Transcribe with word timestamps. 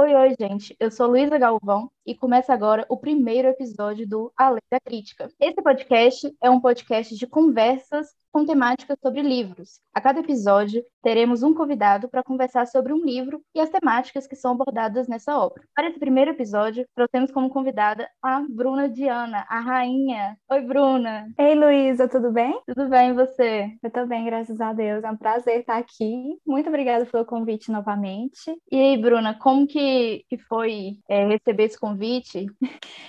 Oi, 0.00 0.14
oi, 0.14 0.34
gente. 0.40 0.74
Eu 0.80 0.90
sou 0.90 1.06
Luísa 1.08 1.36
Galvão 1.38 1.90
e 2.10 2.14
começa 2.16 2.52
agora 2.52 2.84
o 2.88 2.96
primeiro 2.96 3.46
episódio 3.46 4.04
do 4.04 4.32
Além 4.36 4.60
da 4.68 4.80
Crítica. 4.80 5.30
Esse 5.38 5.62
podcast 5.62 6.34
é 6.42 6.50
um 6.50 6.60
podcast 6.60 7.14
de 7.14 7.24
conversas 7.24 8.08
com 8.32 8.44
temáticas 8.44 8.96
sobre 9.02 9.22
livros. 9.22 9.80
A 9.92 10.00
cada 10.00 10.20
episódio, 10.20 10.84
teremos 11.02 11.42
um 11.42 11.52
convidado 11.52 12.08
para 12.08 12.22
conversar 12.22 12.66
sobre 12.66 12.92
um 12.92 13.04
livro 13.04 13.42
e 13.54 13.60
as 13.60 13.70
temáticas 13.70 14.26
que 14.26 14.36
são 14.36 14.52
abordadas 14.52 15.08
nessa 15.08 15.36
obra. 15.36 15.62
Para 15.74 15.88
esse 15.88 15.98
primeiro 15.98 16.30
episódio, 16.30 16.86
trouxemos 16.94 17.30
como 17.30 17.50
convidada 17.50 18.08
a 18.22 18.44
Bruna 18.48 18.88
Diana, 18.88 19.44
a 19.48 19.60
rainha. 19.60 20.36
Oi, 20.50 20.60
Bruna. 20.60 21.26
Ei, 21.38 21.54
Luísa, 21.54 22.08
tudo 22.08 22.30
bem? 22.30 22.60
Tudo 22.66 22.88
bem, 22.88 23.10
e 23.10 23.14
você? 23.14 23.72
Eu 23.82 23.88
estou 23.88 24.06
bem, 24.06 24.24
graças 24.24 24.60
a 24.60 24.72
Deus. 24.72 25.02
É 25.02 25.10
um 25.10 25.16
prazer 25.16 25.60
estar 25.60 25.78
aqui. 25.78 26.38
Muito 26.46 26.68
obrigada 26.68 27.06
pelo 27.06 27.24
convite 27.24 27.72
novamente. 27.72 28.54
E 28.70 28.76
aí, 28.76 28.96
Bruna, 28.96 29.36
como 29.38 29.66
que, 29.66 30.24
que 30.28 30.38
foi 30.38 30.98
é, 31.08 31.26
receber 31.26 31.64
esse 31.64 31.78
convite? 31.78 31.99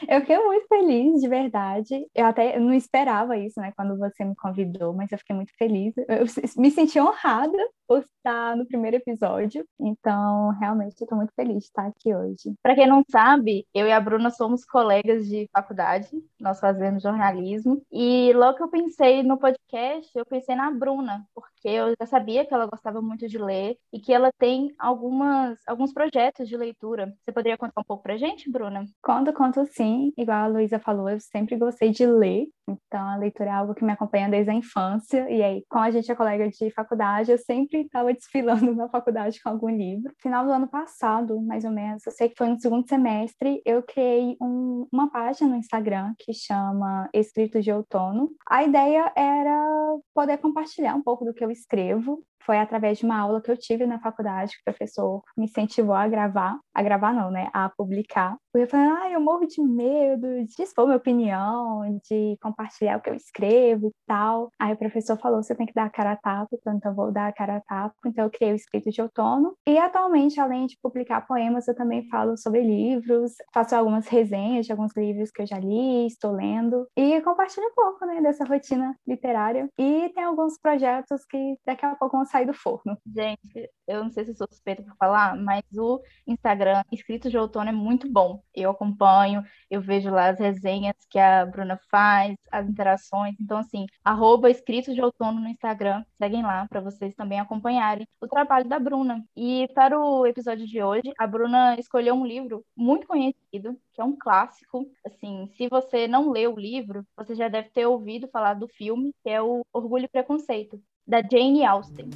Eu 0.07 0.21
fiquei 0.21 0.37
muito 0.37 0.67
feliz, 0.67 1.21
de 1.21 1.27
verdade. 1.27 2.05
Eu 2.13 2.25
até 2.25 2.59
não 2.59 2.73
esperava 2.73 3.37
isso, 3.37 3.59
né, 3.59 3.71
quando 3.75 3.97
você 3.97 4.23
me 4.23 4.35
convidou, 4.35 4.93
mas 4.93 5.11
eu 5.11 5.17
fiquei 5.17 5.35
muito 5.35 5.51
feliz. 5.57 5.93
Eu 5.97 6.25
me 6.57 6.71
senti 6.71 6.99
honrada 6.99 7.57
por 7.91 8.05
estar 8.17 8.55
no 8.55 8.65
primeiro 8.65 8.95
episódio. 8.95 9.65
Então, 9.77 10.49
realmente, 10.59 10.95
eu 11.01 11.05
estou 11.05 11.17
muito 11.17 11.33
feliz 11.35 11.57
de 11.57 11.65
estar 11.65 11.87
aqui 11.87 12.15
hoje. 12.15 12.53
Para 12.63 12.73
quem 12.73 12.87
não 12.87 13.03
sabe, 13.11 13.67
eu 13.73 13.85
e 13.85 13.91
a 13.91 13.99
Bruna 13.99 14.29
somos 14.31 14.63
colegas 14.63 15.27
de 15.27 15.49
faculdade, 15.51 16.09
nós 16.39 16.57
fazemos 16.59 17.03
jornalismo. 17.03 17.81
E 17.91 18.31
logo 18.33 18.55
que 18.55 18.63
eu 18.63 18.69
pensei 18.69 19.23
no 19.23 19.37
podcast, 19.37 20.09
eu 20.15 20.25
pensei 20.25 20.55
na 20.55 20.71
Bruna, 20.71 21.25
porque 21.35 21.67
eu 21.67 21.93
já 21.99 22.05
sabia 22.07 22.45
que 22.45 22.53
ela 22.53 22.65
gostava 22.65 23.01
muito 23.01 23.27
de 23.27 23.37
ler 23.37 23.77
e 23.91 23.99
que 23.99 24.13
ela 24.13 24.31
tem 24.39 24.73
algumas, 24.79 25.59
alguns 25.67 25.91
projetos 25.91 26.47
de 26.47 26.55
leitura. 26.55 27.13
Você 27.21 27.33
poderia 27.33 27.57
contar 27.57 27.81
um 27.81 27.83
pouco 27.85 28.03
para 28.03 28.15
gente, 28.15 28.49
Bruna? 28.49 28.70
Conto, 29.01 29.33
conto 29.33 29.65
sim. 29.65 30.13
Igual 30.17 30.43
a 30.43 30.47
Luísa 30.47 30.79
falou, 30.79 31.09
eu 31.09 31.19
sempre 31.19 31.57
gostei 31.57 31.91
de 31.91 32.05
ler. 32.05 32.47
Então, 32.67 33.05
a 33.05 33.17
leitura 33.17 33.49
é 33.49 33.53
algo 33.53 33.73
que 33.73 33.83
me 33.83 33.91
acompanha 33.91 34.29
desde 34.29 34.51
a 34.51 34.53
infância. 34.53 35.29
E 35.29 35.41
aí, 35.43 35.65
como 35.69 35.83
a 35.83 35.91
gente 35.91 36.11
é 36.11 36.15
colega 36.15 36.49
de 36.49 36.71
faculdade, 36.71 37.31
eu 37.31 37.37
sempre 37.37 37.81
estava 37.81 38.13
desfilando 38.13 38.73
na 38.75 38.87
faculdade 38.89 39.41
com 39.41 39.49
algum 39.49 39.69
livro. 39.69 40.13
Final 40.21 40.45
do 40.45 40.51
ano 40.51 40.67
passado, 40.67 41.41
mais 41.41 41.65
ou 41.65 41.71
menos, 41.71 42.05
eu 42.05 42.11
sei 42.11 42.29
que 42.29 42.37
foi 42.37 42.47
no 42.47 42.59
segundo 42.59 42.87
semestre, 42.87 43.61
eu 43.65 43.83
criei 43.83 44.37
um, 44.41 44.87
uma 44.91 45.09
página 45.11 45.49
no 45.49 45.55
Instagram 45.57 46.13
que 46.17 46.33
chama 46.33 47.09
Escritos 47.13 47.63
de 47.63 47.71
Outono. 47.71 48.29
A 48.49 48.63
ideia 48.63 49.11
era 49.15 49.97
poder 50.13 50.37
compartilhar 50.37 50.95
um 50.95 51.03
pouco 51.03 51.25
do 51.25 51.33
que 51.33 51.43
eu 51.43 51.51
escrevo 51.51 52.23
foi 52.45 52.57
através 52.57 52.97
de 52.97 53.05
uma 53.05 53.19
aula 53.19 53.41
que 53.41 53.51
eu 53.51 53.57
tive 53.57 53.85
na 53.85 53.99
faculdade, 53.99 54.53
que 54.53 54.61
o 54.61 54.65
professor 54.65 55.21
me 55.37 55.45
incentivou 55.45 55.95
a 55.95 56.07
gravar, 56.07 56.59
a 56.73 56.83
gravar 56.83 57.13
não, 57.13 57.31
né, 57.31 57.49
a 57.53 57.69
publicar. 57.69 58.35
Eu 58.53 58.67
falei, 58.67 58.87
ah, 58.87 59.11
eu 59.11 59.21
morro 59.21 59.45
de 59.45 59.61
medo 59.61 60.45
de 60.45 60.61
expor 60.61 60.85
minha 60.85 60.97
opinião, 60.97 61.81
de 62.09 62.37
compartilhar 62.41 62.97
o 62.97 63.01
que 63.01 63.09
eu 63.09 63.15
escrevo 63.15 63.87
e 63.87 63.93
tal. 64.05 64.49
Aí 64.59 64.73
o 64.73 64.77
professor 64.77 65.17
falou, 65.17 65.41
você 65.41 65.55
tem 65.55 65.65
que 65.65 65.73
dar 65.73 65.85
a 65.85 65.89
cara 65.89 66.11
a 66.11 66.17
tapa, 66.17 66.49
então 66.67 66.91
eu 66.91 66.95
vou 66.95 67.11
dar 67.11 67.27
a 67.27 67.33
cara 67.33 67.57
a 67.57 67.61
tapa. 67.61 67.95
Então 68.05 68.25
eu 68.25 68.29
criei 68.29 68.51
o 68.51 68.55
Escrito 68.55 68.91
de 68.91 69.01
Outono. 69.01 69.53
E 69.67 69.77
atualmente, 69.77 70.39
além 70.39 70.65
de 70.65 70.77
publicar 70.81 71.25
poemas, 71.25 71.67
eu 71.67 71.75
também 71.75 72.07
falo 72.09 72.37
sobre 72.37 72.61
livros, 72.61 73.33
faço 73.53 73.75
algumas 73.75 74.07
resenhas 74.07 74.65
de 74.65 74.71
alguns 74.71 74.95
livros 74.95 75.31
que 75.31 75.41
eu 75.41 75.47
já 75.47 75.57
li, 75.57 76.07
estou 76.07 76.31
lendo, 76.31 76.87
e 76.97 77.21
compartilho 77.21 77.67
um 77.67 77.73
pouco, 77.73 78.05
né, 78.05 78.21
dessa 78.21 78.43
rotina 78.43 78.95
literária. 79.07 79.69
E 79.77 80.09
tem 80.13 80.23
alguns 80.23 80.59
projetos 80.59 81.23
que 81.29 81.55
daqui 81.65 81.85
a 81.85 81.95
pouco 81.95 82.17
vão 82.17 82.25
sair 82.31 82.45
do 82.45 82.53
forno. 82.53 82.97
Gente, 83.05 83.69
eu 83.87 84.03
não 84.03 84.09
sei 84.09 84.25
se 84.25 84.33
sou 84.35 84.47
suspeita 84.49 84.83
por 84.83 84.95
falar, 84.95 85.35
mas 85.35 85.63
o 85.77 86.01
Instagram 86.25 86.81
Escritos 86.91 87.29
de 87.29 87.37
Outono 87.37 87.69
é 87.69 87.73
muito 87.73 88.09
bom. 88.09 88.41
Eu 88.55 88.71
acompanho, 88.71 89.43
eu 89.69 89.81
vejo 89.81 90.09
lá 90.09 90.29
as 90.29 90.39
resenhas 90.39 90.95
que 91.09 91.19
a 91.19 91.45
Bruna 91.45 91.79
faz, 91.89 92.35
as 92.51 92.67
interações. 92.67 93.35
Então, 93.39 93.57
assim, 93.57 93.85
arroba 94.03 94.49
Escritos 94.49 94.95
de 94.95 95.01
Outono 95.01 95.39
no 95.41 95.47
Instagram, 95.47 96.03
seguem 96.17 96.41
lá 96.41 96.67
para 96.67 96.81
vocês 96.81 97.13
também 97.15 97.39
acompanharem 97.39 98.07
o 98.21 98.27
trabalho 98.27 98.67
da 98.67 98.79
Bruna. 98.79 99.23
E 99.35 99.67
para 99.75 99.99
o 99.99 100.25
episódio 100.25 100.65
de 100.65 100.81
hoje, 100.81 101.11
a 101.17 101.27
Bruna 101.27 101.75
escolheu 101.79 102.15
um 102.15 102.25
livro 102.25 102.65
muito 102.75 103.07
conhecido, 103.07 103.77
que 103.93 104.01
é 104.01 104.03
um 104.03 104.17
clássico. 104.17 104.85
Assim, 105.05 105.47
se 105.57 105.67
você 105.67 106.07
não 106.07 106.31
leu 106.31 106.53
o 106.53 106.59
livro, 106.59 107.05
você 107.15 107.35
já 107.35 107.47
deve 107.49 107.69
ter 107.69 107.85
ouvido 107.85 108.27
falar 108.29 108.53
do 108.53 108.67
filme, 108.67 109.13
que 109.21 109.29
é 109.29 109.41
o 109.41 109.65
Orgulho 109.73 110.05
e 110.05 110.09
Preconceito 110.09 110.81
da 111.07 111.21
Jane 111.21 111.65
Austen. 111.65 112.09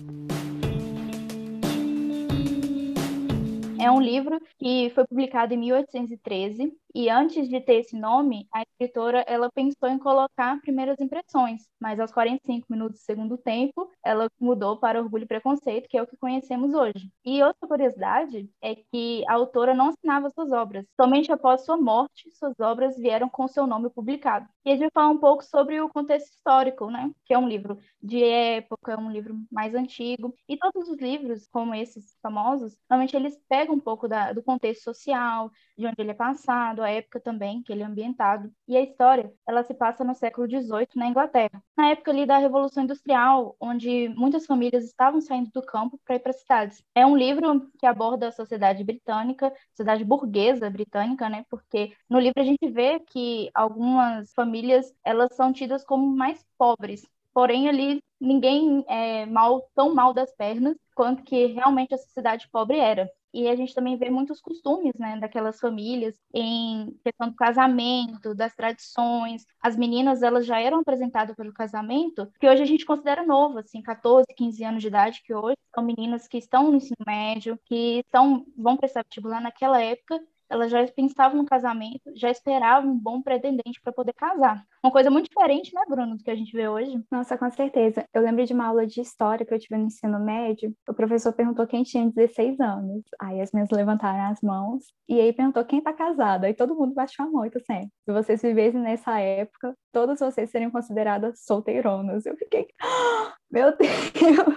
É 3.80 3.92
um 3.92 4.02
livro 4.02 4.40
que 4.58 4.92
foi 4.96 5.06
publicado 5.06 5.54
em 5.54 5.58
1813 5.58 6.74
e 6.96 7.10
antes 7.10 7.50
de 7.50 7.60
ter 7.60 7.82
esse 7.82 8.00
nome, 8.00 8.48
a 8.54 8.62
escritora 8.62 9.26
ela 9.28 9.52
pensou 9.52 9.90
em 9.90 10.00
colocar 10.00 10.62
primeiras 10.62 10.98
impressões, 11.02 11.68
mas 11.78 12.00
aos 12.00 12.10
45 12.10 12.68
minutos 12.70 13.00
do 13.02 13.04
segundo 13.04 13.38
tempo, 13.38 13.92
ela 14.02 14.30
mudou 14.40 14.78
para 14.78 15.02
Orgulho 15.02 15.26
e 15.26 15.28
Preconceito, 15.28 15.90
que 15.90 15.98
é 15.98 16.02
o 16.02 16.08
que 16.08 16.16
conhecemos 16.16 16.74
hoje. 16.74 17.12
E 17.26 17.44
outra 17.44 17.68
curiosidade 17.68 18.50
é 18.62 18.76
que 18.76 19.26
a 19.28 19.34
autora 19.34 19.74
não 19.74 19.90
assinava 19.90 20.30
suas 20.30 20.54
obras. 20.54 20.86
Somente 20.96 21.30
após 21.34 21.66
sua 21.66 21.76
morte, 21.76 22.32
suas 22.32 22.58
obras 22.62 22.96
vieram 22.98 23.28
com 23.28 23.46
seu 23.46 23.68
nome 23.68 23.90
publicado. 23.90 24.48
E 24.64 24.70
a 24.70 24.74
gente 24.74 24.84
vai 24.84 24.92
falar 24.94 25.10
um 25.10 25.18
pouco 25.18 25.44
sobre 25.44 25.82
o 25.82 25.90
contexto 25.90 26.30
histórico, 26.30 26.90
né? 26.90 27.12
Que 27.26 27.34
é 27.34 27.38
um 27.38 27.48
livro 27.48 27.78
de 28.02 28.24
época, 28.24 28.94
é 28.94 28.98
um 28.98 29.12
livro 29.12 29.36
mais 29.52 29.76
antigo. 29.76 30.34
E 30.48 30.58
todos 30.58 30.88
os 30.88 30.98
livros, 30.98 31.46
como 31.52 31.76
esses 31.76 32.18
famosos, 32.22 32.78
normalmente 32.90 33.16
eles 33.18 33.38
pegam 33.50 33.76
um 33.76 33.80
pouco 33.80 34.08
da, 34.08 34.32
do 34.32 34.42
contexto 34.42 34.84
social, 34.84 35.52
de 35.78 35.86
onde 35.86 35.96
ele 36.00 36.12
é 36.12 36.14
passado, 36.14 36.85
a 36.86 36.92
época 36.92 37.20
também 37.20 37.62
que 37.64 37.72
ele 37.72 37.84
é 37.84 37.86
ambientado. 37.86 38.52
E 38.68 38.76
a 38.78 38.82
história, 38.82 39.32
ela 39.48 39.64
se 39.64 39.74
passa 39.74 40.04
no 40.04 40.16
século 40.16 40.48
XVIII, 40.48 40.96
na 40.96 41.08
Inglaterra. 41.08 41.64
Na 41.78 41.90
época 41.90 42.12
ali 42.12 42.26
da 42.26 42.38
Revolução 42.38 42.84
Industrial, 42.84 43.56
onde 43.60 44.10
muitas 44.10 44.46
famílias 44.46 44.84
estavam 44.86 45.22
saindo 45.22 45.50
do 45.54 45.62
campo 45.62 46.00
para 46.06 46.16
ir 46.16 46.20
para 46.20 46.32
as 46.32 46.40
cidades. 46.40 46.84
É 46.94 47.06
um 47.06 47.16
livro 47.18 47.70
que 47.80 47.86
aborda 47.86 48.28
a 48.28 48.32
sociedade 48.32 48.84
britânica, 48.84 49.52
sociedade 49.70 50.04
burguesa 50.06 50.70
britânica, 50.70 51.30
né? 51.30 51.46
Porque 51.50 51.94
no 52.10 52.20
livro 52.20 52.42
a 52.42 52.46
gente 52.46 52.70
vê 52.70 53.00
que 53.00 53.50
algumas 53.54 54.32
famílias, 54.34 54.94
elas 55.04 55.36
são 55.36 55.52
tidas 55.52 55.84
como 55.84 56.06
mais 56.16 56.44
pobres. 56.58 57.06
Porém, 57.34 57.68
ali 57.68 58.02
ninguém 58.20 58.84
é 58.88 59.26
mal, 59.26 59.70
tão 59.76 59.94
mal 59.94 60.14
das 60.14 60.34
pernas 60.36 60.76
quanto 60.96 61.24
que 61.24 61.48
realmente 61.48 61.94
a 61.94 61.98
sociedade 61.98 62.48
pobre 62.52 62.80
era. 62.80 63.10
E 63.34 63.50
a 63.50 63.56
gente 63.56 63.76
também 63.76 63.98
vê 63.98 64.10
muitos 64.10 64.40
costumes, 64.40 64.94
né, 64.98 65.20
daquelas 65.20 65.60
famílias 65.60 66.16
em 66.34 66.98
questão 67.04 67.28
do 67.28 67.36
casamento, 67.36 68.34
das 68.34 68.56
tradições. 68.56 69.46
As 69.62 69.76
meninas, 69.76 70.24
elas 70.24 70.46
já 70.46 70.58
eram 70.58 70.80
apresentadas 70.80 71.36
pelo 71.36 71.52
casamento, 71.52 72.32
que 72.40 72.48
hoje 72.48 72.64
a 72.64 72.66
gente 72.66 72.86
considera 72.86 73.26
novo, 73.26 73.60
assim, 73.60 73.82
14, 73.82 74.26
15 74.38 74.64
anos 74.64 74.82
de 74.82 74.88
idade, 74.88 75.22
que 75.22 75.34
hoje 75.34 75.58
são 75.74 75.84
meninas 75.84 76.30
que 76.30 76.38
estão 76.38 76.72
no 76.72 76.78
ensino 76.78 77.04
médio, 77.06 77.60
que 77.66 78.00
estão, 78.06 78.46
vão 78.58 78.78
prestar 78.78 79.04
vestibular 79.04 79.42
naquela 79.42 79.82
época, 79.82 80.18
elas 80.50 80.72
já 80.72 80.86
pensavam 80.88 81.38
no 81.38 81.46
casamento, 81.46 82.12
já 82.16 82.30
esperavam 82.30 82.92
um 82.92 82.98
bom 82.98 83.22
pretendente 83.22 83.82
para 83.84 83.94
poder 83.94 84.14
casar. 84.14 84.64
Uma 84.84 84.92
coisa 84.92 85.10
muito 85.10 85.30
diferente, 85.30 85.74
né, 85.74 85.82
Bruno, 85.88 86.18
do 86.18 86.24
que 86.24 86.32
a 86.32 86.36
gente 86.36 86.52
vê 86.54 86.68
hoje. 86.68 87.04
Nossa, 87.12 87.38
com 87.38 87.50
certeza. 87.50 88.06
Eu 88.14 88.22
lembro 88.22 88.46
de 88.46 88.54
uma 88.54 88.68
aula 88.68 88.86
de 88.86 89.02
história 89.02 89.46
que 89.46 89.54
eu 89.54 89.60
tive 89.60 89.78
no 89.78 89.86
ensino 89.86 90.20
médio. 90.20 90.74
O 90.88 90.94
professor 90.94 91.34
perguntou 91.34 91.66
quem 91.66 91.84
tinha 91.84 92.10
16 92.10 92.60
anos. 92.60 93.04
Aí 93.20 93.42
as 93.42 93.52
minhas 93.52 93.70
levantaram 93.70 94.32
as 94.32 94.42
mãos 94.42 94.84
e 95.08 95.20
aí 95.20 95.34
perguntou 95.34 95.64
quem 95.66 95.82
tá 95.82 95.94
casado. 95.94 96.46
Aí 96.46 96.54
todo 96.54 96.76
mundo 96.76 96.94
baixou 96.94 97.26
a 97.26 97.30
mão, 97.30 97.46
então 97.46 97.62
assim, 97.68 97.90
se 98.04 98.12
vocês 98.12 98.42
vivessem 98.42 98.82
nessa 98.82 99.20
época, 99.20 99.76
todas 99.92 100.20
vocês 100.20 100.50
seriam 100.50 100.72
consideradas 100.72 101.44
solteironas. 101.44 102.26
Eu 102.26 102.36
fiquei, 102.38 102.68
meu 103.52 103.76
Deus, 103.78 104.56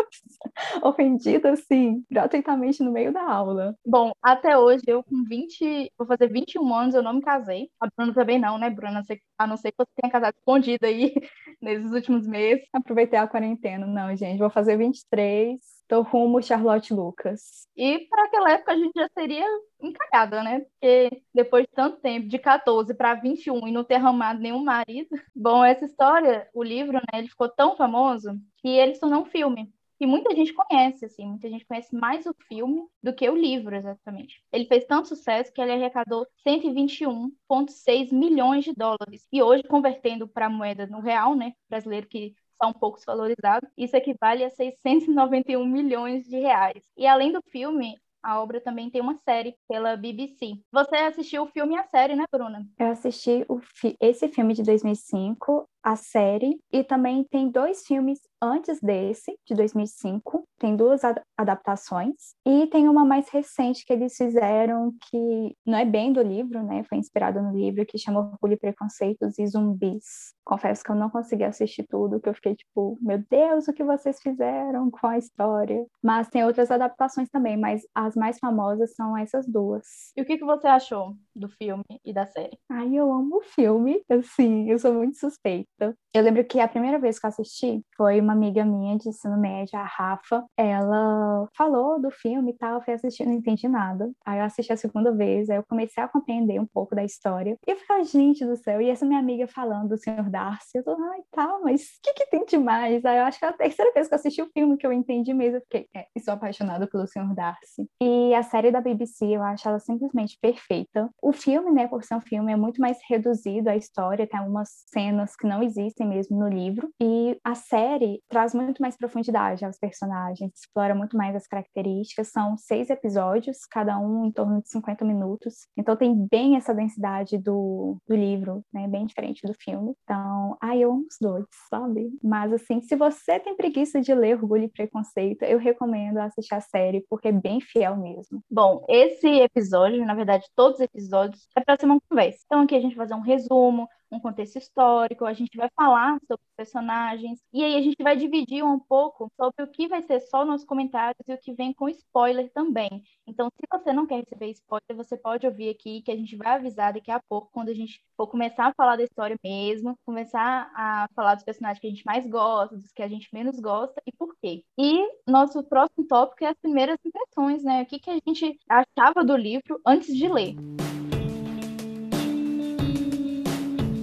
ofendida 0.82 1.52
assim, 1.52 2.04
gratuitamente 2.10 2.82
no 2.82 2.92
meio 2.92 3.12
da 3.12 3.22
aula. 3.22 3.74
Bom, 3.86 4.12
até 4.22 4.56
hoje 4.56 4.82
eu 4.86 5.02
com 5.02 5.24
20, 5.24 5.92
vou 5.96 6.06
fazer 6.06 6.28
21 6.28 6.74
anos, 6.74 6.94
eu 6.94 7.02
não 7.02 7.14
me 7.14 7.22
casei. 7.22 7.70
A 7.80 7.88
Bruna 7.96 8.14
também 8.14 8.38
não, 8.38 8.58
né, 8.58 8.70
Bruna? 8.70 9.02
A 9.38 9.46
não 9.46 9.56
ser 9.56 9.70
que 9.70 9.76
você 9.78 9.90
tenha 10.00 10.12
casado 10.12 10.34
escondida 10.36 10.86
aí 10.86 11.14
nesses 11.60 11.92
últimos 11.92 12.26
meses. 12.26 12.64
Aproveitei 12.72 13.18
a 13.18 13.28
quarentena. 13.28 13.86
Não, 13.86 14.14
gente, 14.16 14.38
vou 14.38 14.50
fazer 14.50 14.76
23, 14.76 15.58
tô 15.88 16.02
rumo 16.02 16.42
Charlotte 16.42 16.92
Lucas. 16.92 17.66
E 17.76 18.00
para 18.10 18.24
aquela 18.24 18.52
época 18.52 18.72
a 18.72 18.76
gente 18.76 18.92
já 18.94 19.08
seria 19.18 19.44
encalhada, 19.80 20.42
né? 20.42 20.60
Porque 20.60 21.22
depois 21.34 21.64
de 21.64 21.72
tanto 21.72 21.98
tempo, 22.00 22.28
de 22.28 22.38
14 22.38 22.94
para 22.94 23.14
21 23.14 23.66
e 23.66 23.72
não 23.72 23.82
ter 23.82 23.94
arrumado 23.94 24.40
nenhum 24.40 24.62
marido. 24.62 25.08
Bom, 25.34 25.64
essa 25.64 25.86
história, 25.86 26.48
o 26.54 26.62
livro, 26.62 26.98
né, 26.98 27.18
ele 27.18 27.28
ficou 27.28 27.48
tão 27.48 27.76
famoso 27.76 28.38
que 28.58 28.68
ele 28.68 28.94
se 28.94 29.00
tornou 29.00 29.22
um 29.22 29.26
filme 29.26 29.72
que 29.98 30.06
muita 30.06 30.34
gente 30.34 30.54
conhece, 30.54 31.04
assim, 31.04 31.26
muita 31.26 31.50
gente 31.50 31.66
conhece 31.66 31.92
mais 31.94 32.24
o 32.24 32.34
filme 32.46 32.86
do 33.02 33.12
que 33.12 33.28
o 33.28 33.34
livro, 33.34 33.74
exatamente. 33.74 34.40
Ele 34.52 34.64
fez 34.64 34.84
tanto 34.84 35.08
sucesso 35.08 35.52
que 35.52 35.60
ele 35.60 35.72
arrecadou 35.72 36.24
121,6 36.46 38.12
milhões 38.12 38.64
de 38.64 38.72
dólares. 38.72 39.26
E 39.32 39.42
hoje, 39.42 39.64
convertendo 39.64 40.28
para 40.28 40.46
a 40.46 40.50
moeda 40.50 40.86
no 40.86 41.00
real, 41.00 41.34
né, 41.34 41.52
brasileiro 41.68 42.06
que 42.06 42.32
está 42.58 42.66
um 42.66 42.72
pouco 42.72 42.96
desvalorizado, 42.96 43.66
isso 43.76 43.96
equivale 43.96 44.44
a 44.44 44.50
691 44.50 45.64
milhões 45.64 46.24
de 46.24 46.38
reais. 46.38 46.82
E 46.96 47.06
além 47.06 47.32
do 47.32 47.40
filme, 47.50 47.96
a 48.22 48.42
obra 48.42 48.60
também 48.60 48.90
tem 48.90 49.00
uma 49.00 49.16
série 49.16 49.54
pela 49.68 49.96
BBC. 49.96 50.54
Você 50.72 50.96
assistiu 50.96 51.44
o 51.44 51.46
filme 51.46 51.74
e 51.74 51.78
a 51.78 51.84
série, 51.84 52.16
né, 52.16 52.24
Bruna? 52.30 52.66
Eu 52.78 52.88
assisti 52.88 53.46
fi 53.62 53.96
esse 54.00 54.28
filme 54.28 54.54
de 54.54 54.62
2005 54.64 55.68
a 55.82 55.94
série 55.94 56.58
e 56.72 56.82
também 56.82 57.24
tem 57.24 57.48
dois 57.48 57.86
filmes 57.86 58.18
antes 58.40 58.80
desse, 58.80 59.36
de 59.46 59.54
2005, 59.54 60.44
tem 60.58 60.76
duas 60.76 61.04
ad 61.04 61.20
adaptações 61.36 62.34
e 62.44 62.66
tem 62.66 62.88
uma 62.88 63.04
mais 63.04 63.28
recente 63.28 63.84
que 63.84 63.92
eles 63.92 64.16
fizeram 64.16 64.92
que 65.08 65.56
não 65.64 65.78
é 65.78 65.84
bem 65.84 66.12
do 66.12 66.20
livro, 66.20 66.62
né? 66.64 66.82
Foi 66.88 66.98
inspirado 66.98 67.40
no 67.40 67.56
livro 67.56 67.86
que 67.86 67.96
chama 67.96 68.20
Orgulho, 68.20 68.58
Preconceitos 68.58 69.38
e 69.38 69.46
Zumbis. 69.46 70.34
Confesso 70.44 70.82
que 70.82 70.90
eu 70.90 70.96
não 70.96 71.10
consegui 71.10 71.44
assistir 71.44 71.86
tudo, 71.88 72.20
que 72.20 72.28
eu 72.28 72.34
fiquei 72.34 72.56
tipo, 72.56 72.98
meu 73.00 73.22
Deus, 73.30 73.68
o 73.68 73.72
que 73.72 73.84
vocês 73.84 74.20
fizeram 74.20 74.90
com 74.90 75.06
a 75.06 75.18
história? 75.18 75.86
Mas 76.02 76.28
tem 76.28 76.44
outras 76.44 76.70
adaptações 76.70 77.28
também, 77.30 77.56
mas 77.56 77.82
as 77.94 78.16
mais 78.16 78.38
famosas 78.38 78.94
são 78.94 79.16
essas 79.16 79.46
duas. 79.46 79.84
E 80.16 80.22
o 80.22 80.24
que, 80.24 80.38
que 80.38 80.44
você 80.44 80.66
achou 80.66 81.14
do 81.36 81.48
filme 81.48 81.84
e 82.04 82.12
da 82.12 82.26
série? 82.26 82.58
Ai, 82.68 82.94
eu 82.94 83.12
amo 83.12 83.36
o 83.36 83.42
filme, 83.42 84.02
assim, 84.08 84.68
eu 84.70 84.78
sou 84.78 84.92
muito 84.92 85.18
suspeita. 85.18 85.94
Eu 86.12 86.22
lembro 86.22 86.44
que 86.44 86.58
a 86.58 86.66
primeira 86.66 86.98
vez 86.98 87.18
que 87.18 87.26
eu 87.26 87.28
assisti 87.28 87.82
foi 87.96 88.20
uma 88.28 88.34
amiga 88.34 88.64
minha 88.64 88.96
de 88.98 89.08
ensino 89.08 89.38
médio, 89.38 89.78
a 89.78 89.84
Rafa. 89.84 90.44
Ela 90.56 91.48
falou 91.56 92.00
do 92.00 92.10
filme 92.10 92.52
e 92.52 92.54
tal, 92.54 92.74
eu 92.74 92.82
fui 92.82 92.92
assistir, 92.92 93.24
não 93.24 93.32
entendi 93.32 93.66
nada. 93.66 94.10
Aí 94.24 94.38
eu 94.38 94.44
assisti 94.44 94.70
a 94.70 94.76
segunda 94.76 95.10
vez, 95.12 95.48
aí 95.48 95.56
eu 95.56 95.64
comecei 95.66 96.02
a 96.02 96.08
compreender 96.08 96.60
um 96.60 96.66
pouco 96.66 96.94
da 96.94 97.02
história. 97.02 97.56
E 97.66 97.70
eu 97.70 97.76
falei, 97.78 98.04
gente 98.04 98.44
do 98.44 98.56
céu, 98.56 98.80
e 98.82 98.90
essa 98.90 99.06
minha 99.06 99.18
amiga 99.18 99.46
falando 99.46 99.88
do 99.88 99.96
Senhor 99.96 100.28
Darcy, 100.28 100.76
eu 100.76 100.84
tô, 100.84 100.90
ai, 100.90 101.20
tá, 101.30 101.58
mas 101.64 101.82
o 101.82 101.86
que 102.02 102.12
que 102.12 102.26
tem 102.26 102.44
demais? 102.44 103.04
Aí 103.04 103.18
eu 103.18 103.24
acho 103.24 103.38
que 103.38 103.44
é 103.46 103.48
a 103.48 103.52
terceira 103.52 103.92
vez 103.92 104.08
que 104.08 104.14
eu 104.14 104.18
assisti 104.18 104.42
o 104.42 104.50
filme 104.52 104.76
que 104.76 104.86
eu 104.86 104.92
entendi 104.92 105.32
mesmo, 105.32 105.56
eu 105.56 105.62
fiquei, 105.62 105.86
é, 105.94 106.06
sou 106.20 106.34
apaixonada 106.34 106.86
pelo 106.86 107.06
Senhor 107.06 107.34
Darcy. 107.34 107.88
E 108.02 108.34
a 108.34 108.42
série 108.42 108.70
da 108.70 108.80
BBC, 108.80 109.24
eu 109.26 109.42
acho 109.42 109.66
ela 109.66 109.78
simplesmente 109.78 110.36
perfeita. 110.40 111.08
O 111.22 111.32
filme, 111.32 111.70
né, 111.70 111.86
por 111.86 112.04
ser 112.04 112.16
um 112.16 112.20
filme, 112.20 112.52
é 112.52 112.56
muito 112.56 112.80
mais 112.80 112.98
reduzido 113.08 113.70
a 113.70 113.76
história, 113.76 114.26
tem 114.26 114.38
algumas 114.38 114.68
cenas 114.92 115.34
que 115.34 115.46
não 115.46 115.62
existem 115.62 116.06
mesmo 116.06 116.38
no 116.38 116.48
livro. 116.48 116.90
E 117.00 117.38
a 117.42 117.54
série 117.54 118.17
traz 118.28 118.54
muito 118.54 118.80
mais 118.80 118.96
profundidade 118.96 119.64
aos 119.64 119.78
personagens, 119.78 120.52
explora 120.54 120.94
muito 120.94 121.16
mais 121.16 121.34
as 121.36 121.46
características. 121.46 122.28
São 122.28 122.56
seis 122.56 122.90
episódios, 122.90 123.58
cada 123.70 123.98
um 123.98 124.26
em 124.26 124.32
torno 124.32 124.62
de 124.62 124.68
50 124.68 125.04
minutos. 125.04 125.68
Então 125.76 125.96
tem 125.96 126.26
bem 126.30 126.56
essa 126.56 126.74
densidade 126.74 127.38
do, 127.38 127.96
do 128.06 128.14
livro, 128.14 128.62
né? 128.72 128.88
Bem 128.88 129.06
diferente 129.06 129.46
do 129.46 129.54
filme. 129.54 129.94
Então, 130.04 130.56
ai, 130.60 130.80
eu 130.80 130.92
amo 130.92 131.06
os 131.08 131.16
dois, 131.20 131.44
sabe? 131.70 132.10
Mas 132.22 132.52
assim, 132.52 132.80
se 132.80 132.96
você 132.96 133.38
tem 133.38 133.56
preguiça 133.56 134.00
de 134.00 134.14
ler 134.14 134.36
Orgulho 134.36 134.64
e 134.64 134.68
Preconceito, 134.68 135.42
eu 135.42 135.58
recomendo 135.58 136.18
assistir 136.18 136.54
a 136.54 136.60
série, 136.60 137.04
porque 137.08 137.28
é 137.28 137.32
bem 137.32 137.60
fiel 137.60 137.96
mesmo. 137.96 138.42
Bom, 138.50 138.84
esse 138.88 139.26
episódio, 139.26 140.04
na 140.04 140.14
verdade, 140.14 140.46
todos 140.54 140.78
os 140.78 140.84
episódios, 140.84 141.46
é 141.56 141.60
para 141.60 141.76
ser 141.78 141.86
uma 141.86 142.00
conversa. 142.08 142.38
Então 142.46 142.60
aqui 142.62 142.74
a 142.74 142.80
gente 142.80 142.96
vai 142.96 143.06
fazer 143.06 143.18
um 143.18 143.24
resumo, 143.24 143.88
um 144.10 144.20
contexto 144.20 144.56
histórico, 144.56 145.24
a 145.24 145.32
gente 145.32 145.56
vai 145.56 145.68
falar 145.74 146.18
sobre 146.26 146.42
os 146.42 146.56
personagens, 146.56 147.40
e 147.52 147.62
aí 147.62 147.76
a 147.76 147.82
gente 147.82 148.02
vai 148.02 148.16
dividir 148.16 148.64
um 148.64 148.78
pouco 148.78 149.30
sobre 149.36 149.62
o 149.62 149.70
que 149.70 149.88
vai 149.88 150.02
ser 150.02 150.20
só 150.20 150.44
nos 150.44 150.64
comentários 150.64 151.22
e 151.26 151.32
o 151.32 151.38
que 151.38 151.52
vem 151.52 151.72
com 151.72 151.88
spoiler 151.88 152.50
também. 152.52 153.02
Então, 153.26 153.48
se 153.50 153.66
você 153.70 153.92
não 153.92 154.06
quer 154.06 154.20
receber 154.20 154.50
spoiler, 154.50 154.96
você 154.96 155.16
pode 155.16 155.46
ouvir 155.46 155.68
aqui 155.68 156.02
que 156.02 156.10
a 156.10 156.16
gente 156.16 156.36
vai 156.36 156.54
avisar 156.54 156.92
daqui 156.92 157.10
a 157.10 157.20
pouco, 157.28 157.50
quando 157.52 157.68
a 157.68 157.74
gente 157.74 158.02
for 158.16 158.26
começar 158.26 158.66
a 158.66 158.74
falar 158.74 158.96
da 158.96 159.04
história 159.04 159.36
mesmo, 159.44 159.96
começar 160.04 160.70
a 160.74 161.08
falar 161.14 161.34
dos 161.34 161.44
personagens 161.44 161.80
que 161.80 161.86
a 161.86 161.90
gente 161.90 162.04
mais 162.04 162.26
gosta, 162.26 162.76
dos 162.76 162.92
que 162.92 163.02
a 163.02 163.08
gente 163.08 163.28
menos 163.32 163.60
gosta 163.60 164.00
e 164.06 164.12
por 164.12 164.34
quê. 164.40 164.64
E 164.78 165.06
nosso 165.26 165.62
próximo 165.64 166.06
tópico 166.06 166.44
é 166.44 166.48
as 166.48 166.58
primeiras 166.58 166.98
impressões, 167.04 167.62
né? 167.62 167.82
O 167.82 167.86
que, 167.86 167.98
que 167.98 168.10
a 168.10 168.18
gente 168.26 168.58
achava 168.68 169.24
do 169.24 169.36
livro 169.36 169.80
antes 169.86 170.16
de 170.16 170.28
ler. 170.28 170.56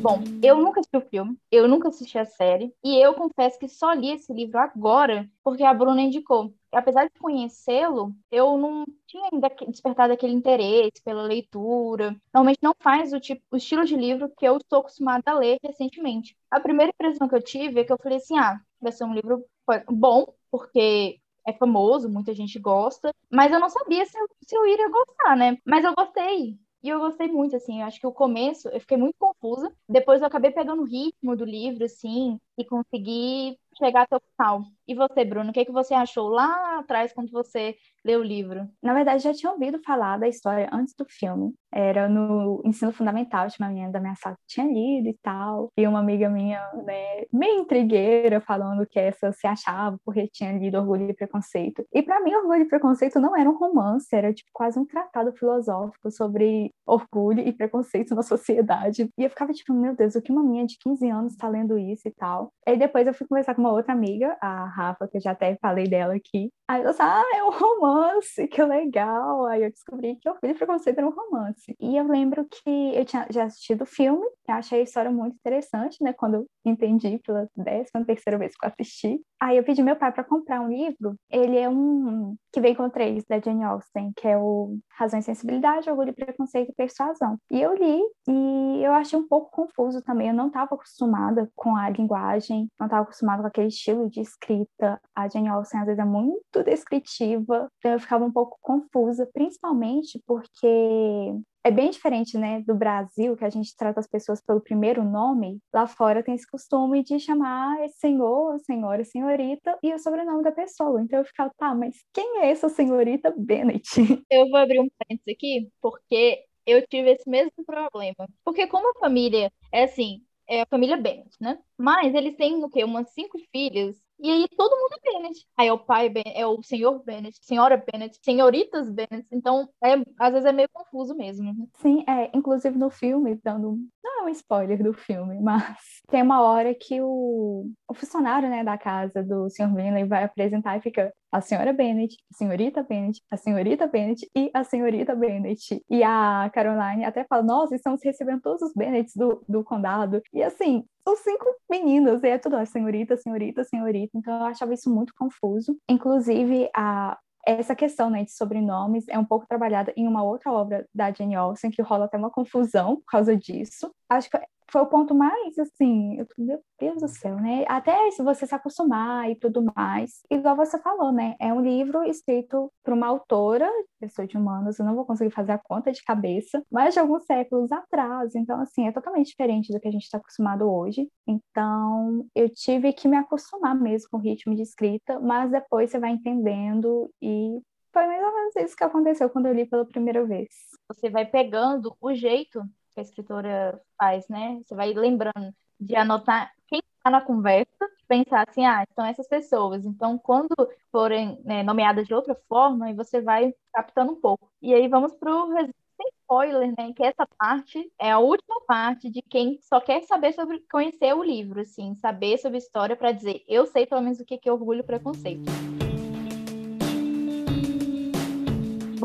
Bom, 0.05 0.21
eu 0.43 0.59
nunca 0.59 0.81
assisti 0.81 0.97
o 0.97 1.01
filme, 1.01 1.35
eu 1.51 1.67
nunca 1.67 1.87
assisti 1.87 2.19
a 2.19 2.25
série, 2.25 2.71
e 2.83 2.95
eu 3.03 3.15
confesso 3.15 3.57
que 3.57 3.67
só 3.67 3.91
li 3.91 4.11
esse 4.11 4.31
livro 4.31 4.59
agora 4.59 5.27
porque 5.43 5.63
a 5.63 5.73
Bruna 5.73 5.99
indicou. 5.99 6.53
Apesar 6.71 7.05
de 7.05 7.19
conhecê-lo, 7.19 8.13
eu 8.31 8.55
não 8.55 8.85
tinha 9.07 9.27
ainda 9.33 9.49
despertado 9.67 10.13
aquele 10.13 10.33
interesse 10.33 11.01
pela 11.03 11.23
leitura. 11.23 12.15
Normalmente 12.31 12.59
não 12.61 12.75
faz 12.79 13.13
o, 13.13 13.19
tipo, 13.19 13.41
o 13.49 13.57
estilo 13.57 13.83
de 13.83 13.95
livro 13.95 14.31
que 14.37 14.47
eu 14.47 14.57
estou 14.57 14.81
acostumada 14.81 15.23
a 15.25 15.39
ler 15.39 15.57
recentemente. 15.63 16.37
A 16.51 16.59
primeira 16.59 16.91
impressão 16.91 17.27
que 17.27 17.33
eu 17.33 17.41
tive 17.41 17.79
é 17.79 17.83
que 17.83 17.91
eu 17.91 17.97
falei 17.97 18.19
assim: 18.19 18.37
ah, 18.37 18.61
vai 18.79 18.91
ser 18.91 19.05
um 19.05 19.13
livro 19.15 19.43
bom, 19.89 20.27
porque 20.51 21.19
é 21.47 21.53
famoso, 21.53 22.07
muita 22.07 22.31
gente 22.31 22.59
gosta, 22.59 23.11
mas 23.31 23.51
eu 23.51 23.59
não 23.59 23.69
sabia 23.69 24.05
se 24.05 24.15
eu, 24.15 24.27
se 24.45 24.55
eu 24.55 24.67
iria 24.67 24.87
gostar, 24.87 25.35
né? 25.35 25.57
Mas 25.65 25.83
eu 25.83 25.95
gostei. 25.95 26.59
E 26.85 26.89
eu 26.89 26.99
gostei 26.99 27.27
muito, 27.27 27.55
assim, 27.55 27.81
eu 27.81 27.87
acho 27.87 27.99
que 27.99 28.05
o 28.05 28.11
começo 28.11 28.69
eu 28.69 28.79
fiquei 28.79 28.95
muito 28.95 29.15
confusa. 29.17 29.73
Depois 29.89 30.21
eu 30.21 30.27
acabei 30.27 30.51
pegando 30.51 30.83
o 30.83 30.85
ritmo 30.85 31.35
do 31.35 31.43
livro, 31.43 31.83
assim, 31.83 32.39
e 32.57 32.63
consegui 32.63 33.57
chegar 33.77 34.03
até 34.03 34.15
o 34.15 34.21
final. 34.31 34.63
E 34.87 34.93
você, 34.93 35.25
Bruno, 35.25 35.49
o 35.49 35.53
que, 35.53 35.61
é 35.61 35.65
que 35.65 35.71
você 35.71 35.93
achou 35.93 36.29
lá 36.29 36.79
atrás 36.79 37.11
quando 37.11 37.31
você 37.31 37.75
leu 38.05 38.19
o 38.19 38.23
livro? 38.23 38.67
Na 38.83 38.93
verdade, 38.93 39.23
já 39.23 39.33
tinha 39.33 39.51
ouvido 39.51 39.81
falar 39.83 40.19
da 40.19 40.27
história 40.27 40.69
antes 40.71 40.93
do 40.95 41.05
filme. 41.09 41.53
Era 41.73 42.07
no 42.07 42.61
ensino 42.63 42.93
fundamental, 42.93 43.49
tinha 43.49 43.67
uma 43.67 43.73
menina 43.73 43.91
da 43.91 43.99
minha 43.99 44.15
sala 44.15 44.35
que 44.35 44.47
tinha 44.47 44.67
lido 44.67 45.09
e 45.09 45.17
tal. 45.21 45.71
E 45.75 45.87
uma 45.87 45.99
amiga 45.99 46.29
minha, 46.29 46.61
né, 46.85 47.25
meio 47.33 47.61
intrigueira, 47.61 48.39
falando 48.39 48.85
que 48.85 48.99
essa 48.99 49.31
se 49.31 49.47
achava 49.47 49.97
porque 50.05 50.27
tinha 50.27 50.51
lido 50.57 50.77
Orgulho 50.77 51.09
e 51.09 51.13
Preconceito. 51.13 51.83
E 51.91 52.03
para 52.03 52.21
mim, 52.21 52.33
Orgulho 52.35 52.61
e 52.61 52.67
Preconceito 52.67 53.19
não 53.19 53.35
era 53.35 53.49
um 53.49 53.57
romance, 53.57 54.07
era 54.15 54.31
tipo 54.33 54.49
quase 54.53 54.79
um 54.79 54.85
tratado 54.85 55.33
filosófico 55.33 56.11
sobre 56.11 56.71
orgulho 56.85 57.39
e 57.39 57.51
preconceito 57.51 58.13
na 58.13 58.21
sociedade. 58.21 59.09
E 59.17 59.23
eu 59.23 59.29
ficava 59.29 59.51
tipo, 59.51 59.73
meu 59.73 59.95
Deus, 59.95 60.15
o 60.15 60.21
que 60.21 60.31
uma 60.31 60.43
menina 60.43 60.67
de 60.67 60.77
15 60.77 61.09
anos 61.09 61.33
está 61.33 61.47
lendo 61.47 61.77
isso 61.77 62.07
e 62.07 62.11
tal. 62.11 62.51
Aí 62.67 62.77
depois 62.77 63.07
eu 63.07 63.13
fui 63.13 63.27
conversar 63.27 63.55
com 63.55 63.64
uma 63.65 63.73
outra 63.73 63.93
amiga, 63.93 64.37
a 64.41 64.65
Rafa, 64.65 65.07
que 65.07 65.17
eu 65.17 65.21
já 65.21 65.31
até 65.31 65.57
falei 65.61 65.87
dela 65.87 66.15
aqui. 66.15 66.51
Aí 66.67 66.81
eu 66.81 66.89
disse, 66.89 67.01
ah, 67.01 67.23
é 67.35 67.43
um 67.43 67.51
romance, 67.51 68.47
que 68.47 68.63
legal. 68.63 69.45
Aí 69.45 69.63
eu 69.63 69.71
descobri 69.71 70.15
que 70.15 70.29
Orgulho 70.29 70.53
e 70.53 70.57
Preconceito 70.57 70.97
era 70.97 71.07
um 71.07 71.11
romance. 71.11 71.75
E 71.79 71.95
eu 71.95 72.07
lembro 72.07 72.45
que 72.45 72.95
eu 72.95 73.05
tinha 73.05 73.27
já 73.29 73.43
assistido 73.43 73.83
o 73.83 73.85
filme, 73.85 74.25
achei 74.47 74.79
a 74.79 74.83
história 74.83 75.11
muito 75.11 75.35
interessante, 75.35 76.03
né? 76.03 76.13
Quando 76.13 76.35
eu 76.35 76.47
entendi 76.65 77.19
pela 77.19 77.47
décima 77.55 78.05
terceira 78.05 78.37
vez 78.37 78.55
que 78.55 78.65
eu 78.65 78.69
assisti. 78.69 79.21
Aí 79.39 79.57
eu 79.57 79.63
pedi 79.63 79.83
meu 79.83 79.95
pai 79.95 80.11
para 80.11 80.23
comprar 80.23 80.61
um 80.61 80.69
livro. 80.69 81.15
Ele 81.29 81.57
é 81.57 81.69
um 81.69 82.35
que 82.51 82.61
vem 82.61 82.73
com 82.73 82.89
três, 82.89 83.23
da 83.25 83.39
Jane 83.39 83.63
Austen, 83.63 84.13
que 84.15 84.27
é 84.27 84.37
o 84.37 84.77
Razão 84.97 85.19
e 85.19 85.23
Sensibilidade, 85.23 85.89
Orgulho 85.89 86.09
e 86.09 86.13
Preconceito 86.13 86.69
e 86.69 86.75
Persuasão. 86.75 87.37
E 87.51 87.61
eu 87.61 87.75
li 87.75 88.01
e 88.27 88.81
eu 88.83 88.93
achei 88.93 89.19
um 89.19 89.27
pouco 89.27 89.51
confuso 89.51 90.01
também. 90.01 90.29
Eu 90.29 90.33
não 90.33 90.47
estava 90.47 90.73
acostumada 90.73 91.49
com 91.55 91.75
a 91.75 91.89
linguagem, 91.89 92.69
não 92.79 92.87
estava 92.87 93.03
acostumada 93.03 93.41
com 93.41 93.47
aquele 93.55 93.67
estilo 93.69 94.09
de 94.09 94.19
escrita. 94.19 94.99
A 95.15 95.27
Jane 95.29 95.47
Austen 95.47 95.79
às 95.79 95.85
vezes 95.85 95.99
é 95.99 96.05
muito 96.05 96.63
descritiva, 96.63 97.69
então 97.77 97.91
eu 97.91 97.99
ficava 97.99 98.25
um 98.25 98.31
pouco 98.31 98.57
confusa, 98.61 99.27
principalmente 99.33 100.21
porque 100.27 101.33
é 101.63 101.71
bem 101.71 101.89
diferente, 101.89 102.37
né, 102.37 102.61
do 102.61 102.75
Brasil, 102.75 103.35
que 103.35 103.45
a 103.45 103.49
gente 103.49 103.75
trata 103.75 103.99
as 103.99 104.07
pessoas 104.07 104.39
pelo 104.39 104.61
primeiro 104.61 105.03
nome. 105.03 105.59
Lá 105.73 105.87
fora 105.87 106.21
tem 106.21 106.35
esse 106.35 106.47
costume 106.49 107.03
de 107.03 107.19
chamar 107.19 107.77
senhor, 107.89 108.59
senhora, 108.59 109.03
senhorita 109.03 109.77
e 109.81 109.93
o 109.93 109.97
sobrenome 109.97 110.43
da 110.43 110.51
pessoa. 110.51 111.01
Então 111.01 111.19
eu 111.19 111.25
ficava, 111.25 111.51
tá, 111.57 111.73
mas 111.73 111.95
quem 112.13 112.41
é 112.41 112.51
essa 112.51 112.69
senhorita 112.69 113.33
Bennett? 113.35 113.89
Eu 114.29 114.49
vou 114.49 114.57
abrir 114.57 114.79
um 114.79 114.87
parênteses 114.99 115.33
aqui, 115.35 115.69
porque 115.81 116.43
eu 116.65 116.85
tive 116.87 117.11
esse 117.11 117.29
mesmo 117.29 117.63
problema. 117.65 118.27
Porque 118.43 118.67
como 118.67 118.89
a 118.89 118.99
família 118.99 119.51
é 119.71 119.83
assim, 119.83 120.21
é 120.47 120.61
a 120.61 120.65
família 120.65 120.97
Bennett, 120.97 121.35
né? 121.39 121.57
Mas 121.77 122.13
eles 122.13 122.35
têm 122.35 122.63
o 122.63 122.69
quê? 122.69 122.83
Umas 122.83 123.09
cinco 123.13 123.37
filhas 123.51 123.95
e 124.19 124.31
aí 124.31 124.47
todo 124.55 124.75
mundo 124.77 124.93
é 124.93 125.11
Bennett. 125.11 125.45
Aí 125.57 125.67
é 125.67 125.73
o 125.73 125.79
pai, 125.79 126.11
é 126.33 126.47
o 126.47 126.61
senhor 126.63 127.03
Bennett, 127.03 127.37
senhora 127.41 127.77
Bennett, 127.77 128.17
senhoritas 128.23 128.89
Bennett. 128.89 129.27
Então, 129.31 129.69
é, 129.83 129.95
às 130.19 130.33
vezes 130.33 130.45
é 130.45 130.51
meio 130.51 130.69
confuso 130.71 131.15
mesmo. 131.15 131.69
Sim, 131.75 132.03
é. 132.07 132.31
Inclusive 132.33 132.77
no 132.77 132.89
filme, 132.89 133.39
dando. 133.43 133.77
Não 134.03 134.21
é 134.21 134.23
um 134.23 134.29
spoiler 134.29 134.81
do 134.81 134.93
filme, 134.93 135.39
mas 135.41 135.63
tem 136.09 136.21
uma 136.21 136.41
hora 136.41 136.73
que 136.73 137.01
o, 137.01 137.69
o 137.87 137.93
funcionário 137.93 138.49
né, 138.49 138.63
da 138.63 138.77
casa 138.77 139.21
do 139.21 139.49
senhor 139.49 139.71
Bentley 139.71 140.05
vai 140.05 140.23
apresentar 140.23 140.77
e 140.77 140.81
fica 140.81 141.13
a 141.35 141.41
senhora 141.41 141.73
Bennett, 141.73 142.15
a 142.31 142.37
senhorita 142.37 142.81
Bennett, 142.81 143.21
a 143.29 143.35
senhorita 143.35 143.87
Bennett 143.87 144.25
e 144.33 144.49
a 144.53 144.63
senhorita 144.63 145.13
Bennett. 145.13 145.83
E 145.89 146.01
a 146.01 146.49
Caroline 146.53 147.03
até 147.03 147.25
fala: 147.25 147.43
Nossa, 147.43 147.75
estamos 147.75 148.01
recebendo 148.01 148.41
todos 148.41 148.61
os 148.61 148.73
Bennetts 148.73 149.13
do, 149.15 149.43
do 149.47 149.61
condado. 149.61 150.21
E 150.33 150.41
assim, 150.41 150.85
os 151.05 151.19
cinco 151.19 151.45
meninos, 151.69 152.23
e 152.23 152.29
é 152.29 152.37
tudo, 152.37 152.55
a 152.55 152.65
senhorita, 152.65 153.17
senhorita, 153.17 153.65
senhorita. 153.65 154.17
Então 154.17 154.33
eu 154.33 154.45
achava 154.45 154.73
isso 154.73 154.89
muito 154.89 155.13
confuso. 155.13 155.77
Inclusive, 155.89 156.69
a, 156.73 157.17
essa 157.45 157.75
questão 157.75 158.09
né, 158.09 158.23
de 158.23 158.31
sobrenomes 158.31 159.05
é 159.09 159.19
um 159.19 159.25
pouco 159.25 159.45
trabalhada 159.45 159.93
em 159.95 160.07
uma 160.07 160.23
outra 160.23 160.51
obra 160.51 160.87
da 160.95 161.11
Jane 161.11 161.35
Austen, 161.35 161.69
que 161.69 161.81
rola 161.81 162.05
até 162.05 162.17
uma 162.17 162.31
confusão 162.31 162.95
por 162.95 163.05
causa 163.05 163.35
disso. 163.35 163.93
Acho 164.09 164.29
que 164.29 164.37
foi 164.71 164.81
o 164.81 164.87
ponto 164.87 165.13
mais, 165.13 165.57
assim, 165.59 166.17
eu, 166.17 166.27
meu 166.37 166.61
Deus 166.79 167.01
do 167.01 167.07
céu, 167.07 167.35
né? 167.37 167.65
Até 167.67 168.11
se 168.11 168.23
você 168.23 168.45
se 168.45 168.55
acostumar 168.55 169.29
e 169.29 169.35
tudo 169.35 169.63
mais. 169.75 170.21
Igual 170.29 170.55
você 170.55 170.79
falou, 170.79 171.11
né? 171.11 171.35
É 171.39 171.53
um 171.53 171.61
livro 171.61 172.03
escrito 172.03 172.71
por 172.83 172.93
uma 172.93 173.07
autora, 173.07 173.69
pessoa 173.99 174.27
de 174.27 174.37
humanos, 174.37 174.79
eu 174.79 174.85
não 174.85 174.95
vou 174.95 175.05
conseguir 175.05 175.31
fazer 175.31 175.51
a 175.53 175.57
conta 175.57 175.91
de 175.91 176.03
cabeça, 176.03 176.63
mas 176.71 176.93
de 176.93 176.99
alguns 176.99 177.25
séculos 177.25 177.71
atrás. 177.71 178.35
Então, 178.35 178.59
assim, 178.59 178.87
é 178.87 178.91
totalmente 178.91 179.27
diferente 179.27 179.71
do 179.71 179.79
que 179.79 179.87
a 179.87 179.91
gente 179.91 180.03
está 180.03 180.17
acostumado 180.17 180.69
hoje. 180.69 181.07
Então, 181.27 182.25
eu 182.35 182.49
tive 182.49 182.91
que 182.93 183.07
me 183.07 183.17
acostumar 183.17 183.75
mesmo 183.75 184.09
com 184.11 184.17
o 184.17 184.21
ritmo 184.21 184.55
de 184.55 184.63
escrita, 184.63 185.19
mas 185.19 185.51
depois 185.51 185.91
você 185.91 185.99
vai 185.99 186.11
entendendo 186.11 187.09
e 187.21 187.61
foi 187.93 188.07
mais 188.07 188.23
ou 188.23 188.33
menos 188.33 188.55
isso 188.57 188.75
que 188.75 188.83
aconteceu 188.83 189.29
quando 189.29 189.45
eu 189.45 189.53
li 189.53 189.65
pela 189.65 189.85
primeira 189.85 190.25
vez. 190.25 190.49
Você 190.89 191.09
vai 191.09 191.25
pegando 191.25 191.95
o 192.01 192.13
jeito 192.13 192.61
que 192.95 193.01
a 193.01 193.03
escritora 193.03 193.79
faz, 193.99 194.27
né? 194.29 194.59
Você 194.63 194.73
vai 194.73 194.93
lembrando 194.93 195.53
de 195.79 195.95
anotar 195.95 196.51
quem 196.67 196.79
está 196.79 197.11
na 197.11 197.21
conversa, 197.21 197.69
pensar 198.07 198.45
assim, 198.47 198.65
ah, 198.65 198.85
são 198.95 199.05
essas 199.05 199.27
pessoas. 199.27 199.85
Então, 199.85 200.17
quando 200.17 200.55
forem 200.91 201.39
né, 201.43 201.61
nomeadas 201.61 202.07
de 202.07 202.13
outra 202.13 202.35
forma, 202.47 202.91
você 202.93 203.21
vai 203.21 203.53
captando 203.73 204.13
um 204.13 204.19
pouco. 204.19 204.49
E 204.61 204.73
aí 204.73 204.87
vamos 204.87 205.13
para 205.13 205.31
o 205.31 205.53
sem 205.97 206.07
spoiler, 206.21 206.73
né? 206.77 206.93
Que 206.93 207.03
essa 207.03 207.27
parte 207.37 207.91
é 207.99 208.11
a 208.11 208.19
última 208.19 208.61
parte 208.67 209.09
de 209.09 209.21
quem 209.21 209.59
só 209.61 209.79
quer 209.79 210.03
saber 210.03 210.33
sobre 210.33 210.59
conhecer 210.71 211.13
o 211.13 211.23
livro, 211.23 211.61
assim, 211.61 211.95
saber 211.95 212.37
sobre 212.37 212.57
história 212.57 212.95
para 212.95 213.11
dizer, 213.11 213.43
eu 213.47 213.65
sei 213.65 213.85
pelo 213.85 214.01
menos 214.01 214.19
o 214.19 214.25
que 214.25 214.39
é 214.43 214.51
orgulho 214.51 214.79
e 214.79 214.83
preconceito. 214.83 215.84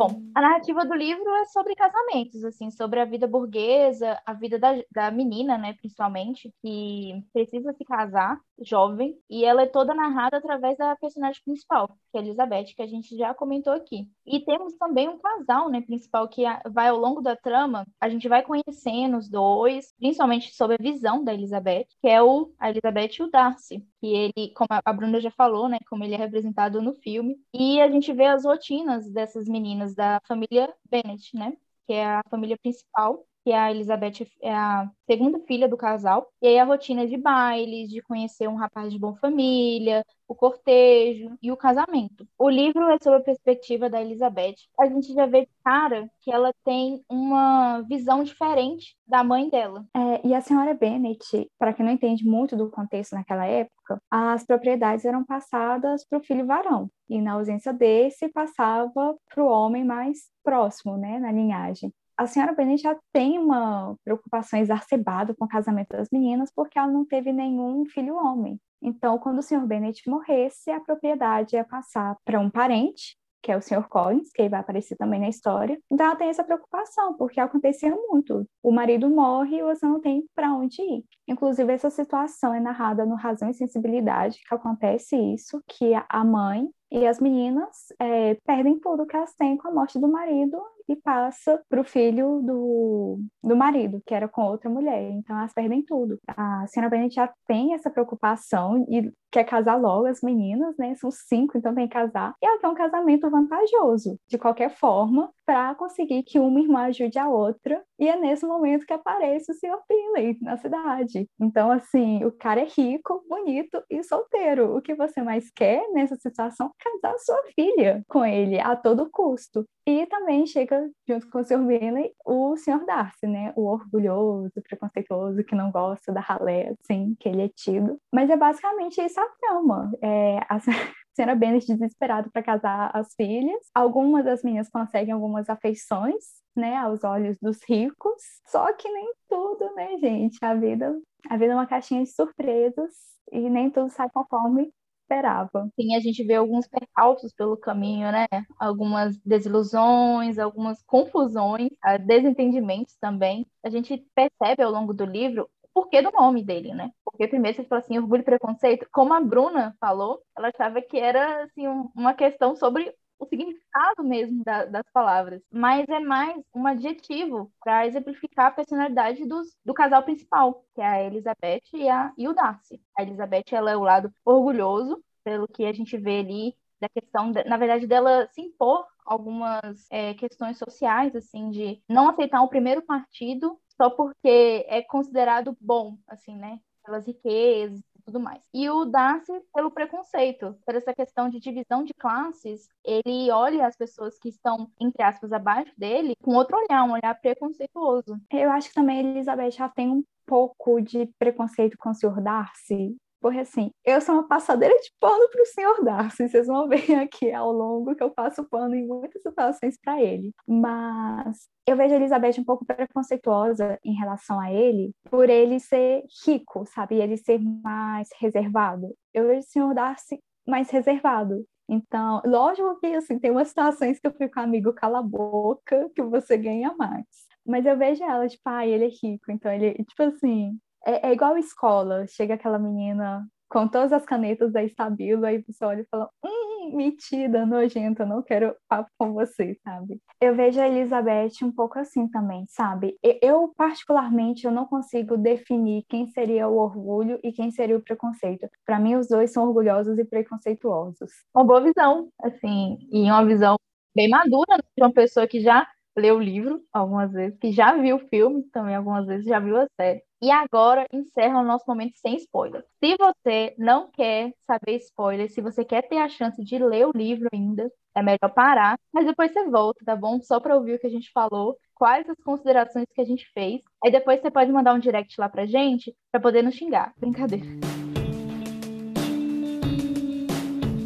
Bom, 0.00 0.22
a 0.34 0.40
narrativa 0.40 0.82
do 0.86 0.94
livro 0.94 1.28
é 1.28 1.44
sobre 1.44 1.74
casamentos, 1.74 2.42
assim, 2.42 2.70
sobre 2.70 3.00
a 3.00 3.04
vida 3.04 3.26
burguesa, 3.26 4.18
a 4.24 4.32
vida 4.32 4.58
da, 4.58 4.70
da 4.90 5.10
menina, 5.10 5.58
né, 5.58 5.74
principalmente, 5.74 6.50
que 6.62 7.22
precisa 7.34 7.74
se 7.74 7.84
casar, 7.84 8.40
jovem, 8.62 9.14
e 9.28 9.44
ela 9.44 9.60
é 9.60 9.66
toda 9.66 9.92
narrada 9.92 10.38
através 10.38 10.78
da 10.78 10.96
personagem 10.96 11.42
principal, 11.44 11.86
que 12.10 12.16
é 12.16 12.22
Elizabeth, 12.22 12.72
que 12.74 12.80
a 12.80 12.86
gente 12.86 13.14
já 13.14 13.34
comentou 13.34 13.74
aqui. 13.74 14.08
E 14.32 14.38
temos 14.44 14.74
também 14.74 15.08
um 15.08 15.18
casal, 15.18 15.68
né, 15.68 15.80
principal, 15.80 16.28
que 16.28 16.42
vai 16.70 16.88
ao 16.88 16.96
longo 16.96 17.20
da 17.20 17.34
trama, 17.34 17.84
a 18.00 18.08
gente 18.08 18.28
vai 18.28 18.44
conhecendo 18.44 19.16
os 19.18 19.28
dois, 19.28 19.92
principalmente 19.98 20.54
sobre 20.54 20.76
a 20.76 20.82
visão 20.82 21.24
da 21.24 21.34
Elizabeth, 21.34 21.86
que 22.00 22.06
é 22.08 22.22
o, 22.22 22.54
a 22.56 22.70
Elizabeth 22.70 23.16
e 23.18 23.22
o 23.24 23.30
Darcy, 23.30 23.84
que 24.00 24.06
ele, 24.06 24.52
como 24.54 24.68
a 24.70 24.92
Bruna 24.92 25.20
já 25.20 25.32
falou, 25.32 25.68
né, 25.68 25.78
como 25.88 26.04
ele 26.04 26.14
é 26.14 26.16
representado 26.16 26.80
no 26.80 26.94
filme, 26.94 27.36
e 27.52 27.80
a 27.80 27.90
gente 27.90 28.12
vê 28.12 28.26
as 28.26 28.44
rotinas 28.44 29.10
dessas 29.10 29.48
meninas 29.48 29.96
da 29.96 30.20
família 30.28 30.72
Bennet, 30.88 31.34
né, 31.34 31.52
que 31.88 31.94
é 31.94 32.06
a 32.06 32.22
família 32.30 32.56
principal, 32.56 33.26
que 33.42 33.50
é 33.50 33.58
a 33.58 33.70
Elizabeth 33.70 34.26
é 34.42 34.54
a 34.54 34.90
segunda 35.06 35.40
filha 35.40 35.68
do 35.68 35.76
casal. 35.76 36.28
E 36.40 36.46
aí 36.46 36.58
a 36.58 36.64
rotina 36.64 37.06
de 37.06 37.16
bailes, 37.16 37.88
de 37.88 38.02
conhecer 38.02 38.48
um 38.48 38.54
rapaz 38.54 38.92
de 38.92 38.98
boa 38.98 39.16
família, 39.16 40.04
o 40.28 40.34
cortejo 40.34 41.36
e 41.42 41.50
o 41.50 41.56
casamento. 41.56 42.26
O 42.38 42.48
livro 42.48 42.88
é 42.88 42.96
sobre 43.02 43.20
a 43.20 43.24
perspectiva 43.24 43.90
da 43.90 44.00
Elizabeth. 44.00 44.56
A 44.78 44.86
gente 44.86 45.12
já 45.12 45.26
vê 45.26 45.42
de 45.42 45.50
cara 45.64 46.08
que 46.20 46.32
ela 46.32 46.52
tem 46.64 47.02
uma 47.08 47.80
visão 47.82 48.22
diferente 48.22 48.96
da 49.06 49.24
mãe 49.24 49.48
dela. 49.48 49.84
É, 49.94 50.26
e 50.26 50.34
a 50.34 50.40
senhora 50.40 50.74
Bennet, 50.74 51.50
para 51.58 51.72
quem 51.72 51.84
não 51.84 51.92
entende 51.92 52.24
muito 52.24 52.56
do 52.56 52.70
contexto 52.70 53.14
naquela 53.14 53.46
época, 53.46 54.00
as 54.10 54.44
propriedades 54.44 55.04
eram 55.04 55.24
passadas 55.24 56.06
para 56.06 56.18
o 56.18 56.22
filho 56.22 56.46
varão. 56.46 56.88
E 57.08 57.20
na 57.20 57.32
ausência 57.32 57.72
desse, 57.72 58.28
passava 58.28 59.16
para 59.28 59.42
o 59.42 59.48
homem 59.48 59.84
mais 59.84 60.30
próximo, 60.44 60.96
né, 60.96 61.18
na 61.18 61.32
linhagem 61.32 61.92
a 62.20 62.26
senhora 62.26 62.52
Bennet 62.52 62.82
já 62.82 62.94
tem 63.14 63.38
uma 63.38 63.96
preocupação 64.04 64.60
exacerbada 64.60 65.34
com 65.34 65.46
o 65.46 65.48
casamento 65.48 65.88
das 65.88 66.10
meninas 66.12 66.52
porque 66.54 66.78
ela 66.78 66.92
não 66.92 67.02
teve 67.02 67.32
nenhum 67.32 67.86
filho 67.86 68.14
homem. 68.14 68.60
Então, 68.82 69.18
quando 69.18 69.38
o 69.38 69.42
senhor 69.42 69.66
Bennet 69.66 70.06
morresse, 70.06 70.70
a 70.70 70.80
propriedade 70.80 71.56
ia 71.56 71.64
passar 71.64 72.18
para 72.22 72.38
um 72.38 72.50
parente, 72.50 73.16
que 73.42 73.50
é 73.50 73.56
o 73.56 73.62
Sr. 73.62 73.88
Collins, 73.88 74.30
que 74.34 74.50
vai 74.50 74.60
aparecer 74.60 74.96
também 74.96 75.18
na 75.18 75.30
história. 75.30 75.80
Então 75.90 76.04
ela 76.04 76.16
tem 76.16 76.28
essa 76.28 76.44
preocupação, 76.44 77.14
porque 77.14 77.40
acontecia 77.40 77.90
muito. 77.90 78.46
O 78.62 78.70
marido 78.70 79.08
morre 79.08 79.56
e 79.56 79.62
você 79.62 79.86
não 79.86 79.98
tem 79.98 80.22
para 80.34 80.52
onde 80.52 80.82
ir. 80.82 81.02
Inclusive, 81.26 81.72
essa 81.72 81.88
situação 81.88 82.52
é 82.52 82.60
narrada 82.60 83.06
no 83.06 83.14
Razão 83.14 83.48
e 83.48 83.54
Sensibilidade, 83.54 84.40
que 84.46 84.54
acontece 84.54 85.16
isso, 85.16 85.62
que 85.66 85.92
a 86.06 86.22
mãe 86.22 86.68
e 86.92 87.06
as 87.06 87.18
meninas 87.18 87.86
é, 87.98 88.34
perdem 88.44 88.78
tudo 88.78 89.06
que 89.06 89.16
elas 89.16 89.34
têm 89.36 89.56
com 89.56 89.68
a 89.68 89.72
morte 89.72 89.98
do 89.98 90.08
marido 90.08 90.60
e 90.90 90.96
passa 90.96 91.62
para 91.68 91.80
o 91.80 91.84
filho 91.84 92.42
do, 92.42 93.20
do 93.44 93.54
marido, 93.54 94.02
que 94.04 94.12
era 94.12 94.28
com 94.28 94.42
outra 94.42 94.68
mulher. 94.68 95.10
Então 95.12 95.38
elas 95.38 95.52
perdem 95.52 95.84
tudo. 95.84 96.18
A 96.26 96.66
senhora 96.66 96.90
Bennet 96.90 97.14
já 97.14 97.32
tem 97.46 97.74
essa 97.74 97.88
preocupação 97.88 98.84
e 98.88 99.12
quer 99.30 99.44
casar 99.44 99.76
logo 99.76 100.06
as 100.06 100.20
meninas, 100.20 100.76
né? 100.76 100.94
São 100.96 101.10
cinco, 101.10 101.56
então 101.56 101.74
tem 101.74 101.86
que 101.86 101.94
casar. 101.94 102.34
E 102.42 102.46
ela 102.46 102.58
quer 102.58 102.68
um 102.68 102.74
casamento 102.74 103.30
vantajoso, 103.30 104.18
de 104.28 104.36
qualquer 104.36 104.70
forma, 104.70 105.30
para 105.46 105.74
conseguir 105.76 106.24
que 106.24 106.40
uma 106.40 106.60
irmã 106.60 106.86
ajude 106.86 107.18
a 107.18 107.28
outra. 107.28 107.82
E 107.98 108.08
é 108.08 108.16
nesse 108.16 108.44
momento 108.44 108.86
que 108.86 108.92
aparece 108.92 109.52
o 109.52 109.54
Sr. 109.54 109.78
Pinley 109.86 110.36
na 110.40 110.56
cidade. 110.56 111.28
Então, 111.40 111.70
assim, 111.70 112.24
o 112.24 112.32
cara 112.32 112.60
é 112.60 112.66
rico, 112.66 113.24
bonito 113.28 113.82
e 113.88 114.02
solteiro. 114.02 114.76
O 114.76 114.82
que 114.82 114.94
você 114.94 115.22
mais 115.22 115.50
quer 115.50 115.88
nessa 115.92 116.16
situação 116.16 116.72
casar 116.78 117.16
sua 117.18 117.42
filha 117.54 118.02
com 118.08 118.24
ele 118.24 118.58
a 118.58 118.74
todo 118.74 119.10
custo. 119.10 119.64
E 119.86 120.06
também 120.06 120.46
chega 120.46 120.79
junto 121.08 121.28
com 121.30 121.38
o 121.38 121.44
Sr. 121.44 121.58
Binley 121.58 122.12
o 122.24 122.56
Sr. 122.56 122.84
Darcy, 122.86 123.26
né? 123.26 123.52
O 123.56 123.66
orgulhoso, 123.66 124.52
preconceituoso, 124.62 125.44
que 125.44 125.54
não 125.54 125.70
gosta 125.70 126.12
da 126.12 126.20
ralé, 126.20 126.74
assim, 126.82 127.16
que 127.18 127.28
ele 127.28 127.42
é 127.42 127.48
tido. 127.48 127.98
Mas 128.12 128.30
é 128.30 128.36
basicamente 128.36 129.00
isso 129.00 129.20
a 129.20 129.28
trama. 129.40 129.90
É, 130.02 130.38
a 130.48 130.58
senhora 131.14 131.34
Bennet 131.34 131.66
desesperada 131.66 132.30
para 132.32 132.42
casar 132.42 132.90
as 132.94 133.14
filhas. 133.14 133.70
Algumas 133.74 134.24
das 134.24 134.42
minhas 134.42 134.68
conseguem 134.68 135.12
algumas 135.12 135.48
afeições, 135.48 136.24
né, 136.56 136.76
aos 136.76 137.04
olhos 137.04 137.36
dos 137.40 137.58
ricos. 137.68 138.22
Só 138.46 138.72
que 138.72 138.90
nem 138.90 139.12
tudo, 139.28 139.74
né, 139.74 139.98
gente? 139.98 140.38
A 140.42 140.54
vida, 140.54 140.98
a 141.28 141.36
vida 141.36 141.52
é 141.52 141.56
uma 141.56 141.66
caixinha 141.66 142.02
de 142.02 142.10
surpresas 142.10 142.92
e 143.32 143.48
nem 143.48 143.70
tudo 143.70 143.88
sai 143.90 144.08
conforme 144.10 144.72
esperava. 145.10 145.68
Sim, 145.78 145.94
a 145.96 146.00
gente 146.00 146.22
vê 146.24 146.34
alguns 146.34 146.68
percalços 146.68 147.32
pelo 147.34 147.56
caminho, 147.56 148.10
né? 148.12 148.26
Algumas 148.58 149.18
desilusões, 149.24 150.38
algumas 150.38 150.82
confusões, 150.82 151.68
ah, 151.82 151.96
desentendimentos 151.96 152.96
também. 153.00 153.46
A 153.64 153.70
gente 153.70 153.98
percebe 154.14 154.62
ao 154.62 154.70
longo 154.70 154.94
do 154.94 155.04
livro 155.04 155.48
porquê 155.74 156.02
do 156.02 156.10
nome 156.12 156.44
dele, 156.44 156.72
né? 156.74 156.90
Porque 157.04 157.26
primeiro 157.28 157.56
você 157.56 157.64
falou 157.64 157.82
assim, 157.84 157.98
orgulho 157.98 158.20
e 158.22 158.24
preconceito, 158.24 158.86
como 158.92 159.12
a 159.14 159.20
Bruna 159.20 159.74
falou, 159.80 160.20
ela 160.36 160.48
achava 160.48 160.80
que 160.82 160.98
era 160.98 161.44
assim 161.44 161.66
uma 161.94 162.14
questão 162.14 162.56
sobre 162.56 162.92
o 163.20 163.26
significado 163.26 164.02
mesmo 164.02 164.42
da, 164.42 164.64
das 164.64 164.90
palavras, 164.92 165.42
mas 165.52 165.86
é 165.88 166.00
mais 166.00 166.42
um 166.54 166.66
adjetivo 166.66 167.52
para 167.62 167.86
exemplificar 167.86 168.46
a 168.46 168.50
personalidade 168.50 169.26
dos, 169.26 169.54
do 169.64 169.74
casal 169.74 170.02
principal, 170.02 170.64
que 170.74 170.80
é 170.80 170.86
a 170.86 171.04
Elizabeth 171.04 171.62
e, 171.74 171.88
a, 171.88 172.12
e 172.16 172.26
o 172.26 172.32
Darcy. 172.32 172.82
A 172.96 173.02
Elizabeth 173.02 173.44
ela 173.52 173.70
é 173.70 173.76
o 173.76 173.82
lado 173.82 174.12
orgulhoso, 174.24 175.04
pelo 175.22 175.46
que 175.46 175.66
a 175.66 175.72
gente 175.72 175.96
vê 175.98 176.20
ali 176.20 176.56
da 176.80 176.88
questão, 176.88 177.30
na 177.46 177.58
verdade, 177.58 177.86
dela 177.86 178.26
se 178.32 178.40
impor 178.40 178.86
algumas 179.04 179.86
é, 179.90 180.14
questões 180.14 180.56
sociais, 180.56 181.14
assim, 181.14 181.50
de 181.50 181.82
não 181.86 182.08
aceitar 182.08 182.42
o 182.42 182.48
primeiro 182.48 182.80
partido 182.80 183.60
só 183.76 183.90
porque 183.90 184.64
é 184.68 184.82
considerado 184.82 185.56
bom, 185.60 185.98
assim, 186.08 186.36
né? 186.36 186.58
Pelas 186.84 187.06
riquezas, 187.06 187.82
tudo 188.10 188.20
mais. 188.20 188.42
E 188.52 188.68
o 188.68 188.84
Darcy 188.84 189.32
pelo 189.54 189.70
preconceito, 189.70 190.56
por 190.66 190.74
essa 190.74 190.92
questão 190.92 191.28
de 191.28 191.38
divisão 191.38 191.84
de 191.84 191.94
classes, 191.94 192.68
ele 192.84 193.30
olha 193.30 193.66
as 193.66 193.76
pessoas 193.76 194.18
que 194.18 194.28
estão, 194.28 194.68
entre 194.80 195.02
aspas, 195.02 195.32
abaixo 195.32 195.72
dele 195.78 196.14
com 196.22 196.34
outro 196.34 196.56
olhar, 196.56 196.84
um 196.84 196.92
olhar 196.92 197.14
preconceituoso. 197.20 198.20
Eu 198.32 198.50
acho 198.50 198.68
que 198.68 198.74
também 198.74 198.98
Elizabeth 198.98 199.52
já 199.52 199.68
tem 199.68 199.88
um 199.88 200.02
pouco 200.26 200.80
de 200.80 201.06
preconceito 201.18 201.78
com 201.78 201.90
o 201.90 201.94
Sr. 201.94 202.20
Darcy, 202.20 202.96
porque 203.20 203.40
assim, 203.40 203.70
eu 203.84 204.00
sou 204.00 204.14
uma 204.14 204.26
passadeira 204.28 204.74
de 204.74 204.90
pano 204.98 205.28
para 205.30 205.42
o 205.42 205.46
senhor 205.46 205.84
Darcy. 205.84 206.28
Vocês 206.28 206.46
vão 206.46 206.68
ver 206.68 206.94
aqui 206.96 207.32
ao 207.32 207.52
longo 207.52 207.94
que 207.94 208.02
eu 208.02 208.10
passo 208.10 208.44
pano 208.48 208.74
em 208.74 208.86
muitas 208.86 209.22
situações 209.22 209.78
para 209.82 210.00
ele. 210.00 210.32
Mas 210.46 211.48
eu 211.66 211.76
vejo 211.76 211.94
a 211.94 211.96
Elizabeth 211.98 212.40
um 212.40 212.44
pouco 212.44 212.64
preconceituosa 212.64 213.78
em 213.84 213.94
relação 213.94 214.40
a 214.40 214.50
ele, 214.52 214.92
por 215.10 215.28
ele 215.28 215.60
ser 215.60 216.02
rico, 216.26 216.64
sabe? 216.66 216.96
Ele 216.96 217.16
ser 217.16 217.38
mais 217.38 218.08
reservado. 218.18 218.94
Eu 219.12 219.26
vejo 219.26 219.40
o 219.40 219.50
senhor 219.50 219.74
Darcy 219.74 220.20
mais 220.46 220.70
reservado. 220.70 221.44
Então, 221.68 222.20
lógico 222.24 222.80
que 222.80 222.86
assim, 222.94 223.18
tem 223.18 223.30
umas 223.30 223.48
situações 223.48 224.00
que 224.00 224.06
eu 224.06 224.12
fico, 224.12 224.40
amigo, 224.40 224.72
cala 224.72 224.98
a 224.98 225.02
boca, 225.02 225.88
que 225.94 226.02
você 226.02 226.36
ganha 226.36 226.74
mais. 226.76 227.06
Mas 227.46 227.64
eu 227.64 227.76
vejo 227.76 228.02
ela, 228.02 228.26
tipo, 228.28 228.42
ah, 228.46 228.66
ele 228.66 228.86
é 228.86 228.88
rico, 228.88 229.30
então 229.30 229.52
ele, 229.52 229.74
tipo 229.84 230.02
assim, 230.02 230.58
é, 230.86 231.08
é 231.08 231.12
igual 231.12 231.36
escola, 231.36 232.06
chega 232.06 232.34
aquela 232.34 232.58
menina 232.58 233.26
com 233.50 233.66
todas 233.66 233.92
as 233.92 234.06
canetas 234.06 234.52
da 234.52 234.62
Estabilo, 234.62 235.26
aí 235.26 235.42
você 235.42 235.64
olha 235.64 235.80
e 235.80 235.86
fala, 235.90 236.08
hum, 236.24 236.76
metida, 236.76 237.44
nojenta, 237.44 238.06
não 238.06 238.22
quero 238.22 238.54
papo 238.68 238.88
com 238.96 239.12
você, 239.12 239.56
sabe? 239.64 240.00
Eu 240.20 240.36
vejo 240.36 240.60
a 240.60 240.68
Elizabeth 240.68 241.42
um 241.42 241.50
pouco 241.50 241.76
assim 241.76 242.06
também, 242.08 242.44
sabe? 242.48 242.96
Eu, 243.20 243.52
particularmente, 243.56 244.46
eu 244.46 244.52
não 244.52 244.66
consigo 244.66 245.16
definir 245.16 245.84
quem 245.88 246.06
seria 246.10 246.46
o 246.46 246.58
orgulho 246.58 247.18
e 247.24 247.32
quem 247.32 247.50
seria 247.50 247.76
o 247.76 247.82
preconceito. 247.82 248.48
Para 248.64 248.78
mim, 248.78 248.94
os 248.94 249.08
dois 249.08 249.32
são 249.32 249.48
orgulhosos 249.48 249.98
e 249.98 250.04
preconceituosos. 250.04 251.10
Uma 251.34 251.44
boa 251.44 251.60
visão, 251.60 252.08
assim, 252.22 252.78
e 252.92 253.02
uma 253.10 253.24
visão 253.24 253.56
bem 253.94 254.08
madura 254.08 254.56
né, 254.56 254.62
de 254.76 254.82
uma 254.84 254.92
pessoa 254.92 255.26
que 255.26 255.40
já 255.40 255.66
leu 256.00 256.16
o 256.16 256.22
livro 256.22 256.62
algumas 256.72 257.12
vezes, 257.12 257.38
que 257.38 257.52
já 257.52 257.76
viu 257.76 257.96
o 257.96 258.08
filme 258.08 258.42
também 258.52 258.74
algumas 258.74 259.06
vezes, 259.06 259.26
já 259.26 259.38
viu 259.38 259.56
a 259.56 259.66
série. 259.80 260.02
E 260.22 260.30
agora 260.30 260.86
encerra 260.92 261.40
o 261.40 261.44
nosso 261.44 261.64
momento 261.66 261.96
sem 261.96 262.16
spoiler. 262.16 262.64
Se 262.78 262.94
você 262.98 263.54
não 263.56 263.90
quer 263.90 264.32
saber 264.46 264.76
spoiler, 264.76 265.30
se 265.30 265.40
você 265.40 265.64
quer 265.64 265.82
ter 265.88 265.96
a 265.96 266.08
chance 266.08 266.44
de 266.44 266.58
ler 266.58 266.86
o 266.86 266.92
livro 266.94 267.28
ainda, 267.32 267.70
é 267.94 268.02
melhor 268.02 268.28
parar, 268.34 268.78
mas 268.92 269.06
depois 269.06 269.32
você 269.32 269.48
volta, 269.48 269.84
tá 269.84 269.96
bom? 269.96 270.20
Só 270.22 270.38
para 270.38 270.56
ouvir 270.56 270.74
o 270.74 270.78
que 270.78 270.86
a 270.86 270.90
gente 270.90 271.10
falou, 271.12 271.56
quais 271.74 272.08
as 272.08 272.18
considerações 272.22 272.86
que 272.94 273.00
a 273.00 273.04
gente 273.04 273.26
fez. 273.32 273.62
Aí 273.82 273.90
depois 273.90 274.20
você 274.20 274.30
pode 274.30 274.52
mandar 274.52 274.74
um 274.74 274.78
direct 274.78 275.18
lá 275.18 275.28
pra 275.28 275.46
gente 275.46 275.94
para 276.12 276.20
poder 276.20 276.42
nos 276.42 276.54
xingar. 276.54 276.92
Brincadeira. 276.98 277.69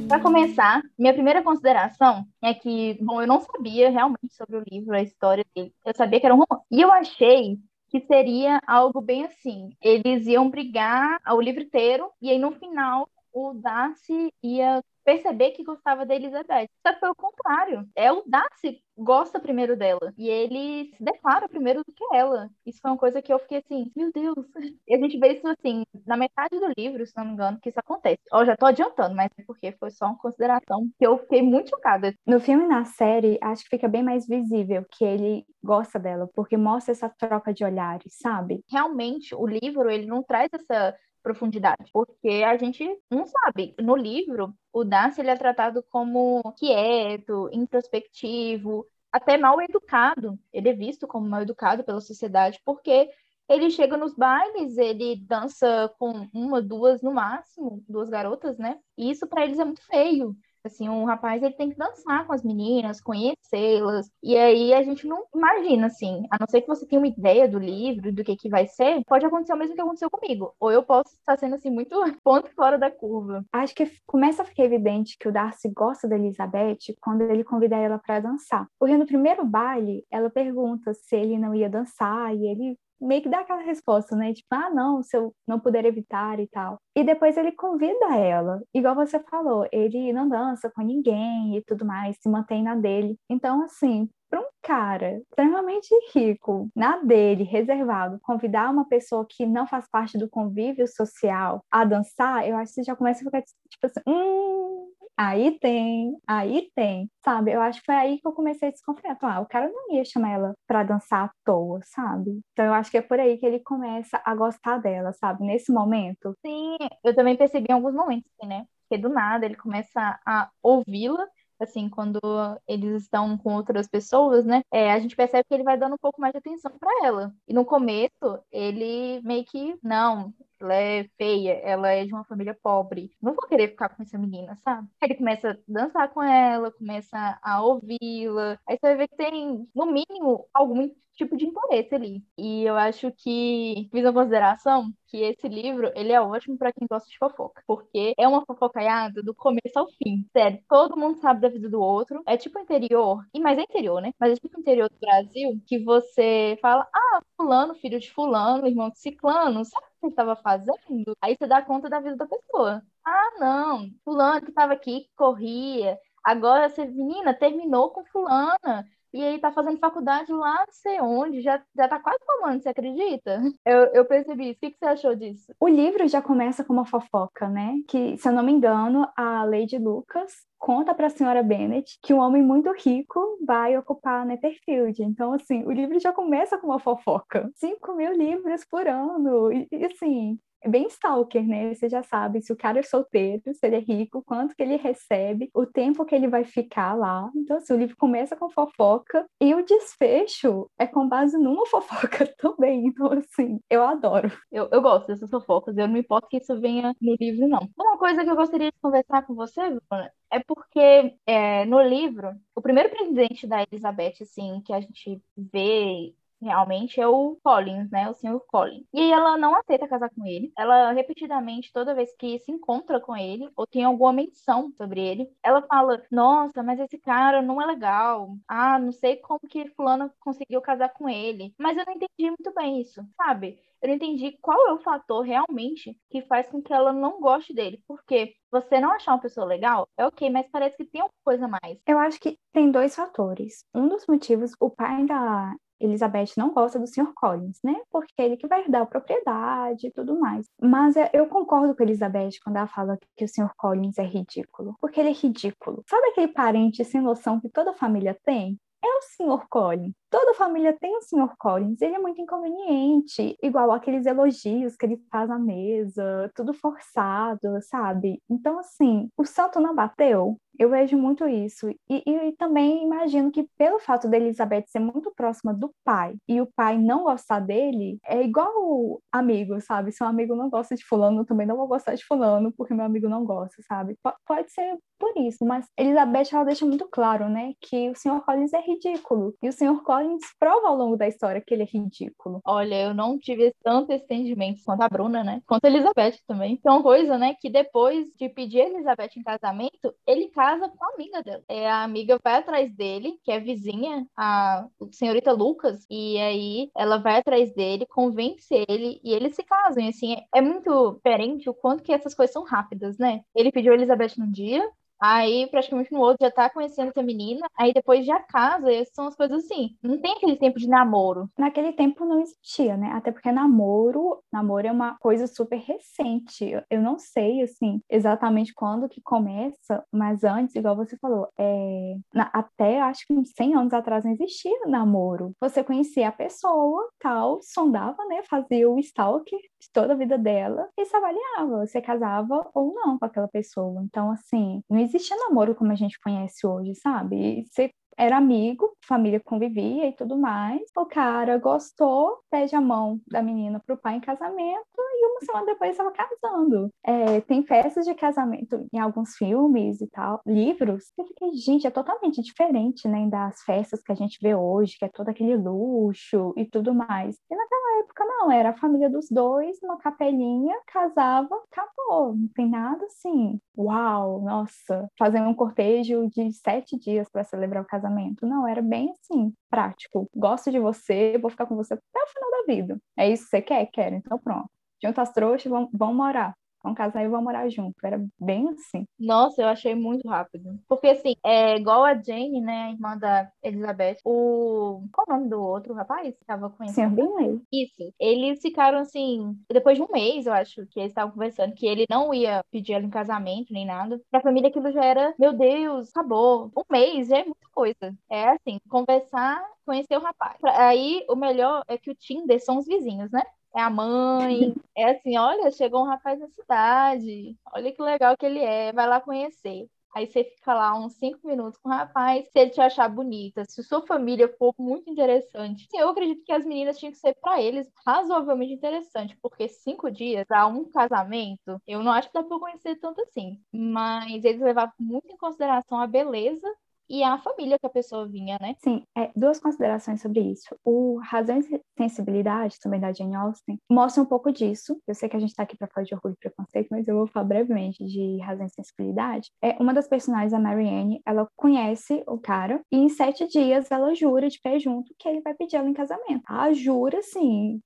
Para 0.09 0.21
começar, 0.21 0.83
minha 0.99 1.15
primeira 1.15 1.43
consideração 1.43 2.25
é 2.43 2.53
que, 2.53 2.99
bom, 3.01 3.23
eu 3.23 3.27
não 3.27 3.41
sabia 3.41 3.91
realmente 3.91 4.35
sobre 4.35 4.57
o 4.57 4.65
livro, 4.71 4.95
a 4.95 5.03
história 5.03 5.45
dele. 5.55 5.73
Eu 5.85 5.95
sabia 5.97 6.21
que 6.21 6.27
era 6.27 6.35
um 6.35 6.39
romance. 6.39 6.67
E 6.71 6.81
eu 6.81 6.93
achei 6.93 7.59
que 7.89 8.01
seria 8.01 8.61
algo 8.67 9.01
bem 9.01 9.25
assim. 9.25 9.71
Eles 9.81 10.27
iam 10.27 10.51
brigar 10.51 11.19
o 11.29 11.41
livro 11.41 11.63
inteiro, 11.63 12.11
e 12.21 12.31
aí 12.31 12.39
no 12.39 12.53
final 12.53 13.09
o 13.35 13.53
Darcy 13.55 14.33
ia 14.43 14.81
perceber 15.05 15.51
que 15.51 15.63
gostava 15.63 16.07
da 16.07 16.15
Elizabeth. 16.15 16.69
Só 16.87 16.95
que 16.95 17.01
foi 17.01 17.11
o 17.11 17.15
contrário. 17.15 17.87
É 17.95 18.11
o 18.11 18.23
Darcy 18.27 18.83
gosta 18.97 19.39
primeiro 19.39 19.77
dela. 19.77 20.13
E 20.17 20.29
ele 20.29 20.91
se 20.97 21.05
declara 21.05 21.49
primeiro 21.49 21.83
do 21.85 21.93
que 21.93 22.05
ela. 22.15 22.49
Isso 22.65 22.79
foi 22.81 22.91
uma 22.91 22.97
coisa 22.97 23.21
que 23.21 23.33
eu 23.33 23.39
fiquei 23.39 23.59
assim, 23.59 23.93
meu 23.95 24.11
Deus. 24.13 24.47
E 24.89 24.95
a 24.95 24.99
gente 24.99 25.19
vê 25.19 25.35
isso 25.35 25.47
assim, 25.47 25.85
na 26.07 26.17
metade 26.17 26.59
do 26.59 26.73
livro, 26.79 27.07
se 27.07 27.13
não 27.17 27.27
me 27.27 27.33
engano, 27.33 27.59
que 27.61 27.69
isso 27.69 27.79
acontece. 27.79 28.21
Eu 28.33 28.47
já 28.47 28.57
tô 28.57 28.67
adiantando, 28.67 29.15
mas 29.15 29.31
é 29.37 29.43
porque 29.45 29.73
foi 29.73 29.91
só 29.91 30.07
uma 30.07 30.19
consideração 30.19 30.89
que 30.99 31.07
eu 31.07 31.19
fiquei 31.19 31.43
muito 31.43 31.71
chocada. 31.71 32.15
No 32.27 32.41
filme 32.41 32.65
e 32.65 32.69
na 32.69 32.85
série, 32.85 33.39
acho 33.43 33.65
que 33.65 33.71
fica 33.71 33.89
bem 33.89 34.03
mais 34.03 34.27
visível 34.27 34.87
que 34.91 35.05
ele 35.05 35.45
gosta 35.63 35.99
dela, 35.99 36.29
porque 36.35 36.57
mostra 36.57 36.93
essa 36.93 37.09
troca 37.09 37.53
de 37.53 37.65
olhares, 37.65 38.17
sabe? 38.21 38.63
Realmente, 38.71 39.35
o 39.35 39.47
livro, 39.47 39.91
ele 39.91 40.07
não 40.07 40.23
traz 40.23 40.49
essa 40.53 40.95
profundidade, 41.25 41.91
porque 41.93 42.45
a 42.47 42.57
gente 42.59 42.87
não 43.11 43.27
sabe. 43.27 43.75
No 43.81 43.97
livro, 43.97 44.55
o 44.73 44.85
Darcy 44.85 45.23
ele 45.23 45.31
é 45.31 45.37
tratado 45.37 45.83
como 45.91 46.43
quieto, 46.57 47.49
introspectivo, 47.51 48.87
até 49.11 49.39
mal 49.39 49.61
educado. 49.63 50.39
Ele 50.53 50.69
é 50.69 50.75
visto 50.75 51.09
como 51.09 51.27
mal 51.27 51.43
educado 51.43 51.83
pela 51.83 52.01
sociedade, 52.01 52.61
porque 52.65 53.11
ele 53.49 53.71
chega 53.71 53.97
nos 53.97 54.15
bailes, 54.15 54.77
ele 54.77 55.17
dança 55.17 55.93
com 55.99 56.29
uma, 56.33 56.61
duas 56.61 57.03
no 57.03 57.13
máximo, 57.13 57.83
duas 57.89 58.09
garotas, 58.11 58.59
né? 58.59 58.79
E 58.97 59.11
isso 59.11 59.27
para 59.27 59.45
eles 59.45 59.59
é 59.59 59.65
muito 59.65 59.83
feio. 59.87 60.37
Assim, 60.65 60.89
um 60.89 61.05
rapaz 61.05 61.43
ele 61.43 61.55
tem 61.55 61.71
que 61.71 61.77
dançar 61.77 62.27
com 62.27 62.33
as 62.33 62.43
meninas, 62.43 63.01
conhecê-las. 63.01 64.11
E 64.23 64.37
aí 64.37 64.73
a 64.73 64.83
gente 64.83 65.07
não 65.07 65.25
imagina, 65.35 65.89
assim, 65.89 66.23
a 66.31 66.39
não 66.41 66.47
ser 66.49 66.63
que 66.63 66.69
você 66.69 66.87
tenha 66.87 67.01
uma 67.01 67.07
ideia 67.07 67.47
do 67.47 67.59
livro, 67.59 68.11
do 68.11 68.25
que, 68.25 68.35
que 68.35 68.49
vai 68.49 68.67
ser, 68.67 69.03
pode 69.07 69.27
acontecer 69.27 69.53
o 69.53 69.57
mesmo 69.57 69.75
que 69.75 69.81
aconteceu 69.81 70.11
comigo. 70.11 70.55
Ou 70.59 70.73
eu 70.73 70.83
posso 70.83 71.15
estar 71.15 71.37
sendo, 71.39 71.55
assim, 71.55 71.71
muito 71.71 71.95
ponto 72.25 72.51
fora 72.55 72.79
da 72.79 72.91
curva. 72.91 73.45
Acho 73.53 73.75
que 73.75 73.91
começa 74.07 74.43
a 74.43 74.47
ficar 74.47 74.65
evidente 74.65 75.17
que 75.19 75.29
o 75.29 75.33
Darcy 75.33 75.69
gosta 75.69 76.09
da 76.09 76.17
Elizabeth 76.17 76.95
quando 77.01 77.23
ele 77.23 77.45
convida 77.45 77.77
ela 77.77 77.99
para 77.99 78.21
dançar. 78.21 78.67
Porque 78.79 78.97
no 78.97 79.07
primeiro 79.07 79.45
baile, 79.45 80.05
ela 80.11 80.31
pergunta 80.31 80.95
se 80.95 81.15
ele 81.15 81.39
não 81.39 81.55
ia 81.55 81.69
dançar 81.69 82.35
e 82.35 82.47
ele 82.47 82.79
meio 83.05 83.23
que 83.23 83.29
dá 83.29 83.41
aquela 83.41 83.63
resposta, 83.63 84.17
né? 84.17 84.33
Tipo, 84.33 84.49
ah, 84.53 84.71
não, 84.71 85.03
se 85.03 85.17
eu 85.17 85.33
não 85.47 85.61
puder 85.61 85.85
evitar 85.85 86.41
e 86.41 86.49
tal. 86.49 86.79
E 86.97 87.05
depois 87.05 87.37
ele 87.37 87.53
convida 87.53 88.17
ela, 88.17 88.63
igual 88.75 88.95
você 88.95 89.19
falou, 89.31 89.67
ele 89.73 90.13
não 90.13 90.29
dança 90.29 90.71
com 90.75 90.83
ninguém 90.83 91.57
e 91.57 91.63
tudo 91.65 91.85
mais, 91.85 92.17
se 92.21 92.29
mantém 92.29 92.63
na 92.63 92.75
dele. 92.75 93.17
Então, 93.29 93.63
assim, 93.63 94.09
para 94.31 94.41
um 94.41 94.49
cara 94.63 95.19
extremamente 95.19 95.89
rico, 96.13 96.69
na 96.75 96.99
dele, 96.99 97.45
reservado, 97.45 98.19
convidar 98.23 98.71
uma 98.71 98.89
pessoa 98.89 99.25
que 99.29 99.47
não 99.47 99.67
faz 99.67 99.89
parte 99.89 100.19
do 100.19 100.29
convívio 100.29 100.89
social 100.89 101.65
a 101.71 101.85
dançar, 101.85 102.49
eu 102.49 102.57
acho 102.57 102.73
que 102.73 102.81
você 102.81 102.83
já 102.83 102.97
começa 102.97 103.21
a 103.21 103.25
ficar 103.25 103.43
tipo 103.43 103.87
assim, 103.87 104.01
hum, 104.07 104.84
Aí 105.17 105.59
tem, 105.61 106.17
aí 106.27 106.71
tem, 106.75 107.09
sabe? 107.25 107.53
Eu 107.53 107.61
acho 107.63 107.79
que 107.81 107.87
foi 107.87 107.95
aí 107.95 108.21
que 108.21 108.27
eu 108.27 108.33
comecei 108.33 108.69
a 108.69 108.73
desconfiar. 108.73 109.17
Ah, 109.23 109.41
o 109.41 109.47
cara 109.47 109.69
não 109.71 109.93
ia 109.95 110.05
chamar 110.05 110.31
ela 110.33 110.55
pra 110.67 110.83
dançar 110.83 111.27
à 111.27 111.31
toa, 111.45 111.81
sabe? 111.85 112.41
Então 112.53 112.65
eu 112.67 112.75
acho 112.75 112.91
que 112.91 112.99
é 112.99 113.03
por 113.03 113.21
aí 113.21 113.39
que 113.39 113.47
ele 113.47 113.61
começa 113.61 114.21
a 114.25 114.35
gostar 114.35 114.79
dela, 114.79 115.13
sabe? 115.13 115.45
Nesse 115.47 115.73
momento. 115.73 116.35
Sim, 116.45 116.77
eu 117.05 117.15
também 117.15 117.37
percebi 117.37 117.67
em 117.71 117.75
alguns 117.75 117.95
momentos, 117.95 118.29
assim, 118.41 118.49
né? 118.49 118.67
Porque 118.89 119.01
do 119.01 119.09
nada 119.09 119.47
ele 119.47 119.55
começa 119.57 120.19
a 120.27 120.51
ouvi-la 120.63 121.25
assim, 121.65 121.89
quando 121.89 122.21
eles 122.67 123.03
estão 123.03 123.37
com 123.37 123.55
outras 123.55 123.89
pessoas, 123.89 124.45
né? 124.45 124.63
É, 124.73 124.93
a 124.93 124.99
gente 124.99 125.17
percebe 125.17 125.45
que 125.49 125.55
ele 125.55 125.65
vai 125.65 125.77
dando 125.79 125.95
um 125.95 125.99
pouco 125.99 126.21
mais 126.21 126.33
de 126.33 126.39
atenção 126.39 126.73
para 126.79 127.07
ela. 127.07 127.35
E 127.49 127.53
no 127.55 127.65
começo, 127.65 128.13
ele 128.51 129.21
meio 129.23 129.45
que, 129.45 129.77
não, 129.83 130.33
ela 130.61 130.75
é 130.75 131.05
feia, 131.17 131.53
ela 131.63 131.89
é 131.91 132.05
de 132.05 132.13
uma 132.13 132.25
família 132.25 132.57
pobre. 132.63 133.11
Não 133.21 133.35
vou 133.35 133.47
querer 133.49 133.69
ficar 133.69 133.89
com 133.91 134.03
essa 134.03 134.19
menina, 134.19 134.57
sabe? 134.65 134.89
Aí 135.03 135.09
ele 135.11 135.19
começa 135.19 135.51
a 135.51 135.57
dançar 135.69 136.09
com 136.13 136.23
ela, 136.23 136.71
começa 136.73 137.39
a 137.43 137.63
ouvi-la. 137.63 138.59
Aí 138.67 138.77
você 138.79 138.87
vai 138.89 138.97
ver 138.97 139.09
que 139.09 139.17
tem, 139.17 139.69
no 139.75 139.87
mínimo, 139.87 140.47
algum 140.55 140.89
tipo 141.15 141.37
de 141.37 141.47
interesse 141.47 141.95
ali. 141.95 142.23
E 142.39 142.65
eu 142.65 142.77
acho 142.77 143.11
que 143.13 143.89
fiz 143.93 144.03
uma 144.05 144.13
consideração 144.13 144.93
que 145.09 145.19
esse 145.19 145.49
livro, 145.49 145.93
ele 145.95 146.13
é 146.13 146.21
ótimo 146.21 146.59
para 146.59 146.73
quem 146.73 146.87
gosta 146.91 147.09
de 147.09 147.19
fofoca, 147.19 147.63
porque 147.67 148.15
é 148.19 148.27
uma 148.27 148.45
fofocaiada 148.45 149.23
do 149.23 149.35
começo 149.35 149.79
ao 149.79 149.87
fim. 149.89 150.27
Sério, 150.33 150.61
todo 150.69 150.97
mundo 150.97 151.19
sabe 151.21 151.41
da 151.41 151.49
vida 151.49 151.69
do 151.69 151.81
outro. 151.81 152.23
É 152.27 152.37
tipo 152.37 152.59
interior, 152.59 153.25
e 153.33 153.41
mais 153.41 153.59
é 153.59 153.63
interior, 153.63 154.01
né? 154.03 154.13
Mas 154.19 154.33
é 154.33 154.37
tipo 154.37 154.59
interior 154.61 154.89
do 154.89 154.99
Brasil, 154.99 155.61
que 155.67 155.79
você 155.85 156.59
fala: 156.61 156.87
"Ah, 156.95 157.21
fulano, 157.37 157.75
filho 157.77 158.01
de 158.01 158.11
fulano, 158.13 158.67
irmão 158.67 158.91
de 158.91 158.99
ciclano, 158.99 159.65
sabe 159.65 159.87
o 159.87 160.01
que 160.07 160.09
estava 160.09 160.37
fazendo?" 160.37 161.17
Aí 161.23 161.37
você 161.37 161.47
dá 161.47 161.63
conta 161.63 161.89
da 161.89 162.01
vida 162.01 162.17
da 162.17 162.27
pessoa. 162.27 162.83
Ah, 163.07 163.31
não, 163.39 163.91
fulano 164.05 164.41
que 164.43 164.51
estava 164.51 164.73
aqui, 164.73 165.09
corria, 165.17 165.99
Agora 166.25 166.65
essa 166.65 166.85
menina 166.87 167.35
terminou 167.35 167.91
com 167.91 168.03
fulana 168.07 168.87
e 169.15 169.23
aí 169.23 169.39
tá 169.39 169.53
fazendo 169.53 169.79
faculdade 169.79 170.33
lá 170.33 170.65
não 170.67 170.73
sei 170.73 171.01
onde, 171.01 171.41
já, 171.41 171.63
já 171.77 171.87
tá 171.87 172.01
quase 172.01 172.19
formando, 172.27 172.61
você 172.61 172.69
acredita? 172.69 173.41
Eu, 173.65 173.87
eu 173.95 174.05
percebi 174.05 174.51
isso. 174.51 174.59
O 174.59 174.61
que, 174.61 174.71
que 174.73 174.79
você 174.79 174.85
achou 174.87 175.15
disso? 175.15 175.53
O 175.59 175.69
livro 175.69 176.07
já 176.07 176.21
começa 176.21 176.65
com 176.65 176.73
uma 176.73 176.85
fofoca, 176.85 177.49
né? 177.49 177.77
Que, 177.89 178.19
se 178.19 178.29
eu 178.29 178.33
não 178.33 178.43
me 178.43 178.53
engano, 178.53 179.09
a 179.17 179.45
Lady 179.45 179.79
Lucas 179.79 180.33
conta 180.59 180.95
para 180.95 181.07
a 181.07 181.11
senhora 181.11 181.43
Bennet 181.43 181.99
que 182.03 182.13
um 182.13 182.19
homem 182.19 182.43
muito 182.43 182.71
rico 182.73 183.39
vai 183.47 183.77
ocupar 183.77 184.27
Netherfield. 184.27 185.03
Então, 185.03 185.33
assim, 185.33 185.65
o 185.65 185.73
livro 185.73 185.99
já 185.99 186.13
começa 186.13 186.59
com 186.59 186.67
uma 186.67 186.79
fofoca. 186.79 187.51
5 187.55 187.95
mil 187.95 188.13
livros 188.13 188.65
por 188.65 188.87
ano. 188.87 189.53
E, 189.53 189.69
e 189.71 189.85
assim, 189.87 190.39
é 190.65 190.69
bem 190.69 190.87
stalker, 190.87 191.47
né? 191.47 191.75
Você 191.75 191.89
já 191.89 192.03
sabe 192.03 192.41
se 192.41 192.53
o 192.53 192.57
cara 192.57 192.79
é 192.79 192.83
solteiro, 192.83 193.43
se 193.53 193.67
ele 193.67 193.77
é 193.77 193.81
rico, 193.81 194.23
quanto 194.25 194.57
que 194.57 194.63
ele 194.63 194.77
recebe, 194.77 195.51
o 195.55 195.67
tempo 195.67 196.05
que 196.07 196.15
ele 196.15 196.27
vai 196.27 196.43
ficar 196.45 196.95
lá. 196.95 197.31
Então, 197.37 197.59
assim, 197.59 197.75
o 197.75 197.77
livro 197.77 197.97
começa 197.97 198.35
com 198.35 198.49
fofoca 198.49 199.27
e 199.41 199.55
o 199.55 199.65
desfecho 199.65 200.71
é 200.79 200.87
com 200.87 201.07
base 201.07 201.37
numa 201.37 201.67
fofoca 201.69 202.27
também. 202.39 202.87
Então, 202.87 203.13
assim, 203.13 203.61
eu 203.69 203.83
adoro. 203.83 204.33
Eu, 204.51 204.69
eu 204.73 204.81
gosto 204.81 205.09
dessas 205.09 205.31
fofocas, 205.31 205.77
eu 205.77 205.87
não 205.87 205.95
me 205.95 206.01
importo 206.01 206.29
que 206.29 206.39
isso 206.39 206.59
venha 206.59 206.95
no 207.01 207.15
livro, 207.21 207.47
não. 207.47 207.69
Uma 207.79 207.99
coisa 207.99 208.25
que 208.25 208.31
eu 208.31 208.37
gostaria 208.37 208.71
de 208.71 208.79
conversar 208.81 209.27
com 209.27 209.35
você, 209.35 209.61
Bruna, 209.69 210.11
é 210.31 210.41
porque 210.41 211.15
é, 211.27 211.65
no 211.67 211.81
livro, 211.83 212.33
o 212.55 212.63
primeiro 212.63 212.89
presidente 212.89 213.47
da 213.47 213.63
Elizabeth, 213.63 214.23
assim, 214.23 214.63
que 214.65 214.73
a 214.73 214.81
gente 214.81 215.21
vê 215.37 216.15
realmente 216.45 217.01
é 217.01 217.07
o 217.07 217.37
Collins, 217.43 217.91
né? 217.91 218.09
O 218.09 218.15
senhor 218.15 218.41
Collins. 218.47 218.87
E 218.93 219.13
ela 219.13 219.37
não 219.37 219.57
aceita 219.57 219.89
casar 219.89 220.11
com 220.11 220.27
ele. 220.27 220.53
Ela 220.57 220.93
repetidamente, 220.93 221.73
toda 221.73 221.95
vez 221.95 222.15
que 222.17 222.39
se 222.41 222.53
encontra 222.53 223.01
com 223.01 223.17
ele, 223.17 223.51
ou 223.57 223.67
tem 223.67 223.85
alguma 223.85 224.13
menção 224.13 224.71
sobre 224.77 225.01
ele, 225.01 225.31
ela 225.43 225.63
fala: 225.63 226.03
Nossa, 226.11 226.63
mas 226.63 226.79
esse 226.81 226.99
cara 226.99 227.43
não 227.43 227.61
é 227.61 227.67
legal. 227.67 228.37
Ah, 228.49 228.79
não 228.79 228.93
sei 228.93 229.17
como 229.17 229.41
que 229.49 229.69
fulano 229.71 230.11
conseguiu 230.21 230.61
casar 230.61 230.91
com 230.91 231.09
ele. 231.09 231.55
Mas 231.59 231.77
eu 231.77 231.85
não 231.87 231.95
entendi 231.95 232.31
muito 232.31 232.53
bem 232.55 232.81
isso, 232.81 233.03
sabe? 233.17 233.59
eu 233.85 233.89
não 233.89 233.97
entendi 233.97 234.33
qual 234.41 234.67
é 234.67 234.73
o 234.73 234.79
fator 234.79 235.21
realmente 235.21 235.95
que 236.09 236.23
faz 236.23 236.49
com 236.49 236.63
que 236.63 236.73
ela 236.73 236.91
não 236.91 237.21
goste 237.21 237.53
dele. 237.53 237.83
Porque 237.87 238.35
você 238.51 238.81
não 238.81 238.91
achar 238.91 239.13
uma 239.13 239.21
pessoa 239.21 239.47
legal 239.47 239.87
é 239.99 240.07
ok, 240.07 240.31
mas 240.31 240.49
parece 240.51 240.75
que 240.75 240.87
tem 240.87 241.03
uma 241.03 241.11
coisa 241.23 241.47
mais. 241.47 241.79
Eu 241.87 241.99
acho 241.99 242.19
que 242.19 242.39
tem 242.51 242.71
dois 242.71 242.97
fatores. 242.97 243.63
Um 243.75 243.87
dos 243.87 244.07
motivos, 244.07 244.53
o 244.59 244.71
pai 244.71 245.05
da 245.05 245.55
Elizabeth 245.81 246.33
não 246.37 246.53
gosta 246.53 246.79
do 246.79 246.87
Sr. 246.87 247.13
Collins, 247.15 247.59
né? 247.63 247.77
Porque 247.91 248.13
ele 248.19 248.37
que 248.37 248.47
vai 248.47 248.63
herdar 248.63 248.83
a 248.83 248.87
propriedade 248.87 249.87
e 249.87 249.91
tudo 249.91 250.19
mais. 250.19 250.47
Mas 250.61 250.97
é, 250.97 251.11
eu 251.13 251.27
concordo 251.27 251.75
com 251.75 251.83
a 251.83 251.87
Elizabeth 251.87 252.39
quando 252.43 252.57
ela 252.57 252.67
fala 252.67 252.99
que 253.17 253.25
o 253.25 253.29
Sr. 253.29 253.51
Collins 253.57 253.99
é 253.99 254.05
ridículo. 254.05 254.77
Porque 254.81 255.01
ele 255.01 255.11
é 255.11 255.13
ridículo. 255.13 255.83
Sabe 255.89 256.09
aquele 256.09 256.29
parente 256.29 256.85
sem 256.85 257.01
noção 257.01 257.41
que 257.41 257.49
toda 257.49 257.73
família 257.75 258.17
tem? 258.25 258.59
É 258.85 258.87
o 258.87 259.03
Sr. 259.03 259.47
Collins. 259.49 259.95
Toda 260.11 260.35
família 260.35 260.77
tem 260.79 260.95
o 260.95 261.01
Sr. 261.01 261.35
Collins, 261.39 261.81
ele 261.81 261.95
é 261.95 261.99
muito 261.99 262.21
inconveniente, 262.21 263.35
igual 263.43 263.73
aqueles 263.73 264.05
elogios 264.05 264.77
que 264.77 264.85
ele 264.85 265.03
faz 265.11 265.31
à 265.31 265.39
mesa, 265.39 266.31
tudo 266.35 266.53
forçado, 266.53 267.49
sabe? 267.63 268.23
Então, 268.29 268.59
assim, 268.59 269.09
o 269.17 269.25
santo 269.25 269.59
não 269.59 269.75
bateu, 269.75 270.39
eu 270.59 270.71
vejo 270.71 270.97
muito 270.97 271.27
isso. 271.27 271.69
E, 271.89 272.03
e, 272.07 272.33
também 272.37 272.83
imagino 272.85 273.31
que, 273.31 273.49
pelo 273.57 273.79
fato 273.79 274.09
da 274.09 274.17
Elizabeth 274.17 274.65
ser 274.67 274.79
muito 274.79 275.13
próxima 275.15 275.53
do 275.53 275.73
pai 275.85 276.15
e 276.29 276.41
o 276.41 276.47
pai 276.55 276.79
não 276.79 277.05
gostar 277.05 277.41
dele, 277.41 277.99
é 278.05 278.23
igual 278.23 279.01
amigo, 279.13 279.61
sabe? 279.61 279.93
Se 279.93 280.03
um 280.03 280.07
amigo 280.07 280.35
não 280.35 280.51
gosta 280.51 280.75
de 280.75 280.85
Fulano, 280.85 281.21
eu 281.21 281.27
também 281.27 281.47
não 281.47 281.57
vou 281.57 281.67
gostar 281.67 281.95
de 281.95 282.05
Fulano 282.05 282.53
porque 282.53 282.75
meu 282.75 282.85
amigo 282.85 283.09
não 283.09 283.25
gosta, 283.25 283.63
sabe? 283.67 283.97
P 284.03 284.11
pode 284.27 284.53
ser 284.53 284.79
por 284.99 285.13
isso, 285.19 285.45
mas 285.45 285.67
Elizabeth 285.77 286.29
ela 286.33 286.45
deixa 286.45 286.65
muito 286.65 286.89
claro, 286.89 287.29
né, 287.29 287.53
que 287.61 287.91
o 287.91 287.95
Sr. 287.95 288.23
Collins 288.25 288.53
é 288.53 288.61
ridículo. 288.61 289.35
E 289.43 289.49
o 289.49 289.53
Sr. 289.53 289.83
Collins 289.83 290.23
prova 290.39 290.69
ao 290.69 290.77
longo 290.77 290.97
da 290.97 291.07
história 291.07 291.43
que 291.45 291.53
ele 291.53 291.65
é 291.65 291.67
ridículo. 291.67 292.41
Olha, 292.45 292.75
eu 292.87 292.95
não 292.95 293.19
tive 293.19 293.53
tanto 293.63 293.93
entendimento 293.93 294.63
quanto 294.65 294.83
a 294.83 294.89
Bruna, 294.89 295.23
né? 295.23 295.43
Quanto 295.47 295.67
a 295.67 295.69
Elizabeth 295.69 296.19
também. 296.27 296.55
Então, 296.55 296.83
coisa, 296.83 297.19
né, 297.19 297.35
que 297.39 297.51
depois 297.51 298.09
de 298.19 298.29
pedir 298.29 298.63
a 298.63 298.69
Elizabeth 298.69 299.11
em 299.17 299.23
casamento, 299.23 299.95
ele 300.07 300.31
casa 300.45 300.69
com 300.69 300.85
a 300.85 300.95
amiga 300.95 301.23
dela. 301.23 301.43
É, 301.49 301.69
a 301.71 301.83
amiga 301.85 302.19
vai 302.23 302.35
atrás 302.37 302.73
dele, 302.75 303.19
que 303.25 303.33
é 303.33 303.41
vizinha, 303.41 304.07
a 304.17 304.67
senhorita 304.93 305.33
Lucas, 305.33 305.87
e 305.91 306.19
aí 306.19 306.71
ela 306.77 306.99
vai 306.99 307.19
atrás 307.19 307.53
dele, 307.55 307.87
convence 307.87 308.47
ele, 308.69 309.01
e 309.03 309.13
eles 309.15 309.35
se 309.35 309.43
casam. 309.43 309.83
E 309.83 309.89
assim, 309.89 310.17
é 310.35 310.41
muito 310.41 310.95
diferente 310.95 311.49
o 311.49 311.55
quanto 311.55 311.83
que 311.83 311.93
essas 311.93 312.15
coisas 312.15 312.33
são 312.33 312.45
rápidas, 312.45 312.99
né? 312.99 313.23
Ele 313.35 313.51
pediu 313.51 313.73
a 313.73 313.77
Elizabeth 313.77 314.15
num 314.19 314.31
dia, 314.31 314.63
Aí, 315.07 315.47
praticamente 315.51 315.93
no 315.93 316.01
outro, 316.01 316.25
já 316.25 316.31
tá 316.31 316.49
conhecendo 316.49 316.89
essa 316.89 317.03
menina, 317.03 317.47
aí 317.59 317.75
depois 317.75 318.07
já 318.07 318.19
casa, 318.21 318.69
são 318.95 319.07
as 319.07 319.15
coisas 319.15 319.45
assim. 319.45 319.77
Não 319.83 320.01
tem 320.01 320.13
aquele 320.13 320.35
tempo 320.35 320.59
de 320.59 320.67
namoro. 320.67 321.29
Naquele 321.39 321.75
tempo 321.75 322.07
não 322.07 322.23
existia, 322.23 322.75
né? 322.75 322.91
Até 322.95 323.13
porque 323.13 323.31
namoro, 323.31 324.23
namoro 324.33 324.67
é 324.67 324.73
uma 324.73 324.97
coisa 324.99 325.27
super 325.27 325.59
recente. 325.59 326.53
Eu 326.71 326.81
não 326.81 326.99
sei, 326.99 327.43
assim, 327.43 327.83
exatamente 327.91 328.55
quando 328.55 328.89
que 328.89 329.03
começa, 329.03 329.85
mas 329.93 330.25
antes, 330.25 330.55
igual 330.55 330.75
você 330.75 330.97
falou, 330.97 331.29
é... 331.39 331.97
Na, 332.15 332.31
até 332.33 332.81
acho 332.81 333.07
que 333.07 333.13
uns 333.13 333.31
100 333.37 333.57
anos 333.57 333.75
atrás 333.75 334.07
não 334.07 334.13
existia 334.13 334.59
namoro. 334.67 335.33
Você 335.39 335.63
conhecia 335.63 336.09
a 336.09 336.13
pessoa, 336.13 336.89
tal, 336.99 337.41
sondava, 337.43 338.03
né? 338.07 338.23
Fazia 338.23 338.71
o 338.71 338.79
stalker 338.79 339.39
de 339.39 339.71
toda 339.71 339.93
a 339.93 339.97
vida 339.97 340.17
dela 340.17 340.67
e 340.79 340.87
se 340.87 340.97
avaliava. 340.97 341.67
Você 341.67 341.83
casava 341.83 342.49
ou 342.55 342.73
não 342.73 342.99
com 342.99 343.05
aquela 343.05 343.29
pessoa. 343.29 343.83
Então, 343.85 344.11
assim, 344.11 344.63
não 344.71 344.79
existia 344.79 344.94
existia 344.97 345.17
namoro 345.17 345.55
como 345.55 345.73
a 345.73 345.75
gente 345.75 345.99
conhece 346.01 346.47
hoje, 346.47 346.75
sabe? 346.75 347.45
Você 347.51 347.71
era 347.97 348.17
amigo, 348.17 348.77
família 348.87 349.21
convivia 349.21 349.89
e 349.89 349.93
tudo 349.93 350.17
mais. 350.17 350.61
O 350.77 350.87
cara 350.87 351.39
gostou, 351.39 352.19
pede 352.31 352.55
a 352.55 352.61
mão 352.61 353.01
da 353.09 353.23
menina 353.23 353.61
pro 353.65 353.77
pai 353.77 353.97
em 353.97 354.01
casamento 354.01 354.67
e 354.79 355.07
uma 355.07 355.21
semana 355.21 355.47
depois 355.47 355.71
estava 355.71 355.93
casando. 355.93 356.71
É, 356.85 357.21
tem 357.23 357.45
festas 357.45 357.85
de 357.85 357.95
casamento 357.95 358.67
em 358.73 358.79
alguns 358.79 359.17
filmes 359.17 359.81
e 359.81 359.87
tal, 359.89 360.21
livros. 360.27 360.93
Eu 360.99 361.07
fiquei, 361.07 361.35
gente, 361.35 361.67
é 361.67 361.71
totalmente 361.71 362.23
diferente, 362.23 362.89
né, 362.89 363.07
das 363.09 363.43
festas 363.43 363.83
que 363.83 363.93
a 363.93 363.95
gente 363.95 364.19
vê 364.21 364.35
hoje, 364.35 364.77
que 364.79 364.85
é 364.85 364.89
todo 364.89 365.09
aquele 365.09 365.37
luxo 365.37 366.33
e 366.37 366.45
tudo 366.45 366.75
mais. 366.75 367.17
E 367.31 367.37
naquela 367.37 367.81
época 367.81 368.05
não, 368.05 368.31
era 368.31 368.51
a 368.51 368.57
família 368.57 368.91
dos 368.91 369.09
dois, 369.11 369.59
uma 369.63 369.79
capelinha, 369.79 370.55
casava, 370.67 371.35
acabou. 371.51 372.15
Não 372.15 372.29
tem 372.35 372.49
nada 372.49 372.85
assim. 372.87 373.41
Uau, 373.57 374.21
nossa, 374.23 374.89
fazendo 374.99 375.29
um 375.29 375.35
cortejo 375.35 376.09
de 376.09 376.33
sete 376.33 376.79
dias 376.79 377.09
para 377.09 377.25
celebrar 377.25 377.63
o 377.63 377.67
casamento 377.67 377.84
casamento. 377.85 378.27
Não, 378.27 378.47
era 378.47 378.63
bem 378.63 378.93
assim, 378.93 379.33
prático. 379.51 380.09
Gosto 380.15 380.51
de 380.51 380.59
você, 380.59 381.19
vou 381.19 381.31
ficar 381.31 381.47
com 381.47 381.57
você 381.57 381.75
até 381.75 382.03
o 382.03 382.07
final 382.09 382.31
da 382.31 382.53
vida. 382.53 382.79
É 382.97 383.11
isso 383.11 383.25
que 383.25 383.31
você 383.31 383.43
quer? 383.43 383.67
Quero. 383.67 383.97
Então 383.97 384.19
pronto. 384.19 384.51
Junta 384.83 385.03
as 385.03 385.13
trouxas, 385.13 385.51
vão, 385.51 385.69
vão 385.73 385.95
morar 385.95 386.35
vão 386.65 386.75
casar 386.75 387.05
e 387.05 387.09
vão 387.09 387.23
morar 387.23 387.49
junto. 387.51 387.75
Era 387.85 388.03
bem 388.19 388.49
assim. 388.49 388.87
Nossa, 388.99 389.43
eu 389.43 389.49
achei 389.49 389.75
muito 389.75 390.09
rápido. 390.09 390.59
Porque, 390.67 390.89
assim, 390.89 391.15
é 391.23 391.57
igual 391.57 391.85
a 391.85 391.95
Jane, 391.95 392.41
né, 392.41 392.65
a 392.65 392.71
irmã 392.71 392.97
da 392.97 393.31
Elizabeth, 393.43 393.99
o. 394.05 394.83
Qual 394.91 395.07
é 395.09 395.13
o 395.13 395.17
nome 395.17 395.29
do 395.29 395.41
outro 395.41 395.75
rapaz 395.75 396.17
que 396.17 396.25
tava 396.25 396.49
com 396.49 396.67
Sr. 396.67 396.91
Bingley. 396.91 397.41
Isso. 397.53 397.93
Eles 398.01 398.41
ficaram, 398.41 398.79
assim, 398.79 399.37
depois 399.53 399.77
de 399.77 399.83
um 399.83 399.93
mês, 399.93 400.27
eu 400.27 400.33
acho, 400.33 400.67
que 400.69 400.81
eles 400.81 400.91
estavam 400.91 401.13
conversando, 401.13 401.55
que 401.55 401.67
ele 401.67 401.85
não 401.91 402.15
ia 402.15 402.43
pedir 402.51 402.73
ela 402.73 402.85
em 402.85 402.91
casamento 402.91 403.53
nem 403.53 403.67
nada. 403.67 404.01
Pra 404.11 404.23
família 404.23 404.49
aquilo 404.49 404.73
já 404.73 404.85
era, 404.85 405.15
meu 405.19 405.33
Deus, 405.33 405.91
acabou. 405.91 406.51
Um 406.57 406.63
mês 406.71 407.09
já 407.09 407.19
é 407.19 407.25
muita 407.25 407.49
coisa. 407.53 407.95
É 408.11 408.31
assim, 408.31 408.59
conversar 408.69 409.45
conhecer 409.65 409.97
o 409.97 410.01
rapaz. 410.01 410.39
Aí, 410.45 411.05
o 411.09 411.17
melhor 411.17 411.65
é 411.67 411.79
que 411.79 411.91
o 411.91 411.95
Tinder 411.95 412.43
são 412.43 412.59
os 412.59 412.67
vizinhos, 412.67 413.11
né? 413.11 413.23
É 413.55 413.61
a 413.61 413.71
mãe, 413.71 414.55
é 414.77 414.91
assim, 414.91 415.17
olha, 415.17 415.51
chegou 415.53 415.83
um 415.83 415.87
rapaz 415.89 416.19
na 416.19 416.29
cidade, 416.29 417.37
olha 417.53 417.73
que 417.73 417.83
legal 417.83 418.17
que 418.17 418.27
ele 418.27 418.41
é, 418.41 418.73
vai 418.73 418.87
lá 418.89 419.01
conhecer. 419.01 419.69
Aí 419.95 420.09
você 420.09 420.25
fica 420.25 420.53
lá 420.53 420.77
uns 420.77 420.95
cinco 420.95 421.25
minutos 421.25 421.57
com 421.61 421.69
o 421.69 421.73
rapaz, 421.73 422.25
se 422.25 422.33
ele 422.35 422.51
te 422.51 422.61
achar 422.61 422.89
bonita, 422.89 423.45
se 423.45 423.63
sua 423.63 423.81
família 423.87 424.29
for 424.37 424.53
muito 424.59 424.91
interessante. 424.91 425.69
Eu 425.73 425.89
acredito 425.89 426.25
que 426.25 426.33
as 426.33 426.45
meninas 426.45 426.77
tinham 426.79 426.91
que 426.91 426.99
ser 426.99 427.15
para 427.23 427.41
eles 427.41 427.71
razoavelmente 427.87 428.53
interessante, 428.53 429.17
porque 429.23 429.47
cinco 429.47 429.89
dias 429.93 430.25
para 430.27 430.49
um 430.49 430.65
casamento, 430.69 431.63
eu 431.65 431.81
não 431.81 431.93
acho 431.93 432.09
que 432.09 432.15
dá 432.15 432.25
para 432.25 432.39
conhecer 432.41 432.75
tanto 432.81 433.01
assim. 433.03 433.41
Mas 433.53 434.25
eles 434.25 434.41
levavam 434.41 434.75
muito 434.81 435.13
em 435.13 435.17
consideração 435.17 435.79
a 435.79 435.87
beleza 435.87 436.53
e 436.89 437.03
a 437.03 437.19
família 437.19 437.59
que 437.59 437.67
a 437.67 437.71
pessoa 437.71 438.07
vinha, 438.07 438.39
né? 438.41 438.55
Sim, 438.63 438.83
é, 438.97 439.11
duas 439.17 439.39
considerações 439.39 440.01
sobre 440.01 440.21
isso. 440.21 440.55
O 440.65 441.01
Razão 441.03 441.39
e 441.39 441.61
Sensibilidade, 441.79 442.59
também 442.61 442.81
da 442.81 442.93
Jane 442.93 443.15
Austen, 443.15 443.59
mostra 443.71 444.03
um 444.03 444.07
pouco 444.07 444.33
disso. 444.33 444.79
Eu 444.87 444.95
sei 444.95 445.09
que 445.09 445.17
a 445.17 445.21
gente 445.21 445.31
está 445.31 445.43
aqui 445.43 445.57
para 445.57 445.69
falar 445.69 445.85
de 445.85 445.95
orgulho 445.95 446.15
e 446.15 446.21
preconceito, 446.21 446.69
mas 446.71 446.87
eu 446.89 446.97
vou 446.97 447.07
falar 447.07 447.27
brevemente 447.27 447.85
de 447.85 448.19
Razão 448.21 448.47
e 448.47 448.51
Sensibilidade. 448.51 449.31
É, 449.43 449.57
uma 449.61 449.73
das 449.73 449.89
personagens, 449.89 450.33
a 450.33 450.39
Marianne, 450.39 451.01
ela 451.07 451.29
conhece 451.37 452.03
o 452.07 452.19
cara 452.19 452.61
e 452.71 452.77
em 452.77 452.89
sete 452.89 453.27
dias 453.27 453.71
ela 453.71 453.95
jura 453.95 454.29
de 454.29 454.41
pé 454.41 454.59
junto 454.59 454.95
que 454.99 455.09
ele 455.09 455.21
vai 455.21 455.35
pedir 455.35 455.57
ela 455.57 455.69
em 455.69 455.75
casamento. 455.75 456.23
Ela 456.29 456.53
jura, 456.53 456.99
assim, 456.99 457.61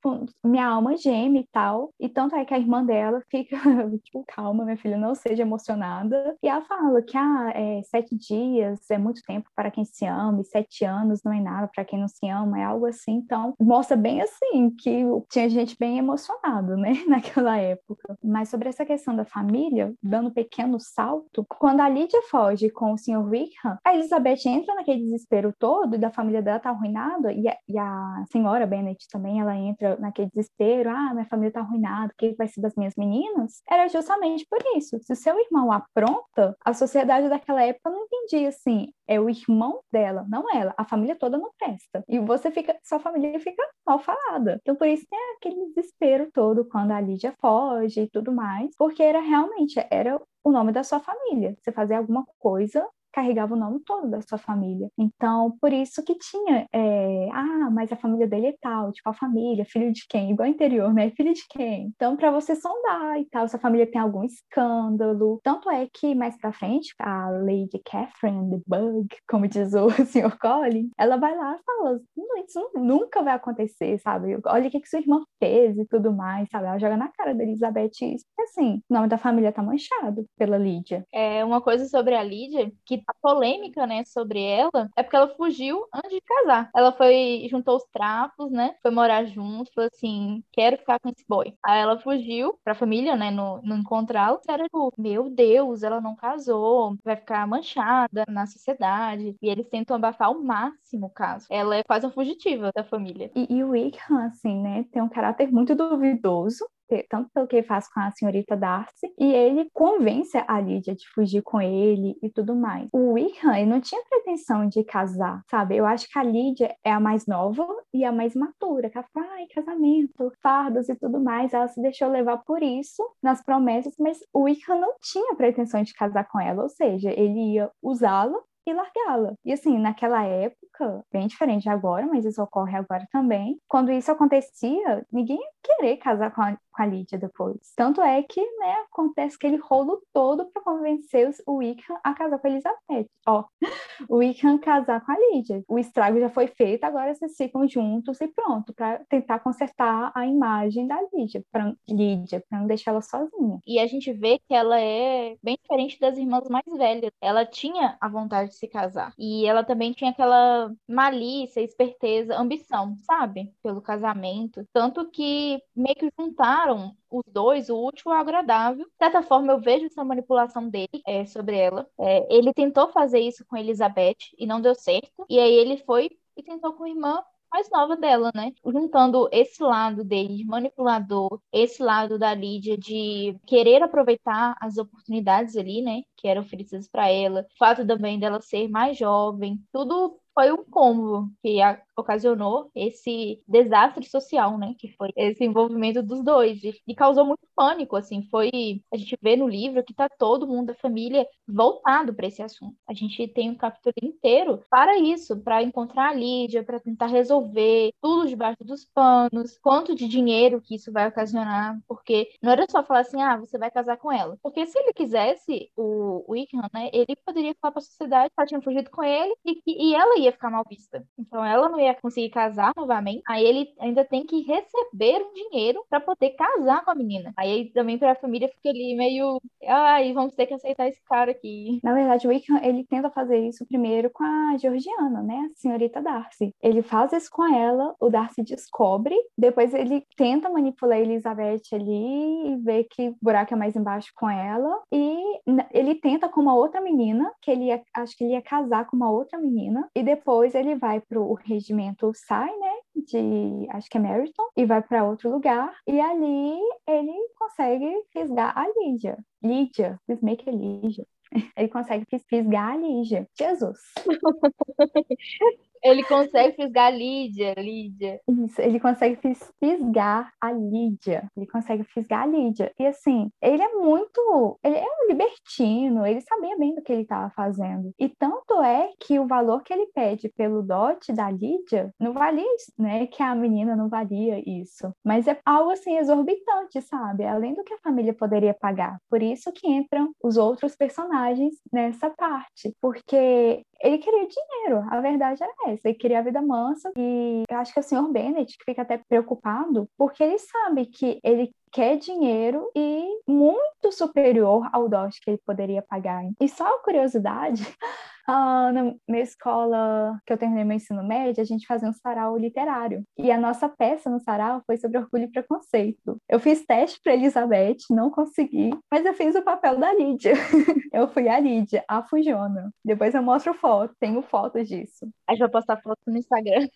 minha 0.44 0.66
alma 0.66 0.96
geme 0.96 1.40
e 1.40 1.46
tal. 1.52 1.90
E 1.98 2.08
tanto 2.08 2.34
é 2.34 2.44
que 2.44 2.54
a 2.54 2.58
irmã 2.58 2.84
dela 2.84 3.22
fica, 3.30 3.56
tipo, 4.04 4.24
calma, 4.26 4.64
minha 4.64 4.76
filha, 4.76 4.96
não 4.96 5.14
seja 5.14 5.42
emocionada. 5.42 6.36
E 6.42 6.48
ela 6.48 6.62
fala 6.62 7.02
que, 7.02 7.16
ah, 7.16 7.52
é, 7.54 7.82
sete 7.82 8.16
dias 8.16 8.90
é 8.90 8.98
muito 9.08 9.22
tempo 9.26 9.48
para 9.54 9.70
quem 9.70 9.84
se 9.84 10.04
ama, 10.04 10.40
e 10.40 10.44
sete 10.44 10.84
anos 10.84 11.22
não 11.24 11.32
é 11.32 11.40
nada 11.40 11.68
para 11.74 11.84
quem 11.84 11.98
não 11.98 12.08
se 12.08 12.28
ama, 12.28 12.60
é 12.60 12.64
algo 12.64 12.86
assim. 12.86 13.12
Então, 13.12 13.54
mostra 13.58 13.96
bem 13.96 14.20
assim 14.20 14.70
que 14.78 15.04
tinha 15.30 15.48
gente 15.48 15.76
bem 15.78 15.98
emocionado, 15.98 16.76
né, 16.76 16.92
naquela 17.08 17.56
época. 17.56 18.16
Mas 18.22 18.48
sobre 18.48 18.68
essa 18.68 18.84
questão 18.84 19.16
da 19.16 19.24
família, 19.24 19.92
dando 20.02 20.28
um 20.28 20.32
pequeno 20.32 20.78
salto, 20.78 21.44
quando 21.48 21.80
a 21.80 21.88
Lídia 21.88 22.20
foge 22.30 22.70
com 22.70 22.92
o 22.92 22.98
Sr. 22.98 23.24
Wickham, 23.24 23.78
a 23.84 23.94
Elizabeth 23.94 24.46
entra 24.46 24.74
naquele 24.74 25.02
desespero 25.04 25.54
todo 25.58 25.94
e 25.94 25.98
da 25.98 26.10
família 26.10 26.42
dela 26.42 26.60
tá 26.60 26.70
arruinada, 26.70 27.32
e 27.32 27.48
a, 27.48 27.56
e 27.68 27.78
a 27.78 28.24
senhora 28.30 28.66
Bennet 28.66 29.06
também, 29.10 29.40
ela 29.40 29.56
entra 29.56 29.96
naquele 29.98 30.28
desespero, 30.28 30.90
ah, 30.90 31.14
minha 31.14 31.26
família 31.26 31.52
tá 31.52 31.60
arruinada, 31.60 32.12
o 32.12 32.16
que 32.16 32.34
vai 32.36 32.46
ser 32.46 32.60
das 32.60 32.74
minhas 32.76 32.94
meninas? 32.96 33.62
Era 33.68 33.88
justamente 33.88 34.46
por 34.48 34.58
isso. 34.76 34.98
Se 35.02 35.12
o 35.12 35.16
seu 35.16 35.38
irmão 35.38 35.72
apronta, 35.72 36.56
a 36.64 36.72
sociedade 36.72 37.28
daquela 37.28 37.62
época 37.62 37.90
não 37.90 38.04
entendia 38.04 38.48
assim, 38.48 38.88
é 39.08 39.18
o 39.18 39.28
irmão 39.28 39.80
dela, 39.90 40.26
não 40.28 40.44
ela. 40.54 40.74
A 40.76 40.84
família 40.84 41.16
toda 41.16 41.38
não 41.38 41.50
presta. 41.58 42.04
E 42.08 42.18
você 42.18 42.50
fica, 42.50 42.78
sua 42.84 43.00
família 43.00 43.40
fica 43.40 43.62
mal 43.86 43.98
falada. 43.98 44.58
Então, 44.62 44.76
por 44.76 44.86
isso 44.86 45.06
tem 45.08 45.18
aquele 45.36 45.66
desespero 45.74 46.30
todo 46.32 46.64
quando 46.66 46.92
a 46.92 47.00
Lídia 47.00 47.34
foge 47.40 48.02
e 48.02 48.10
tudo 48.10 48.30
mais, 48.30 48.70
porque 48.76 49.02
era 49.02 49.20
realmente, 49.20 49.74
era 49.90 50.20
o 50.44 50.52
nome 50.52 50.72
da 50.72 50.84
sua 50.84 51.00
família. 51.00 51.56
Você 51.60 51.72
fazer 51.72 51.94
alguma 51.94 52.24
coisa 52.38 52.86
carregava 53.12 53.54
o 53.54 53.58
nome 53.58 53.80
todo 53.80 54.08
da 54.08 54.20
sua 54.22 54.38
família. 54.38 54.88
Então, 54.98 55.56
por 55.60 55.72
isso 55.72 56.02
que 56.04 56.14
tinha, 56.16 56.66
é, 56.72 57.28
ah, 57.32 57.70
mas 57.70 57.92
a 57.92 57.96
família 57.96 58.26
dele 58.26 58.48
é 58.48 58.54
tal, 58.60 58.92
de 58.92 59.02
qual 59.02 59.14
família, 59.14 59.64
filho 59.64 59.92
de 59.92 60.06
quem? 60.08 60.32
Igual 60.32 60.48
interior, 60.48 60.92
né? 60.92 61.10
Filho 61.10 61.32
de 61.32 61.42
quem? 61.48 61.92
Então, 61.94 62.16
para 62.16 62.30
você 62.30 62.54
sondar 62.54 63.18
e 63.20 63.26
tal, 63.26 63.48
se 63.48 63.56
a 63.56 63.58
família 63.58 63.90
tem 63.90 64.00
algum 64.00 64.24
escândalo. 64.24 65.40
Tanto 65.42 65.70
é 65.70 65.88
que 65.92 66.14
mais 66.14 66.36
pra 66.38 66.52
frente, 66.52 66.94
a 66.98 67.30
Lady 67.30 67.80
Catherine, 67.84 68.50
the 68.50 68.62
Bug, 68.66 69.08
como 69.28 69.48
diz 69.48 69.74
o 69.74 69.88
Sr. 70.06 70.38
Colin, 70.38 70.90
ela 70.98 71.16
vai 71.16 71.36
lá 71.36 71.56
e 71.56 71.62
fala: 71.64 72.00
isso 72.48 72.70
nunca 72.74 73.22
vai 73.22 73.34
acontecer, 73.34 73.98
sabe? 73.98 74.38
Olha 74.46 74.68
o 74.68 74.70
que, 74.70 74.80
que 74.80 74.88
sua 74.88 75.00
irmã 75.00 75.22
fez 75.38 75.76
e 75.78 75.84
tudo 75.84 76.12
mais, 76.12 76.48
sabe? 76.50 76.66
Ela 76.66 76.78
joga 76.78 76.96
na 76.96 77.08
cara 77.08 77.34
da 77.34 77.42
Elizabeth 77.42 77.90
isso. 78.02 78.24
Assim, 78.40 78.82
o 78.88 78.94
nome 78.94 79.08
da 79.08 79.18
família 79.18 79.52
tá 79.52 79.62
manchado 79.62 80.26
pela 80.36 80.56
Lídia. 80.56 81.04
É 81.12 81.44
uma 81.44 81.60
coisa 81.60 81.86
sobre 81.86 82.14
a 82.14 82.22
Lídia 82.22 82.72
que 82.86 82.97
a 83.06 83.14
polêmica, 83.20 83.86
né, 83.86 84.04
sobre 84.04 84.42
ela 84.42 84.88
é 84.96 85.02
porque 85.02 85.16
ela 85.16 85.34
fugiu 85.36 85.86
antes 85.94 86.10
de 86.10 86.20
casar. 86.20 86.70
Ela 86.74 86.92
foi, 86.92 87.46
juntou 87.50 87.76
os 87.76 87.84
trapos, 87.92 88.50
né, 88.50 88.74
foi 88.82 88.90
morar 88.90 89.24
junto, 89.24 89.72
falou 89.72 89.90
assim, 89.92 90.42
quero 90.52 90.76
ficar 90.78 90.98
com 91.00 91.08
esse 91.08 91.24
boy. 91.28 91.54
Aí 91.64 91.80
ela 91.80 91.98
fugiu 91.98 92.58
pra 92.64 92.74
família, 92.74 93.16
né, 93.16 93.30
no, 93.30 93.60
no 93.62 93.76
encontrá-lo. 93.76 94.40
Era 94.48 94.64
tipo, 94.64 94.92
meu 94.98 95.30
Deus, 95.30 95.82
ela 95.82 96.00
não 96.00 96.14
casou, 96.16 96.96
vai 97.04 97.16
ficar 97.16 97.46
manchada 97.46 98.24
na 98.28 98.46
sociedade. 98.46 99.36
E 99.42 99.48
eles 99.48 99.68
tentam 99.68 99.96
abafar 99.96 100.28
ao 100.28 100.40
máximo 100.42 101.06
o 101.06 101.10
caso. 101.10 101.46
Ela 101.50 101.76
é 101.76 101.82
quase 101.84 102.06
uma 102.06 102.12
fugitiva 102.12 102.70
da 102.74 102.84
família. 102.84 103.30
E, 103.34 103.46
e 103.54 103.64
o 103.64 103.70
Wickham, 103.70 104.18
assim, 104.26 104.60
né, 104.60 104.84
tem 104.92 105.02
um 105.02 105.08
caráter 105.08 105.50
muito 105.52 105.74
duvidoso 105.74 106.66
tanto 107.08 107.30
pelo 107.32 107.46
que 107.46 107.56
ele 107.56 107.66
faz 107.66 107.88
com 107.92 108.00
a 108.00 108.10
senhorita 108.10 108.56
Darcy, 108.56 109.12
e 109.18 109.32
ele 109.32 109.68
convence 109.72 110.36
a 110.46 110.60
Lídia 110.60 110.94
de 110.94 111.08
fugir 111.14 111.42
com 111.42 111.60
ele 111.60 112.16
e 112.22 112.30
tudo 112.30 112.54
mais. 112.54 112.88
O 112.92 113.12
Wickham, 113.12 113.54
ele 113.54 113.70
não 113.70 113.80
tinha 113.80 114.02
pretensão 114.08 114.68
de 114.68 114.84
casar, 114.84 115.42
sabe? 115.50 115.76
Eu 115.76 115.86
acho 115.86 116.08
que 116.08 116.18
a 116.18 116.22
Lídia 116.22 116.74
é 116.84 116.92
a 116.92 117.00
mais 117.00 117.26
nova 117.26 117.66
e 117.92 118.04
a 118.04 118.12
mais 118.12 118.34
matura, 118.34 118.90
que 118.90 118.98
ela 118.98 119.06
fala, 119.12 119.26
ai, 119.32 119.46
casamento, 119.54 120.32
fardos 120.42 120.88
e 120.88 120.96
tudo 120.96 121.20
mais, 121.20 121.52
ela 121.52 121.68
se 121.68 121.80
deixou 121.80 122.08
levar 122.08 122.38
por 122.38 122.62
isso 122.62 123.02
nas 123.22 123.42
promessas, 123.42 123.94
mas 123.98 124.18
o 124.32 124.42
Wickham 124.42 124.80
não 124.80 124.94
tinha 125.02 125.34
pretensão 125.34 125.82
de 125.82 125.94
casar 125.94 126.26
com 126.28 126.40
ela, 126.40 126.62
ou 126.62 126.68
seja, 126.68 127.10
ele 127.10 127.54
ia 127.54 127.70
usá-la 127.82 128.38
e 128.70 128.74
largá-la. 128.74 129.34
E 129.44 129.52
assim, 129.52 129.78
naquela 129.78 130.24
época, 130.24 131.04
bem 131.12 131.26
diferente 131.26 131.68
agora, 131.68 132.06
mas 132.06 132.24
isso 132.24 132.42
ocorre 132.42 132.76
agora 132.76 133.06
também, 133.12 133.58
quando 133.68 133.90
isso 133.90 134.10
acontecia, 134.10 135.06
ninguém 135.12 135.38
ia 135.38 135.48
querer 135.62 135.96
casar 135.96 136.34
com 136.34 136.42
a, 136.42 136.52
com 136.52 136.82
a 136.82 136.86
Lídia 136.86 137.18
depois. 137.18 137.56
Tanto 137.76 138.00
é 138.00 138.22
que, 138.22 138.40
né, 138.40 138.74
acontece 138.90 139.36
aquele 139.36 139.56
rolo 139.56 140.00
todo 140.12 140.46
para 140.46 140.62
convencer 140.62 141.30
o 141.46 141.56
Wickham 141.56 141.98
a 142.02 142.14
casar 142.14 142.38
com 142.38 142.46
a 142.46 142.50
Elizabeth. 142.50 143.06
Ó, 143.26 143.44
o 144.08 144.16
Wickham 144.16 144.58
casar 144.58 145.04
com 145.04 145.12
a 145.12 145.16
Lídia. 145.32 145.62
O 145.68 145.78
estrago 145.78 146.18
já 146.20 146.30
foi 146.30 146.46
feito, 146.46 146.84
agora 146.84 147.14
vocês 147.14 147.36
ficam 147.36 147.68
juntos 147.68 148.20
e 148.20 148.28
pronto, 148.28 148.72
para 148.74 149.04
tentar 149.08 149.40
consertar 149.40 150.12
a 150.14 150.26
imagem 150.26 150.86
da 150.86 150.98
Lídia, 151.12 151.42
para 151.50 151.74
Lídia, 151.88 152.42
para 152.48 152.60
não 152.60 152.66
deixar 152.66 152.92
ela 152.92 153.02
sozinha. 153.02 153.58
E 153.66 153.78
a 153.78 153.86
gente 153.86 154.12
vê 154.12 154.38
que 154.38 154.54
ela 154.54 154.80
é 154.80 155.36
bem 155.42 155.58
diferente 155.60 155.98
das 155.98 156.16
irmãs 156.16 156.48
mais 156.48 156.64
velhas. 156.66 157.10
Ela 157.20 157.44
tinha 157.44 157.96
a 158.00 158.08
vontade 158.08 158.50
de 158.50 158.56
se 158.58 158.68
casar. 158.68 159.14
E 159.18 159.46
ela 159.46 159.64
também 159.64 159.92
tinha 159.92 160.10
aquela 160.10 160.72
malícia, 160.86 161.60
esperteza, 161.60 162.36
ambição, 162.36 162.98
sabe? 163.02 163.52
Pelo 163.62 163.80
casamento. 163.80 164.66
Tanto 164.72 165.10
que 165.10 165.60
meio 165.74 165.96
que 165.96 166.10
juntaram 166.18 166.94
os 167.10 167.24
dois, 167.26 167.70
o 167.70 167.86
útil 167.86 168.12
ao 168.12 168.18
agradável. 168.18 168.84
De 168.84 168.96
certa 168.98 169.22
forma, 169.22 169.52
eu 169.52 169.60
vejo 169.60 169.86
essa 169.86 170.04
manipulação 170.04 170.68
dele 170.68 171.02
é, 171.06 171.24
sobre 171.26 171.56
ela. 171.56 171.86
É, 171.98 172.34
ele 172.34 172.52
tentou 172.52 172.88
fazer 172.92 173.20
isso 173.20 173.44
com 173.46 173.56
Elizabeth 173.56 174.16
e 174.38 174.46
não 174.46 174.60
deu 174.60 174.74
certo. 174.74 175.24
E 175.28 175.38
aí 175.38 175.54
ele 175.54 175.78
foi 175.78 176.10
e 176.36 176.42
tentou 176.42 176.72
com 176.74 176.84
a 176.84 176.88
irmã 176.88 177.22
mais 177.52 177.68
nova 177.70 177.96
dela, 177.96 178.30
né? 178.34 178.52
Juntando 178.64 179.28
esse 179.32 179.62
lado 179.62 180.04
dele 180.04 180.36
de 180.36 180.44
manipulador, 180.44 181.40
esse 181.52 181.82
lado 181.82 182.18
da 182.18 182.34
Lídia 182.34 182.76
de 182.76 183.38
querer 183.46 183.82
aproveitar 183.82 184.56
as 184.60 184.76
oportunidades 184.78 185.56
ali, 185.56 185.82
né? 185.82 186.02
Que 186.16 186.28
eram 186.28 186.42
oferecidas 186.42 186.88
para 186.88 187.08
ela, 187.10 187.42
o 187.42 187.58
fato 187.58 187.86
também 187.86 188.18
dela 188.18 188.40
ser 188.40 188.68
mais 188.68 188.96
jovem, 188.98 189.58
tudo 189.72 190.18
foi 190.38 190.52
um 190.52 190.62
combo 190.62 191.28
que 191.42 191.60
a, 191.60 191.82
ocasionou 191.96 192.70
esse 192.72 193.42
desastre 193.48 194.08
social, 194.08 194.56
né? 194.56 194.74
Que 194.78 194.88
foi 194.96 195.10
esse 195.16 195.44
envolvimento 195.44 196.00
dos 196.00 196.22
dois. 196.22 196.62
E, 196.62 196.80
e, 196.86 196.94
causou 196.94 197.24
muito 197.24 197.40
pânico, 197.56 197.96
assim. 197.96 198.22
Foi. 198.30 198.50
A 198.92 198.96
gente 198.96 199.18
vê 199.20 199.34
no 199.34 199.48
livro 199.48 199.82
que 199.82 199.92
tá 199.92 200.08
todo 200.08 200.46
mundo 200.46 200.68
da 200.68 200.74
família 200.74 201.26
voltado 201.46 202.14
para 202.14 202.28
esse 202.28 202.40
assunto. 202.40 202.76
A 202.86 202.94
gente 202.94 203.26
tem 203.28 203.50
um 203.50 203.56
capítulo 203.56 203.94
inteiro 204.00 204.62
para 204.70 204.96
isso, 204.98 205.36
para 205.42 205.60
encontrar 205.60 206.10
a 206.10 206.14
Lídia, 206.14 206.62
para 206.62 206.78
tentar 206.78 207.06
resolver 207.06 207.90
tudo 208.00 208.28
debaixo 208.28 208.62
dos 208.62 208.84
panos, 208.84 209.58
quanto 209.60 209.94
de 209.94 210.06
dinheiro 210.06 210.60
que 210.60 210.76
isso 210.76 210.92
vai 210.92 211.08
ocasionar, 211.08 211.80
porque 211.88 212.30
não 212.40 212.52
era 212.52 212.64
só 212.70 212.84
falar 212.84 213.00
assim, 213.00 213.20
ah, 213.20 213.36
você 213.36 213.58
vai 213.58 213.70
casar 213.70 213.96
com 213.96 214.12
ela. 214.12 214.38
Porque 214.40 214.64
se 214.66 214.78
ele 214.78 214.92
quisesse, 214.92 215.70
o 215.76 216.24
Wickham, 216.28 216.62
né, 216.72 216.90
ele 216.92 217.16
poderia 217.26 217.54
falar 217.60 217.72
para 217.72 217.80
a 217.80 217.84
sociedade 217.84 218.28
que 218.28 218.40
ela 218.40 218.46
tinha 218.46 218.62
fugido 218.62 218.90
com 218.90 219.02
ele 219.02 219.34
e, 219.44 219.90
e 219.90 219.94
ela 219.94 220.18
ia 220.18 220.27
ficar 220.32 220.50
mal 220.50 220.64
vista. 220.68 221.04
Então 221.18 221.44
ela 221.44 221.68
não 221.68 221.80
ia 221.80 221.94
conseguir 221.94 222.30
casar 222.30 222.72
novamente. 222.76 223.22
Aí 223.28 223.44
ele 223.44 223.68
ainda 223.78 224.04
tem 224.04 224.24
que 224.24 224.42
receber 224.42 225.22
um 225.22 225.32
dinheiro 225.32 225.84
para 225.88 226.00
poder 226.00 226.30
casar 226.30 226.84
com 226.84 226.90
a 226.90 226.94
menina. 226.94 227.32
Aí 227.36 227.70
também 227.72 227.98
para 227.98 228.12
a 228.12 228.16
família 228.16 228.48
fica 228.48 228.70
ali 228.70 228.96
meio, 228.96 229.40
ai, 229.66 230.12
vamos 230.12 230.34
ter 230.34 230.46
que 230.46 230.54
aceitar 230.54 230.88
esse 230.88 231.02
cara 231.04 231.30
aqui. 231.30 231.80
Na 231.82 231.94
verdade, 231.94 232.26
o 232.26 232.30
Wickham, 232.30 232.62
ele 232.62 232.84
tenta 232.84 233.10
fazer 233.10 233.38
isso 233.38 233.66
primeiro 233.66 234.10
com 234.10 234.24
a 234.24 234.56
Georgiana, 234.56 235.22
né, 235.22 235.50
a 235.50 235.58
senhorita 235.58 236.00
Darcy. 236.00 236.54
Ele 236.62 236.82
faz 236.82 237.12
isso 237.12 237.30
com 237.30 237.44
ela, 237.44 237.94
o 238.00 238.08
Darcy 238.08 238.42
descobre, 238.42 239.14
depois 239.36 239.74
ele 239.74 240.04
tenta 240.16 240.48
manipular 240.48 240.98
a 240.98 241.00
Elizabeth 241.00 241.62
ali 241.72 242.52
e 242.52 242.56
vê 242.56 242.84
que 242.84 243.10
o 243.10 243.16
buraco 243.20 243.54
é 243.54 243.56
mais 243.56 243.76
embaixo 243.76 244.12
com 244.14 244.28
ela 244.28 244.82
e 244.92 245.40
ele 245.72 245.94
tenta 245.94 246.28
com 246.28 246.40
uma 246.40 246.54
outra 246.54 246.80
menina, 246.80 247.30
que 247.42 247.50
ele 247.50 247.64
ia, 247.66 247.82
acho 247.96 248.16
que 248.16 248.24
ele 248.24 248.34
ia 248.34 248.42
casar 248.42 248.86
com 248.86 248.96
uma 248.96 249.10
outra 249.10 249.38
menina 249.38 249.88
e 249.94 250.02
depois 250.08 250.54
ele 250.54 250.74
vai 250.74 251.00
pro 251.02 251.34
regimento 251.34 252.10
sai, 252.14 252.50
né, 252.56 252.72
de 252.96 253.66
acho 253.70 253.90
que 253.90 253.98
é 253.98 254.00
Meriton, 254.00 254.42
e 254.56 254.64
vai 254.64 254.80
para 254.80 255.04
outro 255.04 255.30
lugar, 255.30 255.70
e 255.86 256.00
ali 256.00 256.58
ele 256.86 257.12
consegue 257.36 257.92
fisgar 258.10 258.56
a 258.56 258.66
Lídia. 258.66 259.18
Lídia, 259.42 260.00
make 260.22 260.48
a 260.48 260.52
Lídia. 260.52 261.06
Ele 261.54 261.68
consegue 261.68 262.06
fisgar 262.26 262.72
a 262.72 262.76
Lídia. 262.76 263.28
Jesus! 263.38 263.78
Ele 265.82 266.02
consegue 266.04 266.56
fisgar 266.56 266.86
a 266.86 266.90
Lídia, 266.90 267.54
Lídia. 267.56 268.20
Isso, 268.28 268.60
ele 268.60 268.80
consegue 268.80 269.18
fisgar 269.60 270.32
a 270.40 270.52
Lídia. 270.52 271.30
Ele 271.36 271.46
consegue 271.46 271.84
fisgar 271.84 272.22
a 272.22 272.26
Lídia. 272.26 272.72
E 272.78 272.86
assim, 272.86 273.30
ele 273.40 273.62
é 273.62 273.74
muito. 273.74 274.58
Ele 274.62 274.76
é 274.76 274.84
um 274.84 275.08
libertino, 275.08 276.06
ele 276.06 276.20
sabia 276.20 276.56
bem 276.56 276.74
do 276.74 276.82
que 276.82 276.92
ele 276.92 277.02
estava 277.02 277.30
fazendo. 277.30 277.92
E 277.98 278.08
tanto 278.08 278.60
é 278.62 278.90
que 279.00 279.18
o 279.18 279.26
valor 279.26 279.62
que 279.62 279.72
ele 279.72 279.86
pede 279.94 280.28
pelo 280.30 280.62
dote 280.62 281.12
da 281.12 281.30
Lídia 281.30 281.92
não 281.98 282.12
valia 282.12 282.54
isso, 282.56 282.72
né? 282.78 283.06
Que 283.06 283.22
a 283.22 283.34
menina 283.34 283.76
não 283.76 283.88
valia 283.88 284.42
isso. 284.46 284.92
Mas 285.04 285.26
é 285.26 285.38
algo 285.44 285.70
assim 285.70 285.96
exorbitante, 285.96 286.80
sabe? 286.82 287.24
Além 287.24 287.54
do 287.54 287.64
que 287.64 287.74
a 287.74 287.78
família 287.78 288.14
poderia 288.14 288.54
pagar. 288.54 288.98
Por 289.08 289.22
isso 289.22 289.52
que 289.52 289.68
entram 289.68 290.12
os 290.22 290.36
outros 290.36 290.76
personagens 290.76 291.54
nessa 291.72 292.10
parte. 292.10 292.74
Porque 292.80 293.64
ele 293.80 293.98
queria 293.98 294.26
dinheiro, 294.26 294.84
a 294.90 295.00
verdade 295.00 295.42
era 295.42 295.72
essa, 295.72 295.88
ele 295.88 295.98
queria 295.98 296.18
a 296.18 296.22
vida 296.22 296.42
mansa, 296.42 296.90
e 296.96 297.44
eu 297.48 297.58
acho 297.58 297.72
que 297.72 297.80
o 297.80 297.82
senhor 297.82 298.08
Bennett 298.10 298.56
fica 298.64 298.82
até 298.82 298.98
preocupado, 298.98 299.88
porque 299.96 300.22
ele 300.22 300.38
sabe 300.38 300.86
que 300.86 301.20
ele 301.22 301.52
quer 301.70 301.96
dinheiro 301.96 302.70
e 302.74 303.06
muito 303.26 303.92
superior 303.92 304.68
ao 304.72 304.88
dote 304.88 305.20
que 305.20 305.30
ele 305.30 305.40
poderia 305.44 305.82
pagar. 305.82 306.24
E 306.40 306.48
só 306.48 306.78
curiosidade, 306.80 307.62
ah, 308.28 308.70
na 308.72 308.94
minha 309.08 309.22
escola, 309.22 310.20
que 310.26 310.32
eu 310.32 310.36
terminei 310.36 310.62
meu 310.62 310.76
ensino 310.76 311.02
médio, 311.02 311.40
a 311.40 311.46
gente 311.46 311.66
fazia 311.66 311.88
um 311.88 311.92
sarau 311.94 312.36
literário. 312.36 313.02
E 313.16 313.32
a 313.32 313.38
nossa 313.38 313.70
peça 313.70 314.10
no 314.10 314.20
sarau 314.20 314.62
foi 314.66 314.76
sobre 314.76 314.98
orgulho 314.98 315.24
e 315.24 315.30
preconceito. 315.30 316.18
Eu 316.28 316.38
fiz 316.38 316.62
teste 316.66 317.00
para 317.02 317.14
Elizabeth, 317.14 317.78
não 317.90 318.10
consegui, 318.10 318.70
mas 318.92 319.06
eu 319.06 319.14
fiz 319.14 319.34
o 319.34 319.42
papel 319.42 319.78
da 319.78 319.94
Lídia. 319.94 320.34
eu 320.92 321.08
fui 321.08 321.26
a 321.26 321.40
Lídia, 321.40 321.82
a 321.88 322.02
Fujona. 322.02 322.70
Depois 322.84 323.14
eu 323.14 323.22
mostro 323.22 323.54
foto, 323.54 323.94
tenho 323.98 324.20
fotos 324.20 324.68
disso. 324.68 325.08
A 325.26 325.32
gente 325.32 325.40
vai 325.40 325.50
postar 325.50 325.80
foto 325.80 325.98
no 326.06 326.18
Instagram. 326.18 326.68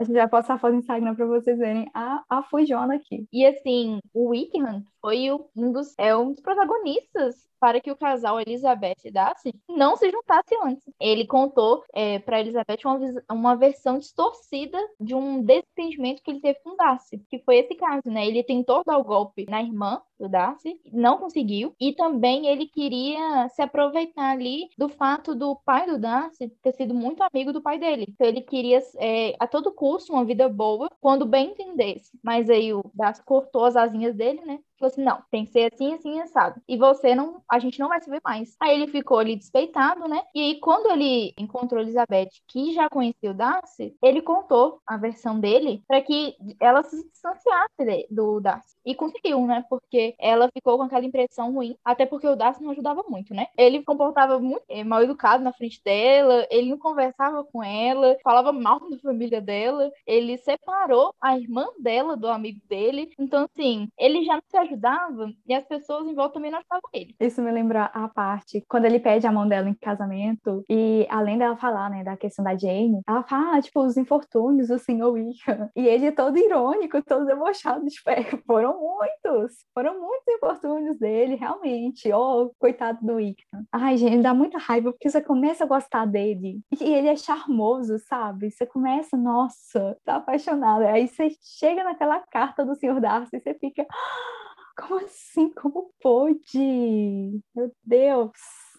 a 0.00 0.04
gente 0.04 0.16
vai 0.16 0.28
postar 0.28 0.58
foto 0.58 0.72
no 0.72 0.80
Instagram 0.80 1.14
para 1.14 1.26
vocês 1.26 1.58
verem 1.58 1.88
a, 1.94 2.24
a 2.28 2.42
Fujona 2.42 2.96
aqui. 2.96 3.24
E 3.32 3.46
assim, 3.46 4.00
o 4.12 4.30
Wickham 4.30 4.82
foi 5.06 5.30
um 5.54 5.70
dos, 5.70 5.94
é 5.98 6.16
um 6.16 6.32
dos 6.32 6.40
protagonistas 6.40 7.46
para 7.60 7.80
que 7.80 7.92
o 7.92 7.96
casal 7.96 8.40
Elizabeth 8.40 8.96
e 9.04 9.10
Darcy 9.12 9.54
não 9.68 9.96
se 9.96 10.10
juntasse 10.10 10.52
antes. 10.64 10.82
Ele 10.98 11.24
contou 11.24 11.84
é, 11.94 12.18
para 12.18 12.40
Elizabeth 12.40 12.78
uma, 12.84 12.98
uma 13.30 13.54
versão 13.54 14.00
distorcida 14.00 14.76
de 14.98 15.14
um 15.14 15.40
desentendimento 15.40 16.22
que 16.24 16.30
ele 16.32 16.40
teve 16.40 16.58
com 16.58 16.74
Darcy, 16.74 17.24
que 17.30 17.38
foi 17.38 17.58
esse 17.58 17.76
caso, 17.76 18.02
né? 18.06 18.26
Ele 18.26 18.42
tentou 18.42 18.82
dar 18.84 18.98
o 18.98 19.04
golpe 19.04 19.46
na 19.48 19.62
irmã 19.62 20.02
do 20.18 20.28
Darcy, 20.28 20.80
não 20.92 21.18
conseguiu, 21.18 21.74
e 21.80 21.92
também 21.92 22.46
ele 22.46 22.66
queria 22.66 23.48
se 23.50 23.62
aproveitar 23.62 24.30
ali 24.30 24.68
do 24.76 24.88
fato 24.88 25.34
do 25.34 25.56
pai 25.64 25.86
do 25.86 25.98
Darcy 25.98 26.48
ter 26.62 26.72
sido 26.72 26.94
muito 26.94 27.22
amigo 27.22 27.52
do 27.52 27.62
pai 27.62 27.78
dele. 27.78 28.06
Então 28.08 28.26
ele 28.26 28.40
queria 28.40 28.82
é, 28.98 29.34
a 29.38 29.46
todo 29.46 29.72
custo 29.72 30.12
uma 30.12 30.24
vida 30.24 30.48
boa, 30.48 30.88
quando 31.00 31.26
bem 31.26 31.50
entendesse. 31.50 32.18
Mas 32.22 32.48
aí 32.50 32.72
o 32.72 32.82
Darcy 32.94 33.22
cortou 33.24 33.64
as 33.64 33.76
asinhas 33.76 34.14
dele, 34.14 34.40
né? 34.44 34.58
Falou 34.78 34.92
assim: 34.92 35.02
não, 35.02 35.22
tem 35.30 35.44
que 35.44 35.52
ser 35.52 35.72
assim, 35.72 35.94
assim, 35.94 36.20
assado. 36.20 36.60
E 36.68 36.76
você 36.76 37.14
não, 37.14 37.42
a 37.50 37.58
gente 37.58 37.78
não 37.78 37.88
vai 37.88 38.00
se 38.00 38.10
ver 38.10 38.20
mais. 38.22 38.56
Aí 38.60 38.74
ele 38.74 38.90
ficou 38.90 39.18
ali 39.18 39.36
despeitado, 39.36 40.06
né? 40.06 40.22
E 40.34 40.40
aí, 40.40 40.60
quando 40.60 40.90
ele 40.90 41.32
encontrou 41.38 41.80
Elizabeth, 41.80 42.28
que 42.46 42.72
já 42.74 42.88
conhecia 42.88 43.30
o 43.30 43.34
Darcy, 43.34 43.96
ele 44.02 44.20
contou 44.20 44.80
a 44.86 44.96
versão 44.96 45.40
dele 45.40 45.82
para 45.88 46.02
que 46.02 46.36
ela 46.60 46.82
se 46.82 46.96
distanciasse 47.08 48.06
do 48.10 48.40
Darcy. 48.40 48.76
E 48.84 48.94
conseguiu, 48.94 49.46
né? 49.46 49.64
Porque 49.68 50.05
ela 50.18 50.48
ficou 50.52 50.76
com 50.76 50.84
aquela 50.84 51.04
impressão 51.04 51.52
ruim, 51.52 51.76
até 51.84 52.06
porque 52.06 52.26
o 52.26 52.36
Darcy 52.36 52.62
não 52.62 52.70
ajudava 52.70 53.04
muito, 53.08 53.34
né? 53.34 53.46
Ele 53.56 53.82
comportava 53.82 54.38
muito 54.38 54.62
eh, 54.68 54.84
mal 54.84 55.02
educado 55.02 55.42
na 55.42 55.52
frente 55.52 55.82
dela, 55.84 56.46
ele 56.50 56.70
não 56.70 56.78
conversava 56.78 57.44
com 57.44 57.62
ela, 57.62 58.16
falava 58.22 58.52
mal 58.52 58.80
da 58.90 58.98
família 58.98 59.40
dela, 59.40 59.90
ele 60.06 60.36
separou 60.38 61.14
a 61.20 61.38
irmã 61.38 61.66
dela 61.78 62.16
do 62.16 62.28
amigo 62.28 62.60
dele. 62.68 63.10
Então, 63.18 63.44
assim, 63.44 63.88
ele 63.98 64.24
já 64.24 64.34
não 64.34 64.42
se 64.48 64.56
ajudava 64.56 65.32
e 65.46 65.54
as 65.54 65.64
pessoas 65.64 66.06
em 66.06 66.14
volta 66.14 66.34
também 66.34 66.50
não 66.50 66.58
ajudavam 66.58 66.90
ele. 66.92 67.14
Isso 67.20 67.42
me 67.42 67.50
lembra 67.50 67.84
a 67.86 68.08
parte 68.08 68.64
quando 68.68 68.84
ele 68.84 69.00
pede 69.00 69.26
a 69.26 69.32
mão 69.32 69.48
dela 69.48 69.68
em 69.68 69.74
casamento 69.74 70.64
e 70.68 71.06
além 71.08 71.38
dela 71.38 71.56
falar, 71.56 71.90
né, 71.90 72.04
da 72.04 72.16
questão 72.16 72.44
da 72.44 72.56
Jane, 72.56 73.00
ela 73.06 73.22
fala, 73.22 73.56
ah, 73.56 73.62
tipo, 73.62 73.80
os 73.80 73.96
infortúnios 73.96 74.68
do 74.68 74.78
senhor 74.78 75.12
Wicca. 75.12 75.70
E 75.76 75.86
ele 75.86 76.06
é 76.06 76.12
todo 76.12 76.38
irônico, 76.38 77.02
todo 77.02 77.26
debochado, 77.26 77.84
tipo, 77.86 78.10
é, 78.10 78.22
foram 78.46 78.78
muitos, 78.80 79.64
foram 79.74 79.95
muitos 79.96 80.28
infortúnios 80.28 80.98
dele, 80.98 81.34
realmente. 81.34 82.12
Oh, 82.12 82.50
coitado 82.58 82.98
do 83.04 83.14
Wicca. 83.14 83.44
Ai, 83.72 83.96
gente, 83.96 84.22
dá 84.22 84.34
muita 84.34 84.58
raiva 84.58 84.92
porque 84.92 85.10
você 85.10 85.20
começa 85.20 85.64
a 85.64 85.66
gostar 85.66 86.06
dele 86.06 86.60
e 86.80 86.84
ele 86.84 87.08
é 87.08 87.16
charmoso, 87.16 87.98
sabe? 87.98 88.50
Você 88.50 88.66
começa, 88.66 89.16
nossa, 89.16 89.96
tá 90.04 90.16
apaixonada. 90.16 90.90
Aí 90.90 91.08
você 91.08 91.30
chega 91.40 91.84
naquela 91.84 92.20
carta 92.20 92.64
do 92.64 92.74
senhor 92.74 93.00
Darcy 93.00 93.36
e 93.36 93.40
você 93.40 93.54
fica, 93.54 93.86
ah, 93.90 94.82
como 94.82 95.00
assim? 95.04 95.52
Como 95.54 95.90
pôde? 96.00 97.40
Meu 97.54 97.72
Deus! 97.84 98.32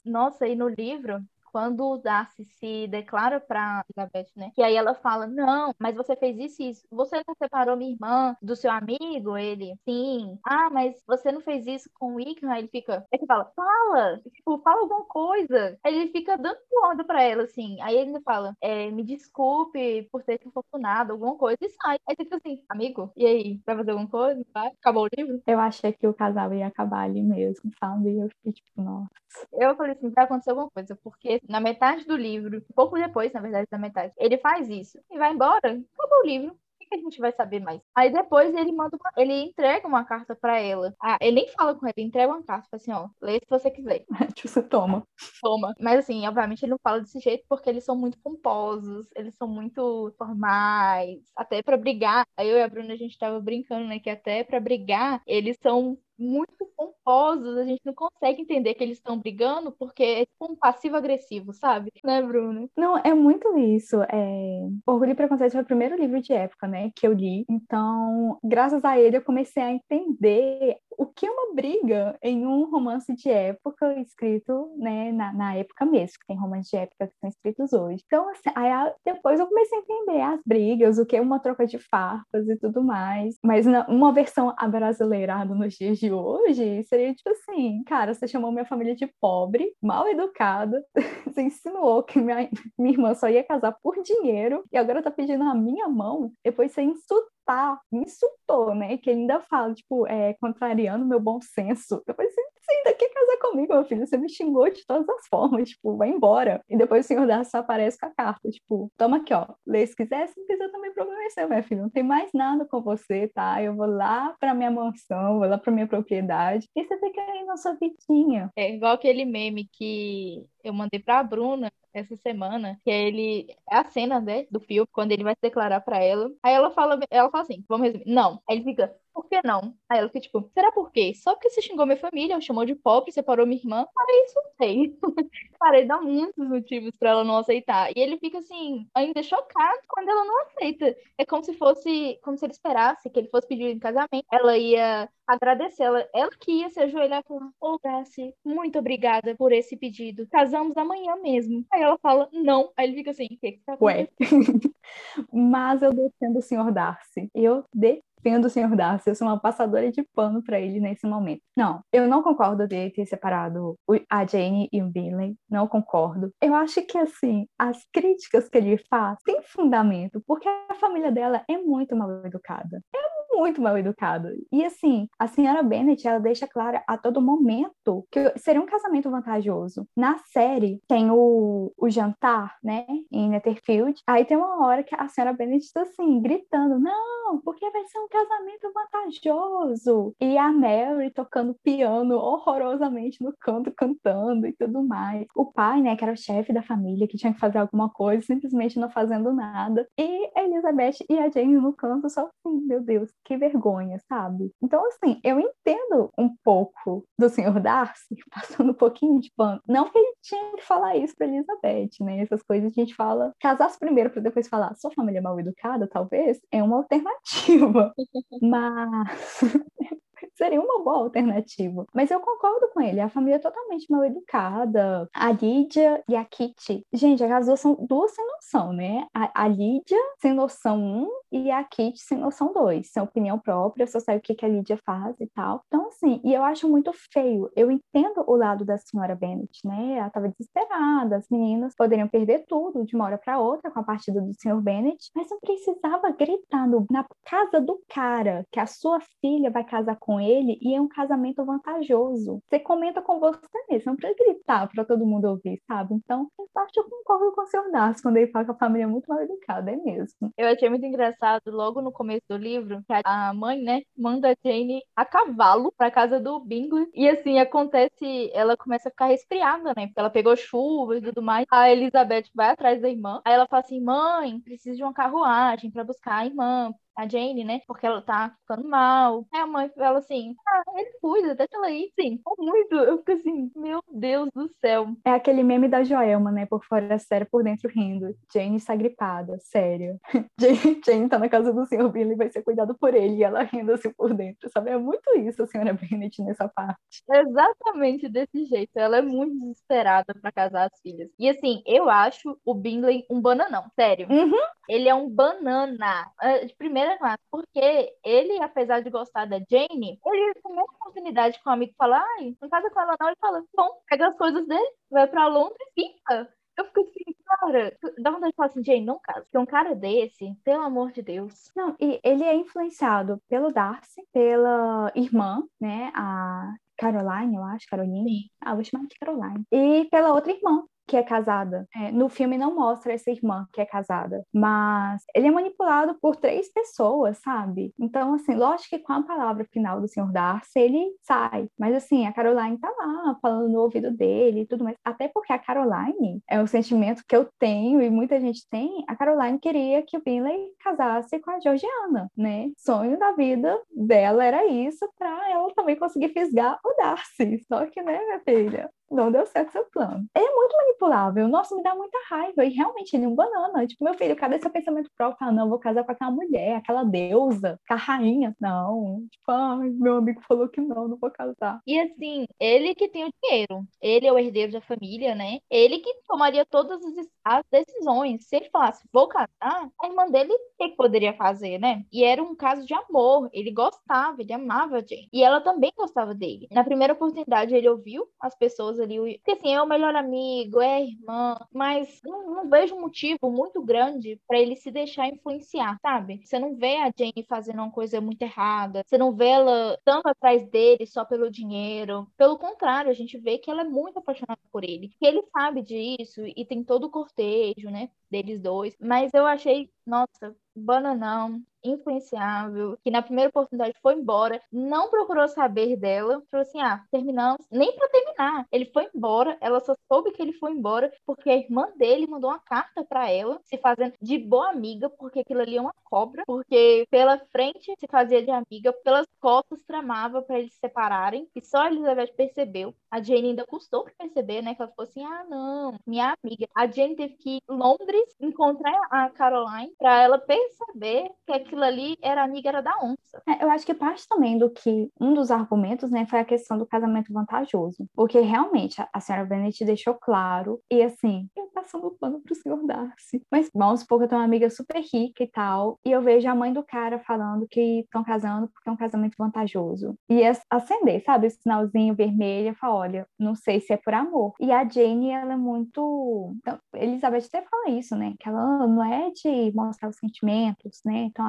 Nossa, 0.05 0.47
e 0.47 0.55
no 0.55 0.69
livro 0.69 1.21
quando 1.57 1.83
o 1.89 1.97
Darcy 1.97 2.45
se 2.45 2.85
declara 2.85 3.39
para 3.39 3.83
Elizabeth, 3.89 4.31
né? 4.35 4.51
E 4.55 4.61
aí 4.61 4.75
ela 4.75 4.93
fala: 4.93 5.25
Não, 5.25 5.73
mas 5.79 5.95
você 5.95 6.15
fez 6.15 6.37
isso 6.37 6.61
e 6.61 6.69
isso. 6.69 6.85
Você 6.91 7.15
não 7.27 7.33
separou 7.33 7.75
minha 7.75 7.93
irmã 7.93 8.37
do 8.43 8.55
seu 8.55 8.69
amigo? 8.69 9.35
Ele, 9.35 9.73
sim. 9.83 10.37
Ah, 10.45 10.69
mas 10.69 11.01
você 11.07 11.31
não 11.31 11.41
fez 11.41 11.65
isso 11.65 11.89
com 11.95 12.13
o? 12.13 12.19
Aí 12.19 12.59
ele 12.59 12.67
fica. 12.67 12.97
Aí 13.11 13.17
ele 13.17 13.25
fala: 13.25 13.51
Fala, 13.55 14.21
tipo, 14.31 14.59
fala 14.59 14.81
alguma 14.81 15.03
coisa. 15.05 15.79
Aí 15.83 15.95
ele 15.95 16.11
fica 16.11 16.37
dando 16.37 16.59
ordem 16.83 17.07
para 17.07 17.23
ela, 17.23 17.41
assim. 17.41 17.81
Aí 17.81 17.97
ele 17.97 18.21
fala: 18.21 18.53
é, 18.61 18.91
Me 18.91 19.03
desculpe 19.03 20.07
por 20.11 20.21
ter 20.21 20.37
te 20.37 20.47
infortunado, 20.47 21.13
alguma 21.13 21.35
coisa, 21.37 21.57
e 21.59 21.69
sai. 21.69 21.97
Aí 22.07 22.15
você 22.15 22.23
fica 22.23 22.37
assim: 22.37 22.61
Amigo, 22.69 23.11
e 23.17 23.25
aí? 23.25 23.59
Vai 23.65 23.77
fazer 23.77 23.91
alguma 23.91 24.09
coisa? 24.09 24.45
Vai? 24.53 24.67
Acabou 24.67 25.05
o 25.05 25.09
livro? 25.17 25.41
Eu 25.47 25.59
achei 25.59 25.91
que 25.91 26.07
o 26.07 26.13
casal 26.13 26.53
ia 26.53 26.67
acabar 26.67 27.05
ali 27.05 27.23
mesmo, 27.23 27.71
sabe? 27.79 28.15
Eu 28.15 28.29
fiquei 28.29 28.53
tipo, 28.53 28.79
nossa. 28.79 29.09
Eu 29.53 29.75
falei 29.75 29.93
assim: 29.93 30.11
vai 30.11 30.25
acontecer 30.25 30.51
alguma 30.51 30.69
coisa, 30.69 30.95
porque 31.03 31.41
na 31.47 31.59
metade 31.59 32.05
do 32.05 32.15
livro, 32.15 32.63
pouco 32.75 32.97
depois, 32.97 33.31
na 33.33 33.41
verdade, 33.41 33.67
da 33.69 33.77
metade, 33.77 34.13
ele 34.17 34.37
faz 34.37 34.69
isso 34.69 34.99
e 35.11 35.17
vai 35.17 35.33
embora, 35.33 35.57
acabou 35.57 36.19
o 36.23 36.25
livro. 36.25 36.51
O 36.53 36.89
que 36.89 36.95
a 36.95 36.99
gente 36.99 37.19
vai 37.19 37.33
saber 37.33 37.59
mais? 37.59 37.81
Aí 37.93 38.09
depois 38.09 38.55
ele 38.55 38.71
manda 38.71 38.95
uma, 38.95 39.11
ele 39.17 39.33
entrega 39.33 39.85
uma 39.85 40.05
carta 40.05 40.33
para 40.33 40.57
ela. 40.57 40.95
Ah, 41.03 41.17
ele 41.19 41.35
nem 41.35 41.49
fala 41.49 41.75
com 41.75 41.85
ela, 41.85 41.93
ele 41.97 42.07
entrega 42.07 42.31
uma 42.31 42.41
carta, 42.43 42.77
assim, 42.77 42.93
ó, 42.93 43.09
lê 43.21 43.39
se 43.39 43.45
você 43.49 43.69
quiser. 43.69 44.05
tipo, 44.33 44.47
você 44.47 44.63
toma. 44.63 45.05
Toma. 45.41 45.73
Mas 45.81 45.99
assim, 45.99 46.25
obviamente 46.25 46.63
ele 46.63 46.71
não 46.71 46.79
fala 46.81 47.01
desse 47.01 47.19
jeito 47.19 47.43
porque 47.49 47.69
eles 47.69 47.83
são 47.83 47.93
muito 47.93 48.17
pomposos, 48.19 49.05
eles 49.17 49.35
são 49.35 49.49
muito 49.49 50.13
formais, 50.17 51.19
até 51.35 51.61
para 51.61 51.75
brigar. 51.75 52.25
Aí 52.37 52.47
eu 52.47 52.57
e 52.57 52.61
a 52.63 52.69
Bruna 52.69 52.93
a 52.93 52.97
gente 52.97 53.17
tava 53.17 53.39
brincando, 53.41 53.85
né, 53.87 53.99
que 53.99 54.09
até 54.09 54.45
para 54.45 54.59
brigar, 54.59 55.21
eles 55.27 55.57
são 55.61 55.97
muito 56.17 56.65
pomposos, 56.75 57.57
a 57.57 57.63
gente 57.63 57.81
não 57.85 57.93
consegue 57.93 58.41
entender 58.41 58.73
que 58.73 58.83
eles 58.83 58.97
estão 58.97 59.17
brigando 59.17 59.71
porque 59.71 60.03
é 60.03 60.25
tipo 60.25 60.51
um 60.51 60.55
passivo-agressivo, 60.55 61.53
sabe? 61.53 61.91
Né, 62.03 62.21
Bruno? 62.21 62.69
Não, 62.77 62.97
é 62.97 63.13
muito 63.13 63.57
isso. 63.57 64.01
É... 64.03 64.67
Orgulho 64.85 65.11
e 65.11 65.15
Preconceito 65.15 65.53
foi 65.53 65.61
o 65.61 65.65
primeiro 65.65 65.95
livro 65.95 66.21
de 66.21 66.33
época, 66.33 66.67
né, 66.67 66.91
que 66.95 67.07
eu 67.07 67.13
li. 67.13 67.45
Então, 67.49 68.37
graças 68.43 68.83
a 68.83 68.99
ele, 68.99 69.17
eu 69.17 69.23
comecei 69.23 69.61
a 69.61 69.71
entender 69.71 70.77
o 70.97 71.05
que 71.05 71.27
é 71.27 71.31
uma 71.31 71.53
briga 71.53 72.17
em 72.23 72.45
um 72.45 72.69
romance 72.69 73.13
de 73.13 73.29
época 73.29 73.93
escrito, 74.01 74.73
né, 74.77 75.11
na, 75.11 75.31
na 75.31 75.55
época 75.55 75.85
mesmo, 75.85 76.17
que 76.19 76.27
tem 76.27 76.37
romances 76.37 76.69
de 76.71 76.77
época 76.77 77.07
que 77.07 77.13
são 77.19 77.29
escritos 77.29 77.71
hoje. 77.71 78.03
Então, 78.05 78.27
assim, 78.29 78.49
aí 78.55 78.93
depois 79.05 79.39
eu 79.39 79.45
comecei 79.45 79.77
a 79.77 79.81
entender 79.81 80.21
as 80.21 80.41
brigas, 80.45 80.97
o 80.97 81.05
que 81.05 81.15
é 81.15 81.21
uma 81.21 81.39
troca 81.39 81.67
de 81.67 81.77
farpas 81.77 82.49
e 82.49 82.55
tudo 82.57 82.83
mais. 82.83 83.35
Mas 83.43 83.65
uma 83.87 84.11
versão 84.11 84.53
abrasileirada 84.57 85.53
nos 85.53 85.75
dias 85.75 85.99
de 85.99 86.11
hoje 86.11 86.83
seria 86.83 87.13
tipo 87.13 87.29
assim, 87.29 87.83
cara, 87.85 88.13
você 88.13 88.27
chamou 88.27 88.51
minha 88.51 88.65
família 88.65 88.95
de 88.95 89.07
pobre, 89.21 89.73
mal 89.81 90.07
educada, 90.07 90.83
você 91.25 91.43
insinuou 91.43 92.01
que 92.01 92.19
minha, 92.19 92.49
minha 92.77 92.93
irmã 92.93 93.13
só 93.13 93.29
ia 93.29 93.43
casar 93.43 93.75
por 93.83 94.01
dinheiro 94.01 94.63
e 94.71 94.77
agora 94.77 95.03
tá 95.03 95.11
pedindo 95.11 95.43
a 95.43 95.53
minha 95.53 95.87
mão, 95.87 96.31
depois 96.43 96.71
você 96.71 96.81
insultou 96.81 97.36
insultar, 97.47 97.79
me 97.91 98.01
insultou, 98.03 98.75
né? 98.75 98.97
Que 98.97 99.09
ele 99.09 99.21
ainda 99.21 99.39
fala, 99.41 99.73
tipo, 99.73 100.05
é, 100.07 100.33
contrariando 100.35 101.05
meu 101.05 101.19
bom 101.19 101.39
senso. 101.41 102.03
Eu 102.05 102.13
falei 102.13 102.29
assim, 102.29 102.41
você 102.59 102.71
ainda 102.73 102.93
quer 102.93 103.09
casar 103.09 103.37
comigo, 103.37 103.73
meu 103.73 103.85
filho? 103.85 104.05
Você 104.05 104.17
me 104.17 104.29
xingou 104.29 104.69
de 104.69 104.85
todas 104.85 105.07
as 105.09 105.27
formas, 105.29 105.69
tipo, 105.69 105.95
vai 105.97 106.09
embora. 106.09 106.61
E 106.69 106.77
depois 106.77 107.05
o 107.05 107.07
senhor 107.07 107.25
Darcy 107.25 107.55
aparece 107.55 107.97
com 107.97 108.05
a 108.07 108.11
carta, 108.11 108.49
tipo, 108.49 108.91
toma 108.97 109.17
aqui, 109.17 109.33
ó, 109.33 109.47
lê 109.65 109.85
se 109.85 109.95
quiser, 109.95 110.27
se 110.27 110.39
não 110.39 110.45
quiser 110.45 110.69
também 110.71 110.93
problema 110.93 111.23
é 111.23 111.29
seu, 111.29 111.47
meu 111.47 111.63
filho, 111.63 111.81
não 111.83 111.89
tem 111.89 112.03
mais 112.03 112.31
nada 112.33 112.65
com 112.65 112.81
você, 112.81 113.29
tá? 113.33 113.61
Eu 113.61 113.75
vou 113.75 113.85
lá 113.85 114.35
pra 114.39 114.53
minha 114.53 114.71
mansão, 114.71 115.39
vou 115.39 115.47
lá 115.47 115.57
pra 115.57 115.71
minha 115.71 115.87
propriedade, 115.87 116.67
e 116.75 116.83
você 116.83 116.99
fica 116.99 117.21
aí 117.21 117.45
na 117.45 117.57
sua 117.57 117.75
vidinha. 117.75 118.51
É 118.55 118.73
igual 118.73 118.93
aquele 118.93 119.25
meme 119.25 119.67
que 119.71 120.45
eu 120.63 120.73
mandei 120.73 120.99
pra 120.99 121.23
Bruna, 121.23 121.71
essa 121.99 122.15
semana, 122.17 122.79
que 122.83 122.89
ele 122.89 123.47
é 123.69 123.77
a 123.77 123.83
cena, 123.85 124.19
né, 124.21 124.45
do 124.51 124.59
filme, 124.59 124.87
quando 124.91 125.11
ele 125.11 125.23
vai 125.23 125.33
se 125.35 125.41
declarar 125.41 125.81
para 125.81 125.97
ela. 126.03 126.29
Aí 126.43 126.53
ela 126.53 126.71
fala, 126.71 126.99
ela 127.09 127.29
fala 127.29 127.43
assim, 127.43 127.63
vamos 127.67 127.87
resumir. 127.87 128.05
Não. 128.07 128.41
Aí 128.49 128.57
ele 128.57 128.63
fica, 128.65 128.93
por 129.17 129.27
que 129.27 129.41
não? 129.43 129.73
Aí 129.89 129.97
ela 129.97 130.09
fica 130.09 130.19
tipo, 130.19 130.47
será 130.53 130.71
por 130.71 130.91
quê? 130.91 131.11
Só 131.15 131.33
porque 131.33 131.49
você 131.49 131.59
xingou 131.59 131.87
minha 131.87 131.97
família, 131.97 132.39
chamou 132.39 132.63
de 132.63 132.75
pobre, 132.75 133.11
separou 133.11 133.47
minha 133.47 133.59
irmã? 133.59 133.87
Aí 133.97 134.25
isso 134.25 134.35
não 134.35 134.51
sei. 134.55 134.99
Ele 135.73 135.85
dá 135.85 135.99
muitos 135.99 136.47
motivos 136.47 136.95
para 136.97 137.09
ela 137.09 137.23
não 137.23 137.37
aceitar. 137.37 137.89
E 137.95 137.99
ele 137.99 138.19
fica 138.19 138.37
assim, 138.37 138.87
ainda 138.93 139.23
chocado 139.23 139.79
quando 139.87 140.07
ela 140.07 140.23
não 140.23 140.41
aceita. 140.43 140.95
É 141.17 141.25
como 141.25 141.43
se 141.43 141.53
fosse, 141.55 142.19
como 142.23 142.37
se 142.37 142.45
ele 142.45 142.53
esperasse 142.53 143.09
que 143.09 143.19
ele 143.19 143.27
fosse 143.29 143.47
pedir 143.47 143.65
em 143.65 143.79
casamento. 143.79 144.23
Ela 144.31 144.55
ia 144.55 145.09
agradecer, 145.25 145.83
ela, 145.83 146.07
ela 146.13 146.29
que 146.39 146.51
ia 146.51 146.69
se 146.69 146.79
ajoelhar 146.79 147.21
e 147.21 147.27
falar, 147.27 147.47
ô 147.59 147.73
oh, 147.73 147.79
Darcy, 147.83 148.33
muito 148.45 148.77
obrigada 148.77 149.35
por 149.35 149.51
esse 149.51 149.75
pedido. 149.75 150.27
Casamos 150.27 150.77
amanhã 150.77 151.15
mesmo. 151.17 151.65
Aí 151.73 151.81
ela 151.81 151.97
fala, 151.97 152.29
não. 152.31 152.71
Aí 152.77 152.87
ele 152.87 152.97
fica 152.97 153.11
assim, 153.11 153.25
o 153.25 153.37
que, 153.37 153.53
que 153.53 153.61
tá 153.65 153.73
acontecendo? 153.73 154.11
Ué. 154.21 154.71
Mas 155.33 155.81
eu 155.81 155.91
defendo 155.91 156.37
o 156.37 156.41
senhor 156.41 156.71
Darcy. 156.71 157.29
Eu 157.33 157.63
defendo 157.73 158.06
defendo 158.27 158.45
o 158.45 158.49
senhor 158.49 158.75
Darcy, 158.75 159.09
eu 159.09 159.15
sou 159.15 159.25
uma 159.25 159.39
passadora 159.39 159.89
de 159.89 160.03
pano 160.13 160.43
para 160.43 160.59
ele 160.59 160.81
nesse 160.81 161.07
momento. 161.07 161.41
Não, 161.55 161.81
eu 161.93 162.07
não 162.07 162.21
concordo 162.21 162.67
dele 162.67 162.91
ter 162.91 163.05
separado 163.05 163.75
a 164.09 164.25
Jane 164.25 164.67
e 164.71 164.83
o 164.83 164.89
Billy, 164.89 165.35
não 165.49 165.67
concordo. 165.67 166.31
Eu 166.41 166.53
acho 166.53 166.81
que, 166.85 166.97
assim, 166.97 167.47
as 167.57 167.77
críticas 167.93 168.49
que 168.49 168.57
ele 168.57 168.77
faz 168.89 169.17
têm 169.23 169.41
fundamento, 169.43 170.21
porque 170.27 170.47
a 170.69 170.75
família 170.75 171.11
dela 171.11 171.41
é 171.49 171.57
muito 171.57 171.95
mal 171.95 172.25
educada. 172.25 172.81
É 172.93 173.17
muito 173.37 173.61
mal 173.61 173.77
educada. 173.77 174.33
E 174.51 174.65
assim, 174.65 175.07
a 175.19 175.27
senhora 175.27 175.63
Bennet, 175.63 176.05
ela 176.07 176.19
deixa 176.19 176.47
claro 176.47 176.81
a 176.87 176.97
todo 176.97 177.21
momento 177.21 178.05
que 178.11 178.33
seria 178.37 178.61
um 178.61 178.65
casamento 178.65 179.09
vantajoso. 179.09 179.87
Na 179.95 180.17
série, 180.17 180.81
tem 180.87 181.11
o, 181.11 181.71
o 181.77 181.89
jantar, 181.89 182.55
né, 182.63 182.85
em 183.11 183.29
Netherfield. 183.29 184.01
Aí 184.07 184.25
tem 184.25 184.37
uma 184.37 184.65
hora 184.65 184.83
que 184.83 184.95
a 184.95 185.07
senhora 185.07 185.33
Bennet 185.33 185.63
está 185.63 185.81
assim, 185.83 186.21
gritando: 186.21 186.79
Não, 186.79 187.39
porque 187.43 187.69
vai 187.69 187.85
ser 187.85 187.99
um 187.99 188.07
casamento 188.17 188.71
vantajoso. 188.73 190.15
E 190.19 190.37
a 190.37 190.51
Mary 190.51 191.11
tocando 191.11 191.55
piano 191.63 192.15
horrorosamente 192.15 193.23
no 193.23 193.33
canto, 193.39 193.71
cantando 193.71 194.47
e 194.47 194.53
tudo 194.53 194.83
mais. 194.83 195.25
O 195.35 195.51
pai, 195.51 195.81
né, 195.81 195.95
que 195.95 196.03
era 196.03 196.13
o 196.13 196.17
chefe 196.17 196.51
da 196.51 196.63
família, 196.63 197.07
que 197.07 197.17
tinha 197.17 197.33
que 197.33 197.39
fazer 197.39 197.59
alguma 197.59 197.89
coisa, 197.89 198.25
simplesmente 198.25 198.79
não 198.79 198.89
fazendo 198.89 199.31
nada. 199.33 199.87
E 199.97 200.31
a 200.35 200.43
Elizabeth 200.43 201.05
e 201.09 201.19
a 201.19 201.29
Jane 201.29 201.55
no 201.55 201.73
canto, 201.73 202.09
só 202.09 202.21
assim, 202.21 202.61
meu 202.65 202.81
Deus, 202.81 203.11
que 203.23 203.37
vergonha, 203.37 203.99
sabe? 204.07 204.51
Então, 204.61 204.83
assim, 204.87 205.19
eu 205.23 205.39
entendo 205.39 206.11
um 206.17 206.33
pouco 206.43 207.05
do 207.19 207.29
senhor 207.29 207.59
Darcy, 207.59 208.15
passando 208.33 208.71
um 208.71 208.75
pouquinho 208.75 209.19
de 209.19 209.31
pano. 209.35 209.61
Não 209.67 209.89
que 209.89 209.97
ele 209.97 210.15
tinha 210.21 210.55
que 210.55 210.63
falar 210.63 210.95
isso 210.97 211.15
pra 211.15 211.27
Elizabeth, 211.27 211.89
né? 212.01 212.21
Essas 212.21 212.41
coisas 212.41 212.71
a 212.71 212.81
gente 212.81 212.95
fala, 212.95 213.33
casasse 213.39 213.79
primeiro 213.79 214.09
para 214.09 214.21
depois 214.21 214.47
falar, 214.47 214.75
sua 214.75 214.91
família 214.91 215.19
é 215.19 215.21
mal 215.21 215.39
educada, 215.39 215.87
talvez, 215.87 216.39
é 216.51 216.63
uma 216.63 216.77
alternativa. 216.87 217.93
Mas 218.41 219.41
seria 220.37 220.61
uma 220.61 220.83
boa 220.83 220.97
alternativa. 220.97 221.85
Mas 221.93 222.11
eu 222.11 222.19
concordo 222.19 222.69
com 222.73 222.81
ele, 222.81 222.99
a 222.99 223.09
família 223.09 223.35
é 223.35 223.39
totalmente 223.39 223.87
mal 223.89 224.05
educada. 224.05 225.09
A 225.13 225.31
Lídia 225.31 226.03
e 226.07 226.15
a 226.15 226.23
Kitty. 226.23 226.85
Gente, 226.93 227.23
as 227.23 227.47
duas 227.47 227.59
são 227.59 227.75
duas 227.87 228.11
sem 228.11 228.25
noção, 228.25 228.71
né? 228.71 229.07
A, 229.13 229.43
a 229.43 229.47
Lídia 229.47 229.97
sem 230.21 230.33
noção 230.33 230.79
um 230.79 231.09
e 231.31 231.49
a 231.51 231.63
Kitty 231.63 231.99
sem 231.99 232.17
noção 232.17 232.53
dois. 232.53 232.89
Sem 232.91 233.01
opinião 233.01 233.39
própria, 233.39 233.87
só 233.87 233.99
sabe 233.99 234.19
o 234.19 234.21
que, 234.21 234.35
que 234.35 234.45
a 234.45 234.49
Lídia 234.49 234.79
faz 234.85 235.19
e 235.19 235.27
tal. 235.27 235.63
Então, 235.67 235.87
assim, 235.87 236.21
e 236.23 236.33
eu 236.33 236.43
acho 236.43 236.69
muito 236.69 236.91
feio. 237.11 237.49
Eu 237.55 237.71
entendo 237.71 238.23
o 238.27 238.35
lado 238.35 238.63
da 238.63 238.77
senhora 238.77 239.15
Bennet, 239.15 239.59
né? 239.65 239.97
Ela 239.97 240.07
estava 240.07 240.29
desesperada, 240.29 241.17
as 241.17 241.27
meninas 241.29 241.75
poderiam 241.75 242.07
perder 242.07 242.45
tudo 242.47 242.85
de 242.85 242.95
uma 242.95 243.05
hora 243.05 243.17
para 243.17 243.39
outra 243.39 243.71
com 243.71 243.79
a 243.79 243.83
partida 243.83 244.21
do 244.21 244.33
senhor 244.39 244.61
Bennet, 244.61 245.09
mas 245.15 245.29
não 245.29 245.39
precisava 245.39 246.11
gritar 246.11 246.67
no, 246.67 246.85
na 246.91 247.05
casa 247.25 247.59
do 247.59 247.81
cara 247.89 248.45
que 248.51 248.59
a 248.59 248.65
sua 248.65 248.99
filha 249.19 249.49
vai 249.49 249.63
casar 249.63 249.97
com 249.99 250.19
ele 250.19 250.26
ele 250.27 250.57
e 250.61 250.75
é 250.75 250.81
um 250.81 250.87
casamento 250.87 251.43
vantajoso. 251.45 252.41
Você 252.47 252.59
comenta 252.59 253.01
com 253.01 253.19
você 253.19 253.39
mesmo, 253.69 253.91
não 253.91 253.95
precisa 253.95 254.17
gritar 254.23 254.67
para 254.67 254.85
todo 254.85 255.05
mundo 255.05 255.25
ouvir, 255.25 255.61
sabe? 255.67 255.93
Então, 255.95 256.29
em 256.39 256.47
parte 256.53 256.77
eu 256.77 256.83
concordo 256.89 257.33
com 257.33 257.41
o 257.41 257.47
senhor 257.47 257.71
Darcy 257.71 258.01
quando 258.01 258.17
ele 258.17 258.31
fala 258.31 258.45
que 258.45 258.51
a 258.51 258.55
família 258.55 258.83
é 258.83 258.87
muito 258.87 259.07
mal 259.07 259.21
educada, 259.21 259.71
é 259.71 259.75
mesmo. 259.75 260.31
Eu 260.37 260.47
achei 260.47 260.69
muito 260.69 260.85
engraçado 260.85 261.51
logo 261.51 261.81
no 261.81 261.91
começo 261.91 262.23
do 262.29 262.37
livro 262.37 262.83
que 262.87 262.93
a 263.03 263.33
mãe, 263.33 263.61
né, 263.61 263.81
manda 263.97 264.31
a 264.31 264.35
Jane 264.43 264.81
a 264.95 265.05
cavalo 265.05 265.71
para 265.77 265.91
casa 265.91 266.19
do 266.19 266.39
Bingley 266.39 266.87
e 266.93 267.07
assim 267.07 267.39
acontece, 267.39 268.31
ela 268.33 268.57
começa 268.57 268.89
a 268.89 268.91
ficar 268.91 269.07
resfriada, 269.07 269.73
né? 269.75 269.87
Porque 269.87 269.99
ela 269.99 270.09
pegou 270.09 270.35
chuva 270.35 270.97
e 270.97 271.01
tudo 271.01 271.21
mais. 271.21 271.45
A 271.51 271.69
Elizabeth 271.71 272.25
vai 272.33 272.49
atrás 272.49 272.81
da 272.81 272.89
irmã. 272.89 273.21
Aí 273.25 273.33
ela 273.33 273.47
fala 273.47 273.61
assim: 273.61 273.81
"Mãe, 273.81 274.39
preciso 274.41 274.77
de 274.77 274.83
uma 274.83 274.93
carruagem 274.93 275.71
para 275.71 275.83
buscar 275.83 276.17
a 276.17 276.25
irmã, 276.25 276.71
a 276.97 277.07
Jane, 277.07 277.43
né? 277.43 277.61
Porque 277.67 277.85
ela 277.85 278.01
tá 278.01 278.35
ficando 278.41 278.67
mal. 278.67 279.25
Aí 279.31 279.41
a 279.41 279.47
mãe 279.47 279.69
fala 279.69 279.99
assim: 279.99 280.35
ah, 280.47 280.63
ele 280.75 280.91
cuida, 280.99 281.35
deixa 281.35 281.55
ela 281.55 281.69
ir. 281.69 281.91
Sim, 281.99 282.19
muito. 282.39 282.75
Eu 282.75 282.97
fico 282.97 283.11
assim, 283.11 283.51
meu 283.55 283.83
Deus 283.91 284.29
do 284.33 284.49
céu. 284.59 284.87
É 285.05 285.11
aquele 285.11 285.43
meme 285.43 285.67
da 285.67 285.83
Joelma, 285.83 286.31
né? 286.31 286.45
Por 286.45 286.63
fora 286.65 286.93
é 286.93 286.97
sério, 286.97 287.27
por 287.29 287.43
dentro 287.43 287.69
rindo. 287.69 288.15
Jane 288.33 288.57
está 288.57 288.75
gripada, 288.75 289.37
sério. 289.39 289.99
Jane, 290.39 290.81
Jane 290.85 291.09
tá 291.09 291.19
na 291.19 291.29
casa 291.29 291.53
do 291.53 291.65
senhor 291.65 291.89
Billy 291.91 292.13
e 292.13 292.15
vai 292.15 292.29
ser 292.31 292.41
cuidado 292.41 292.75
por 292.75 292.95
ele. 292.95 293.17
E 293.17 293.23
ela 293.23 293.43
rindo 293.43 293.73
assim 293.73 293.91
por 293.93 294.13
dentro, 294.13 294.49
sabe? 294.49 294.71
É 294.71 294.77
muito 294.77 295.07
isso, 295.17 295.43
a 295.43 295.47
senhora 295.47 295.73
Bennet, 295.73 296.21
nessa 296.23 296.47
parte. 296.47 296.79
exatamente 297.09 298.09
desse 298.09 298.45
jeito. 298.45 298.71
Ela 298.75 298.97
é 298.97 299.01
muito 299.01 299.39
desesperada 299.39 300.15
para 300.19 300.31
casar 300.31 300.65
as 300.65 300.81
filhas. 300.81 301.09
E 301.19 301.29
assim, 301.29 301.61
eu 301.65 301.89
acho 301.89 302.37
o 302.43 302.53
Bingley 302.53 303.05
um 303.09 303.21
bananão, 303.21 303.65
sério. 303.75 304.07
Uhum. 304.09 304.31
Ele 304.67 304.89
é 304.89 304.95
um 304.95 305.09
banana. 305.09 306.11
Ah, 306.19 306.39
de 306.39 306.55
primeira 306.55 306.86
Porque 307.31 307.93
ele, 308.03 308.41
apesar 308.41 308.81
de 308.81 308.89
gostar 308.89 309.25
da 309.25 309.37
Jane, 309.49 309.99
ele 310.05 310.33
tem 310.35 310.51
uma 310.51 310.63
oportunidade 310.63 311.39
com 311.43 311.49
o 311.49 311.53
amigo 311.53 311.73
fala, 311.77 311.99
ai, 311.99 312.35
não 312.41 312.49
casa 312.49 312.69
com 312.69 312.81
ela 312.81 312.95
não. 312.99 313.07
Ele 313.07 313.17
fala, 313.19 313.43
bom, 313.55 313.81
pega 313.89 314.07
as 314.07 314.17
coisas 314.17 314.47
dele, 314.47 314.71
vai 314.89 315.07
pra 315.07 315.27
Londres 315.27 315.57
e 315.77 315.81
fica. 315.81 316.29
Eu 316.57 316.65
fico 316.65 316.81
assim, 316.81 317.15
cara, 317.25 317.77
dá 317.99 318.11
vontade 318.11 318.31
de 318.31 318.35
falar 318.35 318.47
assim, 318.49 318.63
Jane, 318.63 318.85
não 318.85 318.99
casa. 318.99 319.21
Porque 319.21 319.37
um 319.37 319.45
cara 319.45 319.75
desse, 319.75 320.35
pelo 320.43 320.63
amor 320.63 320.91
de 320.91 321.01
Deus. 321.01 321.51
Não, 321.55 321.75
e 321.79 321.99
ele 322.03 322.23
é 322.23 322.35
influenciado 322.35 323.21
pelo 323.29 323.51
Darcy, 323.51 324.01
pela 324.11 324.91
irmã, 324.95 325.43
né, 325.61 325.91
a 325.95 326.53
Caroline, 326.77 327.35
eu 327.35 327.43
acho, 327.43 327.67
Caroline. 327.69 328.21
Sim. 328.21 328.29
Ah, 328.41 328.55
vou 328.55 328.63
chamar 328.63 328.87
de 328.87 328.95
Caroline. 328.99 329.43
E 329.51 329.85
pela 329.91 330.13
outra 330.13 330.31
irmã, 330.31 330.63
que 330.87 330.95
é 330.95 331.03
casada. 331.03 331.67
É, 331.75 331.91
no 331.91 332.09
filme 332.09 332.37
não 332.37 332.55
mostra 332.55 332.93
essa 332.93 333.11
irmã 333.11 333.47
que 333.53 333.61
é 333.61 333.65
casada, 333.65 334.23
mas 334.33 335.03
ele 335.13 335.27
é 335.27 335.31
manipulado 335.31 335.95
por 336.01 336.15
três 336.15 336.51
pessoas, 336.51 337.17
sabe? 337.19 337.73
Então, 337.79 338.13
assim, 338.13 338.35
lógico 338.35 338.69
que 338.69 338.79
com 338.79 338.93
a 338.93 339.03
palavra 339.03 339.45
final 339.51 339.81
do 339.81 339.87
Senhor 339.87 340.11
Darcy, 340.11 340.59
ele 340.59 340.85
sai. 341.01 341.47
Mas, 341.57 341.75
assim, 341.75 342.05
a 342.07 342.13
Caroline 342.13 342.57
tá 342.57 342.69
lá, 342.69 343.17
falando 343.21 343.49
no 343.49 343.61
ouvido 343.61 343.91
dele 343.91 344.41
e 344.41 344.45
tudo 344.47 344.63
mais. 344.63 344.77
Até 344.83 345.07
porque 345.07 345.33
a 345.33 345.39
Caroline 345.39 346.21
é 346.29 346.41
um 346.41 346.47
sentimento 346.47 347.03
que 347.07 347.15
eu 347.15 347.29
tenho 347.39 347.81
e 347.81 347.89
muita 347.89 348.19
gente 348.19 348.47
tem. 348.49 348.83
A 348.87 348.95
Caroline 348.95 349.39
queria 349.39 349.83
que 349.83 349.97
o 349.97 350.01
Binley 350.03 350.51
casasse 350.59 351.19
com 351.19 351.31
a 351.31 351.39
Georgiana, 351.39 352.09
né? 352.15 352.49
Sonho 352.57 352.97
da 352.97 353.11
vida 353.11 353.59
dela 353.75 354.23
era 354.23 354.45
isso, 354.47 354.87
pra 354.97 355.29
ela 355.31 355.53
também 355.53 355.75
conseguir 355.75 356.09
fisgar 356.09 356.59
o 356.63 356.73
Darcy. 356.77 357.43
Só 357.47 357.65
que, 357.65 357.81
né, 357.81 357.99
minha 358.05 358.19
filha? 358.21 358.69
Não 358.89 359.11
deu 359.11 359.25
certo 359.25 359.51
seu 359.51 359.65
plano. 359.65 360.05
Ele 360.15 360.25
é 360.25 360.35
muito 360.35 360.55
manipulável, 360.57 361.27
nossa, 361.27 361.55
me 361.55 361.63
dá 361.63 361.75
muita 361.75 361.97
raiva, 362.09 362.45
e 362.45 362.49
realmente 362.49 362.95
ele 362.95 363.05
é 363.05 363.07
um 363.07 363.15
banana, 363.15 363.67
tipo, 363.67 363.83
meu 363.83 363.93
filho, 363.93 364.15
cadê 364.15 364.39
seu 364.39 364.49
pensamento 364.49 364.89
próprio? 364.97 365.27
Ah, 365.27 365.31
não, 365.31 365.49
vou 365.49 365.59
casar 365.59 365.83
com 365.83 365.91
aquela 365.91 366.11
mulher, 366.11 366.55
aquela 366.55 366.83
deusa, 366.83 367.59
com 367.67 367.73
a 367.73 367.77
rainha, 367.77 368.35
não, 368.39 369.05
tipo, 369.11 369.31
ai, 369.31 369.69
meu 369.69 369.97
amigo 369.97 370.21
falou 370.27 370.47
que 370.47 370.61
não, 370.61 370.87
não 370.87 370.97
vou 370.97 371.11
casar. 371.11 371.61
E 371.65 371.79
assim, 371.79 372.25
ele 372.39 372.75
que 372.75 372.87
tem 372.87 373.05
o 373.05 373.11
dinheiro, 373.21 373.63
ele 373.81 374.07
é 374.07 374.13
o 374.13 374.19
herdeiro 374.19 374.51
da 374.51 374.61
família, 374.61 375.15
né, 375.15 375.39
ele 375.49 375.79
que 375.79 375.93
tomaria 376.07 376.45
todas 376.45 376.81
as 377.23 377.43
decisões, 377.51 378.27
se 378.27 378.35
ele 378.35 378.49
falasse, 378.49 378.87
vou 378.91 379.07
casar, 379.07 379.27
a 379.41 379.87
irmã 379.87 380.07
dele, 380.09 380.33
que 380.57 380.69
poderia 380.69 381.13
fazer, 381.13 381.59
né? 381.59 381.83
E 381.91 382.03
era 382.03 382.21
um 382.21 382.35
caso 382.35 382.65
de 382.65 382.73
amor, 382.73 383.29
ele 383.31 383.51
gostava, 383.51 384.21
ele 384.21 384.33
amava 384.33 384.77
a 384.77 384.79
Jane, 384.79 385.07
e 385.13 385.23
ela 385.23 385.41
também 385.41 385.71
gostava 385.77 386.13
dele. 386.13 386.47
Na 386.51 386.63
primeira 386.63 386.93
oportunidade, 386.93 387.53
ele 387.53 387.69
ouviu 387.69 388.07
as 388.19 388.35
pessoas 388.35 388.76
pessoas 388.77 388.79
ali. 388.79 389.17
Porque 389.17 389.31
assim, 389.31 389.53
é 389.53 389.61
o 389.61 389.67
melhor 389.67 389.95
amigo, 389.95 390.61
é 390.61 390.75
a 390.75 390.81
irmã, 390.81 391.37
mas 391.51 391.99
não, 392.03 392.35
não 392.35 392.49
vejo 392.49 392.79
motivo 392.79 393.29
muito 393.31 393.61
grande 393.61 394.19
para 394.27 394.39
ele 394.39 394.55
se 394.55 394.71
deixar 394.71 395.07
influenciar, 395.07 395.77
sabe? 395.81 396.21
Você 396.23 396.39
não 396.39 396.55
vê 396.55 396.77
a 396.77 396.91
Jane 396.97 397.25
fazendo 397.27 397.57
uma 397.61 397.71
coisa 397.71 397.99
muito 397.99 398.21
errada, 398.21 398.83
você 398.85 398.97
não 398.97 399.13
vê 399.13 399.27
ela 399.27 399.77
tanto 399.83 400.07
atrás 400.07 400.47
dele 400.49 400.85
só 400.85 401.03
pelo 401.03 401.29
dinheiro. 401.29 402.07
Pelo 402.17 402.37
contrário, 402.37 402.91
a 402.91 402.93
gente 402.93 403.17
vê 403.17 403.37
que 403.37 403.49
ela 403.49 403.61
é 403.61 403.65
muito 403.65 403.99
apaixonada 403.99 404.39
por 404.51 404.63
ele. 404.63 404.89
Que 404.99 405.05
ele 405.05 405.23
sabe 405.31 405.61
disso 405.61 406.21
e 406.25 406.45
tem 406.45 406.63
todo 406.63 406.85
o 406.85 406.89
cortejo, 406.89 407.69
né? 407.69 407.89
Deles 408.09 408.39
dois. 408.41 408.75
Mas 408.79 409.13
eu 409.13 409.25
achei, 409.25 409.69
nossa, 409.85 410.35
bananão, 410.55 411.41
influenciável, 411.69 412.77
que 412.83 412.91
na 412.91 413.01
primeira 413.01 413.29
oportunidade 413.29 413.73
foi 413.81 413.95
embora, 413.95 414.41
não 414.51 414.89
procurou 414.89 415.27
saber 415.27 415.75
dela, 415.77 416.21
falou 416.31 416.41
assim: 416.41 416.61
ah, 416.61 416.83
terminamos, 416.91 417.45
nem 417.51 417.75
para 417.75 417.89
terminar. 417.89 418.47
Ele 418.51 418.65
foi 418.65 418.89
embora, 418.93 419.37
ela 419.41 419.59
só 419.59 419.73
soube 419.91 420.11
que 420.11 420.21
ele 420.21 420.33
foi 420.33 420.51
embora 420.51 420.91
porque 421.05 421.29
a 421.29 421.35
irmã 421.37 421.69
dele 421.77 422.07
mandou 422.07 422.29
uma 422.29 422.39
carta 422.39 422.83
para 422.83 423.09
ela, 423.09 423.39
se 423.43 423.57
fazendo 423.57 423.93
de 424.01 424.17
boa 424.17 424.49
amiga, 424.49 424.89
porque 424.89 425.19
aquilo 425.19 425.41
ali 425.41 425.57
é 425.57 425.61
uma 425.61 425.73
cobra, 425.83 426.23
porque 426.25 426.85
pela 426.89 427.17
frente 427.31 427.73
se 427.77 427.87
fazia 427.89 428.21
de 428.23 428.31
amiga, 428.31 428.73
pelas 428.83 429.07
costas 429.19 429.63
tramava 429.63 430.21
para 430.21 430.39
eles 430.39 430.53
se 430.53 430.59
separarem, 430.59 431.27
e 431.35 431.41
só 431.41 431.59
a 431.59 431.67
Elizabeth 431.67 432.13
percebeu. 432.15 432.73
A 432.91 433.01
Jane 433.01 433.29
ainda 433.29 433.45
custou 433.45 433.83
pra 433.83 433.93
perceber, 433.97 434.41
né? 434.41 434.55
Que 434.55 434.61
ela 434.61 434.71
ficou 434.71 434.83
assim: 434.83 435.03
ah, 435.03 435.25
não, 435.29 435.77
minha 435.85 436.15
amiga. 436.23 436.47
A 436.55 436.67
Jane 436.67 436.95
teve 436.95 437.15
que 437.15 437.37
ir 437.37 437.41
em 437.49 437.55
Londres 437.55 438.15
encontrar 438.19 438.79
a 438.89 439.09
Caroline 439.09 439.73
para 439.77 440.01
ela 440.03 440.17
perceber 440.17 441.09
que 441.25 441.33
aquilo 441.33 441.56
ali 441.63 441.97
era 442.01 442.23
amiga 442.23 442.49
era 442.49 442.61
da 442.61 442.77
onça. 442.81 443.21
É, 443.27 443.43
eu 443.43 443.49
acho 443.49 443.65
que 443.65 443.73
parte 443.73 444.07
também 444.07 444.37
do 444.37 444.49
que 444.49 444.89
um 444.99 445.13
dos 445.13 445.31
argumentos, 445.31 445.89
né, 445.91 446.05
foi 446.05 446.19
a 446.19 446.25
questão 446.25 446.57
do 446.57 446.65
casamento 446.65 447.11
vantajoso, 447.11 447.87
porque 447.95 448.19
realmente 448.19 448.81
a, 448.81 448.87
a 448.91 448.99
senhora 448.99 449.25
Bennet 449.25 449.63
deixou 449.65 449.95
claro 449.95 450.59
e 450.71 450.81
assim, 450.81 451.29
eu 451.35 451.47
passando 451.53 451.95
pano 451.99 452.21
pro 452.21 452.35
senhor 452.35 452.63
Darcy. 452.65 453.21
Mas 453.31 453.49
vamos 453.53 453.81
supor 453.81 453.97
que 453.97 454.05
eu 454.05 454.09
tenho 454.09 454.21
uma 454.21 454.25
amiga 454.25 454.49
super 454.49 454.79
rica 454.81 455.23
e 455.23 455.27
tal, 455.27 455.79
e 455.83 455.91
eu 455.91 456.01
vejo 456.01 456.27
a 456.29 456.35
mãe 456.35 456.53
do 456.53 456.63
cara 456.63 456.99
falando 456.99 457.47
que 457.47 457.81
estão 457.81 458.03
casando 458.03 458.47
porque 458.47 458.69
é 458.69 458.71
um 458.71 458.77
casamento 458.77 459.15
vantajoso. 459.17 459.95
E 460.09 460.21
acender, 460.49 461.03
sabe, 461.03 461.27
o 461.27 461.31
sinalzinho 461.31 461.95
vermelho, 461.95 462.51
e 462.51 462.55
falar, 462.55 462.75
olha, 462.75 463.07
não 463.19 463.35
sei 463.35 463.59
se 463.59 463.73
é 463.73 463.77
por 463.77 463.93
amor. 463.93 464.33
E 464.39 464.51
a 464.51 464.67
Jane, 464.67 465.09
ela 465.09 465.33
é 465.33 465.37
muito, 465.37 466.35
então, 466.37 466.59
Elizabeth 466.75 467.25
até 467.27 467.41
fala 467.41 467.69
isso, 467.69 467.95
né, 467.95 468.13
que 468.19 468.29
ela 468.29 468.67
não 468.67 468.83
é 468.83 469.09
de 469.11 469.51
mostrar 469.53 469.89
os 469.89 469.97
sentimentos, 469.97 470.81
né, 470.85 471.09
tão 471.13 471.25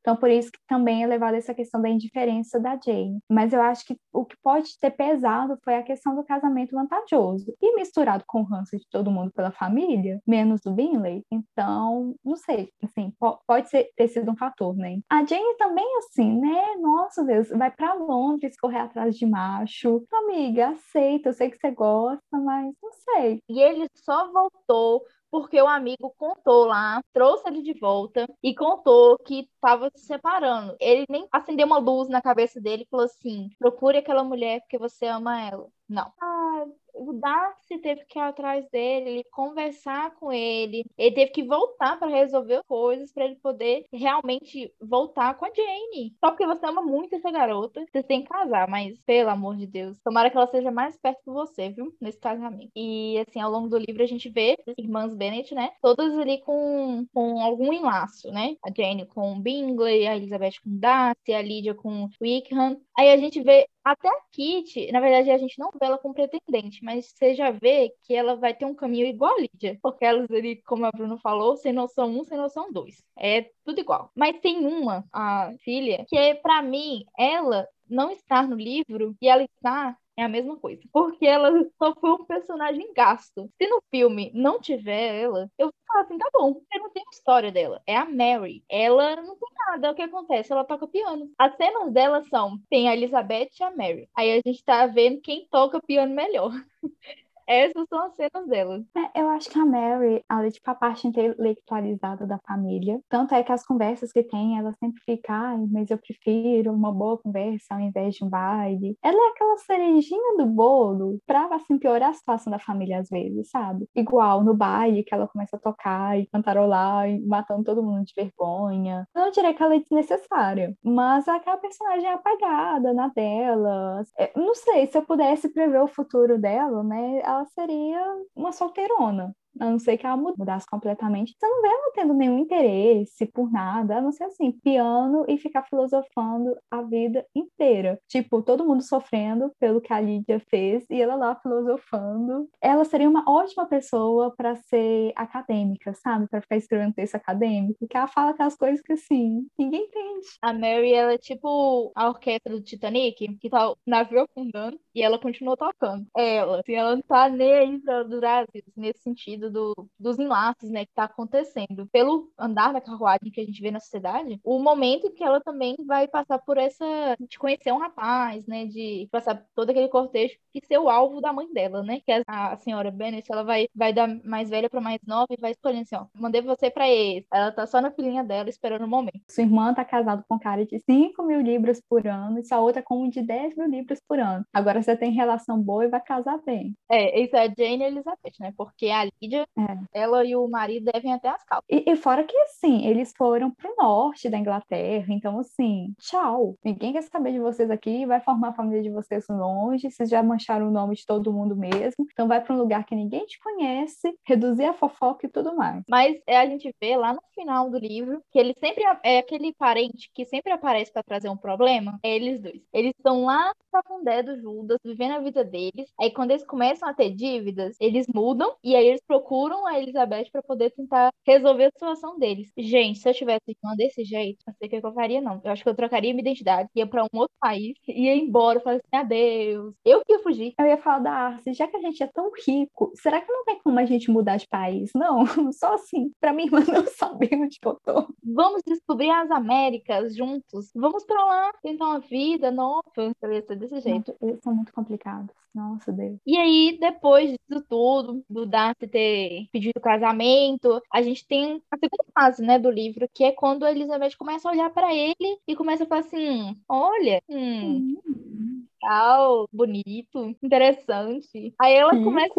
Então, 0.00 0.16
por 0.16 0.30
isso 0.30 0.50
que 0.50 0.58
também 0.66 1.02
é 1.02 1.06
levada 1.06 1.36
essa 1.36 1.54
questão 1.54 1.80
da 1.80 1.88
indiferença 1.88 2.60
da 2.60 2.78
Jane. 2.78 3.18
Mas 3.28 3.52
eu 3.52 3.60
acho 3.60 3.84
que 3.86 3.96
o 4.12 4.24
que 4.24 4.36
pode 4.42 4.78
ter 4.80 4.90
pesado 4.90 5.58
foi 5.64 5.76
a 5.76 5.82
questão 5.82 6.14
do 6.14 6.24
casamento 6.24 6.74
vantajoso. 6.74 7.54
E 7.60 7.74
misturado 7.74 8.24
com 8.26 8.40
o 8.40 8.44
ranço 8.44 8.76
de 8.76 8.86
todo 8.90 9.10
mundo 9.10 9.32
pela 9.32 9.50
família, 9.50 10.20
menos 10.26 10.60
do 10.60 10.72
Binley. 10.72 11.24
Então, 11.30 12.14
não 12.24 12.36
sei, 12.36 12.70
assim, 12.82 13.12
pode 13.46 13.68
ser, 13.68 13.90
ter 13.96 14.08
sido 14.08 14.30
um 14.30 14.36
fator, 14.36 14.76
né? 14.76 14.98
A 15.10 15.24
Jane 15.24 15.56
também, 15.58 15.86
assim, 15.98 16.38
né? 16.38 16.76
Nossa 16.80 17.24
Deus, 17.24 17.48
vai 17.50 17.70
para 17.70 17.94
Londres 17.94 18.58
correr 18.58 18.78
atrás 18.78 19.16
de 19.16 19.26
macho. 19.26 20.04
Amiga, 20.12 20.70
aceita, 20.70 21.28
eu 21.28 21.32
sei 21.32 21.50
que 21.50 21.58
você 21.58 21.70
gosta, 21.70 22.22
mas 22.32 22.74
não 22.82 22.92
sei. 22.92 23.42
E 23.48 23.60
ele 23.60 23.86
só 23.94 24.30
voltou 24.32 25.02
porque 25.30 25.60
o 25.60 25.66
amigo 25.68 26.14
contou 26.16 26.64
lá, 26.66 27.00
trouxe 27.12 27.48
ele 27.48 27.62
de 27.62 27.74
volta 27.78 28.26
e 28.42 28.54
contou 28.54 29.18
que 29.18 29.48
estava 29.54 29.90
se 29.94 30.06
separando. 30.06 30.76
Ele 30.80 31.04
nem 31.08 31.26
acendeu 31.32 31.66
uma 31.66 31.78
luz 31.78 32.08
na 32.08 32.22
cabeça 32.22 32.60
dele 32.60 32.84
e 32.84 32.88
falou 32.90 33.06
assim: 33.06 33.48
procure 33.58 33.98
aquela 33.98 34.24
mulher 34.24 34.60
porque 34.60 34.78
você 34.78 35.06
ama 35.06 35.40
ela. 35.40 35.68
Não. 35.88 36.12
Ah, 36.20 36.64
o 36.98 37.12
Darcy 37.12 37.78
teve 37.78 38.04
que 38.06 38.18
ir 38.18 38.22
atrás 38.22 38.68
dele, 38.70 39.24
conversar 39.30 40.14
com 40.16 40.32
ele, 40.32 40.84
ele 40.96 41.14
teve 41.14 41.30
que 41.30 41.42
voltar 41.42 41.98
para 41.98 42.08
resolver 42.08 42.62
coisas 42.66 43.12
para 43.12 43.24
ele 43.24 43.36
poder 43.36 43.84
realmente 43.92 44.72
voltar 44.80 45.34
com 45.34 45.46
a 45.46 45.48
Jane. 45.48 46.14
Só 46.20 46.30
porque 46.30 46.46
você 46.46 46.66
ama 46.66 46.82
muito 46.82 47.14
essa 47.14 47.30
garota, 47.30 47.84
você 47.90 48.02
tem 48.02 48.22
que 48.22 48.28
casar, 48.28 48.68
mas 48.68 48.98
pelo 49.06 49.30
amor 49.30 49.56
de 49.56 49.66
Deus, 49.66 49.98
tomara 50.02 50.30
que 50.30 50.36
ela 50.36 50.46
seja 50.46 50.70
mais 50.70 50.96
perto 50.96 51.18
de 51.26 51.32
você, 51.32 51.70
viu? 51.70 51.94
Nesse 52.00 52.18
casamento. 52.18 52.70
E 52.74 53.18
assim, 53.18 53.40
ao 53.40 53.50
longo 53.50 53.68
do 53.68 53.78
livro 53.78 54.02
a 54.02 54.06
gente 54.06 54.28
vê 54.28 54.56
as 54.66 54.74
irmãs 54.78 55.14
Bennet, 55.14 55.54
né? 55.54 55.70
Todas 55.80 56.16
ali 56.18 56.40
com, 56.40 57.06
com 57.12 57.40
algum 57.40 57.72
enlaço, 57.72 58.30
né? 58.30 58.56
A 58.64 58.70
Jane 58.74 59.06
com 59.06 59.40
Bingley, 59.40 60.06
a 60.06 60.16
Elizabeth 60.16 60.60
com 60.62 60.78
Darcy, 60.78 61.32
a 61.32 61.42
Lydia 61.42 61.74
com 61.74 62.08
Wickham. 62.20 62.80
Aí 62.96 63.10
a 63.10 63.16
gente 63.16 63.40
vê 63.42 63.66
até 63.90 64.08
a 64.08 64.20
Kitty, 64.32 64.92
na 64.92 65.00
verdade, 65.00 65.30
a 65.30 65.38
gente 65.38 65.58
não 65.58 65.70
vê 65.70 65.86
ela 65.86 65.96
como 65.96 66.14
pretendente, 66.14 66.84
mas 66.84 67.06
você 67.06 67.34
já 67.34 67.50
vê 67.50 67.90
que 68.02 68.14
ela 68.14 68.36
vai 68.36 68.54
ter 68.54 68.66
um 68.66 68.74
caminho 68.74 69.06
igual 69.06 69.34
a 69.34 69.40
Lídia. 69.40 69.78
Porque 69.82 70.04
elas 70.04 70.30
ali, 70.30 70.60
como 70.62 70.84
a 70.84 70.90
Bruna 70.90 71.16
falou, 71.18 71.56
sem 71.56 71.72
noção 71.72 72.10
um, 72.10 72.22
sem 72.22 72.36
noção 72.36 72.70
dois. 72.70 73.02
É 73.16 73.50
tudo 73.64 73.80
igual. 73.80 74.10
Mas 74.14 74.38
tem 74.40 74.66
uma, 74.66 75.04
a 75.10 75.52
filha, 75.64 76.04
que 76.06 76.16
é, 76.18 76.34
para 76.34 76.62
mim, 76.62 77.04
ela 77.18 77.66
não 77.88 78.10
estar 78.10 78.46
no 78.46 78.56
livro 78.56 79.16
e 79.22 79.28
ela 79.28 79.42
estar 79.42 79.96
é 80.18 80.24
a 80.24 80.28
mesma 80.28 80.56
coisa. 80.56 80.82
Porque 80.92 81.24
ela 81.24 81.50
só 81.78 81.94
foi 81.94 82.10
um 82.10 82.24
personagem 82.24 82.92
gasto. 82.92 83.50
Se 83.60 83.68
no 83.68 83.80
filme 83.90 84.30
não 84.34 84.60
tiver 84.60 85.22
ela, 85.22 85.50
eu 85.56 85.72
falo 85.86 86.04
assim, 86.04 86.18
tá 86.18 86.28
bom, 86.32 86.54
porque 86.54 86.78
não 86.78 86.90
tem 86.90 87.04
história 87.12 87.52
dela. 87.52 87.80
É 87.86 87.96
a 87.96 88.04
Mary. 88.04 88.64
Ela 88.68 89.16
não 89.16 89.36
tem 89.36 89.48
nada. 89.68 89.92
O 89.92 89.94
que 89.94 90.02
acontece? 90.02 90.52
Ela 90.52 90.64
toca 90.64 90.88
piano. 90.88 91.30
As 91.38 91.56
cenas 91.56 91.92
dela 91.92 92.22
são, 92.24 92.58
tem 92.68 92.88
a 92.88 92.94
Elizabeth 92.94 93.50
e 93.60 93.62
a 93.62 93.70
Mary. 93.70 94.08
Aí 94.14 94.32
a 94.32 94.42
gente 94.44 94.64
tá 94.64 94.86
vendo 94.86 95.20
quem 95.20 95.46
toca 95.48 95.80
piano 95.80 96.14
melhor. 96.14 96.52
Essas 97.48 97.88
são 97.88 97.98
as 98.04 98.14
cenas 98.14 98.46
dela. 98.46 98.82
É, 98.94 99.22
eu 99.22 99.28
acho 99.30 99.48
que 99.48 99.58
a 99.58 99.64
Mary, 99.64 100.22
ela 100.30 100.46
é 100.46 100.50
tipo 100.50 100.70
a 100.70 100.74
parte 100.74 101.06
intelectualizada 101.08 102.26
da 102.26 102.38
família. 102.46 103.00
Tanto 103.08 103.34
é 103.34 103.42
que 103.42 103.50
as 103.50 103.64
conversas 103.64 104.12
que 104.12 104.22
tem, 104.22 104.58
ela 104.58 104.72
sempre 104.74 105.00
fica, 105.02 105.32
ai, 105.32 105.56
mas 105.70 105.90
eu 105.90 105.96
prefiro 105.98 106.72
uma 106.72 106.92
boa 106.92 107.16
conversa 107.16 107.74
ao 107.74 107.80
invés 107.80 108.16
de 108.16 108.24
um 108.24 108.28
baile. 108.28 108.98
Ela 109.02 109.16
é 109.16 109.30
aquela 109.30 109.56
cerejinha 109.58 110.36
do 110.36 110.44
bolo 110.46 111.18
pra, 111.26 111.46
assim, 111.54 111.78
piorar 111.78 112.10
a 112.10 112.14
situação 112.14 112.50
da 112.50 112.58
família 112.58 112.98
às 112.98 113.08
vezes, 113.08 113.48
sabe? 113.50 113.88
Igual 113.96 114.44
no 114.44 114.54
baile, 114.54 115.02
que 115.02 115.14
ela 115.14 115.26
começa 115.26 115.56
a 115.56 115.60
tocar 115.60 116.18
e 116.18 116.26
cantarolar 116.26 117.08
e 117.08 117.18
matando 117.26 117.64
todo 117.64 117.82
mundo 117.82 118.04
de 118.04 118.12
vergonha. 118.14 119.06
Eu 119.14 119.22
não 119.22 119.30
diria 119.30 119.54
que 119.54 119.62
ela 119.62 119.74
é 119.74 119.78
desnecessária, 119.80 120.76
mas 120.84 121.26
é 121.26 121.30
aquela 121.30 121.56
personagem 121.56 122.08
apagada 122.10 122.92
na 122.92 123.08
dela. 123.08 124.02
É, 124.18 124.30
não 124.36 124.54
sei, 124.54 124.86
se 124.86 124.98
eu 124.98 125.02
pudesse 125.02 125.48
prever 125.48 125.80
o 125.80 125.88
futuro 125.88 126.38
dela, 126.38 126.82
né? 126.82 127.20
Ela 127.24 127.37
ela 127.38 127.46
seria 127.46 128.04
uma 128.34 128.52
solteirona 128.52 129.34
a 129.60 129.70
não 129.70 129.78
ser 129.78 129.96
que 129.96 130.06
ela 130.06 130.16
mudasse 130.16 130.66
completamente. 130.66 131.34
Você 131.38 131.46
não 131.46 131.62
vê 131.62 131.68
ela 131.68 131.92
tendo 131.94 132.14
nenhum 132.14 132.38
interesse 132.38 133.26
por 133.26 133.50
nada, 133.50 133.96
a 133.96 134.00
não 134.00 134.12
ser 134.12 134.24
assim, 134.24 134.52
piano 134.52 135.24
e 135.28 135.36
ficar 135.36 135.64
filosofando 135.64 136.56
a 136.70 136.82
vida 136.82 137.26
inteira. 137.34 137.98
Tipo, 138.06 138.42
todo 138.42 138.64
mundo 138.64 138.82
sofrendo 138.82 139.52
pelo 139.58 139.80
que 139.80 139.92
a 139.92 140.00
Lídia 140.00 140.40
fez 140.48 140.84
e 140.90 141.00
ela 141.00 141.16
lá 141.16 141.34
filosofando. 141.36 142.48
Ela 142.60 142.84
seria 142.84 143.08
uma 143.08 143.24
ótima 143.28 143.66
pessoa 143.66 144.34
para 144.36 144.54
ser 144.56 145.12
acadêmica, 145.16 145.92
sabe? 145.94 146.28
Para 146.28 146.40
ficar 146.40 146.56
escrevendo 146.56 146.94
texto 146.94 147.16
acadêmico, 147.16 147.78
porque 147.80 147.96
ela 147.96 148.08
fala 148.08 148.30
aquelas 148.30 148.56
coisas 148.56 148.80
que 148.80 148.92
assim, 148.92 149.46
ninguém 149.58 149.84
entende. 149.84 150.28
A 150.42 150.52
Mary, 150.52 150.92
ela 150.92 151.12
é 151.14 151.18
tipo 151.18 151.90
a 151.94 152.08
orquestra 152.08 152.52
do 152.54 152.62
Titanic, 152.62 153.36
que 153.38 153.50
tá 153.50 153.70
o 153.70 153.76
navio 153.86 154.22
afundando 154.22 154.78
e 154.98 155.02
ela 155.02 155.18
continua 155.18 155.56
tocando. 155.56 156.06
Ela, 156.16 156.60
assim, 156.60 156.74
ela 156.74 156.96
não 156.96 157.02
tá 157.02 157.28
nem 157.28 157.52
aí 157.52 157.80
pra 157.80 158.02
durar 158.02 158.46
nesse 158.76 159.00
sentido 159.00 159.50
do, 159.50 159.88
dos 159.98 160.18
enlaces, 160.18 160.70
né, 160.70 160.84
que 160.84 160.90
está 160.90 161.04
acontecendo. 161.04 161.86
Pelo 161.92 162.30
andar 162.38 162.72
da 162.72 162.80
carruagem 162.80 163.30
que 163.30 163.40
a 163.40 163.44
gente 163.44 163.60
vê 163.60 163.70
na 163.70 163.80
sociedade, 163.80 164.40
o 164.44 164.58
momento 164.58 165.12
que 165.12 165.22
ela 165.22 165.40
também 165.40 165.76
vai 165.86 166.08
passar 166.08 166.38
por 166.40 166.58
essa 166.58 166.84
de 167.20 167.38
conhecer 167.38 167.72
um 167.72 167.78
rapaz, 167.78 168.46
né, 168.46 168.66
de 168.66 169.08
passar 169.10 169.36
por 169.36 169.46
todo 169.54 169.70
aquele 169.70 169.88
cortejo 169.88 170.34
e 170.54 170.64
ser 170.66 170.78
o 170.78 170.88
alvo 170.88 171.20
da 171.20 171.32
mãe 171.32 171.52
dela, 171.52 171.82
né, 171.82 172.00
que 172.00 172.10
é 172.10 172.22
a, 172.26 172.52
a 172.54 172.56
senhora 172.56 172.90
Bennett, 172.90 173.30
ela 173.30 173.44
vai 173.44 173.68
vai 173.74 173.92
dar 173.92 174.08
mais 174.24 174.50
velha 174.50 174.68
para 174.68 174.80
mais 174.80 174.98
nova 175.06 175.28
e 175.30 175.40
vai 175.40 175.52
escolhendo 175.52 175.82
assim, 175.82 175.96
ó, 175.96 176.06
mandei 176.14 176.42
você 176.42 176.70
para 176.70 176.88
esse. 176.88 177.26
Ela 177.32 177.52
tá 177.52 177.66
só 177.66 177.80
na 177.80 177.90
filhinha 177.90 178.24
dela 178.24 178.48
esperando 178.48 178.84
o 178.84 178.88
momento. 178.88 179.20
Sua 179.28 179.44
irmã 179.44 179.72
tá 179.72 179.84
casada 179.84 180.24
com 180.28 180.34
um 180.34 180.38
cara 180.38 180.64
de 180.66 180.78
5 180.80 181.22
mil 181.22 181.40
libras 181.40 181.80
por 181.88 182.06
ano 182.06 182.38
e 182.38 182.44
sua 182.44 182.60
outra 182.60 182.82
com 182.82 183.02
um 183.02 183.08
de 183.08 183.22
10 183.22 183.56
mil 183.56 183.68
libras 183.68 184.00
por 184.06 184.18
ano. 184.18 184.44
Agora 184.52 184.82
você 184.88 184.96
tem 184.96 185.12
relação 185.12 185.60
boa 185.60 185.84
e 185.84 185.88
vai 185.88 186.00
casar 186.00 186.40
bem. 186.44 186.74
É, 186.90 187.20
isso 187.20 187.36
é 187.36 187.46
Jane 187.46 187.84
e 187.84 187.86
Elizabeth, 187.86 188.32
né? 188.40 188.54
Porque 188.56 188.86
a 188.86 189.04
Lídia 189.04 189.46
é. 189.58 190.02
ela 190.02 190.24
e 190.24 190.34
o 190.34 190.48
marido 190.48 190.90
devem 190.90 191.12
até 191.12 191.28
as 191.28 191.44
calças. 191.44 191.66
E, 191.68 191.84
e, 191.90 191.96
fora 191.96 192.24
que, 192.24 192.36
assim, 192.38 192.86
eles 192.86 193.12
foram 193.16 193.50
pro 193.50 193.74
norte 193.76 194.30
da 194.30 194.38
Inglaterra, 194.38 195.06
então, 195.10 195.38
assim, 195.38 195.92
tchau. 195.98 196.54
Ninguém 196.64 196.94
quer 196.94 197.02
saber 197.02 197.32
de 197.32 197.38
vocês 197.38 197.70
aqui, 197.70 198.06
vai 198.06 198.20
formar 198.20 198.48
a 198.48 198.52
família 198.54 198.82
de 198.82 198.90
vocês 198.90 199.26
longe, 199.28 199.90
vocês 199.90 200.08
já 200.08 200.22
mancharam 200.22 200.68
o 200.68 200.70
nome 200.70 200.94
de 200.94 201.04
todo 201.04 201.32
mundo 201.32 201.54
mesmo, 201.54 202.06
então 202.10 202.26
vai 202.26 202.40
para 202.40 202.54
um 202.54 202.58
lugar 202.58 202.84
que 202.84 202.94
ninguém 202.94 203.26
te 203.26 203.38
conhece, 203.40 204.14
reduzir 204.26 204.64
a 204.64 204.72
fofoca 204.72 205.26
e 205.26 205.30
tudo 205.30 205.54
mais. 205.54 205.82
Mas 205.88 206.18
é, 206.26 206.38
a 206.38 206.46
gente 206.46 206.74
vê 206.80 206.96
lá 206.96 207.12
no 207.12 207.20
final 207.34 207.68
do 207.68 207.78
livro 207.78 208.22
que 208.32 208.38
ele 208.38 208.54
sempre 208.58 208.84
é 209.02 209.18
aquele 209.18 209.52
parente 209.54 210.10
que 210.14 210.24
sempre 210.24 210.52
aparece 210.52 210.90
para 210.92 211.02
trazer 211.02 211.28
um 211.28 211.36
problema, 211.36 211.98
é 212.02 212.14
eles 212.14 212.40
dois. 212.40 212.62
Eles 212.72 212.92
estão 212.96 213.24
lá 213.24 213.52
na 213.72 213.82
Fundé 213.82 214.22
do 214.22 214.40
Judas, 214.40 214.77
vivendo 214.84 215.12
a 215.12 215.20
vida 215.20 215.44
deles, 215.44 215.92
aí 216.00 216.10
quando 216.10 216.30
eles 216.30 216.44
começam 216.44 216.88
a 216.88 216.94
ter 216.94 217.10
dívidas, 217.10 217.76
eles 217.80 218.06
mudam 218.12 218.54
e 218.62 218.74
aí 218.74 218.86
eles 218.86 219.02
procuram 219.06 219.66
a 219.66 219.78
Elizabeth 219.78 220.30
para 220.32 220.42
poder 220.42 220.70
tentar 220.70 221.10
resolver 221.26 221.66
a 221.66 221.70
situação 221.70 222.18
deles. 222.18 222.50
Gente, 222.56 222.98
se 222.98 223.08
eu 223.08 223.14
tivesse 223.14 223.42
irmã 223.48 223.74
desse 223.76 224.04
jeito, 224.04 224.38
não 224.46 224.54
sei 224.54 224.66
o 224.66 224.70
que 224.70 224.86
eu 224.86 224.92
faria, 224.92 225.20
não. 225.20 225.40
Eu 225.44 225.52
acho 225.52 225.62
que 225.62 225.68
eu 225.68 225.74
trocaria 225.74 226.12
minha 226.12 226.22
identidade, 226.22 226.68
ia 226.74 226.86
para 226.86 227.04
um 227.04 227.18
outro 227.18 227.34
país, 227.40 227.74
ia 227.86 228.14
embora, 228.16 228.60
falaria 228.60 228.82
assim, 228.84 229.04
adeus. 229.04 229.74
Eu 229.84 230.02
que 230.04 230.12
ia 230.12 230.18
fugir. 230.20 230.54
Eu 230.58 230.66
ia 230.66 230.78
falar 230.78 231.00
da 231.00 231.12
Arce, 231.12 231.52
já 231.52 231.66
que 231.66 231.76
a 231.76 231.80
gente 231.80 232.02
é 232.02 232.06
tão 232.06 232.30
rico, 232.46 232.92
será 232.94 233.20
que 233.20 233.32
não 233.32 233.44
tem 233.44 233.60
como 233.62 233.78
a 233.78 233.84
gente 233.84 234.10
mudar 234.10 234.36
de 234.36 234.46
país? 234.48 234.90
Não, 234.98 235.24
só 235.52 235.74
assim, 235.74 236.10
para 236.20 236.32
minha 236.32 236.46
irmã 236.46 236.60
não 236.66 236.86
saber 236.86 237.30
onde 237.34 237.58
eu 237.64 237.78
tô. 237.84 238.08
Vamos 238.24 238.62
descobrir 238.66 239.10
as 239.10 239.30
Américas 239.30 240.14
juntos. 240.16 240.70
Vamos 240.74 241.04
para 241.04 241.24
lá, 241.24 241.52
tentar 241.62 241.86
uma 241.86 242.00
vida 242.00 242.50
nova. 242.50 242.82
Eu 242.96 243.32
ia 243.32 243.42
ser 243.42 243.56
desse 243.56 243.80
jeito. 243.80 244.14
são 244.42 244.57
muito 244.58 244.72
complicados. 244.72 245.34
Nossa, 245.54 245.90
Deus. 245.90 246.18
E 246.26 246.36
aí, 246.36 246.78
depois 246.78 247.30
disso 247.30 247.64
tudo, 247.68 248.22
do 248.28 248.46
Darcy 248.46 248.86
ter 248.86 249.48
pedido 249.50 249.80
casamento, 249.80 250.80
a 250.92 251.02
gente 251.02 251.26
tem 251.26 251.62
a 251.70 251.76
segunda 251.76 252.04
fase, 252.14 252.42
né, 252.42 252.58
do 252.58 252.70
livro, 252.70 253.08
que 253.12 253.24
é 253.24 253.32
quando 253.32 253.64
a 253.64 253.70
Elizabeth 253.70 254.16
começa 254.18 254.48
a 254.48 254.52
olhar 254.52 254.70
para 254.70 254.94
ele 254.94 255.38
e 255.46 255.56
começa 255.56 255.84
a 255.84 255.86
falar 255.86 256.02
assim: 256.02 256.56
olha, 256.68 257.20
hum, 257.28 257.96
hum 258.06 258.38
tal, 258.80 259.48
bonito, 259.52 260.34
interessante. 260.42 261.54
Aí 261.60 261.74
ela 261.74 261.92
rico. 261.92 262.04
começa 262.04 262.34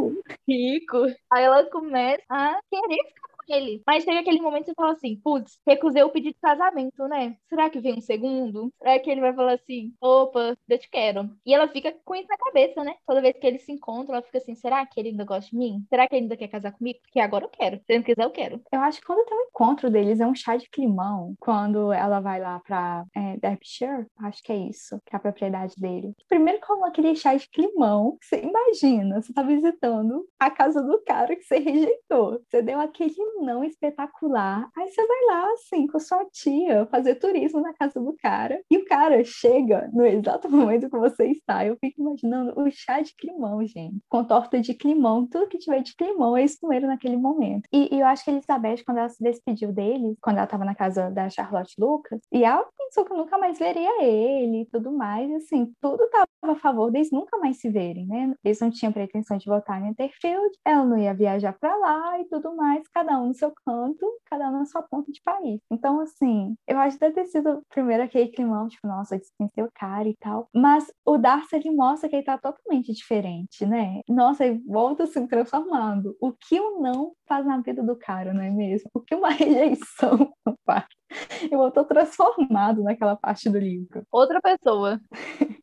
rico. 0.47 0.97
Aí 1.31 1.43
ela 1.43 1.63
começa 1.69 2.23
a 2.29 2.59
querer 2.69 3.13
ficar 3.49 3.57
ele. 3.57 3.81
Mas 3.85 4.05
teve 4.05 4.17
aquele 4.17 4.39
momento 4.39 4.65
que 4.65 4.71
você 4.71 4.75
fala 4.75 4.91
assim, 4.93 5.19
putz, 5.23 5.59
recusei 5.67 6.03
o 6.03 6.09
pedido 6.09 6.33
de 6.33 6.39
casamento, 6.39 7.07
né? 7.07 7.35
Será 7.49 7.69
que 7.69 7.79
vem 7.79 7.95
um 7.95 8.01
segundo? 8.01 8.71
Será 8.77 8.99
que 8.99 9.09
ele 9.09 9.21
vai 9.21 9.33
falar 9.33 9.53
assim, 9.53 9.93
opa, 9.99 10.55
eu 10.67 10.77
te 10.77 10.89
quero? 10.89 11.29
E 11.45 11.53
ela 11.53 11.67
fica 11.67 11.93
com 12.05 12.15
isso 12.15 12.27
na 12.27 12.37
cabeça, 12.37 12.83
né? 12.83 12.95
Toda 13.05 13.21
vez 13.21 13.37
que 13.37 13.47
eles 13.47 13.63
se 13.63 13.71
encontram, 13.71 14.15
ela 14.15 14.23
fica 14.23 14.37
assim, 14.37 14.55
será 14.55 14.85
que 14.85 14.99
ele 14.99 15.09
ainda 15.09 15.25
gosta 15.25 15.49
de 15.49 15.57
mim? 15.57 15.83
Será 15.89 16.07
que 16.07 16.15
ele 16.15 16.23
ainda 16.23 16.37
quer 16.37 16.47
casar 16.47 16.71
comigo? 16.71 16.99
Porque 17.01 17.19
agora 17.19 17.45
eu 17.45 17.49
quero. 17.49 17.77
Se 17.77 17.83
ele 17.89 17.99
não 17.99 18.05
quiser, 18.05 18.23
eu 18.23 18.31
quero. 18.31 18.61
Eu 18.71 18.79
acho 18.81 18.99
que 18.99 19.07
quando 19.07 19.25
tem 19.25 19.37
um 19.37 19.47
encontro 19.49 19.89
deles, 19.89 20.19
é 20.19 20.27
um 20.27 20.35
chá 20.35 20.55
de 20.55 20.69
climão. 20.69 21.33
Quando 21.39 21.91
ela 21.91 22.19
vai 22.19 22.39
lá 22.39 22.59
pra 22.59 23.05
é, 23.15 23.37
Derbyshire, 23.37 24.05
acho 24.19 24.43
que 24.43 24.51
é 24.51 24.57
isso, 24.57 24.99
que 25.05 25.15
é 25.15 25.17
a 25.17 25.21
propriedade 25.21 25.73
dele. 25.77 26.13
Primeiro 26.27 26.59
como 26.61 26.85
aquele 26.85 27.15
chá 27.15 27.35
de 27.35 27.49
climão, 27.49 28.17
você 28.21 28.41
imagina, 28.41 29.21
você 29.21 29.33
tá 29.33 29.41
visitando 29.41 30.25
a 30.39 30.51
casa 30.51 30.81
do 30.81 31.01
cara 31.03 31.35
que 31.35 31.43
você 31.43 31.57
rejeitou. 31.57 32.41
Você 32.49 32.61
deu 32.61 32.79
aquele 32.79 33.09
não 33.41 33.63
espetacular. 33.63 34.69
Aí 34.75 34.87
você 34.87 35.05
vai 35.05 35.25
lá, 35.27 35.51
assim, 35.53 35.87
com 35.87 35.99
sua 35.99 36.25
tia, 36.25 36.85
fazer 36.87 37.15
turismo 37.15 37.61
na 37.61 37.73
casa 37.73 37.99
do 37.99 38.15
cara. 38.21 38.61
E 38.69 38.77
o 38.77 38.85
cara 38.85 39.23
chega 39.23 39.89
no 39.93 40.05
exato 40.05 40.49
momento 40.49 40.89
que 40.89 40.97
você 40.97 41.27
está. 41.27 41.65
Eu 41.65 41.77
fico 41.79 42.01
imaginando 42.01 42.59
o 42.59 42.69
chá 42.71 43.01
de 43.01 43.15
climão, 43.15 43.65
gente. 43.65 43.99
Com 44.09 44.23
torta 44.23 44.59
de 44.59 44.73
climão, 44.73 45.27
tudo 45.27 45.47
que 45.47 45.57
tiver 45.57 45.81
de 45.81 45.95
climão, 45.95 46.37
eles 46.37 46.59
comeram 46.59 46.87
naquele 46.87 47.17
momento. 47.17 47.67
E, 47.71 47.95
e 47.95 47.99
eu 47.99 48.07
acho 48.07 48.23
que 48.23 48.29
a 48.29 48.33
Elizabeth, 48.33 48.83
quando 48.85 48.99
ela 48.99 49.09
se 49.09 49.23
despediu 49.23 49.71
dele, 49.71 50.17
quando 50.21 50.37
ela 50.37 50.45
estava 50.45 50.65
na 50.65 50.75
casa 50.75 51.09
da 51.09 51.29
Charlotte 51.29 51.75
Lucas, 51.79 52.21
e 52.31 52.43
ela 52.43 52.65
pensou 52.77 53.05
que 53.05 53.13
nunca 53.13 53.37
mais 53.37 53.57
veria 53.59 54.03
ele 54.03 54.61
e 54.61 54.65
tudo 54.65 54.91
mais. 54.91 55.31
Assim, 55.33 55.71
tudo 55.81 56.03
estava 56.03 56.27
a 56.41 56.55
favor 56.55 56.91
deles 56.91 57.11
nunca 57.11 57.37
mais 57.37 57.59
se 57.59 57.69
verem, 57.69 58.05
né? 58.07 58.33
Eles 58.43 58.59
não 58.59 58.71
tinham 58.71 58.91
pretensão 58.91 59.37
de 59.37 59.45
voltar 59.45 59.81
em 59.81 59.89
Interfield, 59.89 60.57
ela 60.65 60.85
não 60.85 60.97
ia 60.97 61.13
viajar 61.13 61.53
para 61.53 61.75
lá 61.75 62.19
e 62.19 62.25
tudo 62.25 62.55
mais, 62.55 62.87
cada 62.89 63.19
um 63.19 63.28
no 63.29 63.33
seu 63.33 63.53
canto, 63.65 64.05
cada 64.25 64.49
um 64.49 64.51
na 64.51 64.65
sua 64.65 64.81
ponta 64.81 65.11
de 65.11 65.21
país. 65.21 65.61
Então, 65.71 66.01
assim, 66.01 66.55
eu 66.67 66.77
acho 66.79 66.97
que 66.97 67.01
deve 67.01 67.15
ter 67.15 67.25
sido 67.27 67.61
primeiro 67.69 68.03
aquele 68.03 68.29
climão, 68.29 68.67
tipo, 68.67 68.87
nossa, 68.87 69.17
dispensei 69.17 69.63
o 69.63 69.71
cara 69.73 70.07
e 70.07 70.15
tal. 70.17 70.47
Mas 70.53 70.91
o 71.05 71.17
Darcy, 71.17 71.55
ele 71.55 71.71
mostra 71.71 72.09
que 72.09 72.15
ele 72.15 72.23
tá 72.23 72.37
totalmente 72.37 72.91
diferente, 72.91 73.65
né? 73.65 74.01
Nossa, 74.09 74.45
ele 74.45 74.61
volta 74.67 75.05
se 75.05 75.25
transformando. 75.27 76.15
O 76.19 76.33
que 76.33 76.59
o 76.59 76.81
não 76.81 77.13
faz 77.27 77.45
na 77.45 77.61
vida 77.61 77.83
do 77.83 77.95
cara, 77.95 78.33
não 78.33 78.41
é 78.41 78.49
mesmo? 78.49 78.89
O 78.93 78.99
que 78.99 79.15
uma 79.15 79.29
rejeição 79.31 80.33
faz? 80.65 80.98
Eu 81.51 81.57
voltou 81.57 81.83
transformado 81.85 82.83
naquela 82.83 83.15
parte 83.15 83.49
do 83.49 83.57
livro. 83.57 84.03
Outra 84.11 84.39
pessoa. 84.41 84.99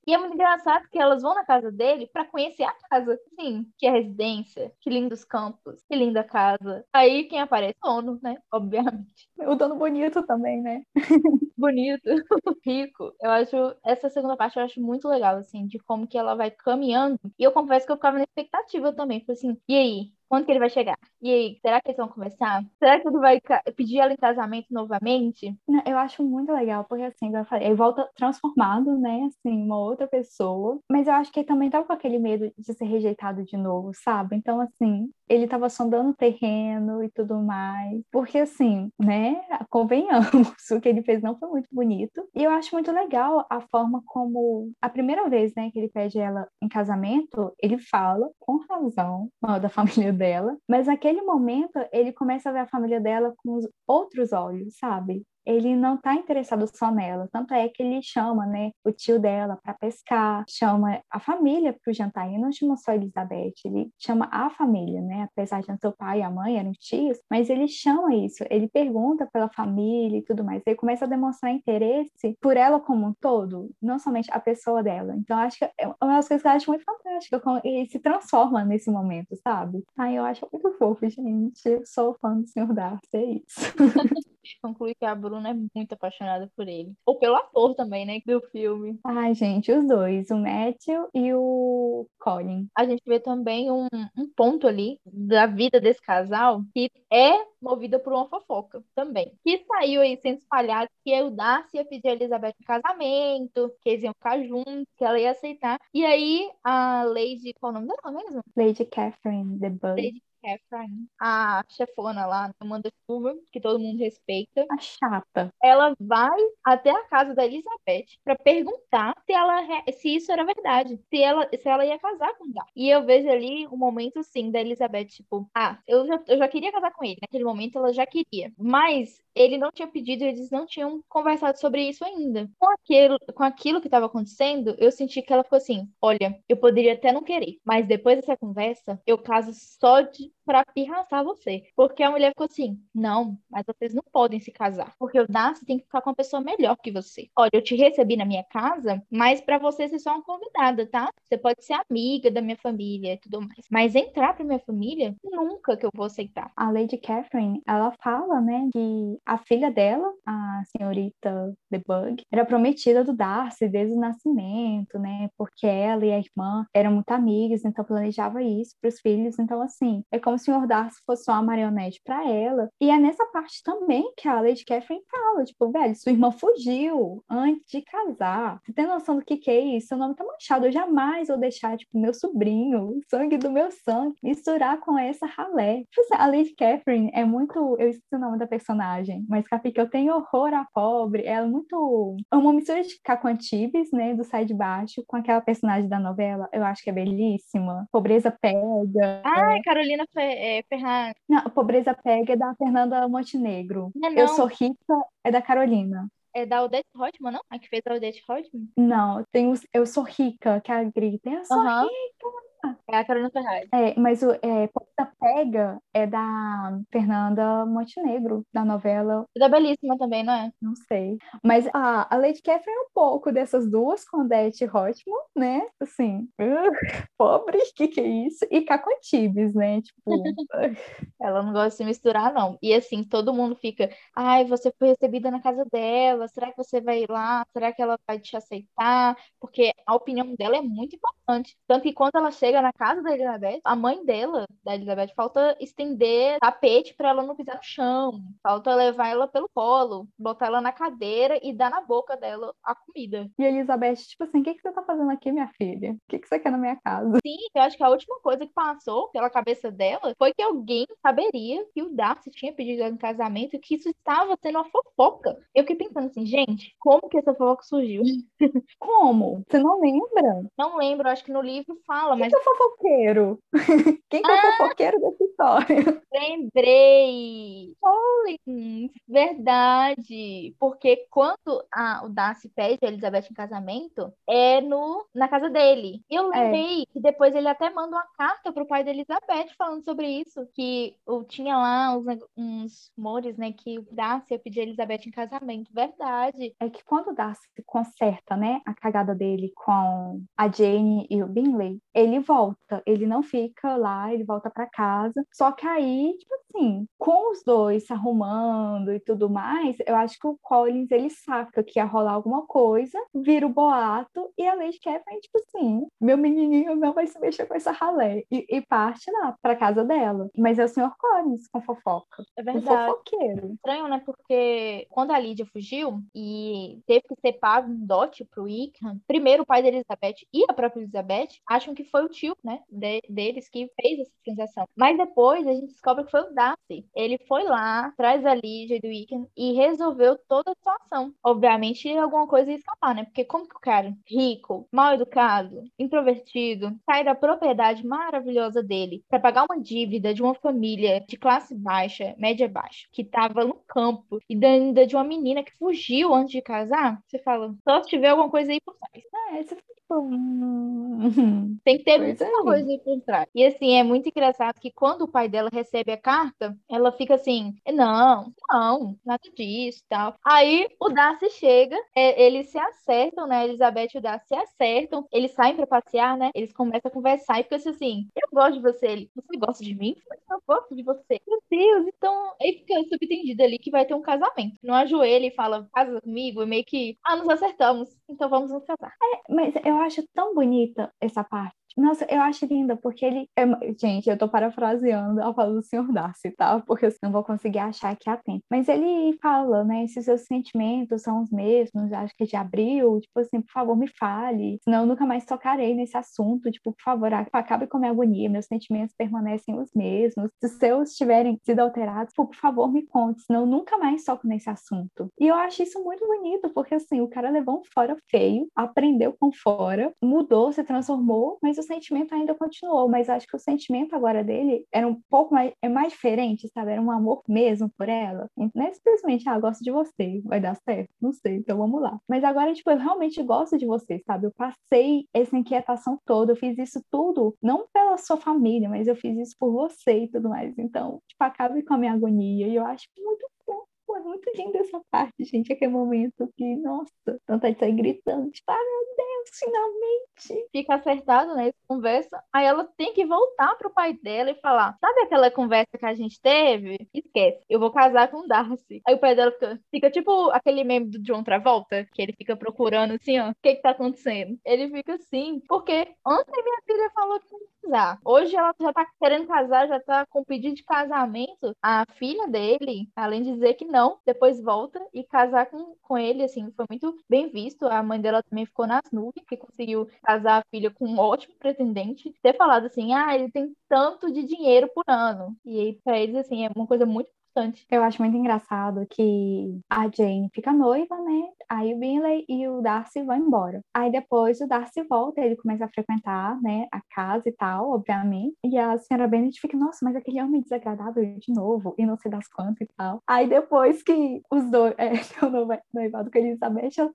E 0.07 0.15
é 0.15 0.19
muito 0.19 0.35
engraçado 0.35 0.89
que 0.91 0.99
elas 0.99 1.23
vão 1.23 1.35
na 1.35 1.45
casa 1.45 1.71
dele 1.71 2.09
para 2.13 2.25
conhecer 2.27 2.65
a 2.65 2.73
casa. 2.91 3.19
Sim, 3.39 3.67
que 3.79 3.87
é 3.87 3.91
residência, 3.91 4.73
que 4.81 4.91
lindos 4.91 5.25
campos, 5.25 5.83
que 5.89 5.97
linda 5.97 6.25
casa. 6.25 6.85
Aí 6.93 7.25
quem 7.25 7.41
aparece? 7.41 7.75
O 7.85 7.89
dono, 8.03 8.21
né? 8.23 8.37
Obviamente. 8.53 9.29
O 9.47 9.55
dono 9.55 9.77
bonito 9.77 10.25
também, 10.27 10.61
né? 10.63 10.83
bonito, 11.57 12.03
rico. 12.65 13.15
Eu 13.21 13.31
acho 13.31 13.57
essa 13.85 14.09
segunda 14.11 14.37
parte 14.37 14.59
eu 14.59 14.65
acho 14.65 14.81
muito 14.81 15.09
legal 15.09 15.37
assim, 15.37 15.67
de 15.67 15.79
como 15.81 16.07
que 16.07 16.19
ela 16.19 16.35
vai 16.35 16.51
caminhando. 16.51 17.19
E 17.39 17.45
eu 17.45 17.53
confesso 17.53 17.87
que 17.87 17.93
eu 17.93 17.97
ficava 17.97 18.19
na 18.19 18.25
expectativa 18.25 18.93
também, 18.95 19.21
falei 19.25 19.39
assim, 19.39 19.57
e 19.69 19.75
aí, 19.77 20.13
Quando 20.29 20.45
que 20.45 20.53
ele 20.53 20.59
vai 20.59 20.71
chegar? 20.71 20.99
E 21.23 21.31
aí, 21.31 21.59
será 21.61 21.81
que 21.81 21.89
eles 21.89 21.97
vão 21.97 22.09
conversar? 22.09 22.65
Será 22.79 23.01
que 23.01 23.09
ele 23.09 23.19
vai 23.19 23.41
pedir 23.77 23.99
ela 23.99 24.13
em 24.13 24.17
casamento 24.17 24.67
novamente? 24.71 25.57
Eu 25.85 25.99
acho 25.99 26.23
muito 26.25 26.53
legal, 26.53 26.85
porque 26.85 27.05
assim, 27.05 27.35
eu 27.35 27.45
falei, 27.45 27.69
ele 27.69 27.75
volta 27.75 28.09
transformado, 28.17 28.97
né? 28.99 29.29
Assim, 29.29 29.63
uma 29.63 29.79
outra 29.79 30.07
pessoa. 30.07 30.79
Mas 30.91 31.07
eu 31.07 31.15
acho 31.15 31.33
que 31.33 31.41
ele 31.41 31.47
também 31.47 31.71
tava 31.71 31.87
com 31.87 31.93
aquele 31.93 32.19
medo 32.19 32.53
de 32.57 32.75
ser 32.75 32.85
rejeitado 32.85 33.45
de 33.45 33.57
novo, 33.57 33.91
sabe? 33.95 34.37
Então, 34.37 34.61
assim, 34.61 35.09
ele 35.29 35.47
tava 35.47 35.69
sondando 35.69 36.11
o 36.11 36.15
terreno 36.15 37.03
e 37.03 37.11
tudo 37.11 37.37
mais. 37.43 38.03
Porque, 38.11 38.39
assim, 38.39 38.91
né? 38.99 39.41
Convenhamos, 39.71 40.31
o 40.71 40.81
que 40.81 40.89
ele 40.89 41.03
fez 41.03 41.23
não 41.23 41.39
foi 41.39 41.49
muito 41.49 41.69
bonito. 41.73 42.29
E 42.35 42.43
eu 42.45 42.51
acho 42.51 42.75
muito 42.75 42.91
legal 42.93 43.47
a 43.51 43.61
forma 43.61 44.03
como, 44.07 44.73
a 44.81 44.89
primeira 44.89 45.29
vez, 45.29 45.53
né, 45.57 45.71
que 45.71 45.79
ele 45.79 45.89
pede 45.89 46.19
ela 46.19 46.49
em 46.63 46.69
casamento, 46.69 47.53
ele 47.61 47.79
fala 47.79 48.31
com 48.39 48.59
razão 48.69 49.29
da 49.61 49.69
família 49.71 50.13
dela, 50.17 50.57
mas 50.69 50.87
naquele 50.87 51.23
momento 51.23 51.79
ele 51.93 52.13
começa 52.13 52.51
a 52.51 52.53
ver 52.53 52.61
a 52.61 52.69
família 52.69 53.01
dela 53.01 53.35
com 53.39 53.61
outros 53.87 54.33
olhos, 54.33 54.77
sabe? 54.79 55.23
Ele 55.47 55.77
não 55.77 55.95
está 55.95 56.15
interessado 56.15 56.67
só 56.67 56.91
nela. 56.91 57.29
Tanto 57.33 57.55
é 57.55 57.69
que 57.69 57.83
ele 57.83 58.03
chama, 58.03 58.45
né, 58.47 58.73
o 58.85 58.91
tio 58.91 59.19
dela 59.21 59.59
para 59.63 59.75
pescar, 59.75 60.45
chama 60.49 61.01
a 61.11 61.21
família 61.21 61.73
para 61.73 61.91
o 61.91 61.95
jantar. 61.95 62.29
Ele 62.29 62.39
não 62.39 62.53
chama 62.53 62.77
só 62.77 62.93
Elizabeth, 62.93 63.55
ele 63.65 63.91
chama 63.99 64.29
a 64.33 64.51
família, 64.51 65.01
né? 65.01 65.29
Apesar 65.33 65.61
de 65.61 65.77
seu 65.81 65.93
pai 65.93 66.21
e 66.21 66.23
a 66.23 66.31
mãe 66.31 66.59
eram 66.59 66.73
tios, 66.73 67.19
mas 67.31 67.49
ele 67.51 67.69
chama 67.69 68.15
isso. 68.15 68.45
Ele 68.51 68.69
pergunta 68.69 69.29
pela 69.33 69.49
família 69.49 70.19
e 70.19 70.23
tudo 70.23 70.43
mais. 70.43 70.63
Ele 70.67 70.77
começa 70.77 71.05
a 71.05 71.09
demonstrar 71.09 71.53
interesse 71.53 72.37
por 72.41 72.57
ela 72.57 72.81
como 72.81 73.07
um 73.07 73.15
todo, 73.21 73.71
não 73.81 73.99
somente 73.99 74.31
a 74.33 74.41
pessoa 74.41 74.83
dela. 74.83 75.15
Então, 75.17 75.39
acho 75.39 75.59
que 75.59 75.65
é 75.65 75.87
uma 76.03 76.17
das 76.17 76.29
coisas 76.29 76.43
que 76.43 76.49
eu 76.49 76.53
acho 76.53 76.71
muito 76.71 76.85
fantástica. 76.85 77.41
Ele 77.65 77.87
se 77.89 77.99
transforma 78.01 78.65
nesse 78.65 78.91
momento, 78.91 79.37
sabe? 79.43 79.85
Ai, 79.97 80.19
eu 80.19 80.25
acho 80.25 80.49
muito 80.53 80.73
fofo, 80.79 81.09
gente. 81.09 81.61
Eu 81.65 81.83
sou 81.85 82.17
fã 82.21 82.41
do 82.41 82.49
Senhor 82.49 82.73
Darcy, 82.73 83.09
é 83.15 83.25
isso. 83.25 83.61
conclui 84.61 84.95
que 84.95 85.05
a 85.05 85.15
Bruna 85.15 85.51
é 85.51 85.55
muito 85.55 85.93
apaixonada 85.93 86.51
por 86.57 86.69
ele. 86.69 86.93
Ou 87.05 87.19
pelo 87.19 87.37
ator 87.37 87.75
também, 87.75 88.07
né, 88.07 88.21
do 88.25 88.41
filme. 88.51 88.99
Ai, 89.05 89.35
gente, 89.35 89.73
os 89.73 89.87
dois, 89.87 90.31
o 90.31 90.37
Matthew 90.37 91.09
e 91.15 91.33
o 91.35 92.07
Colin. 92.19 92.69
A 92.77 92.85
gente 92.85 93.03
vê 93.07 93.21
também 93.21 93.71
um, 93.71 93.87
um 94.17 94.29
ponto 94.37 94.67
ali 94.67 94.99
da 95.05 95.47
vida 95.47 95.81
desse 95.81 96.01
casal 96.01 96.63
que 96.75 96.91
é 97.13 97.33
movida 97.61 97.99
por 97.99 98.13
uma 98.13 98.29
fofoca 98.29 98.83
também. 98.95 99.33
Que 99.45 99.65
saiu 99.67 100.01
aí 100.01 100.17
sendo 100.17 100.39
espalhado 100.39 100.89
que 101.05 101.23
o 101.23 101.31
Darcy 101.31 101.77
ia 101.77 101.85
pedir 101.85 102.09
a 102.09 102.13
Elizabeth 102.13 102.55
em 102.61 102.65
casamento, 102.65 103.73
que 103.83 103.91
eles 103.91 104.03
iam 104.03 104.15
ficar 104.15 104.43
juntos, 104.43 104.87
que 104.97 105.05
ela 105.05 105.19
ia 105.19 105.31
aceitar. 105.31 105.79
E 105.93 106.05
aí 106.05 106.49
a 106.63 107.05
Lady, 107.05 107.53
qual 107.59 107.73
é 107.73 107.79
o 107.79 107.81
nome 107.81 107.89
dela 107.89 108.13
mesmo? 108.13 108.43
Lady 108.57 108.85
Catherine 108.85 109.59
the 109.59 109.71
Bug. 109.71 110.01
Lady 110.01 110.23
Catherine, 110.47 111.09
a 111.21 111.65
chefona 111.69 112.25
lá, 112.25 112.53
Amanda 112.61 112.89
Chuva, 113.05 113.35
que 113.51 113.61
todo 113.61 113.81
mundo 113.81 113.99
respeita. 113.99 114.65
A 114.71 114.79
chata. 114.79 115.53
Ela 115.61 115.93
vai 115.99 116.39
até 116.65 116.91
a 116.91 117.05
casa 117.09 117.35
da 117.35 117.45
Elizabeth 117.45 118.07
para 118.23 118.37
perguntar 118.37 119.15
se 119.27 119.33
ela 119.33 119.57
se 119.93 120.15
isso 120.15 120.31
era 120.31 120.45
verdade, 120.45 121.01
se 121.11 121.21
ela 121.21 121.49
se 121.51 121.69
ela 121.69 121.85
ia 121.85 121.99
casar 121.99 122.33
com 122.35 122.45
o 122.45 122.53
Dar. 122.53 122.67
E 122.77 122.89
eu 122.89 123.05
vejo 123.05 123.29
ali 123.29 123.67
um 123.67 123.77
momento 123.77 124.23
sim 124.23 124.53
da 124.53 124.61
Elizabeth, 124.61 125.07
tipo, 125.07 125.51
ah, 125.53 125.79
eu 125.87 126.07
já, 126.07 126.23
eu 126.29 126.39
já 126.39 126.49
queria 126.49 126.71
casar 126.71 126.93
com 126.93 127.05
ele. 127.05 127.19
Naquele 127.21 127.45
momento 127.45 127.79
ela 127.79 127.93
já 127.93 128.07
queria. 128.07 128.53
Mas 128.57 129.21
ele 129.35 129.59
não 129.59 129.71
tinha 129.73 129.89
pedido, 129.89 130.23
eles 130.25 130.51
não 130.51 130.65
tinham 130.67 131.03
conversado 131.09 131.59
sobre 131.59 131.89
isso 131.89 132.05
ainda. 132.05 132.49
Com 132.59 132.71
aquilo, 132.71 133.19
com 133.35 133.43
aquilo 133.43 133.81
que 133.81 133.89
estava 133.89 134.07
acontecendo, 134.07 134.77
eu 134.79 134.93
senti 134.93 135.21
que 135.23 135.33
ela 135.33 135.43
ficou 135.43 135.57
assim: 135.57 135.91
olha, 136.01 136.39
eu 136.49 136.57
poderia 136.57 136.93
até 136.93 137.13
não 137.13 137.23
querer, 137.23 137.59
mas 137.65 137.87
depois 137.87 138.17
dessa 138.17 138.37
conversa, 138.37 139.01
eu 139.07 139.19
caso 139.19 139.53
só 139.53 140.01
de 140.03 140.36
para 140.47 140.65
pirraçar 140.73 141.25
você. 141.25 141.65
Porque 141.75 142.03
a 142.03 142.11
mulher 142.11 142.31
ficou 142.31 142.47
assim: 142.47 142.79
não, 142.95 143.37
mas 143.51 143.65
vocês 143.67 143.93
não 143.93 144.03
podem 144.13 144.39
se 144.41 144.53
casar. 144.53 144.95
Porque 144.99 145.19
o 145.21 145.27
Darcy 145.27 145.67
tem 145.67 145.79
que 145.79 145.85
ficar 145.85 146.01
com 146.01 146.11
uma 146.11 146.17
pessoa 146.17 146.41
melhor 146.41 146.77
que 146.77 146.93
você. 146.93 147.29
Olha, 147.37 147.51
eu 147.53 147.63
te 147.63 147.75
recebi 147.75 148.17
na 148.17 148.25
minha 148.25 148.45
casa, 148.45 149.03
mas 149.11 149.41
para 149.41 149.59
você 149.59 149.89
ser 149.89 149.99
só 149.99 150.15
uma 150.15 150.23
convidada, 150.23 150.87
tá? 150.87 151.11
Você 151.29 151.37
pode 151.37 151.65
ser 151.65 151.75
amiga 151.75 152.31
da 152.31 152.41
minha 152.41 152.57
família 152.57 153.15
e 153.15 153.19
tudo 153.19 153.41
mais. 153.41 153.67
Mas 153.71 153.95
entrar 153.95 154.35
pra 154.35 154.45
minha 154.45 154.61
família, 154.61 155.15
nunca 155.25 155.77
que 155.77 155.85
eu 155.85 155.91
vou 155.93 156.07
aceitar. 156.07 156.53
A 156.57 156.71
Lady 156.71 156.97
Catherine, 156.99 157.61
ela 157.67 157.93
fala, 158.03 158.41
né, 158.41 158.69
que 158.73 159.19
a 159.27 159.39
filha 159.39 159.71
dela, 159.71 160.13
a 160.25 160.63
senhorita 160.77 161.53
The 161.71 161.83
Bug, 161.87 162.23
era 162.31 162.45
prometida 162.45 163.03
do 163.03 163.13
Darcy 163.13 163.69
desde 163.69 163.97
o 163.97 164.01
nascimento, 164.01 164.99
né? 164.99 165.29
Porque 165.37 165.67
ela 165.67 166.05
e 166.07 166.13
a 166.13 166.19
irmã 166.19 166.65
eram 166.73 166.93
muito 166.93 167.11
amigas, 167.11 167.65
então 167.65 167.85
planejava 167.85 168.43
isso 168.43 168.75
para 168.81 168.89
os 168.89 169.01
filhos. 169.01 169.39
Então, 169.39 169.61
assim, 169.61 170.03
é 170.11 170.19
como 170.19 170.36
o 170.37 170.39
Sr. 170.39 170.67
Darcy 170.67 171.01
fosse 171.05 171.25
só 171.25 171.33
uma 171.33 171.43
marionete 171.43 172.01
para 172.05 172.29
ela. 172.29 172.69
E 172.81 172.91
é 172.91 172.99
nessa 172.99 173.25
parte 173.27 173.63
também 173.63 174.13
que 174.17 174.29
a 174.29 174.41
Lady 174.41 174.65
Catherine 174.65 175.03
fala, 175.11 175.45
tipo, 175.45 175.71
velho, 175.71 175.95
sua 175.95 176.13
irmã 176.13 176.31
fugiu 176.31 177.25
antes 177.29 177.65
de 177.71 177.83
casar. 177.83 178.61
Você 178.65 178.73
tem 178.73 178.87
noção 178.87 179.17
do 179.17 179.25
que 179.25 179.37
que 179.37 179.51
é 179.51 179.59
isso? 179.59 179.89
Seu 179.89 179.99
nome 179.99 180.15
tá 180.15 180.25
manchado. 180.25 180.67
Eu 180.67 180.73
jamais 180.73 181.29
vou 181.29 181.39
deixar, 181.39 181.77
tipo, 181.77 181.99
meu 181.99 182.15
sobrinho, 182.15 183.01
sangue 183.09 183.39
do 183.39 183.51
meu 183.51 183.71
sangue, 183.71 184.17
misturar 184.23 184.79
com 184.81 184.99
essa 184.99 185.27
ralé. 185.27 185.85
Tipo 185.91 186.01
assim, 186.01 186.15
a 186.15 186.27
Lady 186.27 186.55
Catherine 186.55 187.11
é 187.13 187.25
muito... 187.25 187.77
Eu 187.79 187.89
esqueci 187.89 188.15
o 188.15 188.19
nome 188.19 188.39
da 188.39 188.47
personagem, 188.47 189.25
mas 189.29 189.47
Capi, 189.47 189.73
que 189.73 189.81
eu 189.81 189.89
tenho 189.89 190.15
horror 190.15 190.55
à 190.55 190.67
pobre. 190.73 191.25
Ela 191.25 191.47
é 191.47 191.49
muito... 191.49 192.17
É 192.33 192.37
uma 192.37 192.53
mistura 192.53 192.83
de 192.83 193.01
Caco 193.03 193.29
Antibes, 193.29 193.91
né, 193.93 194.15
do 194.15 194.25
Sai 194.25 194.45
de 194.45 194.55
Baixo, 194.55 195.05
com 195.07 195.17
aquela 195.17 195.41
personagem 195.41 195.89
da 195.89 195.99
novela. 195.99 196.49
Eu 196.53 196.65
acho 196.65 196.83
que 196.83 196.91
é 196.91 196.93
belíssima. 196.93 197.87
Pobreza 197.91 198.31
Pega. 198.31 199.23
Ah, 199.25 199.57
Carolina 199.65 200.05
é, 200.27 200.63
Ferrari. 200.63 201.17
Não, 201.29 201.43
Pobreza 201.51 201.95
Pega 201.95 202.33
é 202.33 202.37
da 202.37 202.55
Fernanda 202.55 203.09
Montenegro. 203.09 203.91
Não, 203.95 204.11
não. 204.11 204.19
Eu 204.19 204.29
Sou 204.29 204.47
Rica 204.47 204.95
é 205.25 205.31
da 205.31 205.43
Carolina. 205.43 206.09
É 206.35 206.45
da 206.45 206.63
Odette 206.63 206.89
Rodman, 206.95 207.33
não? 207.33 207.41
A 207.49 207.59
que 207.59 207.69
fez 207.69 207.83
a 207.87 207.95
Odette 207.95 208.23
Rodman? 208.29 208.69
Não, 208.77 209.25
tem 209.33 209.51
os 209.51 209.67
Eu 209.73 209.87
Sou 209.87 210.05
Rica, 210.05 210.61
que 210.61 210.71
é 210.71 210.75
a 210.75 210.85
grita. 210.85 211.31
Eu 211.31 211.45
sou 211.45 211.57
uhum. 211.57 211.83
rica! 211.85 212.46
É 212.89 212.97
a 212.97 213.05
Carolina 213.05 213.31
Ferrari. 213.31 213.69
É, 213.73 213.99
mas 213.99 214.23
o 214.23 214.33
é, 214.33 214.67
Porta 214.69 215.13
Pega 215.21 215.79
é 215.93 216.07
da 216.07 216.79
Fernanda 216.91 217.67
Montenegro, 217.67 218.45
da 218.53 218.65
novela. 218.65 219.27
E 219.35 219.41
da 219.41 219.49
Belíssima 219.49 219.99
também, 219.99 220.23
não 220.25 220.33
é? 220.33 220.51
Não 220.61 220.75
sei. 220.75 221.19
Mas 221.43 221.67
a, 221.73 222.15
a 222.15 222.19
Lady 222.19 222.43
Catherine 222.43 222.79
é 222.79 222.83
um 222.83 222.91
pouco 222.95 223.33
dessas 223.33 223.71
duas 223.71 224.05
com 224.05 224.23
Odete 224.23 224.65
Hotman, 224.65 225.21
né? 225.35 225.63
Assim, 225.81 226.29
uh, 226.41 227.07
pobre, 227.19 227.59
que 227.75 227.89
que 227.89 228.01
é 228.01 228.07
isso? 228.07 228.47
E 228.51 228.63
Cacotibes, 228.63 229.55
né? 229.55 229.81
Tipo. 229.83 230.03
Ela 231.21 231.43
não 231.43 231.53
gosta 231.53 231.71
de 231.71 231.77
se 231.77 231.85
misturar, 231.85 232.33
não. 232.33 232.59
E 232.63 232.73
assim, 232.75 233.03
todo 233.05 233.35
mundo 233.35 233.57
fica, 233.57 233.91
ai, 234.15 234.45
você 234.45 234.73
foi 234.79 234.89
recebida 234.89 235.31
na 235.31 235.41
casa 235.41 235.65
dela, 235.71 236.29
será 236.29 236.51
que 236.51 236.57
você 236.57 236.81
vai 236.81 237.05
lá? 237.09 237.45
Será 237.53 237.73
que 237.73 237.83
ela 237.83 237.99
vai 238.07 238.19
te 238.19 238.37
aceitar? 238.37 239.17
Porque 239.41 239.73
a 239.87 239.95
opinião 239.95 240.35
dela 240.35 240.57
é 240.57 240.63
muito 240.63 240.97
importante. 240.97 241.57
Tanto 241.67 241.83
que 241.83 241.93
quando 241.93 242.17
ela 242.17 242.31
chega 242.31 242.56
chega 242.57 242.63
na 242.63 242.73
casa 242.73 243.03
da 243.03 243.13
Elizabeth, 243.13 243.61
a 243.65 243.77
mãe 243.77 244.05
dela, 244.05 244.47
da 244.65 244.75
Elizabeth, 244.75 245.13
falta 245.15 245.57
estender 245.61 246.39
tapete 246.41 246.95
para 246.95 247.11
ela 247.11 247.23
não 247.23 247.37
pisar 247.37 247.57
no 247.57 247.63
chão. 247.63 248.21
Falta 248.43 248.75
levar 248.75 249.09
ela 249.09 249.29
pelo 249.29 249.49
colo, 249.53 250.09
botar 250.19 250.47
ela 250.47 250.61
na 250.61 250.73
cadeira 250.73 251.39
e 251.43 251.53
dar 251.53 251.71
na 251.71 251.83
boca 251.83 252.17
dela 252.17 252.55
a 252.65 252.75
comida. 252.75 253.29
E 253.39 253.45
a 253.45 253.49
Elizabeth, 253.49 253.97
tipo 253.97 254.25
assim, 254.25 254.41
o 254.41 254.43
que, 254.43 254.55
que 254.55 254.63
você 254.63 254.73
tá 254.73 254.83
fazendo 254.83 255.11
aqui, 255.11 255.31
minha 255.31 255.49
filha? 255.59 255.93
O 255.93 255.99
que, 256.09 256.19
que 256.19 256.29
você 256.29 256.39
quer 256.39 256.51
na 256.51 256.59
minha 256.59 256.77
casa? 256.77 257.19
Sim, 257.25 257.37
eu 257.55 257.63
acho 257.63 257.77
que 257.77 257.83
a 257.83 257.91
última 257.91 258.19
coisa 258.21 258.47
que 258.47 258.53
passou 258.53 259.09
pela 259.11 259.29
cabeça 259.29 259.71
dela 259.71 260.15
foi 260.17 260.33
que 260.33 260.43
alguém 260.43 260.87
saberia 261.03 261.65
que 261.75 261.83
o 261.83 261.95
Darcy 261.95 262.31
tinha 262.31 262.53
pedido 262.53 262.83
ela 262.83 262.95
em 262.95 262.97
casamento 262.97 263.57
e 263.57 263.59
que 263.59 263.75
isso 263.75 263.89
estava 263.89 264.37
sendo 264.43 264.59
uma 264.59 264.71
fofoca. 264.71 265.37
Eu 265.55 265.65
fiquei 265.65 265.77
pensando 265.77 266.07
assim, 266.07 266.25
gente, 266.25 266.75
como 266.79 267.09
que 267.09 267.19
essa 267.19 267.35
fofoca 267.35 267.65
surgiu? 267.65 268.03
como? 268.79 269.43
Você 269.49 269.59
não 269.59 269.81
lembra? 269.81 270.49
Não 270.57 270.77
lembro, 270.77 271.09
acho 271.09 271.25
que 271.25 271.33
no 271.33 271.43
livro 271.43 271.79
fala, 271.87 272.17
mas 272.17 272.33
fofoqueiro? 272.41 273.39
Quem 274.11 274.23
que 274.23 274.31
é 274.31 274.35
o 274.35 274.39
ah, 274.39 274.57
fofoqueiro 274.59 275.01
dessa 275.01 275.25
história? 275.25 276.03
Lembrei! 276.13 277.75
Collins, 277.81 278.91
verdade! 279.09 280.55
Porque 280.59 281.07
quando 281.11 281.65
a, 281.73 282.05
o 282.05 282.09
Darcy 282.09 282.49
pede 282.49 282.85
a 282.85 282.89
Elizabeth 282.89 283.27
em 283.31 283.35
casamento, 283.35 284.13
é 284.29 284.61
no, 284.61 285.07
na 285.15 285.29
casa 285.29 285.49
dele. 285.51 286.03
E 286.11 286.15
eu 286.15 286.33
é. 286.33 286.45
lembrei 286.45 286.83
é. 286.83 286.87
que 286.87 287.01
depois 287.01 287.35
ele 287.35 287.49
até 287.49 287.71
manda 287.71 287.97
uma 287.97 288.07
carta 288.17 288.53
pro 288.53 288.67
pai 288.67 288.85
da 288.85 288.91
Elizabeth 288.91 289.55
falando 289.57 289.85
sobre 289.85 290.09
isso, 290.09 290.47
que 290.55 290.97
o, 291.07 291.23
tinha 291.25 291.57
lá 291.57 291.97
uns, 291.97 292.07
uns 292.37 292.91
rumores, 292.97 293.37
né, 293.37 293.53
que 293.53 293.79
o 293.79 293.87
Darcy 293.91 294.35
ia 294.35 294.39
pedir 294.39 294.61
a 294.61 294.63
Elizabeth 294.65 295.07
em 295.07 295.11
casamento. 295.11 295.71
Verdade. 295.73 296.55
É 296.61 296.71
que 296.71 296.85
quando 296.85 297.09
o 297.09 297.15
Darcy 297.15 297.47
conserta, 297.65 298.37
né, 298.37 298.61
a 298.65 298.75
cagada 298.75 299.15
dele 299.15 299.53
com 299.55 300.23
a 300.37 300.49
Jane 300.49 301.07
e 301.11 301.23
o 301.23 301.27
Bingley, 301.27 301.79
ele 301.95 302.21
volta, 302.27 302.83
ele 302.85 303.07
não 303.07 303.23
fica 303.23 303.77
lá, 303.77 304.13
ele 304.13 304.25
volta 304.25 304.51
para 304.51 304.67
casa. 304.67 305.25
Só 305.33 305.53
que 305.53 305.67
aí, 305.67 306.17
tipo 306.19 306.35
assim, 306.35 306.87
com 306.99 307.33
os 307.33 307.43
dois 307.45 307.87
se 307.87 307.93
arrumando 307.93 308.93
e 308.93 309.01
tudo 309.01 309.31
mais, 309.31 309.77
eu 309.87 309.95
acho 309.97 310.19
que 310.19 310.27
o 310.27 310.39
Collins 310.43 310.91
ele 310.91 311.11
saca 311.11 311.63
que 311.63 311.79
ia 311.79 311.85
rolar 311.85 312.13
alguma 312.13 312.47
coisa, 312.47 312.99
vira 313.15 313.47
o 313.47 313.51
boato 313.51 314.33
e 314.37 314.47
a 314.47 314.55
Lady 314.55 314.81
Catherine, 314.81 315.21
tipo 315.21 315.39
assim, 315.39 315.87
meu 316.01 316.17
menininho 316.17 316.77
não 316.77 316.93
vai 316.93 317.07
se 317.07 317.19
mexer 317.21 317.47
com 317.47 317.55
essa 317.55 317.71
ralé. 317.71 318.25
E, 318.31 318.47
e 318.49 318.61
parte 318.61 319.11
lá 319.11 319.37
pra 319.41 319.57
casa 319.57 319.85
dela. 319.85 320.29
Mas 320.37 320.59
é 320.59 320.65
o 320.65 320.69
Sr. 320.69 320.93
Collins 320.99 321.49
com 321.49 321.61
fofoca. 321.61 322.25
É 322.37 322.43
verdade. 322.43 322.91
O 322.91 322.95
fofoqueiro. 322.95 323.53
Estranho, 323.55 323.89
né? 323.89 324.03
Porque 324.05 324.87
quando 324.91 325.13
a 325.13 325.19
Lídia 325.19 325.47
fugiu 325.47 326.01
e 326.15 326.81
teve 326.87 327.03
que 327.03 327.15
ser 327.21 327.35
pago 327.35 327.71
um 327.71 327.87
dote 327.87 328.25
pro 328.25 328.45
Wickham, 328.45 329.01
primeiro 329.07 329.43
o 329.43 329.47
pai 329.47 329.63
da 329.63 329.69
Elizabeth 329.69 330.27
e 330.33 330.45
a 330.49 330.53
própria 330.53 330.81
Elizabeth 330.81 331.41
acham 331.49 331.75
que 331.75 331.85
foi 331.85 332.05
o 332.05 332.09
tio, 332.17 332.37
né, 332.43 332.61
de, 332.71 333.01
deles 333.09 333.49
que 333.49 333.71
fez 333.81 334.01
essa 334.01 334.13
transação. 334.25 334.69
Mas 334.77 334.97
depois 334.97 335.47
a 335.47 335.53
gente 335.53 335.67
descobre 335.73 336.05
que 336.05 336.11
foi 336.11 336.21
o 336.21 336.35
Darcy. 336.35 336.87
Ele 336.95 337.19
foi 337.29 337.45
lá, 337.45 337.93
traz 337.97 338.25
a 338.25 338.35
Lídia 338.35 338.81
do 338.81 338.89
Wickham 338.89 339.27
e 339.37 339.53
resolveu 339.53 340.19
toda 340.29 340.51
a 340.51 340.55
situação. 340.55 341.13
Obviamente, 341.23 341.89
alguma 341.97 342.27
coisa 342.27 342.51
ia 342.51 342.57
escapar, 342.57 342.95
né? 342.95 343.05
Porque 343.05 343.25
como 343.25 343.49
que 343.49 343.57
o 343.57 343.61
cara, 343.61 343.95
rico, 344.07 344.67
mal 344.73 344.95
educado, 344.95 345.63
introvertido, 345.79 346.77
sai 346.85 347.05
da 347.05 347.15
propriedade 347.15 347.87
maravilhosa 347.87 348.63
dele 348.63 349.05
para 349.09 349.21
pagar 349.21 349.47
uma 349.49 349.61
dívida 349.61 350.15
de 350.15 350.23
uma 350.23 350.35
família 350.35 351.01
de 351.07 351.17
classe 351.17 351.55
baixa, 351.55 352.15
média 352.19 352.49
baixa, 352.49 352.87
que 352.93 353.05
tava 353.05 353.45
no 353.45 353.55
campo 353.67 354.19
e 354.29 354.45
ainda 354.45 354.87
de 354.87 354.95
uma 354.97 355.05
menina 355.05 355.43
que 355.43 355.57
fugiu 355.59 356.15
antes 356.15 356.33
de 356.33 356.43
casar? 356.43 357.01
Você 357.07 357.19
fala, 357.19 357.55
só 357.69 357.83
se 357.83 357.89
tiver 357.89 358.09
alguma 358.09 358.31
coisa 358.31 358.53
aí 358.53 358.61
por 358.61 358.75
trás. 358.75 359.05
É, 359.35 359.43
você 359.43 359.57
Hum. 359.89 361.59
Tem 361.65 361.79
que 361.79 361.85
ter 361.85 361.99
Pois 361.99 362.19
muita 362.19 362.25
é. 362.25 362.31
coisa 362.43 362.69
aí 362.71 362.81
por 362.81 363.01
trás. 363.03 363.27
E 363.35 363.45
assim, 363.45 363.75
é 363.77 363.83
muito 363.85 364.09
engraçado 364.09 364.59
que 364.61 364.73
quando 364.73 365.03
o 365.03 365.09
pai 365.09 365.29
dela 365.29 365.49
recebe 365.53 365.93
a 365.93 365.97
carta, 365.97 366.57
ela 366.69 366.91
fica 366.91 367.15
assim: 367.15 367.55
não, 367.73 368.33
não, 368.51 368.97
nada 369.05 369.23
disso 369.37 369.83
tal. 369.89 370.15
Aí 370.25 370.67
o 370.81 370.89
Darcy 370.89 371.31
chega, 371.31 371.77
é, 371.95 372.21
eles 372.25 372.51
se 372.51 372.59
acertam, 372.59 373.27
né? 373.27 373.45
Elizabeth 373.45 373.91
e 373.95 373.99
o 373.99 374.01
Darcy 374.01 374.27
se 374.29 374.35
acertam, 374.35 375.07
eles 375.13 375.33
saem 375.33 375.55
pra 375.55 375.67
passear, 375.67 376.17
né? 376.17 376.31
Eles 376.35 376.53
começam 376.53 376.89
a 376.89 376.93
conversar 376.93 377.41
e 377.41 377.45
fica 377.45 377.57
assim: 377.57 378.09
eu 378.17 378.29
gosto 378.33 378.55
de 378.55 378.63
você. 378.63 378.87
Ele, 378.87 379.11
você 379.15 379.37
gosta 379.39 379.65
de 379.65 379.75
mim? 379.75 379.95
Eu 380.31 380.43
gosto 380.47 380.75
de 380.75 380.83
você. 380.83 381.21
Meu 381.27 381.41
Deus, 381.51 381.87
então. 381.95 382.35
Aí 382.41 382.65
fica 382.67 382.83
subentendido 382.89 383.43
ali 383.43 383.59
que 383.59 383.71
vai 383.71 383.85
ter 383.87 383.95
um 383.95 384.03
casamento. 384.03 384.57
Não 384.63 384.75
ajoelha 384.75 385.27
e 385.27 385.31
fala, 385.35 385.69
casa 385.75 386.01
comigo, 386.01 386.43
e 386.43 386.47
meio 386.47 386.65
que, 386.65 386.99
ah, 387.05 387.17
nos 387.17 387.29
acertamos, 387.29 387.89
então 388.09 388.29
vamos 388.29 388.51
nos 388.51 388.65
casar. 388.65 388.93
Mas 389.29 389.55
eu 389.65 389.76
acho 389.81 390.03
tão 390.15 390.35
bonita 390.35 390.93
essa 391.01 391.25
parte. 391.25 391.57
Nossa, 391.77 392.07
eu 392.09 392.21
acho 392.23 392.47
linda, 392.47 392.75
porque 392.75 393.05
ele. 393.05 393.29
é- 393.37 393.45
gente, 393.79 394.09
eu 394.09 394.17
tô 394.17 394.27
parafraseando 394.29 395.21
a 395.23 395.33
fala 395.35 395.53
do 395.53 395.63
Sr. 395.63 395.93
Darcy, 395.93 396.31
tá? 396.31 396.59
Porque 396.67 396.87
eu 396.87 396.91
não 397.03 397.13
vou 397.13 397.23
conseguir 397.23 397.59
achar 397.59 397.91
aqui 397.91 398.09
a 398.09 398.17
tempo. 398.17 398.43
Mas 398.51 398.67
ele 398.69 399.17
fala, 399.21 399.63
né? 399.63 399.87
Se 399.87 400.03
seus 400.03 400.23
sentimentos 400.23 401.03
são 401.03 401.21
os 401.23 401.31
mesmos, 401.31 401.93
acho 401.93 402.15
que 402.17 402.25
de 402.25 402.35
abril, 402.35 402.99
tipo 403.01 403.21
assim, 403.21 403.43
por 403.43 403.51
favor, 403.53 403.77
me 403.77 403.87
fale. 403.89 404.59
Senão 404.65 404.81
eu 404.83 404.87
nunca 404.87 405.05
mais 405.05 405.27
tocarei 405.27 405.75
nesse 405.75 405.97
assunto. 405.99 406.51
Tipo, 406.51 406.73
por 406.73 406.83
favor, 406.83 407.13
acabe 407.13 407.67
com 407.67 407.77
a 407.77 407.81
minha 407.81 407.93
agonia. 407.93 408.31
Meus 408.31 408.47
sentimentos 408.47 408.95
permanecem 408.97 409.59
os 409.59 409.71
mesmos. 409.75 410.31
Se 410.41 410.47
os 410.47 410.53
seus 410.53 410.95
tiverem 410.95 411.39
sido 411.45 411.61
alterados, 411.61 412.13
por 412.15 412.35
favor, 412.35 412.73
me 412.73 412.87
conte. 412.87 413.21
Senão 413.23 413.41
eu 413.41 413.47
nunca 413.47 413.77
mais 413.77 414.03
toco 414.03 414.27
nesse 414.27 414.49
assunto. 414.49 415.11
E 415.21 415.27
eu 415.27 415.35
acho 415.35 415.63
isso 415.63 415.83
muito 415.85 416.07
bonito, 416.07 416.49
porque 416.55 416.75
assim, 416.75 417.03
o 417.03 417.09
cara 417.09 417.29
levou 417.29 417.59
um 417.61 417.63
fora 417.75 417.97
feio, 418.11 418.49
aprendeu 418.57 419.15
com 419.19 419.31
fora, 419.31 419.93
mudou, 420.03 420.51
se 420.53 420.65
transformou, 420.65 421.39
mas 421.43 421.59
o 421.59 421.66
sentimento 421.67 422.15
ainda 422.15 422.35
continuou. 422.35 422.89
Mas 422.89 423.09
acho 423.09 423.27
que 423.27 423.37
o 423.37 423.39
sentimento 423.39 423.95
agora 423.95 424.23
dele 424.25 424.65
era 424.73 424.87
um 424.87 425.01
pouco 425.11 425.35
mais, 425.35 425.53
é 425.63 425.69
mais 425.69 425.93
diferente, 425.93 426.49
sabe? 426.53 426.73
Era 426.73 426.83
um 426.83 426.91
amor 426.91 427.23
mesmo 427.29 427.71
por 427.77 427.89
ela. 427.89 428.29
Não 428.37 428.51
é 428.65 428.73
simplesmente, 428.73 429.29
ah, 429.29 429.39
gosto 429.39 429.63
de 429.63 429.71
você, 429.71 430.21
vai 430.25 430.41
dar 430.41 430.57
certo? 430.57 430.89
Não 431.01 431.13
sei, 431.13 431.37
então 431.37 431.59
vamos 431.59 431.81
lá. 431.81 431.99
Mas 432.09 432.25
agora, 432.25 432.53
tipo, 432.55 432.71
eu 432.71 432.79
realmente 432.79 433.23
gosto 433.23 433.59
de 433.59 433.67
você, 433.67 434.01
sabe? 434.07 434.27
Eu 434.27 434.33
passei 434.33 435.07
essa 435.13 435.37
inquietação 435.37 435.99
toda, 436.05 436.33
eu 436.33 436.37
fiz 436.37 436.57
isso 436.59 436.81
tudo, 436.91 437.37
não 437.43 437.67
pela 437.73 437.97
sua 437.99 438.17
família, 438.17 438.69
mas 438.69 438.87
eu 438.87 438.97
fiz 438.97 439.17
isso 439.19 439.37
por 439.39 439.53
você 439.53 440.05
e 440.05 440.09
tudo 440.11 440.29
mais. 440.29 440.57
Então, 440.59 441.01
tipo, 441.09 441.23
acabe 441.25 441.63
com 441.63 441.75
a 441.75 441.79
minha 441.79 441.93
agonia. 441.93 442.47
E 442.49 442.55
eu 442.55 442.65
acho 442.65 442.87
muito 442.99 443.27
fofo, 443.45 443.67
é 443.97 444.01
muito 444.01 444.31
linda 444.37 444.59
essa 444.59 444.81
parte, 444.91 445.25
gente. 445.25 445.53
Aquele 445.53 445.73
momento 445.73 446.31
que, 446.37 446.57
nossa, 446.57 446.93
tanta 447.27 447.53
sair 447.55 447.75
gritando, 447.75 448.31
tipo, 448.31 448.51
ah, 448.51 448.55
meu 448.55 448.97
Deus, 448.97 449.31
finalmente. 449.39 450.49
fica 450.53 450.75
acertado, 450.75 451.35
né? 451.35 451.45
Eles 451.45 451.55
conversam. 451.69 452.21
Aí 452.33 452.47
ela 452.47 452.65
tem 452.77 452.93
que 452.93 453.05
voltar 453.07 453.55
pro 453.57 453.73
pai 453.73 453.95
dela 453.95 454.31
e 454.31 454.41
falar: 454.41 454.77
Sabe 454.81 455.01
aquela 455.01 455.31
conversa 455.31 455.79
que 455.79 455.87
a 455.87 455.95
gente 455.95 456.21
teve? 456.21 456.89
Esquece, 456.95 457.45
eu 457.49 457.59
vou 457.61 457.71
casar 457.73 458.11
com 458.11 458.19
o 458.19 458.27
Darcy. 458.27 458.83
Aí 458.87 458.95
o 458.95 458.99
pai 458.99 459.15
dela 459.15 459.33
fica, 459.33 459.61
fica 459.71 459.91
tipo 459.91 460.31
aquele 460.31 460.65
meme 460.65 460.91
do 460.91 461.03
John 461.03 461.23
Travolta, 461.23 461.87
que 461.93 462.03
ele 462.03 462.15
fica 462.17 462.37
procurando 462.37 462.95
assim, 462.95 463.19
ó, 463.19 463.31
o 463.31 463.35
que 463.43 463.57
que 463.57 463.63
tá 463.63 463.71
acontecendo? 463.71 464.39
Ele 464.45 464.69
fica 464.71 464.95
assim, 464.95 465.41
porque 465.49 465.89
ontem 466.07 466.43
minha 466.43 466.61
filha 466.67 466.91
falou 466.95 467.21
que 467.21 467.27
casar. 467.67 467.99
Hoje 468.05 468.37
ela 468.37 468.55
já 468.61 468.73
tá 468.73 468.87
querendo 469.01 469.27
casar, 469.27 469.69
já 469.69 469.81
tá 469.81 470.07
com 470.07 470.25
pedido 470.25 470.55
de 470.55 470.65
casamento. 470.65 471.55
A 471.63 471.85
filha 471.95 472.27
dele, 472.29 472.89
além 472.95 473.23
de 473.23 473.33
dizer 473.33 473.55
que 473.55 473.65
não, 473.65 473.99
depois 474.07 474.41
volta 474.41 474.81
e 474.95 475.05
casar 475.05 475.47
com, 475.47 475.75
com 475.83 475.99
ele, 475.99 476.23
assim, 476.23 476.51
foi 476.53 476.67
muito 476.71 476.97
bem 477.09 477.29
visto. 477.31 477.67
A 477.67 477.83
mãe 477.83 478.01
dela 478.01 478.23
também 478.23 478.47
ficou 478.47 478.67
nas 478.67 478.83
nuvens, 478.93 479.25
que 479.29 479.37
conseguiu 479.37 479.89
casar 480.03 480.41
a 480.41 480.45
filha 480.51 480.71
com 480.71 480.87
um 480.87 480.99
ótimo 480.99 481.35
pretendente. 481.39 482.15
Ter 482.23 482.37
falado 482.37 482.67
assim, 482.67 482.93
ah, 482.95 483.15
ele 483.15 483.31
tem 483.31 483.55
tanto 483.69 484.13
de 484.13 484.23
dinheiro 484.25 484.69
por 484.75 484.85
ano. 484.89 485.37
E 485.45 485.61
aí, 485.61 485.81
pra 485.85 485.99
eles, 485.99 486.17
assim, 486.17 486.47
é 486.47 486.51
uma 486.55 486.67
coisa 486.67 486.87
muito 486.87 487.11
importante. 487.37 487.67
Eu 487.71 487.83
acho 487.83 488.01
muito 488.01 488.17
engraçado 488.17 488.87
que 488.89 489.61
a 489.69 489.89
Jane 489.89 490.31
fica 490.33 490.53
noiva, 490.53 490.97
né? 491.01 491.29
Aí 491.49 491.73
o 491.75 491.79
Binley 491.79 492.25
e 492.29 492.49
o 492.49 492.61
Darcy 492.61 493.03
vão 493.03 493.17
embora. 493.17 493.61
Aí 493.73 493.91
depois 493.91 494.41
o 494.41 494.49
Darcy 494.49 494.83
volta, 494.83 495.21
ele 495.21 495.37
começa 495.37 495.65
a 495.65 495.69
frequentar, 495.69 496.41
né, 496.43 496.67
a 496.73 496.81
casa 496.95 497.29
e 497.29 497.33
tal, 497.33 497.71
obviamente. 497.71 498.35
E 498.45 498.59
a 498.59 498.77
senhora 498.79 499.07
Bennet 499.07 499.41
fica, 499.41 499.57
nossa, 499.57 499.79
mas 499.83 499.95
aquele 499.95 500.21
homem 500.21 500.41
desagradável 500.41 501.05
de 501.05 501.33
novo, 501.33 501.75
e 501.79 501.87
não 501.87 501.97
sei 501.97 502.11
das 502.11 502.27
quantas 502.29 502.61
e 502.69 502.73
tal. 502.77 503.01
Aí 503.07 503.29
depois 503.29 503.83
que 503.83 504.21
os 504.31 504.51
dois, 504.51 504.75
é, 504.77 504.91
o 505.25 505.31
noiva- 505.31 505.61
noivado 505.73 506.11
com 506.11 506.19
Elizabeth, 506.19 506.71
ela, 506.79 506.91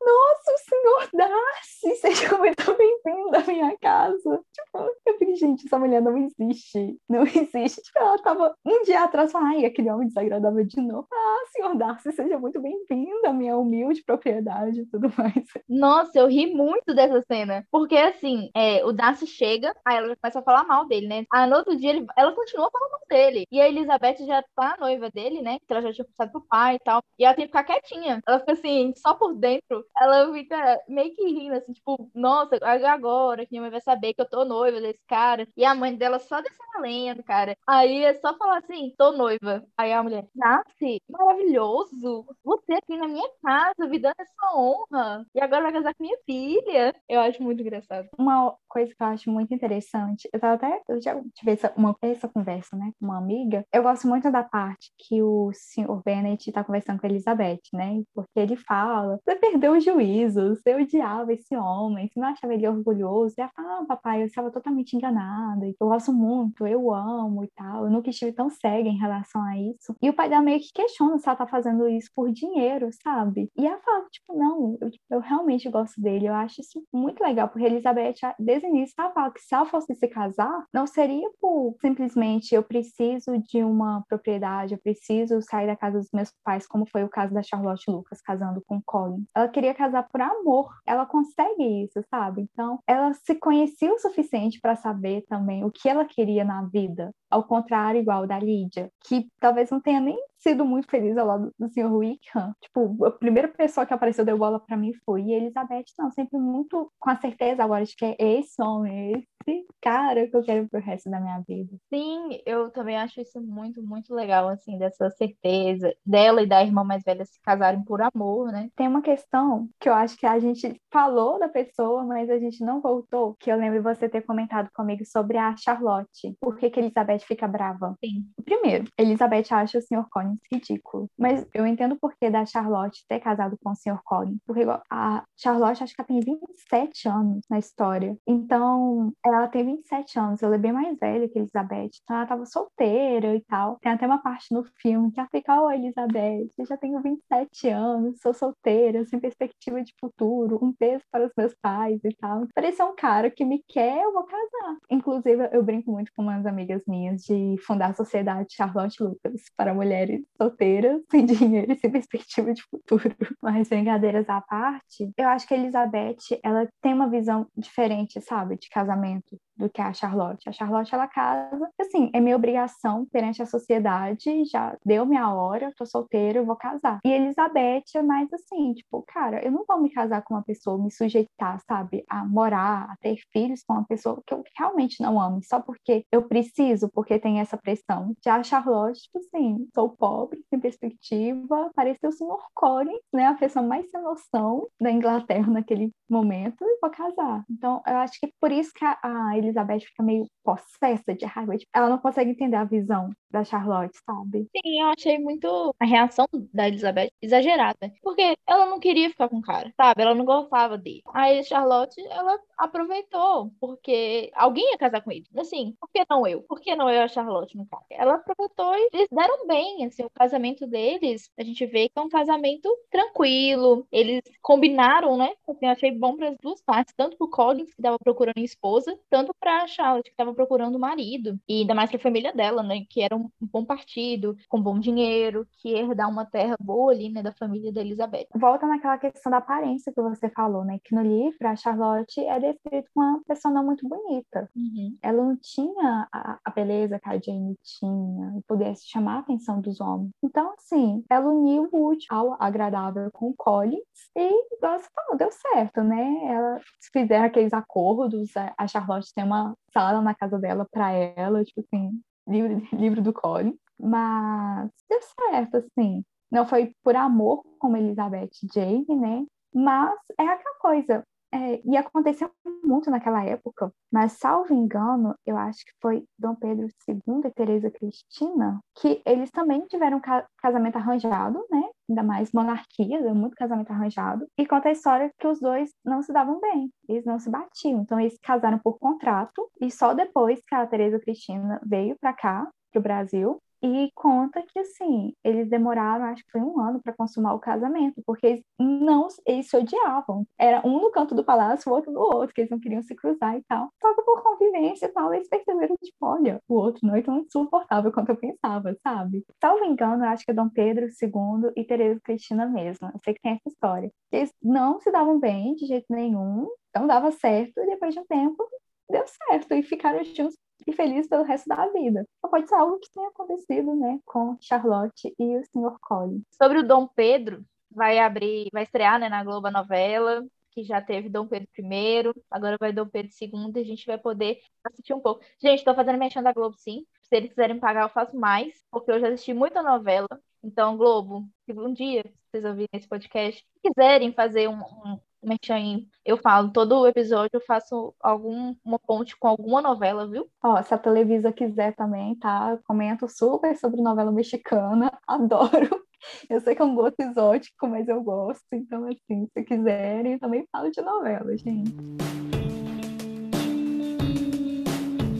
nossa, 0.00 0.52
o 0.52 0.58
senhor 0.58 1.08
Darcy, 1.14 1.94
seja 1.96 2.38
muito 2.38 2.76
bem-vindo 2.76 3.36
à 3.36 3.44
minha 3.46 3.76
casa. 3.78 4.40
Tipo, 4.52 4.78
eu 5.06 5.18
fiquei, 5.18 5.36
gente, 5.36 5.66
essa 5.66 5.78
mulher 5.78 6.02
não 6.02 6.16
existe. 6.16 6.98
Não 7.08 7.22
existe. 7.22 7.82
Tipo, 7.82 7.98
ela 7.98 8.18
tava 8.18 8.54
um 8.64 8.82
dia 8.82 9.04
atrás 9.04 9.34
ai, 9.34 9.64
aquele 9.64 9.90
homem 9.90 10.08
desagradável 10.08 10.64
de 10.64 10.80
novo. 10.80 11.06
Ah, 11.12 11.44
senhor 11.52 11.76
Darcy, 11.76 12.12
seja 12.12 12.38
muito 12.38 12.60
bem-vindo 12.60 13.26
à 13.26 13.32
minha 13.32 13.56
humilde 13.56 13.75
propriedade 14.04 14.80
e 14.80 14.86
tudo 14.86 15.08
mais. 15.16 15.34
Nossa, 15.68 16.18
eu 16.18 16.26
ri 16.28 16.46
muito 16.54 16.94
dessa 16.94 17.22
cena. 17.22 17.64
Porque, 17.70 17.96
assim, 17.96 18.50
é, 18.54 18.84
o 18.84 18.92
Darcy 18.92 19.26
chega, 19.26 19.74
aí 19.84 19.96
ela 19.96 20.16
começa 20.16 20.38
a 20.38 20.42
falar 20.42 20.64
mal 20.64 20.86
dele, 20.86 21.06
né? 21.06 21.24
Aí 21.32 21.48
no 21.48 21.56
outro 21.56 21.76
dia 21.76 21.90
ele- 21.90 22.06
ela 22.16 22.32
continua 22.34 22.70
falando 22.70 22.90
mal 22.92 23.00
dele. 23.08 23.44
E 23.50 23.60
a 23.60 23.68
Elizabeth 23.68 24.24
já 24.26 24.42
tá 24.54 24.76
noiva 24.80 25.10
dele, 25.10 25.42
né? 25.42 25.58
Que 25.66 25.72
ela 25.72 25.82
já 25.82 25.92
tinha 25.92 26.04
passado 26.04 26.30
pro 26.32 26.40
pai 26.48 26.76
e 26.76 26.78
tal. 26.80 27.02
E 27.18 27.24
ela 27.24 27.34
tem 27.34 27.44
que 27.46 27.48
ficar 27.48 27.64
quietinha. 27.64 28.20
Ela 28.26 28.38
fica 28.40 28.52
assim, 28.52 28.92
só 28.96 29.14
por 29.14 29.34
dentro. 29.34 29.84
Ela 29.98 30.32
fica 30.32 30.80
meio 30.88 31.14
que 31.14 31.22
rindo, 31.24 31.54
assim, 31.56 31.72
tipo, 31.72 32.10
nossa, 32.14 32.58
agora 32.62 33.44
que 33.44 33.52
minha 33.52 33.62
mãe 33.62 33.70
vai 33.70 33.80
saber 33.80 34.14
que 34.14 34.20
eu 34.20 34.28
tô 34.28 34.44
noiva 34.44 34.80
desse 34.80 35.00
cara. 35.06 35.46
E 35.56 35.64
a 35.64 35.74
mãe 35.74 35.94
dela 35.96 36.18
só 36.18 36.40
descendo 36.40 36.62
a 36.76 36.80
lenha 36.80 37.14
do 37.14 37.22
cara. 37.22 37.56
Aí 37.66 38.04
é 38.04 38.14
só 38.14 38.36
falar 38.36 38.58
assim, 38.58 38.94
tô 38.96 39.12
noiva. 39.12 39.64
Aí 39.76 39.92
a 39.92 40.02
mulher, 40.02 40.26
Darcy, 40.34 41.00
maravilhoso. 41.08 42.26
Você 42.44 42.72
aqui 42.74 42.96
na 42.96 43.08
minha 43.08 43.28
casa, 43.42 43.65
me 43.78 43.98
dando 43.98 44.14
essa 44.18 44.56
honra. 44.56 45.26
E 45.34 45.40
agora 45.40 45.62
vai 45.62 45.72
casar 45.72 45.94
com 45.94 46.04
minha 46.04 46.18
filha. 46.24 46.94
Eu 47.08 47.20
acho 47.20 47.42
muito 47.42 47.60
engraçado. 47.60 48.08
Uma 48.18 48.54
coisa 48.68 48.94
que 48.94 49.02
eu 49.02 49.06
acho 49.06 49.30
muito 49.30 49.54
interessante, 49.54 50.28
eu 50.32 50.38
tava 50.40 50.54
até, 50.54 50.82
eu 50.88 51.00
já 51.00 51.18
tive 51.34 51.52
essa, 51.52 51.72
uma, 51.76 51.96
essa 52.02 52.28
conversa, 52.28 52.76
né, 52.76 52.92
com 52.98 53.06
uma 53.06 53.18
amiga. 53.18 53.64
Eu 53.72 53.82
gosto 53.82 54.06
muito 54.06 54.30
da 54.30 54.42
parte 54.42 54.92
que 54.98 55.22
o 55.22 55.50
Sr. 55.52 56.02
Bennet 56.04 56.52
tá 56.52 56.62
conversando 56.62 57.00
com 57.00 57.06
a 57.06 57.10
Elizabeth, 57.10 57.62
né? 57.72 58.02
Porque 58.14 58.38
ele 58.38 58.56
fala: 58.56 59.18
você 59.24 59.36
perdeu 59.36 59.72
o 59.72 59.80
juízo, 59.80 60.56
você 60.56 60.74
odiava 60.74 61.32
esse 61.32 61.56
homem, 61.56 62.08
você 62.08 62.20
não 62.20 62.28
achava 62.28 62.54
ele 62.54 62.68
orgulhoso. 62.68 63.34
E 63.38 63.40
ela 63.40 63.50
fala: 63.54 63.80
ah, 63.80 63.84
papai, 63.86 64.22
eu 64.22 64.26
estava 64.26 64.50
totalmente 64.50 64.94
enganada. 64.94 65.66
Eu 65.66 65.88
gosto 65.88 66.12
muito, 66.12 66.66
eu 66.66 66.92
amo 66.92 67.44
e 67.44 67.48
tal. 67.54 67.84
Eu 67.84 67.90
nunca 67.90 68.10
estive 68.10 68.32
tão 68.32 68.50
cega 68.50 68.88
em 68.88 68.98
relação 68.98 69.42
a 69.42 69.56
isso. 69.58 69.94
E 70.02 70.10
o 70.10 70.14
pai 70.14 70.28
dela 70.28 70.42
meio 70.42 70.60
que 70.60 70.72
questiona 70.72 71.18
se 71.18 71.28
ela 71.28 71.36
tá 71.36 71.46
fazendo 71.46 71.88
isso 71.88 72.10
por 72.14 72.30
dinheiro, 72.30 72.88
sabe? 73.02 73.50
E 73.56 73.66
ela 73.66 73.78
fala: 73.80 74.04
tipo, 74.10 74.36
não, 74.36 74.76
eu, 74.80 74.90
eu 75.10 75.20
realmente 75.20 75.68
gosto 75.68 76.00
dele. 76.00 76.26
Eu 76.26 76.34
acho 76.34 76.60
isso 76.60 76.82
muito 76.92 77.22
legal, 77.22 77.48
porque 77.48 77.66
Elizabeth, 77.66 78.14
desde 78.38 78.66
o 78.66 78.70
início 78.70 78.94
ela 78.98 79.12
fala 79.12 79.30
que 79.30 79.40
se 79.40 79.54
ela 79.54 79.66
fosse 79.66 79.94
se 79.94 80.08
casar, 80.08 80.64
não 80.72 80.86
seria 80.86 81.28
por 81.40 81.76
simplesmente 81.80 82.54
eu 82.54 82.62
preciso 82.62 83.38
de 83.38 83.62
uma 83.64 84.02
propriedade, 84.08 84.74
eu 84.74 84.80
preciso 84.80 85.40
sair 85.42 85.66
da 85.66 85.76
casa 85.76 85.98
dos 85.98 86.10
meus 86.12 86.32
pais, 86.44 86.66
como 86.66 86.86
foi 86.90 87.04
o 87.04 87.08
caso 87.08 87.32
da 87.32 87.42
Charlotte 87.42 87.90
Lucas 87.90 88.20
casando 88.20 88.62
com 88.66 88.80
Colin. 88.84 89.24
Ela 89.34 89.48
queria 89.48 89.74
casar 89.74 90.06
por 90.08 90.20
amor. 90.20 90.68
Ela 90.86 91.06
consegue 91.06 91.84
isso, 91.84 92.02
sabe? 92.10 92.42
Então, 92.42 92.78
ela 92.86 93.12
se 93.14 93.34
conhecia 93.34 93.92
o 93.92 93.98
suficiente 93.98 94.60
para 94.60 94.76
saber 94.76 95.24
também 95.28 95.64
o 95.64 95.70
que 95.70 95.88
ela 95.88 96.04
queria 96.04 96.44
na 96.44 96.62
vida, 96.64 97.10
ao 97.30 97.44
contrário 97.44 98.00
igual 98.00 98.26
da 98.26 98.38
Lídia, 98.38 98.90
que 99.06 99.28
talvez 99.40 99.70
não 99.70 99.80
tenha 99.80 100.00
nem 100.00 100.18
sido 100.38 100.64
muito 100.64 100.88
feliz 100.88 101.16
ao 101.16 101.26
lado 101.26 101.52
do 101.58 101.68
Sr. 101.68 101.92
Wickham. 101.92 102.52
Tipo, 102.60 103.04
a 103.04 103.10
primeira 103.10 103.48
pessoa 103.48 103.86
que 103.86 103.94
apareceu 103.94 104.24
deu 104.24 104.38
bola 104.38 104.60
para 104.60 104.76
mim 104.76 104.92
foi 105.04 105.30
Elizabeth, 105.30 105.84
não, 105.98 106.10
sempre 106.10 106.38
muito 106.38 106.92
com 106.98 107.10
a 107.10 107.16
certeza 107.16 107.64
agora 107.64 107.84
de 107.84 107.94
que 107.96 108.04
é 108.04 108.16
esse 108.18 108.60
homem, 108.62 109.26
esse 109.46 109.66
cara 109.80 110.26
que 110.26 110.36
eu 110.36 110.42
quero 110.42 110.68
pro 110.68 110.80
resto 110.80 111.08
da 111.08 111.20
minha 111.20 111.40
vida. 111.46 111.76
Sim, 111.88 112.40
eu 112.44 112.70
também 112.70 112.96
acho 112.96 113.20
isso 113.20 113.40
muito, 113.40 113.82
muito 113.82 114.12
legal, 114.14 114.48
assim, 114.48 114.78
dessa 114.78 115.08
certeza 115.10 115.94
dela 116.04 116.42
e 116.42 116.46
da 116.46 116.62
irmã 116.62 116.82
mais 116.82 117.02
velha 117.04 117.24
se 117.24 117.40
casarem 117.42 117.82
por 117.84 118.00
amor, 118.02 118.50
né? 118.50 118.68
Tem 118.76 118.88
uma 118.88 119.02
questão 119.02 119.68
que 119.80 119.88
eu 119.88 119.94
acho 119.94 120.16
que 120.16 120.26
a 120.26 120.38
gente 120.38 120.80
falou 120.92 121.38
da 121.38 121.48
pessoa, 121.48 122.04
mas 122.04 122.28
a 122.28 122.38
gente 122.38 122.64
não 122.64 122.80
voltou, 122.80 123.36
que 123.38 123.50
eu 123.50 123.56
lembro 123.56 123.82
você 123.82 124.08
ter 124.08 124.22
comentado 124.22 124.68
comigo 124.74 125.04
sobre 125.04 125.38
a 125.38 125.54
Charlotte. 125.56 126.36
Por 126.40 126.56
que 126.56 126.70
que 126.70 126.80
Elizabeth 126.80 127.20
fica 127.20 127.46
brava? 127.46 127.96
Sim. 128.04 128.26
Primeiro, 128.44 128.84
Elizabeth 128.98 129.46
acha 129.50 129.78
o 129.78 129.82
Sr. 129.82 130.06
Collins 130.10 130.40
ridículo. 130.52 131.08
Mas 131.18 131.46
eu 131.54 131.66
entendo 131.66 131.92
o 131.92 131.98
porquê 131.98 132.30
da 132.30 132.44
Charlotte 132.44 133.04
ter 133.08 133.20
casado 133.20 133.56
com 133.62 133.70
o 133.70 133.74
Sr. 133.74 134.00
Collins. 134.04 134.38
Porque 134.44 134.62
a 134.90 135.24
Charlotte, 135.36 135.82
acho 135.82 135.94
que 135.94 136.00
ela 136.00 136.08
tem 136.08 136.20
27 136.20 137.08
anos 137.08 137.44
na 137.48 137.58
história. 137.58 138.16
Então, 138.26 139.12
ela 139.24 139.35
tem 139.48 139.64
27 139.64 140.18
anos. 140.18 140.42
Ela 140.42 140.56
é 140.56 140.58
bem 140.58 140.72
mais 140.72 140.98
velha 140.98 141.28
que 141.28 141.38
Elizabeth. 141.38 141.90
Então, 142.02 142.16
ela 142.16 142.26
tava 142.26 142.46
solteira 142.46 143.34
e 143.34 143.40
tal. 143.42 143.78
Tem 143.80 143.92
até 143.92 144.06
uma 144.06 144.22
parte 144.22 144.52
no 144.52 144.64
filme 144.80 145.10
que 145.10 145.20
ela 145.20 145.28
fica, 145.30 145.60
ô, 145.60 145.70
Elizabeth, 145.70 146.48
eu 146.58 146.66
já 146.66 146.76
tenho 146.76 147.00
27 147.02 147.68
anos, 147.68 148.20
sou 148.20 148.32
solteira, 148.32 149.04
sem 149.04 149.18
perspectiva 149.18 149.82
de 149.82 149.92
futuro, 150.00 150.58
um 150.62 150.72
peso 150.72 151.04
para 151.10 151.26
os 151.26 151.32
meus 151.36 151.54
pais 151.60 152.00
e 152.04 152.14
tal. 152.16 152.46
Parece 152.54 152.82
um 152.82 152.94
cara 152.94 153.30
que 153.30 153.44
me 153.44 153.62
quer, 153.68 154.02
eu 154.02 154.12
vou 154.12 154.24
casar. 154.24 154.76
Inclusive, 154.90 155.48
eu 155.52 155.62
brinco 155.62 155.90
muito 155.92 156.10
com 156.16 156.22
umas 156.22 156.46
amigas 156.46 156.82
minhas 156.86 157.22
de 157.22 157.56
fundar 157.66 157.90
a 157.90 157.94
sociedade 157.94 158.54
Charlotte 158.54 159.02
Lucas 159.02 159.42
para 159.56 159.74
mulheres 159.74 160.22
solteira, 160.36 161.00
sem 161.10 161.26
dinheiro 161.26 161.72
e 161.72 161.78
sem 161.78 161.90
perspectiva 161.90 162.52
de 162.52 162.62
futuro. 162.62 163.14
Mas 163.42 163.68
brincadeiras 163.68 164.28
à 164.28 164.40
parte, 164.40 165.10
eu 165.16 165.28
acho 165.28 165.46
que 165.46 165.54
a 165.54 165.56
Elizabeth, 165.56 166.38
ela 166.42 166.68
tem 166.80 166.92
uma 166.92 167.08
visão 167.08 167.46
diferente, 167.56 168.20
sabe, 168.20 168.56
de 168.56 168.68
casamento 168.68 169.25
do 169.56 169.70
que 169.70 169.80
a 169.80 169.92
Charlotte. 169.92 170.48
A 170.48 170.52
Charlotte, 170.52 170.94
ela 170.94 171.08
casa, 171.08 171.70
assim, 171.80 172.10
é 172.12 172.20
minha 172.20 172.36
obrigação 172.36 173.06
perante 173.06 173.42
a 173.42 173.46
sociedade, 173.46 174.44
já 174.44 174.76
deu 174.84 175.06
minha 175.06 175.32
hora, 175.32 175.72
tô 175.76 175.86
solteira, 175.86 176.38
eu 176.38 176.44
vou 176.44 176.56
casar. 176.56 177.00
E 177.04 177.10
Elizabeth 177.10 177.84
é 177.94 178.02
mais 178.02 178.32
assim, 178.32 178.74
tipo, 178.74 179.02
cara, 179.06 179.44
eu 179.44 179.50
não 179.50 179.64
vou 179.66 179.80
me 179.80 179.90
casar 179.90 180.22
com 180.22 180.34
uma 180.34 180.42
pessoa, 180.42 180.82
me 180.82 180.90
sujeitar, 180.90 181.60
sabe, 181.66 182.04
a 182.08 182.24
morar, 182.24 182.90
a 182.90 182.96
ter 183.00 183.16
filhos 183.32 183.62
com 183.66 183.74
uma 183.74 183.86
pessoa 183.86 184.22
que 184.26 184.34
eu 184.34 184.44
realmente 184.56 185.02
não 185.02 185.20
amo, 185.20 185.40
só 185.42 185.60
porque 185.60 186.04
eu 186.12 186.22
preciso, 186.22 186.90
porque 186.92 187.18
tem 187.18 187.40
essa 187.40 187.56
pressão. 187.56 188.14
Já 188.24 188.36
a 188.36 188.42
Charlotte, 188.42 189.00
tipo 189.02 189.18
assim, 189.18 189.68
sou 189.74 189.88
pobre, 189.88 190.44
sem 190.50 190.60
perspectiva, 190.60 191.70
pareceu 191.74 192.10
o 192.10 192.12
Sr. 192.12 192.44
Collins, 192.54 193.00
né, 193.12 193.26
a 193.26 193.34
pessoa 193.34 193.64
mais 193.64 193.90
sem 193.90 194.02
noção 194.02 194.66
da 194.80 194.90
Inglaterra 194.90 195.50
naquele 195.50 195.92
momento, 196.08 196.62
e 196.62 196.78
vou 196.80 196.90
casar. 196.90 197.44
Então, 197.50 197.82
eu 197.86 197.96
acho 197.96 198.20
que 198.20 198.32
por 198.40 198.52
isso 198.52 198.72
que 198.74 198.84
a, 198.84 198.98
Elizabeth 199.36 199.80
fica 199.80 200.02
meio 200.02 200.26
possessa 200.44 201.14
de. 201.14 201.26
Tipo, 201.26 201.70
ela 201.74 201.88
não 201.88 201.98
consegue 201.98 202.30
entender 202.30 202.56
a 202.56 202.64
visão 202.64 203.10
da 203.30 203.44
Charlotte, 203.44 203.98
sabe? 204.04 204.48
Sim, 204.56 204.80
eu 204.80 204.88
achei 204.88 205.18
muito 205.18 205.74
a 205.78 205.84
reação 205.84 206.26
da 206.52 206.68
Elizabeth 206.68 207.10
exagerada. 207.20 207.92
Porque 208.02 208.36
ela 208.46 208.66
não 208.66 208.78
queria 208.78 209.10
ficar 209.10 209.28
com 209.28 209.38
o 209.38 209.42
cara, 209.42 209.72
sabe? 209.76 210.02
Ela 210.02 210.14
não 210.14 210.24
gostava 210.24 210.78
dele. 210.78 211.02
Aí 211.12 211.42
Charlotte, 211.44 212.00
ela 212.08 212.38
aproveitou, 212.56 213.52
porque 213.60 214.30
alguém 214.34 214.70
ia 214.70 214.78
casar 214.78 215.02
com 215.02 215.12
ele. 215.12 215.24
Assim, 215.36 215.74
por 215.80 215.90
que 215.90 216.04
não 216.08 216.26
eu? 216.26 216.42
Por 216.42 216.60
que 216.60 216.74
não 216.74 216.88
eu 216.88 217.02
a 217.02 217.08
Charlotte 217.08 217.56
no 217.56 217.66
caso? 217.66 217.84
Ela 217.90 218.14
aproveitou 218.14 218.74
e 218.76 218.88
eles 218.92 219.08
deram 219.10 219.46
bem, 219.46 219.84
assim, 219.84 220.04
o 220.04 220.10
casamento 220.10 220.66
deles, 220.66 221.30
a 221.38 221.42
gente 221.42 221.64
vê 221.66 221.88
que 221.88 221.98
é 221.98 222.00
um 222.02 222.08
casamento 222.08 222.68
tranquilo. 222.90 223.86
Eles 223.90 224.22
combinaram, 224.42 225.16
né? 225.16 225.30
Assim, 225.48 225.66
eu 225.66 225.70
achei 225.70 225.90
bom 225.92 226.16
para 226.16 226.30
as 226.30 226.36
duas 226.38 226.60
partes, 226.62 226.94
tanto 226.96 227.16
pro 227.16 227.28
Collins, 227.28 227.68
que 227.74 227.80
estava 227.80 227.98
procurando 227.98 228.38
esposa, 228.38 228.95
tanto 229.08 229.34
pra 229.40 229.66
Charlotte, 229.66 230.04
que 230.04 230.10
estava 230.10 230.34
procurando 230.34 230.78
marido. 230.78 231.38
E 231.48 231.60
ainda 231.60 231.74
mais 231.74 231.90
pra 231.90 231.98
família 231.98 232.32
dela, 232.32 232.62
né? 232.62 232.82
Que 232.88 233.02
era 233.02 233.16
um 233.16 233.28
bom 233.40 233.64
partido, 233.64 234.36
com 234.48 234.60
bom 234.60 234.78
dinheiro, 234.78 235.46
que 235.58 235.70
ia 235.70 235.80
herdar 235.80 236.08
uma 236.08 236.24
terra 236.24 236.56
boa 236.60 236.92
ali, 236.92 237.10
né? 237.10 237.22
Da 237.22 237.32
família 237.32 237.72
da 237.72 237.80
Elizabeth. 237.80 238.26
Volta 238.34 238.66
naquela 238.66 238.98
questão 238.98 239.30
da 239.30 239.38
aparência 239.38 239.92
que 239.92 240.00
você 240.00 240.28
falou, 240.30 240.64
né? 240.64 240.78
Que 240.84 240.94
no 240.94 241.02
livro 241.02 241.46
a 241.46 241.56
Charlotte 241.56 242.20
é 242.20 242.38
descrita 242.40 242.88
como 242.94 243.06
uma 243.06 243.22
pessoa 243.26 243.52
não 243.52 243.64
muito 243.64 243.86
bonita. 243.88 244.48
Uhum. 244.54 244.96
Ela 245.02 245.24
não 245.24 245.36
tinha 245.36 246.08
a, 246.12 246.38
a, 246.44 246.50
beleza 246.50 246.98
que 246.98 247.08
a 247.08 247.18
Jane 247.18 247.56
tinha 247.62 248.38
e 248.38 248.42
pudesse 248.46 248.88
chamar 248.88 249.16
a 249.16 249.18
atenção 249.20 249.60
dos 249.60 249.80
homens. 249.80 250.10
Então, 250.22 250.52
assim, 250.52 251.04
ela 251.10 251.28
uniu 251.28 251.68
o 251.72 251.88
útil 251.88 252.06
ao 252.10 252.36
agradável 252.40 253.10
com 253.12 253.30
o 253.30 253.34
Collins 253.36 253.82
e, 254.16 254.54
igual 254.54 254.78
você 254.78 254.88
falou, 254.94 255.16
deu 255.16 255.30
certo, 255.32 255.82
né? 255.82 256.20
Ela 256.24 256.60
fizeram 256.92 257.24
aqueles 257.26 257.52
acordos, 257.52 258.30
a 258.56 258.66
Charlotte 258.66 258.85
tem 259.14 259.24
uma 259.24 259.54
sala 259.72 260.00
na 260.00 260.14
casa 260.14 260.38
dela 260.38 260.66
para 260.70 260.90
ela, 260.90 261.44
tipo 261.44 261.60
assim, 261.60 262.00
livro, 262.26 262.60
livro 262.72 263.02
do 263.02 263.12
Colin. 263.12 263.56
Mas 263.78 264.70
deu 264.88 265.00
certo, 265.02 265.56
assim. 265.58 266.02
Não 266.30 266.46
foi 266.46 266.72
por 266.82 266.96
amor 266.96 267.44
como 267.58 267.76
Elizabeth 267.76 268.30
Jane, 268.52 268.86
né? 268.88 269.24
Mas 269.54 269.94
é 270.18 270.26
aquela 270.26 270.58
coisa. 270.58 271.04
É, 271.32 271.60
e 271.64 271.76
aconteceu 271.76 272.30
muito 272.64 272.90
naquela 272.90 273.22
época, 273.24 273.70
mas 273.92 274.12
salvo 274.12 274.54
engano, 274.54 275.14
eu 275.26 275.36
acho 275.36 275.58
que 275.64 275.72
foi 275.82 276.04
Dom 276.18 276.34
Pedro 276.36 276.68
II 276.88 277.20
e 277.26 277.30
Teresa 277.30 277.70
Cristina, 277.70 278.60
que 278.76 279.02
eles 279.04 279.30
também 279.30 279.60
tiveram 279.66 280.00
ca 280.00 280.26
casamento 280.38 280.76
arranjado, 280.76 281.44
né? 281.50 281.65
Ainda 281.88 282.02
mais 282.02 282.32
monarquia, 282.32 283.02
deu 283.02 283.14
muito 283.14 283.36
casamento 283.36 283.70
arranjado. 283.70 284.26
E 284.36 284.46
conta 284.46 284.68
a 284.68 284.72
história 284.72 285.12
que 285.18 285.26
os 285.26 285.40
dois 285.40 285.70
não 285.84 286.02
se 286.02 286.12
davam 286.12 286.40
bem, 286.40 286.72
eles 286.88 287.04
não 287.04 287.18
se 287.18 287.30
batiam. 287.30 287.82
Então 287.82 288.00
eles 288.00 288.18
casaram 288.22 288.58
por 288.58 288.78
contrato 288.78 289.48
e 289.60 289.70
só 289.70 289.94
depois 289.94 290.40
que 290.46 290.54
a 290.54 290.66
Teresa 290.66 290.98
Cristina 290.98 291.60
veio 291.64 291.96
para 292.00 292.12
cá, 292.12 292.48
para 292.72 292.80
o 292.80 292.82
Brasil, 292.82 293.40
e 293.66 293.90
conta 293.94 294.42
que, 294.42 294.58
assim, 294.58 295.12
eles 295.24 295.48
demoraram, 295.48 296.04
acho 296.06 296.24
que 296.24 296.30
foi 296.30 296.40
um 296.40 296.60
ano 296.60 296.80
para 296.82 296.92
consumar 296.92 297.34
o 297.34 297.38
casamento, 297.38 298.02
porque 298.06 298.26
eles 298.26 298.44
não, 298.58 299.08
eles 299.26 299.48
se 299.48 299.56
odiavam. 299.56 300.26
Era 300.38 300.66
um 300.66 300.80
no 300.80 300.90
canto 300.90 301.14
do 301.14 301.24
palácio, 301.24 301.70
o 301.70 301.74
outro 301.74 301.92
no 301.92 302.00
outro, 302.00 302.34
que 302.34 302.42
eles 302.42 302.50
não 302.50 302.60
queriam 302.60 302.82
se 302.82 302.94
cruzar 302.94 303.36
e 303.36 303.42
tal. 303.44 303.70
Só 303.80 303.94
que 303.94 304.02
por 304.02 304.22
convivência 304.22 304.86
e 304.86 304.88
tal, 304.88 305.12
eles 305.12 305.28
perceberam, 305.28 305.74
tipo, 305.82 305.96
olha, 306.02 306.40
o 306.48 306.54
outro 306.54 306.86
não 306.86 306.94
é 306.94 307.02
tão 307.02 307.18
insuportável 307.18 307.92
quanto 307.92 308.10
eu 308.10 308.16
pensava, 308.16 308.76
sabe? 308.82 309.24
Salvo 309.40 309.64
engano, 309.64 310.04
acho 310.04 310.24
que 310.24 310.30
é 310.30 310.34
Dom 310.34 310.48
Pedro 310.48 310.86
II 310.86 311.52
e 311.56 311.64
Teresa 311.64 312.00
Cristina 312.02 312.46
mesmo. 312.46 312.88
Eu 312.88 313.00
sei 313.04 313.14
que 313.14 313.20
tem 313.20 313.32
essa 313.32 313.48
história. 313.48 313.90
Eles 314.12 314.32
não 314.42 314.80
se 314.80 314.90
davam 314.90 315.18
bem 315.18 315.54
de 315.54 315.66
jeito 315.66 315.86
nenhum, 315.90 316.48
não 316.74 316.86
dava 316.86 317.10
certo, 317.10 317.58
e 317.58 317.66
depois 317.66 317.94
de 317.94 318.00
um 318.00 318.06
tempo 318.06 318.44
deu 318.88 319.04
certo 319.06 319.52
e 319.54 319.62
ficaram 319.62 320.02
juntos 320.04 320.36
e 320.66 320.72
feliz 320.72 321.08
pelo 321.08 321.22
resto 321.22 321.48
da 321.48 321.68
vida. 321.68 322.06
Ou 322.22 322.30
pode 322.30 322.48
ser 322.48 322.54
algo 322.54 322.78
que 322.78 322.90
tenha 322.92 323.08
acontecido, 323.08 323.74
né, 323.76 323.98
com 324.04 324.36
Charlotte 324.40 325.14
e 325.18 325.36
o 325.36 325.44
Sr. 325.44 325.78
Collins. 325.80 326.22
Sobre 326.30 326.58
o 326.58 326.66
Dom 326.66 326.86
Pedro, 326.88 327.44
vai 327.70 327.98
abrir, 327.98 328.48
vai 328.52 328.62
estrear, 328.62 328.98
né, 328.98 329.08
na 329.08 329.22
Globo 329.22 329.46
a 329.46 329.50
novela, 329.50 330.24
que 330.52 330.64
já 330.64 330.80
teve 330.80 331.10
Dom 331.10 331.26
Pedro 331.26 331.48
I, 331.58 332.12
agora 332.30 332.56
vai 332.58 332.72
Dom 332.72 332.88
Pedro 332.88 333.12
II, 333.20 333.52
e 333.54 333.60
a 333.60 333.64
gente 333.64 333.86
vai 333.86 333.98
poder 333.98 334.40
assistir 334.64 334.94
um 334.94 335.00
pouco. 335.00 335.22
Gente, 335.40 335.58
estou 335.58 335.74
fazendo 335.74 335.98
mexendo 335.98 336.24
da 336.24 336.32
Globo, 336.32 336.56
sim. 336.56 336.86
Se 337.02 337.16
eles 337.16 337.28
quiserem 337.28 337.60
pagar, 337.60 337.82
eu 337.82 337.88
faço 337.90 338.16
mais, 338.16 338.54
porque 338.70 338.90
eu 338.90 338.98
já 338.98 339.08
assisti 339.08 339.34
muita 339.34 339.62
novela. 339.62 340.08
Então, 340.42 340.76
Globo, 340.76 341.28
se 341.44 341.52
um 341.52 341.72
dia 341.72 342.04
vocês 342.30 342.44
ouvirem 342.44 342.68
esse 342.72 342.88
podcast, 342.88 343.44
quiserem 343.62 344.12
fazer 344.12 344.48
um, 344.48 344.58
um, 344.58 344.98
merchan, 345.26 345.84
eu 346.04 346.16
falo, 346.16 346.52
todo 346.52 346.86
episódio 346.86 347.30
eu 347.34 347.40
faço 347.40 347.92
alguma 348.00 348.78
ponte 348.86 349.16
com 349.18 349.26
alguma 349.26 349.60
novela, 349.60 350.08
viu? 350.08 350.28
Ó, 350.42 350.62
se 350.62 350.72
a 350.72 350.78
Televisa 350.78 351.32
quiser 351.32 351.74
também, 351.74 352.14
tá? 352.14 352.52
Eu 352.52 352.60
comento 352.64 353.08
super 353.08 353.56
sobre 353.56 353.82
novela 353.82 354.12
mexicana, 354.12 354.96
adoro. 355.06 355.84
Eu 356.30 356.40
sei 356.40 356.54
que 356.54 356.62
é 356.62 356.64
um 356.64 356.76
gosto 356.76 357.00
exótico, 357.00 357.66
mas 357.66 357.88
eu 357.88 358.00
gosto. 358.02 358.44
Então, 358.52 358.84
assim, 358.84 359.26
se 359.32 359.42
quiserem, 359.42 360.12
eu 360.12 360.20
também 360.20 360.46
falo 360.52 360.70
de 360.70 360.80
novela, 360.80 361.36
gente. 361.36 361.72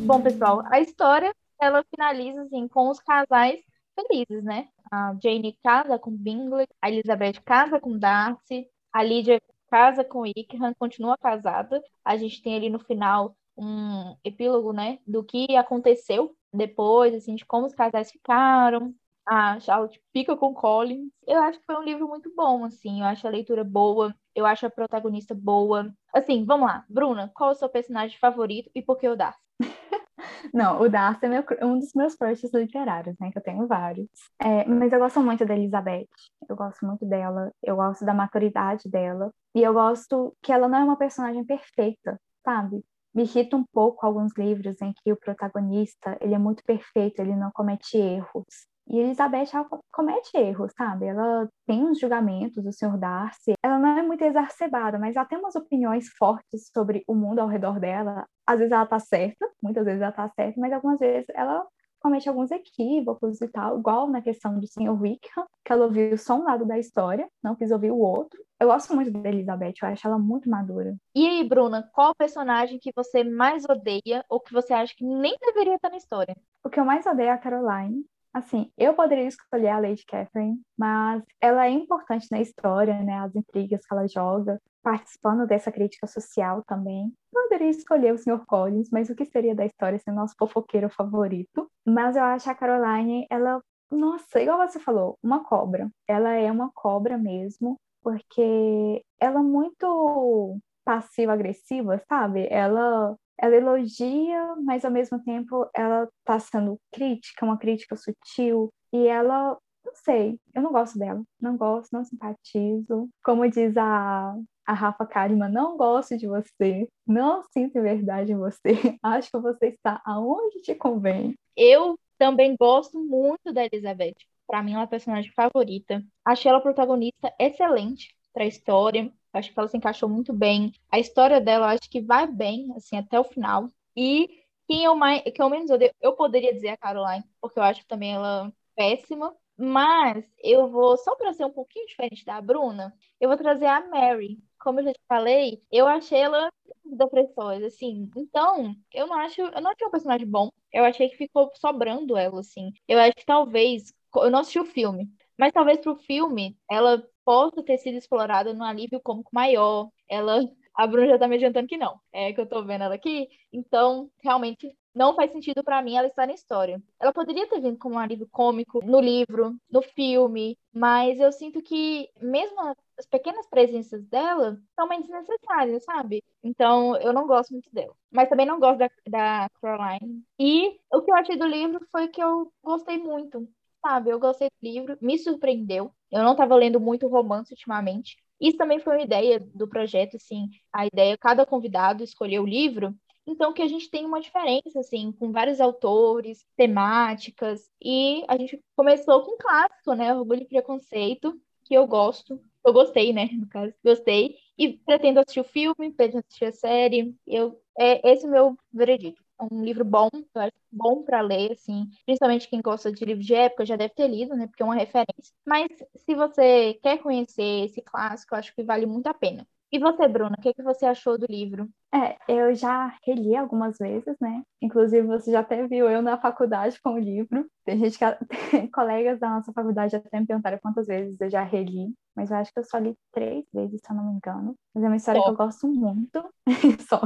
Bom, 0.06 0.22
pessoal, 0.22 0.62
a 0.66 0.78
história, 0.80 1.34
ela 1.60 1.84
finaliza, 1.90 2.42
assim, 2.42 2.68
com 2.68 2.88
os 2.90 3.00
casais 3.00 3.58
felizes, 3.96 4.44
né? 4.44 4.68
A 4.92 5.16
Jane 5.20 5.58
casa 5.64 5.98
com 5.98 6.12
Bingley, 6.12 6.68
a 6.80 6.88
Elizabeth 6.88 7.40
casa 7.44 7.80
com 7.80 7.98
Darcy, 7.98 8.68
a 8.92 9.02
Lídia 9.02 9.40
casa 9.68 10.04
com 10.04 10.26
Ikram, 10.26 10.74
continua 10.78 11.16
casada. 11.18 11.82
A 12.04 12.16
gente 12.16 12.42
tem 12.42 12.56
ali 12.56 12.70
no 12.70 12.78
final 12.78 13.36
um 13.56 14.16
epílogo, 14.22 14.72
né, 14.72 14.98
do 15.06 15.24
que 15.24 15.56
aconteceu 15.56 16.36
depois, 16.52 17.14
assim, 17.14 17.34
de 17.34 17.44
como 17.44 17.66
os 17.66 17.74
casais 17.74 18.10
ficaram. 18.10 18.94
A 19.26 19.58
Charlotte 19.58 20.00
fica 20.12 20.36
com 20.36 20.54
Colin. 20.54 21.10
Eu 21.26 21.40
acho 21.40 21.58
que 21.58 21.66
foi 21.66 21.76
um 21.76 21.82
livro 21.82 22.06
muito 22.06 22.32
bom, 22.36 22.64
assim. 22.64 23.00
Eu 23.00 23.06
acho 23.06 23.26
a 23.26 23.30
leitura 23.30 23.64
boa. 23.64 24.14
Eu 24.34 24.46
acho 24.46 24.66
a 24.66 24.70
protagonista 24.70 25.34
boa. 25.34 25.92
Assim, 26.14 26.44
vamos 26.44 26.68
lá. 26.68 26.84
Bruna, 26.88 27.30
qual 27.34 27.50
é 27.50 27.52
o 27.52 27.56
seu 27.56 27.68
personagem 27.68 28.16
favorito 28.18 28.70
e 28.74 28.82
por 28.82 28.96
que 28.96 29.08
o 29.08 29.16
Darcy? 29.16 29.40
Não, 30.52 30.80
o 30.80 30.88
Darcy 30.88 31.26
é 31.26 31.28
meu, 31.28 31.44
um 31.62 31.78
dos 31.78 31.92
meus 31.94 32.14
crushes 32.14 32.52
literários, 32.52 33.16
né? 33.20 33.30
Que 33.30 33.38
eu 33.38 33.42
tenho 33.42 33.66
vários. 33.66 34.08
É, 34.40 34.64
mas 34.66 34.92
eu 34.92 34.98
gosto 34.98 35.20
muito 35.20 35.44
da 35.44 35.54
Elizabeth. 35.54 36.08
Eu 36.48 36.56
gosto 36.56 36.86
muito 36.86 37.04
dela. 37.06 37.52
Eu 37.62 37.76
gosto 37.76 38.04
da 38.04 38.14
maturidade 38.14 38.88
dela. 38.88 39.32
E 39.54 39.62
eu 39.62 39.72
gosto 39.72 40.36
que 40.42 40.52
ela 40.52 40.68
não 40.68 40.78
é 40.78 40.84
uma 40.84 40.96
personagem 40.96 41.44
perfeita, 41.44 42.20
sabe? 42.44 42.82
me 43.16 43.22
irrita 43.22 43.56
um 43.56 43.64
pouco 43.64 44.04
alguns 44.04 44.36
livros 44.36 44.76
em 44.82 44.92
que 44.92 45.10
o 45.10 45.16
protagonista 45.16 46.18
ele 46.20 46.34
é 46.34 46.38
muito 46.38 46.62
perfeito, 46.62 47.18
ele 47.18 47.34
não 47.34 47.50
comete 47.50 47.96
erros. 47.96 48.44
E 48.88 48.98
Elizabeth 48.98 49.48
ela 49.52 49.66
comete 49.92 50.36
erros, 50.36 50.72
sabe? 50.76 51.06
Ela 51.06 51.48
tem 51.66 51.84
uns 51.84 51.98
julgamentos 51.98 52.62
do 52.62 52.72
Sr. 52.72 52.96
Darcy. 52.96 53.54
Ela 53.62 53.78
não 53.78 53.98
é 53.98 54.02
muito 54.02 54.22
exacerbada, 54.22 54.98
mas 54.98 55.16
ela 55.16 55.26
tem 55.26 55.38
umas 55.38 55.56
opiniões 55.56 56.08
fortes 56.16 56.70
sobre 56.72 57.02
o 57.06 57.14
mundo 57.14 57.40
ao 57.40 57.48
redor 57.48 57.80
dela. 57.80 58.26
Às 58.46 58.58
vezes 58.58 58.72
ela 58.72 58.86
tá 58.86 58.98
certa, 58.98 59.48
muitas 59.62 59.84
vezes 59.84 60.00
ela 60.00 60.12
tá 60.12 60.28
certa, 60.28 60.60
mas 60.60 60.72
algumas 60.72 60.98
vezes 60.98 61.26
ela 61.34 61.66
comete 62.00 62.28
alguns 62.28 62.52
equívocos 62.52 63.40
e 63.40 63.48
tal, 63.48 63.78
igual 63.80 64.08
na 64.08 64.22
questão 64.22 64.60
do 64.60 64.66
Sr. 64.66 64.92
Wickham, 64.92 65.44
que 65.64 65.72
ela 65.72 65.86
ouviu 65.86 66.16
só 66.16 66.36
um 66.36 66.44
lado 66.44 66.64
da 66.64 66.78
história, 66.78 67.28
não 67.42 67.56
quis 67.56 67.72
ouvir 67.72 67.90
o 67.90 67.98
outro. 67.98 68.40
Eu 68.60 68.68
gosto 68.68 68.94
muito 68.94 69.10
da 69.10 69.28
Elizabeth, 69.28 69.74
eu 69.82 69.88
acho 69.88 70.06
ela 70.06 70.18
muito 70.18 70.48
madura. 70.48 70.94
E 71.14 71.26
aí, 71.26 71.46
Bruna, 71.46 71.90
qual 71.92 72.14
personagem 72.14 72.78
que 72.78 72.92
você 72.94 73.24
mais 73.24 73.64
odeia 73.64 74.24
ou 74.30 74.38
que 74.38 74.52
você 74.52 74.72
acha 74.72 74.94
que 74.96 75.04
nem 75.04 75.36
deveria 75.40 75.74
estar 75.74 75.90
na 75.90 75.96
história? 75.96 76.36
O 76.64 76.70
que 76.70 76.78
eu 76.78 76.84
mais 76.84 77.04
odeio 77.04 77.28
é 77.28 77.32
a 77.32 77.38
Caroline. 77.38 78.04
Assim, 78.36 78.70
eu 78.76 78.92
poderia 78.92 79.24
escolher 79.24 79.68
a 79.68 79.78
Lady 79.78 80.04
Catherine, 80.04 80.60
mas 80.76 81.22
ela 81.40 81.64
é 81.64 81.70
importante 81.70 82.26
na 82.30 82.38
história, 82.38 83.02
né? 83.02 83.14
As 83.20 83.34
intrigas 83.34 83.80
que 83.80 83.94
ela 83.94 84.06
joga, 84.06 84.60
participando 84.82 85.46
dessa 85.46 85.72
crítica 85.72 86.06
social 86.06 86.62
também. 86.66 87.14
Poderia 87.32 87.70
escolher 87.70 88.12
o 88.12 88.18
Sr. 88.18 88.44
Collins, 88.46 88.90
mas 88.92 89.08
o 89.08 89.14
que 89.14 89.24
seria 89.24 89.54
da 89.54 89.64
história 89.64 89.98
ser 89.98 90.12
nosso 90.12 90.34
fofoqueiro 90.38 90.90
favorito? 90.90 91.66
Mas 91.82 92.14
eu 92.14 92.22
acho 92.24 92.50
a 92.50 92.54
Caroline, 92.54 93.26
ela, 93.30 93.58
nossa, 93.90 94.38
igual 94.38 94.58
você 94.68 94.78
falou, 94.78 95.18
uma 95.22 95.42
cobra. 95.42 95.88
Ela 96.06 96.34
é 96.34 96.52
uma 96.52 96.70
cobra 96.74 97.16
mesmo 97.16 97.78
porque 98.02 99.02
ela 99.18 99.40
é 99.40 99.42
muito 99.42 100.58
passiva-agressiva, 100.84 102.02
sabe? 102.06 102.46
Ela 102.50 103.16
ela 103.38 103.56
elogia, 103.56 104.54
mas 104.64 104.84
ao 104.84 104.90
mesmo 104.90 105.22
tempo 105.22 105.68
ela 105.74 106.08
tá 106.24 106.38
sendo 106.38 106.78
crítica, 106.92 107.44
uma 107.44 107.58
crítica 107.58 107.96
sutil, 107.96 108.72
e 108.92 109.06
ela, 109.06 109.58
não 109.84 109.94
sei, 109.94 110.38
eu 110.54 110.62
não 110.62 110.72
gosto 110.72 110.98
dela, 110.98 111.22
não 111.40 111.56
gosto, 111.56 111.92
não 111.92 112.04
simpatizo. 112.04 113.08
Como 113.22 113.48
diz 113.48 113.76
a, 113.76 114.34
a 114.66 114.72
Rafa 114.72 115.06
Kalimann, 115.06 115.52
não 115.52 115.76
gosto 115.76 116.16
de 116.16 116.26
você, 116.26 116.88
não 117.06 117.42
sinto 117.52 117.80
verdade 117.82 118.32
em 118.32 118.36
você, 118.36 118.72
acho 119.02 119.30
que 119.30 119.38
você 119.38 119.68
está 119.68 120.00
aonde 120.04 120.62
te 120.62 120.74
convém. 120.74 121.34
Eu 121.56 121.98
também 122.18 122.56
gosto 122.58 122.98
muito 122.98 123.52
da 123.52 123.64
Elizabeth. 123.64 124.16
Para 124.46 124.62
mim, 124.62 124.72
ela 124.72 124.82
é 124.82 124.84
a 124.84 124.88
personagem 124.88 125.32
favorita. 125.32 126.02
Achei 126.24 126.50
ela 126.50 126.60
protagonista 126.60 127.34
excelente 127.38 128.14
para 128.32 128.44
a 128.44 128.46
história. 128.46 129.12
Acho 129.36 129.52
que 129.52 129.58
ela 129.58 129.68
se 129.68 129.76
encaixou 129.76 130.08
muito 130.08 130.32
bem. 130.32 130.72
A 130.90 130.98
história 130.98 131.40
dela, 131.40 131.72
acho 131.72 131.88
que 131.90 132.00
vai 132.00 132.26
bem, 132.26 132.72
assim, 132.76 132.96
até 132.96 133.18
o 133.18 133.24
final. 133.24 133.70
E 133.96 134.28
quem 134.68 134.84
eu 134.84 134.94
mais, 134.96 135.22
que 135.22 135.40
eu 135.40 135.48
menos 135.50 135.70
odeio, 135.70 135.92
eu 136.00 136.14
poderia 136.14 136.52
dizer 136.52 136.68
a 136.68 136.76
Caroline, 136.76 137.24
porque 137.40 137.58
eu 137.58 137.62
acho 137.62 137.86
também 137.86 138.14
ela 138.14 138.52
péssima. 138.74 139.34
Mas 139.58 140.22
eu 140.42 140.68
vou, 140.70 140.96
só 140.98 141.16
para 141.16 141.32
ser 141.32 141.46
um 141.46 141.52
pouquinho 141.52 141.86
diferente 141.86 142.24
da 142.26 142.40
Bruna, 142.42 142.92
eu 143.18 143.28
vou 143.28 143.38
trazer 143.38 143.64
a 143.66 143.86
Mary. 143.88 144.38
Como 144.58 144.80
eu 144.80 144.84
já 144.84 144.92
te 144.92 145.00
falei, 145.08 145.62
eu 145.72 145.86
achei 145.86 146.18
ela 146.18 146.50
depressões, 146.84 147.62
assim. 147.62 148.10
Então, 148.16 148.74
eu 148.92 149.06
não 149.06 149.14
acho, 149.18 149.40
eu 149.40 149.60
não 149.60 149.70
achei 149.70 149.86
um 149.86 149.90
personagem 149.90 150.26
bom. 150.26 150.50
Eu 150.72 150.84
achei 150.84 151.08
que 151.08 151.16
ficou 151.16 151.50
sobrando 151.54 152.16
ela, 152.16 152.40
assim. 152.40 152.72
Eu 152.86 152.98
acho 152.98 153.14
que 153.14 153.24
talvez 153.24 153.94
eu 154.14 154.30
não 154.30 154.40
assisti 154.40 154.58
o 154.60 154.64
filme, 154.64 155.10
mas 155.38 155.52
talvez 155.52 155.78
para 155.78 155.92
o 155.92 155.96
filme 155.96 156.56
ela 156.70 157.02
possa 157.26 157.60
ter 157.62 157.76
sido 157.78 157.98
explorada 157.98 158.54
num 158.54 158.62
alívio 158.62 159.00
cômico 159.00 159.30
maior. 159.34 159.90
Ela, 160.08 160.40
a 160.72 160.86
Bruna 160.86 161.08
já 161.08 161.18
tá 161.18 161.26
me 161.26 161.34
adiantando 161.34 161.66
que 161.66 161.76
não, 161.76 162.00
é 162.12 162.32
que 162.32 162.40
eu 162.40 162.46
tô 162.46 162.64
vendo 162.64 162.84
ela 162.84 162.94
aqui. 162.94 163.28
Então, 163.52 164.08
realmente 164.22 164.72
não 164.94 165.14
faz 165.14 165.32
sentido 165.32 165.62
para 165.62 165.82
mim 165.82 165.96
ela 165.96 166.06
estar 166.06 166.26
na 166.26 166.32
história. 166.32 166.80
Ela 167.00 167.12
poderia 167.12 167.46
ter 167.48 167.60
vindo 167.60 167.76
como 167.78 167.96
um 167.96 167.98
alívio 167.98 168.28
cômico 168.30 168.80
no 168.84 169.00
livro, 169.00 169.54
no 169.68 169.82
filme, 169.82 170.56
mas 170.72 171.18
eu 171.18 171.32
sinto 171.32 171.60
que 171.60 172.08
mesmo 172.22 172.60
as 172.98 173.06
pequenas 173.06 173.46
presenças 173.48 174.02
dela 174.06 174.56
são 174.74 174.88
meio 174.88 175.02
desnecessárias, 175.02 175.84
sabe? 175.84 176.24
Então 176.42 176.96
eu 176.96 177.12
não 177.12 177.26
gosto 177.26 177.50
muito 177.50 177.68
dela. 177.72 177.94
Mas 178.10 178.28
também 178.28 178.46
não 178.46 178.60
gosto 178.60 178.78
da, 178.78 178.90
da 179.08 179.50
Caroline. 179.60 180.22
E 180.38 180.78
o 180.92 181.02
que 181.02 181.10
eu 181.10 181.16
achei 181.16 181.36
do 181.36 181.46
livro 181.46 181.84
foi 181.90 182.08
que 182.08 182.22
eu 182.22 182.50
gostei 182.62 182.96
muito 182.96 183.46
sabe? 183.86 184.10
Eu 184.10 184.18
gostei 184.18 184.48
do 184.48 184.68
livro, 184.68 184.98
me 185.00 185.16
surpreendeu. 185.16 185.92
Eu 186.10 186.24
não 186.24 186.32
estava 186.32 186.56
lendo 186.56 186.80
muito 186.80 187.06
romance 187.06 187.52
ultimamente. 187.52 188.16
Isso 188.40 188.56
também 188.56 188.80
foi 188.80 188.96
uma 188.96 189.04
ideia 189.04 189.38
do 189.54 189.68
projeto, 189.68 190.16
assim, 190.16 190.48
a 190.72 190.86
ideia, 190.86 191.16
cada 191.16 191.46
convidado 191.46 192.02
escolher 192.02 192.40
o 192.40 192.46
livro, 192.46 192.94
então 193.26 193.52
que 193.52 193.62
a 193.62 193.68
gente 193.68 193.88
tem 193.88 194.04
uma 194.04 194.20
diferença, 194.20 194.80
assim, 194.80 195.10
com 195.12 195.32
vários 195.32 195.60
autores, 195.60 196.44
temáticas, 196.56 197.70
e 197.80 198.24
a 198.28 198.36
gente 198.36 198.60
começou 198.76 199.22
com 199.22 199.34
um 199.34 199.38
clássico, 199.38 199.94
né, 199.94 200.14
Orgulho 200.14 200.42
e 200.42 200.46
Preconceito, 200.46 201.40
que 201.64 201.74
eu 201.74 201.86
gosto, 201.86 202.40
eu 202.64 202.72
gostei, 202.72 203.12
né, 203.12 203.28
no 203.32 203.48
caso, 203.48 203.72
gostei, 203.82 204.36
e 204.58 204.76
pretendo 204.78 205.20
assistir 205.20 205.40
o 205.40 205.44
filme, 205.44 205.92
pretendo 205.92 206.18
assistir 206.18 206.44
a 206.46 206.52
série, 206.52 207.14
eu, 207.26 207.58
é 207.78 208.12
esse 208.12 208.26
é 208.26 208.28
o 208.28 208.32
meu 208.32 208.56
veredito. 208.72 209.24
Um 209.38 209.62
livro 209.62 209.84
bom, 209.84 210.08
eu 210.34 210.40
acho 210.40 210.52
bom 210.72 211.02
para 211.02 211.20
ler, 211.20 211.52
assim, 211.52 211.86
principalmente 212.06 212.48
quem 212.48 212.62
gosta 212.62 212.90
de 212.90 213.04
livros 213.04 213.26
de 213.26 213.34
época 213.34 213.66
já 213.66 213.76
deve 213.76 213.92
ter 213.94 214.08
lido, 214.08 214.34
né, 214.34 214.46
porque 214.46 214.62
é 214.62 214.66
uma 214.66 214.74
referência. 214.74 215.34
Mas 215.44 215.68
se 215.96 216.14
você 216.14 216.74
quer 216.82 216.98
conhecer 217.02 217.66
esse 217.66 217.82
clássico, 217.82 218.34
acho 218.34 218.54
que 218.54 218.62
vale 218.64 218.86
muito 218.86 219.06
a 219.08 219.14
pena. 219.14 219.46
E 219.72 219.78
você, 219.78 220.06
Bruna, 220.06 220.36
o 220.38 220.40
que, 220.40 220.50
é 220.50 220.54
que 220.54 220.62
você 220.62 220.86
achou 220.86 221.18
do 221.18 221.26
livro? 221.28 221.68
É, 221.92 222.16
eu 222.28 222.54
já 222.54 222.94
reli 223.04 223.34
algumas 223.34 223.76
vezes, 223.78 224.16
né? 224.20 224.42
Inclusive, 224.62 225.06
você 225.06 225.32
já 225.32 225.40
até 225.40 225.66
viu 225.66 225.90
eu 225.90 226.00
na 226.00 226.18
faculdade 226.18 226.80
com 226.82 226.94
o 226.94 226.98
livro. 226.98 227.46
Tem 227.64 227.78
gente 227.78 227.98
que, 227.98 228.04
tem 228.50 228.70
colegas 228.70 229.18
da 229.18 229.28
nossa 229.28 229.52
faculdade 229.52 229.96
até 229.96 230.20
me 230.20 230.26
perguntaram 230.26 230.58
quantas 230.62 230.86
vezes 230.86 231.20
eu 231.20 231.28
já 231.28 231.42
reli, 231.42 231.92
mas 232.14 232.30
eu 232.30 232.36
acho 232.36 232.52
que 232.52 232.60
eu 232.60 232.64
só 232.64 232.78
li 232.78 232.94
três 233.12 233.44
vezes, 233.52 233.80
se 233.84 233.92
eu 233.92 233.96
não 233.96 234.04
me 234.04 234.14
engano. 234.14 234.54
Mas 234.74 234.84
é 234.84 234.86
uma 234.86 234.96
história 234.96 235.22
que 235.22 235.30
eu 235.30 235.36
gosto 235.36 235.66
muito. 235.66 236.24
só. 236.88 237.00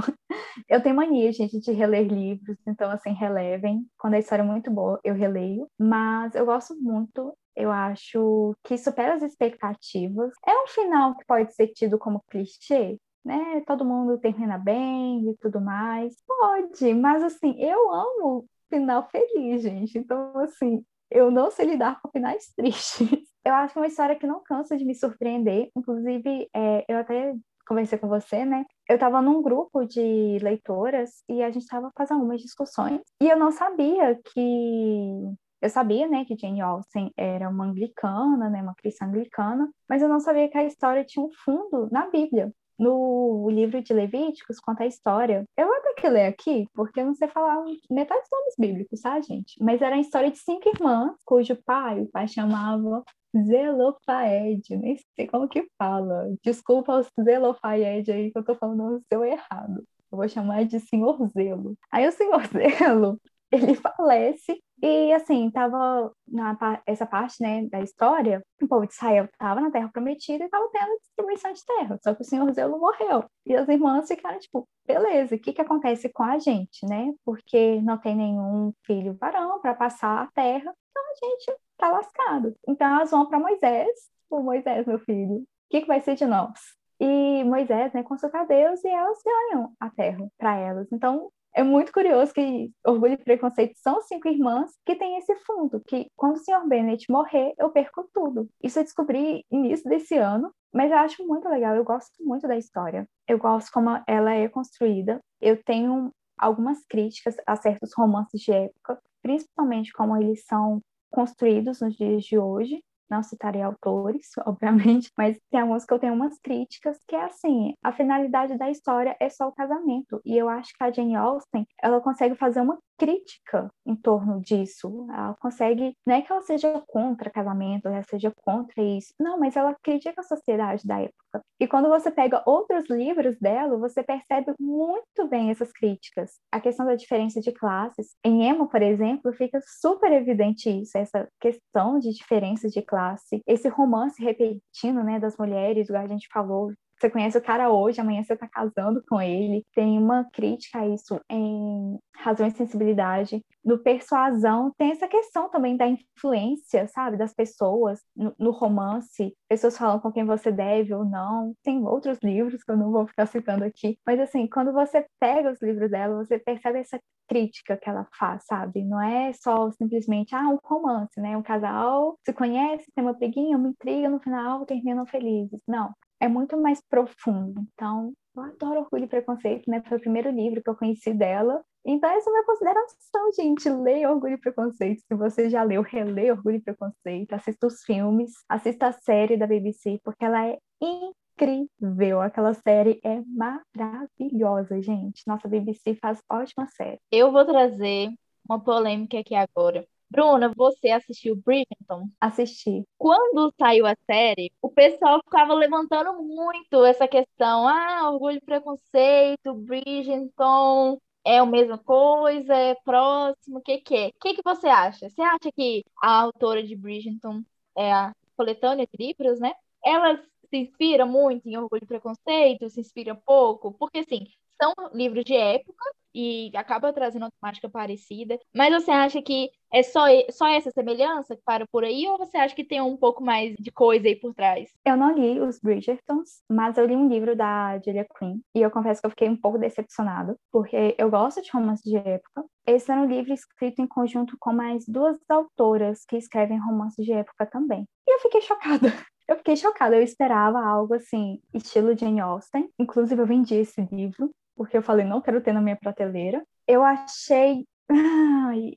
Eu 0.68 0.82
tenho 0.82 0.96
mania, 0.96 1.32
gente, 1.32 1.58
de 1.60 1.72
reler 1.72 2.06
livros, 2.06 2.58
então, 2.66 2.90
assim, 2.90 3.12
relevem. 3.12 3.86
Quando 3.98 4.14
a 4.14 4.18
história 4.18 4.42
é 4.42 4.46
muito 4.46 4.70
boa, 4.70 5.00
eu 5.02 5.14
releio. 5.14 5.66
Mas 5.78 6.34
eu 6.34 6.44
gosto 6.44 6.74
muito 6.80 7.34
eu 7.60 7.70
acho 7.70 8.56
que 8.64 8.76
supera 8.78 9.14
as 9.14 9.22
expectativas. 9.22 10.32
É 10.46 10.52
um 10.64 10.66
final 10.68 11.16
que 11.16 11.24
pode 11.26 11.54
ser 11.54 11.68
tido 11.68 11.98
como 11.98 12.22
clichê, 12.30 12.98
né? 13.24 13.62
Todo 13.66 13.84
mundo 13.84 14.18
termina 14.18 14.58
bem 14.58 15.30
e 15.30 15.36
tudo 15.36 15.60
mais. 15.60 16.14
Pode, 16.26 16.94
mas 16.94 17.22
assim, 17.22 17.54
eu 17.62 17.92
amo 17.92 18.46
final 18.68 19.08
feliz, 19.10 19.62
gente. 19.62 19.98
Então, 19.98 20.36
assim, 20.38 20.84
eu 21.10 21.30
não 21.30 21.50
sei 21.50 21.66
lidar 21.66 22.00
com 22.00 22.10
finais 22.10 22.52
tristes. 22.56 23.28
Eu 23.44 23.54
acho 23.54 23.78
uma 23.78 23.86
história 23.86 24.16
que 24.16 24.26
não 24.26 24.42
cansa 24.42 24.76
de 24.76 24.84
me 24.84 24.94
surpreender. 24.94 25.70
Inclusive, 25.76 26.48
é, 26.54 26.84
eu 26.88 26.98
até 26.98 27.34
conversei 27.66 27.98
com 27.98 28.08
você, 28.08 28.44
né? 28.44 28.64
Eu 28.88 28.94
estava 28.94 29.22
num 29.22 29.40
grupo 29.42 29.84
de 29.84 30.38
leitoras 30.42 31.22
e 31.28 31.42
a 31.42 31.50
gente 31.50 31.62
estava 31.62 31.90
fazendo 31.96 32.18
algumas 32.18 32.40
discussões 32.40 33.00
e 33.22 33.28
eu 33.28 33.38
não 33.38 33.52
sabia 33.52 34.18
que 34.34 35.32
eu 35.60 35.68
sabia, 35.68 36.08
né, 36.08 36.24
que 36.24 36.36
Jane 36.36 36.60
Austen 36.60 37.12
era 37.16 37.48
uma 37.48 37.66
anglicana, 37.66 38.48
né, 38.48 38.62
uma 38.62 38.74
cristã 38.74 39.06
anglicana, 39.06 39.70
mas 39.88 40.02
eu 40.02 40.08
não 40.08 40.20
sabia 40.20 40.48
que 40.48 40.58
a 40.58 40.64
história 40.64 41.04
tinha 41.04 41.24
um 41.24 41.30
fundo 41.44 41.88
na 41.90 42.08
Bíblia. 42.10 42.52
No 42.78 43.46
livro 43.50 43.82
de 43.82 43.92
Levíticos 43.92 44.58
conta 44.58 44.84
a 44.84 44.86
história. 44.86 45.44
Eu 45.54 45.66
vou 45.66 45.82
ter 45.82 45.94
que 45.94 46.08
ler 46.08 46.24
aqui, 46.26 46.66
porque 46.72 47.00
eu 47.00 47.04
não 47.04 47.14
sei 47.14 47.28
falar 47.28 47.62
metade 47.90 48.22
dos 48.22 48.30
nomes 48.32 48.54
bíblicos, 48.58 49.02
tá, 49.02 49.20
gente? 49.20 49.62
Mas 49.62 49.82
era 49.82 49.96
a 49.96 50.00
história 50.00 50.30
de 50.30 50.38
cinco 50.38 50.66
irmãs, 50.66 51.14
cujo 51.26 51.54
pai, 51.62 52.00
o 52.00 52.08
pai 52.08 52.26
chamava 52.26 53.04
Zelofaed, 53.36 54.76
nem 54.78 54.96
sei 55.14 55.26
como 55.26 55.46
que 55.46 55.68
fala. 55.78 56.34
Desculpa 56.42 57.00
os 57.00 57.10
Zelofaed 57.22 58.10
aí 58.10 58.32
que 58.32 58.38
eu 58.38 58.44
tô 58.44 58.54
falando 58.54 58.96
o 58.96 59.02
seu 59.12 59.24
errado. 59.24 59.84
Eu 60.10 60.18
vou 60.18 60.28
chamar 60.28 60.64
de 60.64 60.80
Senhor 60.80 61.18
Zelo. 61.28 61.76
Aí 61.92 62.06
o 62.08 62.12
Senhor 62.12 62.42
Zelo, 62.48 63.20
ele 63.50 63.74
falece 63.74 64.62
e 64.82 65.12
assim, 65.12 65.50
tava 65.50 66.10
na 66.26 66.56
essa 66.86 67.04
parte, 67.04 67.42
né, 67.42 67.66
da 67.66 67.80
história, 67.80 68.42
o 68.62 68.68
povo 68.68 68.86
de 68.86 68.94
Israel 68.94 69.26
estava 69.26 69.60
na 69.60 69.70
Terra 69.70 69.90
Prometida 69.92 70.44
e 70.44 70.46
estava 70.46 70.68
tendo 70.72 70.98
distribuição 70.98 71.52
de 71.52 71.64
terra, 71.64 71.98
só 72.02 72.14
que 72.14 72.22
o 72.22 72.24
Senhor 72.24 72.50
Zelo 72.52 72.78
morreu. 72.78 73.24
E 73.44 73.54
as 73.54 73.68
irmãs 73.68 74.08
ficaram 74.08 74.38
tipo, 74.38 74.66
beleza, 74.86 75.34
o 75.34 75.38
que 75.38 75.52
que 75.52 75.60
acontece 75.60 76.08
com 76.08 76.22
a 76.22 76.38
gente, 76.38 76.86
né? 76.86 77.12
Porque 77.24 77.80
não 77.82 77.98
tem 77.98 78.16
nenhum 78.16 78.72
filho 78.86 79.16
varão 79.20 79.60
para 79.60 79.74
passar 79.74 80.22
a 80.22 80.30
terra, 80.32 80.74
então 80.90 81.02
a 81.02 81.26
gente 81.26 81.60
tá 81.76 81.90
lascado. 81.90 82.54
Então 82.66 82.96
elas 82.96 83.10
vão 83.10 83.26
para 83.26 83.38
Moisés, 83.38 83.90
o 84.30 84.40
Moisés, 84.40 84.86
meu 84.86 84.98
filho, 85.00 85.36
o 85.36 85.46
que 85.68 85.82
que 85.82 85.88
vai 85.88 86.00
ser 86.00 86.14
de 86.14 86.24
nós? 86.24 86.58
E 87.00 87.44
Moisés, 87.44 87.92
né, 87.92 88.02
consulta 88.02 88.40
a 88.40 88.44
Deus 88.44 88.84
e 88.84 88.88
elas 88.88 89.18
ganham 89.24 89.72
a 89.80 89.90
terra 89.90 90.26
para 90.38 90.56
elas. 90.56 90.86
Então, 90.92 91.30
é 91.54 91.62
muito 91.62 91.92
curioso 91.92 92.32
que 92.32 92.70
Orgulho 92.86 93.14
e 93.14 93.16
Preconceito 93.16 93.74
são 93.76 94.00
cinco 94.02 94.28
irmãs 94.28 94.70
que 94.86 94.94
têm 94.94 95.18
esse 95.18 95.34
fundo, 95.46 95.80
que 95.86 96.06
quando 96.16 96.36
o 96.36 96.38
Sr. 96.38 96.66
Bennett 96.66 97.10
morrer, 97.10 97.54
eu 97.58 97.70
perco 97.70 98.08
tudo. 98.12 98.48
Isso 98.62 98.78
eu 98.78 98.84
descobri 98.84 99.44
início 99.50 99.88
desse 99.88 100.16
ano, 100.16 100.52
mas 100.72 100.90
eu 100.90 100.98
acho 100.98 101.26
muito 101.26 101.48
legal, 101.48 101.74
eu 101.74 101.84
gosto 101.84 102.12
muito 102.20 102.46
da 102.46 102.56
história. 102.56 103.06
Eu 103.26 103.38
gosto 103.38 103.70
como 103.72 103.90
ela 104.06 104.32
é 104.32 104.48
construída. 104.48 105.20
Eu 105.40 105.62
tenho 105.62 106.12
algumas 106.38 106.84
críticas 106.86 107.36
a 107.46 107.56
certos 107.56 107.92
romances 107.96 108.40
de 108.40 108.52
época, 108.52 109.00
principalmente 109.22 109.92
como 109.92 110.16
eles 110.16 110.44
são 110.44 110.80
construídos 111.10 111.80
nos 111.80 111.96
dias 111.96 112.22
de 112.24 112.38
hoje 112.38 112.80
não 113.10 113.22
citarei 113.22 113.62
autores, 113.62 114.30
obviamente, 114.46 115.10
mas 115.16 115.38
tem 115.50 115.60
alguns 115.60 115.84
que 115.84 115.92
eu 115.92 115.98
tenho 115.98 116.14
umas 116.14 116.38
críticas, 116.38 116.98
que 117.08 117.16
é 117.16 117.24
assim, 117.24 117.74
a 117.82 117.92
finalidade 117.92 118.56
da 118.56 118.70
história 118.70 119.16
é 119.20 119.28
só 119.28 119.48
o 119.48 119.52
casamento, 119.52 120.20
e 120.24 120.36
eu 120.36 120.48
acho 120.48 120.72
que 120.76 120.84
a 120.84 120.90
Jane 120.90 121.16
Austen, 121.16 121.66
ela 121.82 122.00
consegue 122.00 122.34
fazer 122.36 122.60
uma 122.60 122.78
crítica 123.00 123.72
em 123.86 123.96
torno 123.96 124.42
disso. 124.42 125.06
Ela 125.08 125.34
consegue, 125.40 125.96
não 126.06 126.14
é 126.14 126.20
que 126.20 126.30
ela 126.30 126.42
seja 126.42 126.84
contra 126.86 127.30
casamento, 127.30 127.88
ela 127.88 128.02
seja 128.02 128.30
contra 128.44 128.82
isso. 128.82 129.14
Não, 129.18 129.40
mas 129.40 129.56
ela 129.56 129.74
critica 129.82 130.20
a 130.20 130.24
sociedade 130.24 130.86
da 130.86 131.00
época. 131.00 131.42
E 131.58 131.66
quando 131.66 131.88
você 131.88 132.10
pega 132.10 132.42
outros 132.44 132.90
livros 132.90 133.38
dela, 133.38 133.78
você 133.78 134.02
percebe 134.02 134.52
muito 134.60 135.26
bem 135.28 135.50
essas 135.50 135.72
críticas. 135.72 136.32
A 136.52 136.60
questão 136.60 136.84
da 136.84 136.94
diferença 136.94 137.40
de 137.40 137.52
classes. 137.52 138.14
Em 138.22 138.46
Emma, 138.46 138.68
por 138.68 138.82
exemplo, 138.82 139.32
fica 139.32 139.60
super 139.80 140.12
evidente 140.12 140.68
isso, 140.68 140.98
essa 140.98 141.26
questão 141.40 141.98
de 141.98 142.12
diferenças 142.12 142.70
de 142.70 142.82
classe. 142.82 143.40
Esse 143.46 143.68
romance 143.68 144.22
repetindo, 144.22 145.02
né, 145.02 145.18
das 145.18 145.38
mulheres, 145.38 145.88
igual 145.88 146.04
a 146.04 146.08
gente 146.08 146.28
falou, 146.30 146.72
você 147.00 147.08
conhece 147.08 147.38
o 147.38 147.42
cara 147.42 147.70
hoje, 147.70 147.98
amanhã 148.00 148.22
você 148.22 148.34
está 148.34 148.46
casando 148.46 149.02
com 149.08 149.20
ele. 149.20 149.64
Tem 149.74 149.98
uma 149.98 150.24
crítica 150.30 150.80
a 150.80 150.86
isso 150.86 151.18
em 151.30 151.98
Razão 152.14 152.46
e 152.46 152.50
Sensibilidade. 152.50 153.42
No 153.64 153.78
Persuasão, 153.78 154.72
tem 154.76 154.90
essa 154.90 155.08
questão 155.08 155.48
também 155.48 155.76
da 155.78 155.86
influência, 155.88 156.86
sabe, 156.88 157.16
das 157.16 157.32
pessoas 157.32 158.00
no, 158.14 158.34
no 158.38 158.50
romance. 158.50 159.34
Pessoas 159.48 159.78
falam 159.78 159.98
com 159.98 160.12
quem 160.12 160.24
você 160.24 160.52
deve 160.52 160.92
ou 160.92 161.04
não. 161.04 161.54
Tem 161.62 161.82
outros 161.86 162.18
livros 162.22 162.62
que 162.62 162.70
eu 162.70 162.76
não 162.76 162.92
vou 162.92 163.06
ficar 163.06 163.26
citando 163.26 163.64
aqui. 163.64 163.98
Mas, 164.06 164.20
assim, 164.20 164.46
quando 164.46 164.72
você 164.72 165.06
pega 165.18 165.50
os 165.52 165.62
livros 165.62 165.90
dela, 165.90 166.22
você 166.22 166.38
percebe 166.38 166.80
essa 166.80 167.00
crítica 167.26 167.78
que 167.78 167.88
ela 167.88 168.06
faz, 168.18 168.44
sabe? 168.44 168.84
Não 168.84 169.00
é 169.00 169.32
só 169.32 169.70
simplesmente, 169.72 170.34
ah, 170.34 170.48
um 170.50 170.58
romance, 170.62 171.18
né? 171.18 171.34
Um 171.36 171.42
casal 171.42 172.18
se 172.26 172.32
conhece, 172.32 172.90
tem 172.94 173.02
uma 173.02 173.14
briguinha, 173.14 173.56
uma 173.56 173.68
intriga, 173.68 174.10
no 174.10 174.20
final 174.20 174.66
terminam 174.66 175.06
felizes. 175.06 175.62
Não 175.66 175.94
é 176.20 176.28
muito 176.28 176.56
mais 176.60 176.80
profundo. 176.82 177.66
Então, 177.72 178.12
eu 178.36 178.42
adoro 178.42 178.80
Orgulho 178.80 179.04
e 179.04 179.08
Preconceito, 179.08 179.68
né? 179.68 179.82
Foi 179.88 179.98
o 179.98 180.00
primeiro 180.00 180.30
livro 180.30 180.62
que 180.62 180.70
eu 180.70 180.76
conheci 180.76 181.12
dela. 181.12 181.62
Então, 181.84 182.10
essa 182.10 182.28
é 182.28 182.30
a 182.30 182.32
minha 182.32 182.44
consideração, 182.44 183.32
gente. 183.34 183.68
Leia 183.70 184.10
Orgulho 184.10 184.34
e 184.34 184.40
Preconceito. 184.40 185.00
Se 185.00 185.14
você 185.14 185.48
já 185.48 185.62
leu, 185.62 185.82
releia 185.82 186.34
Orgulho 186.34 186.56
e 186.56 186.60
Preconceito. 186.60 187.32
Assista 187.32 187.66
os 187.66 187.82
filmes, 187.82 188.32
assista 188.48 188.88
a 188.88 188.92
série 188.92 189.36
da 189.36 189.46
BBC, 189.46 189.98
porque 190.04 190.24
ela 190.24 190.46
é 190.46 190.58
incrível. 190.80 192.20
Aquela 192.20 192.54
série 192.54 193.00
é 193.02 193.22
maravilhosa, 193.26 194.80
gente. 194.82 195.22
Nossa, 195.26 195.48
a 195.48 195.50
BBC 195.50 195.96
faz 195.96 196.22
ótima 196.30 196.66
série. 196.68 197.00
Eu 197.10 197.32
vou 197.32 197.44
trazer 197.46 198.10
uma 198.48 198.62
polêmica 198.62 199.18
aqui 199.18 199.34
agora. 199.34 199.86
Bruna, 200.10 200.52
você 200.56 200.90
assistiu 200.90 201.36
Bridgerton? 201.36 202.08
Assisti. 202.20 202.84
Quando 202.98 203.52
saiu 203.56 203.86
a 203.86 203.94
série, 204.06 204.50
o 204.60 204.68
pessoal 204.68 205.20
ficava 205.24 205.54
levantando 205.54 206.12
muito 206.22 206.84
essa 206.84 207.06
questão. 207.06 207.66
Ah, 207.68 208.10
orgulho 208.10 208.38
e 208.38 208.40
preconceito, 208.40 209.54
Bridgerton 209.54 210.98
é 211.24 211.38
a 211.38 211.46
mesma 211.46 211.78
coisa, 211.78 212.54
é 212.54 212.74
próximo, 212.84 213.58
o 213.58 213.62
que 213.62 213.78
que 213.78 213.94
é? 213.96 214.08
O 214.08 214.12
que 214.20 214.34
que 214.34 214.42
você 214.42 214.66
acha? 214.66 215.08
Você 215.08 215.22
acha 215.22 215.52
que 215.54 215.84
a 216.02 216.20
autora 216.22 216.62
de 216.62 216.74
Bridgerton 216.74 217.42
é 217.76 217.92
a 217.92 218.12
coletânea 218.36 218.86
de 218.86 219.06
livros, 219.06 219.38
né? 219.38 219.52
Ela 219.84 220.16
se 220.48 220.56
inspira 220.56 221.06
muito 221.06 221.48
em 221.48 221.56
Orgulho 221.56 221.84
e 221.84 221.86
Preconceito, 221.86 222.68
se 222.68 222.80
inspira 222.80 223.14
pouco, 223.14 223.72
porque 223.72 223.98
assim, 223.98 224.26
são 224.60 224.74
livros 224.92 225.24
de 225.24 225.36
época, 225.36 225.84
e 226.14 226.50
acaba 226.54 226.92
trazendo 226.92 227.22
uma 227.22 227.30
temática 227.30 227.68
parecida. 227.68 228.38
Mas 228.54 228.72
você 228.72 228.90
acha 228.90 229.22
que 229.22 229.50
é 229.72 229.82
só, 229.82 230.06
só 230.30 230.48
essa 230.48 230.70
semelhança 230.70 231.36
que 231.36 231.42
para 231.44 231.66
por 231.70 231.84
aí, 231.84 232.06
ou 232.08 232.18
você 232.18 232.36
acha 232.36 232.54
que 232.54 232.64
tem 232.64 232.80
um 232.80 232.96
pouco 232.96 233.22
mais 233.22 233.54
de 233.56 233.70
coisa 233.70 234.08
aí 234.08 234.16
por 234.16 234.34
trás? 234.34 234.70
Eu 234.84 234.96
não 234.96 235.12
li 235.12 235.40
os 235.40 235.60
Bridgertons, 235.60 236.42
mas 236.50 236.76
eu 236.76 236.86
li 236.86 236.96
um 236.96 237.08
livro 237.08 237.36
da 237.36 237.78
Julia 237.78 238.06
Quinn, 238.18 238.40
e 238.54 238.60
eu 238.60 238.70
confesso 238.70 239.00
que 239.00 239.06
eu 239.06 239.10
fiquei 239.10 239.28
um 239.28 239.36
pouco 239.36 239.58
decepcionado, 239.58 240.36
porque 240.50 240.94
eu 240.98 241.08
gosto 241.10 241.40
de 241.40 241.50
romance 241.50 241.82
de 241.84 241.96
época. 241.96 242.44
Esse 242.66 242.90
era 242.90 243.00
um 243.00 243.06
livro 243.06 243.32
escrito 243.32 243.80
em 243.80 243.86
conjunto 243.86 244.36
com 244.38 244.52
mais 244.52 244.84
duas 244.86 245.18
autoras 245.28 246.04
que 246.06 246.16
escrevem 246.16 246.58
romances 246.58 247.04
de 247.04 247.12
época 247.12 247.46
também. 247.46 247.86
E 248.06 248.14
eu 248.14 248.18
fiquei 248.20 248.40
chocada. 248.40 248.88
Eu 249.28 249.36
fiquei 249.36 249.54
chocada, 249.54 249.94
eu 249.94 250.02
esperava 250.02 250.58
algo 250.60 250.92
assim, 250.92 251.40
estilo 251.54 251.96
Jane 251.96 252.18
Austen. 252.18 252.68
Inclusive, 252.76 253.22
eu 253.22 253.26
vendi 253.26 253.54
esse 253.54 253.80
livro 253.92 254.28
porque 254.60 254.76
eu 254.76 254.82
falei, 254.82 255.06
não 255.06 255.22
quero 255.22 255.40
ter 255.40 255.54
na 255.54 255.60
minha 255.62 255.74
prateleira. 255.74 256.44
Eu 256.68 256.84
achei. 256.84 257.66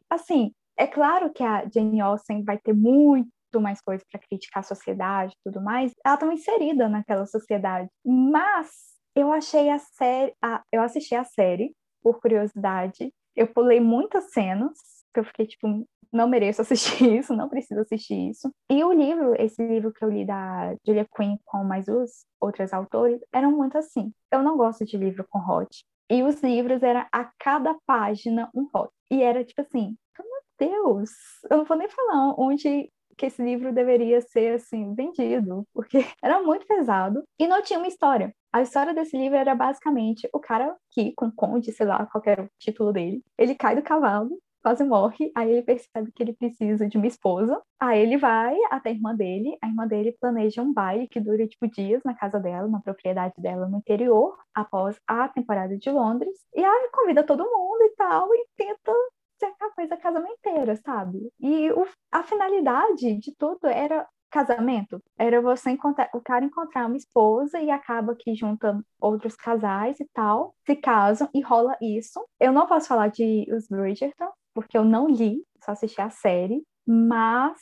assim, 0.10 0.54
é 0.78 0.88
claro 0.88 1.30
que 1.34 1.44
a 1.44 1.70
Jane 1.70 2.00
Austen 2.00 2.42
vai 2.42 2.58
ter 2.58 2.72
muito 2.72 3.28
mais 3.60 3.82
coisa 3.82 4.02
para 4.10 4.22
criticar 4.22 4.62
a 4.62 4.66
sociedade 4.66 5.34
e 5.34 5.44
tudo 5.44 5.62
mais. 5.62 5.92
Ela 6.06 6.14
está 6.16 6.34
inserida 6.34 6.88
naquela 6.88 7.26
sociedade. 7.26 7.90
Mas 8.02 8.70
eu 9.14 9.34
achei 9.34 9.70
a 9.70 9.78
série. 9.78 10.34
A, 10.42 10.64
eu 10.72 10.82
assisti 10.82 11.16
a 11.16 11.26
série, 11.26 11.76
por 12.02 12.22
curiosidade. 12.22 13.14
Eu 13.36 13.48
pulei 13.48 13.82
muitas 13.82 14.32
cenas, 14.32 14.72
que 15.14 15.20
eu 15.20 15.26
fiquei 15.26 15.48
tipo, 15.48 15.86
não 16.14 16.28
mereço 16.28 16.62
assistir 16.62 17.04
isso, 17.20 17.36
não 17.36 17.50
preciso 17.50 17.82
assistir 17.82 18.30
isso. 18.30 18.54
E 18.70 18.84
o 18.84 18.94
livro, 18.94 19.34
esse 19.38 19.66
livro 19.66 19.92
que 19.92 20.06
eu 20.06 20.10
li 20.10 20.26
da 20.26 20.76
Julia 20.86 21.08
Quinn 21.16 21.38
com 21.44 21.64
mais 21.64 21.88
os 21.88 22.26
outros 22.40 22.72
autores, 22.72 23.20
eram 23.34 23.52
muito 23.52 23.78
assim. 23.78 24.14
Eu 24.32 24.44
não 24.44 24.56
gosto 24.56 24.86
de 24.86 24.96
livro 24.96 25.26
com 25.30 25.40
hot. 25.40 25.84
E 26.10 26.22
os 26.22 26.42
livros 26.42 26.84
era 26.84 27.08
a 27.12 27.30
cada 27.40 27.76
página 27.86 28.50
um 28.54 28.68
hot. 28.74 28.92
E 29.10 29.24
era 29.24 29.44
tipo 29.44 29.62
assim, 29.62 29.98
meu 30.20 30.70
Deus, 30.70 31.10
eu 31.50 31.58
não 31.58 31.66
vou 31.66 31.78
nem 31.78 31.90
falar 31.90 32.40
onde 32.40 32.90
que 33.18 33.28
esse 33.28 33.44
livro 33.44 33.72
deveria 33.72 34.22
ser 34.22 34.56
assim 34.56 34.94
vendido, 34.96 35.68
porque 35.74 35.98
era 36.22 36.42
muito 36.42 36.66
pesado 36.66 37.24
e 37.40 37.48
não 37.48 37.62
tinha 37.62 37.80
uma 37.80 37.88
história. 37.88 38.34
A 38.52 38.62
história 38.62 38.94
desse 38.94 39.18
livro 39.18 39.38
era 39.38 39.56
basicamente 39.56 40.28
o 40.34 40.40
cara 40.40 40.76
que, 40.92 41.14
com 41.16 41.32
conde, 41.32 41.72
sei 41.72 41.86
lá, 41.86 42.06
qual 42.06 42.24
era 42.26 42.44
o 42.44 42.50
título 42.60 42.92
dele, 42.94 43.22
ele 43.38 43.56
cai 43.56 43.76
do 43.76 43.82
cavalo 43.82 44.38
quase 44.64 44.84
morre, 44.84 45.32
aí 45.36 45.52
ele 45.52 45.62
percebe 45.62 46.12
que 46.12 46.24
ele 46.24 46.34
precisa 46.34 46.88
de 46.88 46.98
uma 46.98 47.06
esposa, 47.06 47.62
aí 47.80 48.02
ele 48.02 48.18
vai 48.18 48.56
até 48.72 48.90
a 48.90 48.94
irmã 48.94 49.14
dele, 49.14 49.58
a 49.62 49.68
irmã 49.68 49.86
dele 49.86 50.16
planeja 50.20 50.62
um 50.62 50.74
baile 50.74 51.08
que 51.08 51.20
dura, 51.20 51.46
tipo, 51.46 51.68
dias 51.68 52.02
na 52.06 52.16
casa 52.16 52.40
dela, 52.40 52.68
na 52.68 52.80
propriedade 52.80 53.36
dela 53.38 53.68
no 53.68 53.78
interior, 53.78 54.38
após 54.56 54.98
a 55.06 55.28
temporada 55.28 55.78
de 55.78 55.92
Londres, 55.92 56.38
e 56.56 56.64
aí 56.64 56.90
convida 56.94 57.24
todo 57.24 57.44
mundo 57.44 57.84
e 57.84 57.96
tal, 57.98 58.34
e 58.34 58.48
tenta 58.56 58.92
ser 59.40 59.48
aquela 59.48 59.72
coisa 59.72 59.98
casamenteira, 59.98 60.76
sabe? 60.78 61.30
E 61.40 61.72
o, 61.72 61.86
a 62.12 62.24
finalidade 62.24 63.18
de 63.20 63.36
tudo 63.36 63.68
era 63.68 64.08
casamento. 64.32 65.00
Era 65.18 65.42
você 65.42 65.70
encontrar, 65.70 66.10
o 66.14 66.20
cara 66.20 66.44
encontrar 66.44 66.88
uma 66.88 66.98
esposa 66.98 67.60
e 67.60 67.70
acaba 67.70 68.16
que 68.16 68.34
junta 68.34 68.84
outros 69.00 69.36
casais 69.36 70.00
e 70.00 70.10
tal, 70.12 70.56
se 70.66 70.76
casam 70.76 71.30
e 71.34 71.42
rola 71.42 71.78
isso. 71.80 72.20
Eu 72.40 72.52
não 72.52 72.66
posso 72.66 72.88
falar 72.88 73.10
de 73.10 73.46
Os 73.54 73.68
Bridgerton, 73.68 74.32
porque 74.54 74.78
eu 74.78 74.86
não 74.86 75.08
li, 75.08 75.44
só 75.64 75.72
assisti 75.72 76.02
a 76.02 76.10
série, 76.10 76.64
mas 76.86 77.58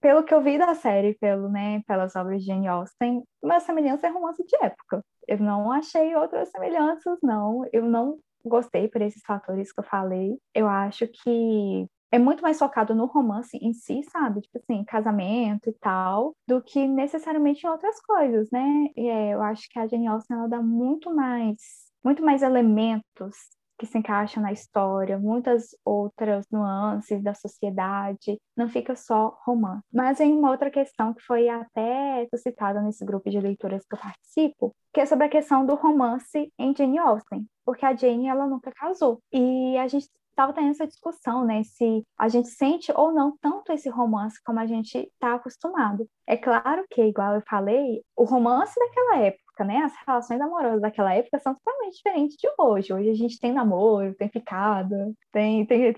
pelo 0.00 0.24
que 0.24 0.32
eu 0.32 0.40
vi 0.40 0.58
da 0.58 0.74
série, 0.74 1.14
pelo, 1.14 1.48
né, 1.48 1.82
pelas 1.86 2.16
obras 2.16 2.40
de 2.40 2.46
Jane 2.46 2.68
Austen, 2.68 3.22
uma 3.42 3.60
semelhança 3.60 4.06
é 4.06 4.10
romance 4.10 4.42
de 4.44 4.56
época. 4.64 5.04
Eu 5.28 5.38
não 5.38 5.70
achei 5.70 6.14
outras 6.16 6.50
semelhanças, 6.50 7.18
não. 7.22 7.64
Eu 7.72 7.84
não 7.84 8.18
gostei 8.44 8.88
por 8.88 9.02
esses 9.02 9.22
fatores 9.24 9.72
que 9.72 9.80
eu 9.80 9.84
falei. 9.84 10.36
Eu 10.54 10.66
acho 10.66 11.06
que 11.06 11.86
é 12.10 12.18
muito 12.18 12.42
mais 12.42 12.58
focado 12.58 12.94
no 12.94 13.06
romance 13.06 13.56
em 13.60 13.72
si, 13.72 14.02
sabe? 14.04 14.42
Tipo 14.42 14.58
assim, 14.58 14.84
casamento 14.84 15.68
e 15.68 15.72
tal, 15.74 16.34
do 16.46 16.62
que 16.62 16.86
necessariamente 16.86 17.66
em 17.66 17.70
outras 17.70 18.00
coisas, 18.00 18.50
né? 18.50 18.88
E 18.96 19.08
é, 19.08 19.34
eu 19.34 19.42
acho 19.42 19.68
que 19.70 19.78
a 19.78 19.86
Jane 19.86 20.06
Austen 20.08 20.36
ela 20.36 20.48
dá 20.48 20.60
muito 20.60 21.14
mais, 21.14 21.56
muito 22.04 22.22
mais 22.22 22.42
elementos 22.42 23.36
que 23.82 23.86
se 23.86 23.98
encaixam 23.98 24.40
na 24.40 24.52
história, 24.52 25.18
muitas 25.18 25.76
outras 25.84 26.46
nuances 26.52 27.20
da 27.20 27.34
sociedade, 27.34 28.40
não 28.56 28.68
fica 28.68 28.94
só 28.94 29.36
romance. 29.44 29.82
Mas 29.92 30.20
em 30.20 30.32
uma 30.32 30.52
outra 30.52 30.70
questão 30.70 31.12
que 31.12 31.20
foi 31.20 31.48
até 31.48 32.28
citada 32.36 32.80
nesse 32.80 33.04
grupo 33.04 33.28
de 33.28 33.40
leituras 33.40 33.84
que 33.84 33.96
eu 33.96 33.98
participo, 33.98 34.72
que 34.94 35.00
é 35.00 35.06
sobre 35.06 35.26
a 35.26 35.28
questão 35.28 35.66
do 35.66 35.74
romance 35.74 36.52
em 36.56 36.72
Jane 36.76 36.98
Austen, 36.98 37.44
porque 37.64 37.84
a 37.84 37.92
Jane 37.92 38.28
ela 38.28 38.46
nunca 38.46 38.70
casou 38.70 39.20
e 39.32 39.76
a 39.76 39.88
gente 39.88 40.08
estava 40.30 40.52
tendo 40.52 40.70
essa 40.70 40.86
discussão, 40.86 41.44
né? 41.44 41.64
Se 41.64 42.04
a 42.16 42.28
gente 42.28 42.48
sente 42.48 42.92
ou 42.92 43.12
não 43.12 43.36
tanto 43.40 43.72
esse 43.72 43.88
romance 43.88 44.40
como 44.44 44.60
a 44.60 44.66
gente 44.66 44.96
está 44.96 45.34
acostumado. 45.34 46.08
É 46.24 46.36
claro 46.36 46.84
que, 46.88 47.02
igual 47.02 47.34
eu 47.34 47.42
falei, 47.48 48.02
o 48.16 48.22
romance 48.24 48.74
daquela 48.78 49.18
época, 49.18 49.41
né? 49.60 49.78
As 49.78 49.92
relações 50.06 50.40
amorosas 50.40 50.80
daquela 50.80 51.14
época 51.14 51.38
são 51.38 51.54
totalmente 51.54 51.96
diferentes 51.96 52.36
de 52.36 52.48
hoje. 52.58 52.92
Hoje 52.92 53.10
a 53.10 53.14
gente 53.14 53.38
tem 53.38 53.52
namoro, 53.52 54.14
tem 54.14 54.28
ficada, 54.28 55.12
tem, 55.32 55.66
tem 55.66 55.94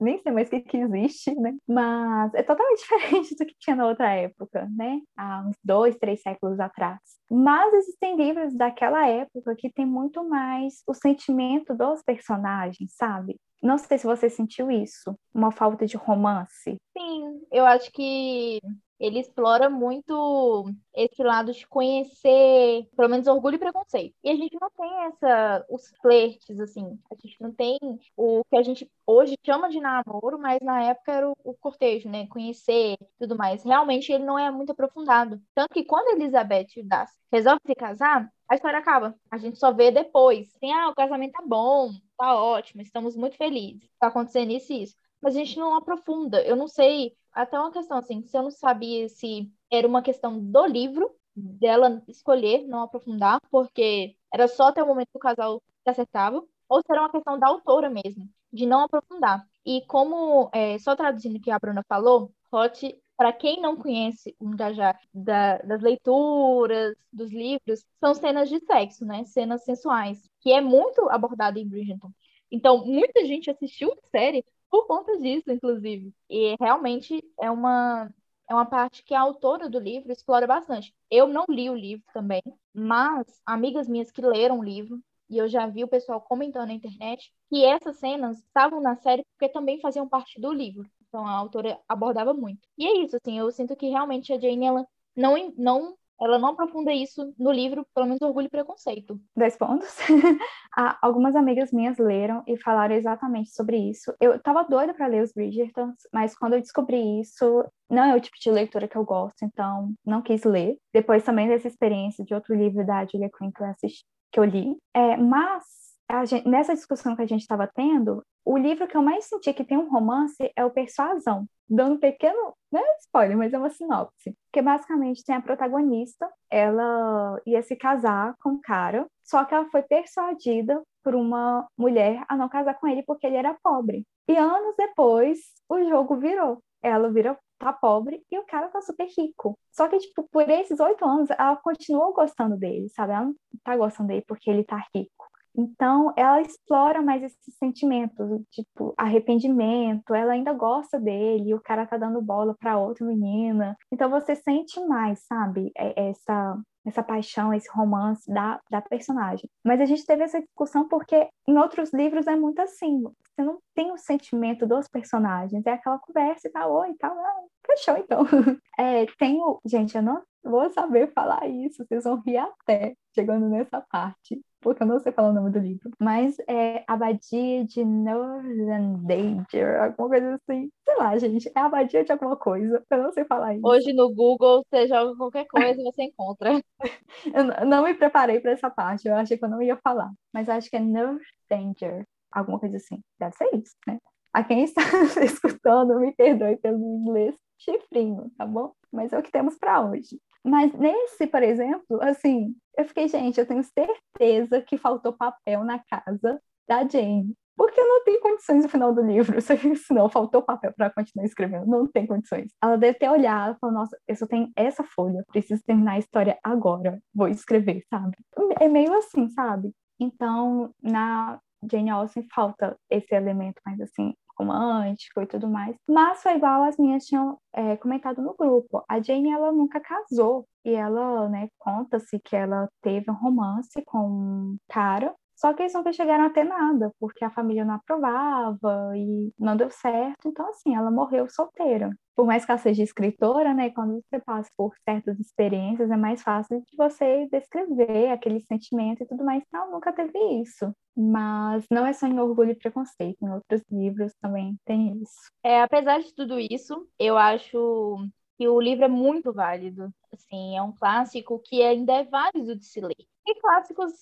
nem 0.00 0.20
sei 0.22 0.32
mais 0.32 0.48
o 0.48 0.50
que, 0.50 0.60
que 0.60 0.76
existe, 0.76 1.34
né? 1.34 1.54
Mas 1.66 2.34
é 2.34 2.42
totalmente 2.42 2.80
diferente 2.82 3.34
do 3.36 3.46
que 3.46 3.54
tinha 3.58 3.76
na 3.76 3.86
outra 3.86 4.12
época, 4.12 4.68
né? 4.76 5.00
Há 5.16 5.44
uns 5.46 5.56
dois, 5.62 5.96
três 5.96 6.20
séculos 6.20 6.58
atrás. 6.60 7.00
Mas 7.30 7.72
existem 7.74 8.16
livros 8.16 8.54
daquela 8.54 9.08
época 9.08 9.54
que 9.56 9.72
tem 9.72 9.86
muito 9.86 10.22
mais 10.28 10.82
o 10.86 10.94
sentimento 10.94 11.74
dos 11.74 12.02
personagens, 12.02 12.94
sabe? 12.96 13.36
Não 13.62 13.78
sei 13.78 13.96
se 13.96 14.06
você 14.06 14.28
sentiu 14.28 14.70
isso, 14.70 15.18
uma 15.32 15.50
falta 15.50 15.86
de 15.86 15.96
romance. 15.96 16.76
Sim, 16.96 17.40
eu 17.50 17.64
acho 17.64 17.90
que 17.92 18.60
ele 19.04 19.20
explora 19.20 19.68
muito 19.68 20.64
esse 20.94 21.22
lado 21.22 21.52
de 21.52 21.66
conhecer, 21.66 22.88
pelo 22.96 23.08
menos 23.08 23.26
orgulho 23.26 23.56
e 23.56 23.58
preconceito. 23.58 24.14
E 24.22 24.30
a 24.30 24.36
gente 24.36 24.56
não 24.60 24.70
tem 24.70 25.04
essa 25.06 25.66
os 25.68 25.92
flertes 26.00 26.58
assim, 26.58 26.98
a 27.10 27.14
gente 27.14 27.36
não 27.40 27.52
tem 27.52 27.78
o 28.16 28.42
que 28.48 28.56
a 28.56 28.62
gente 28.62 28.90
hoje 29.06 29.36
chama 29.44 29.68
de 29.68 29.80
namoro, 29.80 30.38
mas 30.38 30.58
na 30.62 30.82
época 30.82 31.12
era 31.12 31.28
o, 31.28 31.36
o 31.44 31.54
cortejo, 31.54 32.08
né, 32.08 32.26
conhecer, 32.28 32.96
tudo 33.18 33.36
mais. 33.36 33.62
Realmente 33.62 34.10
ele 34.10 34.24
não 34.24 34.38
é 34.38 34.50
muito 34.50 34.72
aprofundado. 34.72 35.40
Tanto 35.54 35.74
que 35.74 35.84
quando 35.84 36.16
Elizabeth 36.18 36.82
Darcy 36.84 37.14
resolve 37.30 37.60
se 37.66 37.74
casar, 37.74 38.30
a 38.48 38.54
história 38.54 38.78
acaba. 38.78 39.14
A 39.30 39.38
gente 39.38 39.58
só 39.58 39.72
vê 39.72 39.90
depois. 39.90 40.52
Tem, 40.60 40.72
ah, 40.72 40.88
o 40.88 40.94
casamento 40.94 41.32
tá 41.32 41.42
bom, 41.46 41.90
tá 42.16 42.34
ótimo, 42.34 42.80
estamos 42.82 43.16
muito 43.16 43.36
felizes. 43.36 43.82
Tá 43.98 44.08
acontecendo 44.08 44.52
isso 44.52 44.72
e 44.72 44.82
isso. 44.84 44.96
Mas 45.24 45.34
a 45.34 45.38
gente 45.38 45.58
não 45.58 45.74
aprofunda. 45.74 46.42
Eu 46.42 46.54
não 46.54 46.68
sei, 46.68 47.16
até 47.32 47.58
uma 47.58 47.72
questão 47.72 47.96
assim, 47.96 48.22
se 48.26 48.36
eu 48.36 48.42
não 48.42 48.50
sabia 48.50 49.08
se 49.08 49.50
era 49.72 49.88
uma 49.88 50.02
questão 50.02 50.38
do 50.38 50.66
livro, 50.66 51.10
dela 51.34 52.02
escolher 52.06 52.66
não 52.68 52.82
aprofundar, 52.82 53.40
porque 53.50 54.14
era 54.30 54.46
só 54.46 54.64
até 54.64 54.82
o 54.82 54.86
momento 54.86 55.08
que 55.08 55.16
o 55.16 55.20
casal 55.20 55.62
se 55.82 55.88
acertava, 55.90 56.44
ou 56.68 56.80
se 56.82 56.92
era 56.92 57.00
uma 57.00 57.10
questão 57.10 57.38
da 57.38 57.48
autora 57.48 57.88
mesmo, 57.88 58.28
de 58.52 58.66
não 58.66 58.80
aprofundar. 58.80 59.42
E 59.64 59.80
como, 59.86 60.50
é, 60.52 60.78
só 60.78 60.94
traduzindo 60.94 61.36
o 61.38 61.40
que 61.40 61.50
a 61.50 61.58
Bruna 61.58 61.82
falou, 61.88 62.30
Hot 62.52 62.94
para 63.16 63.32
quem 63.32 63.62
não 63.62 63.76
conhece 63.76 64.36
o 64.38 64.50
engajar 64.52 65.00
da, 65.12 65.56
das 65.58 65.80
leituras, 65.80 66.94
dos 67.10 67.32
livros, 67.32 67.82
são 67.98 68.12
cenas 68.14 68.50
de 68.50 68.60
sexo, 68.60 69.06
né? 69.06 69.24
Cenas 69.24 69.64
sensuais, 69.64 70.28
que 70.40 70.52
é 70.52 70.60
muito 70.60 71.08
abordado 71.08 71.58
em 71.58 71.66
Bridgerton. 71.66 72.10
Então, 72.50 72.84
muita 72.84 73.24
gente 73.24 73.50
assistiu 73.50 73.92
a 73.92 74.06
série 74.08 74.44
por 74.74 74.88
conta 74.88 75.16
disso, 75.18 75.52
inclusive. 75.52 76.12
E 76.28 76.56
realmente 76.58 77.22
é 77.40 77.48
uma, 77.48 78.12
é 78.50 78.52
uma 78.54 78.66
parte 78.66 79.04
que 79.04 79.14
a 79.14 79.20
autora 79.20 79.68
do 79.68 79.78
livro 79.78 80.10
explora 80.10 80.48
bastante. 80.48 80.92
Eu 81.08 81.28
não 81.28 81.44
li 81.48 81.70
o 81.70 81.76
livro 81.76 82.04
também, 82.12 82.42
mas 82.74 83.40
amigas 83.46 83.88
minhas 83.88 84.10
que 84.10 84.20
leram 84.20 84.58
o 84.58 84.64
livro, 84.64 85.00
e 85.30 85.38
eu 85.38 85.46
já 85.46 85.68
vi 85.68 85.84
o 85.84 85.88
pessoal 85.88 86.20
comentando 86.20 86.66
na 86.66 86.74
internet, 86.74 87.32
que 87.48 87.64
essas 87.64 87.98
cenas 87.98 88.38
estavam 88.38 88.80
na 88.80 88.96
série 88.96 89.24
porque 89.38 89.48
também 89.48 89.80
faziam 89.80 90.08
parte 90.08 90.40
do 90.40 90.52
livro. 90.52 90.90
Então 91.06 91.24
a 91.24 91.30
autora 91.30 91.78
abordava 91.88 92.34
muito. 92.34 92.68
E 92.76 92.84
é 92.84 92.98
isso, 93.04 93.16
assim, 93.16 93.38
eu 93.38 93.48
sinto 93.52 93.76
que 93.76 93.86
realmente 93.88 94.32
a 94.32 94.40
Jane, 94.40 94.66
ela 94.66 94.84
não, 95.14 95.54
não 95.56 95.96
ela 96.20 96.38
não 96.38 96.50
aprofunda 96.50 96.92
isso 96.92 97.34
no 97.38 97.50
livro, 97.50 97.86
pelo 97.94 98.06
menos 98.06 98.22
Orgulho 98.22 98.46
e 98.46 98.50
Preconceito. 98.50 99.20
Dois 99.36 99.56
pontos. 99.56 99.96
Algumas 101.02 101.34
amigas 101.34 101.72
minhas 101.72 101.98
leram 101.98 102.42
e 102.46 102.56
falaram 102.56 102.94
exatamente 102.94 103.50
sobre 103.50 103.76
isso. 103.76 104.14
Eu 104.20 104.38
tava 104.40 104.64
doida 104.64 104.94
para 104.94 105.06
ler 105.06 105.22
os 105.22 105.32
Bridgertons, 105.32 105.96
mas 106.12 106.36
quando 106.36 106.54
eu 106.54 106.60
descobri 106.60 107.20
isso, 107.20 107.64
não 107.90 108.04
é 108.04 108.16
o 108.16 108.20
tipo 108.20 108.36
de 108.40 108.50
leitura 108.50 108.88
que 108.88 108.96
eu 108.96 109.04
gosto, 109.04 109.44
então 109.44 109.92
não 110.04 110.22
quis 110.22 110.44
ler. 110.44 110.76
Depois 110.92 111.24
também 111.24 111.48
dessa 111.48 111.68
experiência 111.68 112.24
de 112.24 112.34
outro 112.34 112.54
livro 112.54 112.86
da 112.86 113.04
Julia 113.04 113.30
Quinn 113.36 113.50
que 113.50 113.62
eu 113.62 113.66
assisti, 113.66 114.04
que 114.32 114.40
eu 114.40 114.44
li. 114.44 114.76
É, 114.94 115.16
mas 115.16 115.83
Gente, 116.26 116.48
nessa 116.48 116.74
discussão 116.74 117.16
que 117.16 117.22
a 117.22 117.26
gente 117.26 117.40
estava 117.40 117.66
tendo, 117.66 118.24
o 118.44 118.56
livro 118.56 118.86
que 118.86 118.96
eu 118.96 119.02
mais 119.02 119.24
senti 119.24 119.52
que 119.52 119.64
tem 119.64 119.76
um 119.76 119.90
romance 119.90 120.50
é 120.54 120.64
o 120.64 120.70
Persuasão, 120.70 121.46
dando 121.68 121.94
um 121.94 121.98
pequeno, 121.98 122.54
não 122.70 122.80
é 122.80 122.96
spoiler, 123.00 123.36
mas 123.36 123.52
é 123.52 123.58
uma 123.58 123.70
sinopse, 123.70 124.36
que 124.52 124.62
basicamente 124.62 125.24
tem 125.24 125.34
a 125.34 125.40
protagonista, 125.40 126.30
ela 126.50 127.40
ia 127.46 127.62
se 127.62 127.74
casar 127.74 128.34
com 128.40 128.50
um 128.50 128.60
cara, 128.60 129.06
só 129.22 129.44
que 129.44 129.54
ela 129.54 129.68
foi 129.70 129.82
persuadida 129.82 130.82
por 131.02 131.14
uma 131.14 131.66
mulher 131.76 132.22
a 132.28 132.36
não 132.36 132.48
casar 132.48 132.74
com 132.74 132.86
ele 132.86 133.02
porque 133.02 133.26
ele 133.26 133.36
era 133.36 133.56
pobre. 133.62 134.06
E 134.28 134.36
anos 134.36 134.74
depois, 134.76 135.38
o 135.68 135.82
jogo 135.88 136.16
virou. 136.16 136.62
Ela 136.82 137.10
vira 137.10 137.38
tá 137.58 137.72
pobre 137.72 138.22
e 138.30 138.38
o 138.38 138.44
cara 138.44 138.68
tá 138.68 138.80
super 138.82 139.06
rico. 139.16 139.58
Só 139.72 139.88
que, 139.88 139.98
tipo, 139.98 140.26
por 140.30 140.48
esses 140.48 140.80
oito 140.80 141.04
anos, 141.04 141.30
ela 141.30 141.56
continuou 141.56 142.12
gostando 142.12 142.56
dele, 142.56 142.88
sabe? 142.90 143.12
Ela 143.12 143.26
não 143.26 143.34
tá 143.62 143.76
gostando 143.76 144.08
dele 144.08 144.24
porque 144.26 144.50
ele 144.50 144.64
tá 144.64 144.82
rico. 144.94 145.33
Então, 145.56 146.12
ela 146.16 146.40
explora 146.40 147.00
mais 147.00 147.22
esses 147.22 147.56
sentimentos, 147.58 148.28
tipo, 148.50 148.92
arrependimento, 148.96 150.14
ela 150.14 150.32
ainda 150.32 150.52
gosta 150.52 150.98
dele, 150.98 151.54
o 151.54 151.60
cara 151.60 151.86
tá 151.86 151.96
dando 151.96 152.20
bola 152.20 152.56
para 152.58 152.78
outra 152.78 153.06
menina. 153.06 153.76
Então, 153.92 154.10
você 154.10 154.34
sente 154.34 154.80
mais, 154.86 155.24
sabe, 155.26 155.70
é, 155.76 156.10
essa 156.10 156.58
essa 156.86 157.02
paixão, 157.02 157.52
esse 157.52 157.70
romance 157.70 158.30
da, 158.30 158.60
da 158.70 158.80
personagem. 158.82 159.48
Mas 159.64 159.80
a 159.80 159.86
gente 159.86 160.04
teve 160.04 160.22
essa 160.22 160.40
discussão 160.40 160.86
porque 160.86 161.28
em 161.48 161.56
outros 161.56 161.92
livros 161.92 162.26
é 162.26 162.36
muito 162.36 162.60
assim, 162.60 163.02
você 163.02 163.42
não 163.42 163.58
tem 163.74 163.90
o 163.90 163.96
sentimento 163.96 164.66
dos 164.66 164.86
personagens, 164.88 165.64
é 165.66 165.72
aquela 165.72 165.98
conversa 165.98 166.46
e 166.46 166.50
tal, 166.50 166.72
oi 166.72 166.90
e 166.90 166.96
tal, 166.96 167.12
ah, 167.12 167.42
fechou 167.66 167.96
então. 167.96 168.24
É, 168.78 169.06
tem 169.18 169.40
o... 169.40 169.60
Gente, 169.64 169.94
eu 169.94 170.02
não 170.02 170.20
vou 170.42 170.68
saber 170.72 171.12
falar 171.12 171.46
isso, 171.46 171.84
vocês 171.86 172.02
vão 172.02 172.20
rir 172.26 172.38
até 172.38 172.94
chegando 173.14 173.48
nessa 173.48 173.80
parte 173.88 174.42
porque 174.64 174.82
eu 174.82 174.86
não 174.86 174.98
sei 174.98 175.12
falar 175.12 175.28
o 175.28 175.32
nome 175.34 175.50
do 175.50 175.58
livro, 175.58 175.90
mas 176.00 176.38
é 176.48 176.82
Abadia 176.88 177.66
de 177.66 177.84
Northern 177.84 178.96
Danger, 179.06 179.82
alguma 179.82 180.08
coisa 180.08 180.34
assim. 180.36 180.70
Sei 180.82 180.96
lá, 180.96 181.18
gente, 181.18 181.52
é 181.54 181.60
Abadia 181.60 182.02
de 182.02 182.10
alguma 182.10 182.34
coisa, 182.34 182.82
eu 182.90 183.02
não 183.02 183.12
sei 183.12 183.26
falar 183.26 183.54
isso. 183.54 183.66
Hoje 183.66 183.92
no 183.92 184.12
Google 184.14 184.64
você 184.64 184.88
joga 184.88 185.14
qualquer 185.16 185.44
coisa 185.46 185.78
e 185.78 185.84
você 185.84 186.04
encontra. 186.04 186.62
eu 187.60 187.66
não 187.66 187.84
me 187.84 187.92
preparei 187.92 188.40
para 188.40 188.52
essa 188.52 188.70
parte, 188.70 189.06
eu 189.06 189.14
achei 189.14 189.36
que 189.36 189.44
eu 189.44 189.50
não 189.50 189.60
ia 189.60 189.76
falar, 189.76 190.10
mas 190.32 190.48
acho 190.48 190.70
que 190.70 190.76
é 190.76 190.80
North 190.80 191.20
Danger, 191.50 192.06
alguma 192.32 192.58
coisa 192.58 192.78
assim. 192.78 193.02
Deve 193.18 193.36
ser 193.36 193.54
isso, 193.54 193.74
né? 193.86 193.98
A 194.32 194.42
quem 194.42 194.64
está 194.64 194.80
escutando, 195.22 196.00
me 196.00 196.10
perdoe 196.14 196.56
pelo 196.56 196.78
inglês 196.78 197.36
chifrinho, 197.58 198.30
tá 198.38 198.46
bom? 198.46 198.72
Mas 198.90 199.12
é 199.12 199.18
o 199.18 199.22
que 199.22 199.30
temos 199.30 199.58
para 199.58 199.82
hoje. 199.82 200.18
Mas 200.44 200.72
nesse, 200.74 201.26
por 201.26 201.42
exemplo, 201.42 202.02
assim, 202.02 202.54
eu 202.76 202.84
fiquei, 202.84 203.08
gente, 203.08 203.40
eu 203.40 203.46
tenho 203.46 203.62
certeza 203.64 204.60
que 204.60 204.76
faltou 204.76 205.12
papel 205.12 205.64
na 205.64 205.78
casa 205.78 206.40
da 206.68 206.86
Jane. 206.86 207.34
Porque 207.56 207.80
não 207.80 208.02
tem 208.02 208.20
condições 208.20 208.64
no 208.64 208.68
final 208.68 208.92
do 208.92 209.00
livro, 209.00 209.38
se 209.40 209.94
não 209.94 210.08
faltou 210.08 210.42
papel 210.42 210.72
para 210.76 210.90
continuar 210.90 211.24
escrevendo, 211.24 211.66
não 211.66 211.86
tem 211.86 212.06
condições. 212.06 212.50
Ela 212.62 212.76
deve 212.76 212.98
ter 212.98 213.08
olhado 213.08 213.56
e 213.56 213.58
falado, 213.60 213.76
nossa, 213.76 213.96
eu 214.08 214.16
só 214.16 214.26
tenho 214.26 214.50
essa 214.56 214.82
folha, 214.82 215.24
preciso 215.30 215.62
terminar 215.64 215.92
a 215.92 215.98
história 215.98 216.36
agora, 216.42 217.00
vou 217.14 217.28
escrever, 217.28 217.84
sabe? 217.88 218.16
É 218.60 218.68
meio 218.68 218.92
assim, 218.94 219.28
sabe? 219.30 219.72
Então, 220.00 220.72
na 220.82 221.38
Jane 221.70 221.90
Austen 221.90 222.26
falta 222.34 222.76
esse 222.90 223.14
elemento 223.14 223.60
mais 223.64 223.80
assim, 223.80 224.14
romântico 224.38 225.20
e 225.22 225.26
tudo 225.26 225.48
mais. 225.48 225.76
Mas 225.88 226.22
foi 226.22 226.36
igual 226.36 226.64
as 226.64 226.76
minhas 226.76 227.04
tinham 227.04 227.38
é, 227.52 227.76
comentado 227.76 228.22
no 228.22 228.34
grupo. 228.34 228.84
A 228.88 229.00
Jane, 229.00 229.30
ela 229.30 229.52
nunca 229.52 229.80
casou. 229.80 230.46
E 230.64 230.70
ela, 230.70 231.28
né, 231.28 231.48
conta-se 231.58 232.18
que 232.20 232.34
ela 232.34 232.68
teve 232.80 233.10
um 233.10 233.14
romance 233.14 233.82
com 233.84 233.98
um 233.98 234.56
cara 234.68 235.14
só 235.36 235.52
que 235.52 235.62
eles 235.62 235.74
nunca 235.74 235.92
chegaram 235.92 236.24
a 236.24 236.30
ter 236.30 236.44
nada, 236.44 236.92
porque 236.98 237.24
a 237.24 237.30
família 237.30 237.64
não 237.64 237.74
aprovava 237.74 238.92
e 238.96 239.32
não 239.38 239.56
deu 239.56 239.70
certo. 239.70 240.28
Então, 240.28 240.48
assim, 240.48 240.74
ela 240.74 240.90
morreu 240.90 241.28
solteira. 241.28 241.90
Por 242.14 242.26
mais 242.26 242.44
que 242.44 242.50
ela 242.50 242.58
seja 242.58 242.82
escritora, 242.82 243.52
né, 243.52 243.70
quando 243.70 244.00
você 244.00 244.20
passa 244.20 244.48
por 244.56 244.74
certas 244.88 245.18
experiências, 245.18 245.90
é 245.90 245.96
mais 245.96 246.22
fácil 246.22 246.60
de 246.60 246.76
você 246.76 247.28
descrever 247.30 248.10
aquele 248.10 248.40
sentimento 248.40 249.02
e 249.02 249.06
tudo 249.06 249.24
mais. 249.24 249.42
Não, 249.52 249.72
nunca 249.72 249.92
teve 249.92 250.18
isso. 250.40 250.72
Mas 250.96 251.64
não 251.70 251.84
é 251.84 251.92
só 251.92 252.06
em 252.06 252.20
Orgulho 252.20 252.52
e 252.52 252.54
Preconceito, 252.54 253.18
em 253.20 253.30
outros 253.30 253.62
livros 253.70 254.12
também 254.20 254.56
tem 254.64 254.96
isso. 255.02 255.30
É, 255.42 255.60
apesar 255.62 256.00
de 256.00 256.14
tudo 256.14 256.38
isso, 256.38 256.86
eu 256.98 257.18
acho 257.18 257.98
que 258.38 258.48
o 258.48 258.60
livro 258.60 258.84
é 258.84 258.88
muito 258.88 259.32
válido. 259.32 259.92
Assim, 260.12 260.56
é 260.56 260.62
um 260.62 260.72
clássico 260.72 261.40
que 261.44 261.62
ainda 261.62 261.92
é 261.94 262.04
válido 262.04 262.56
de 262.56 262.64
se 262.64 262.80
ler. 262.80 262.96
E 263.26 263.40
clássicos 263.40 263.92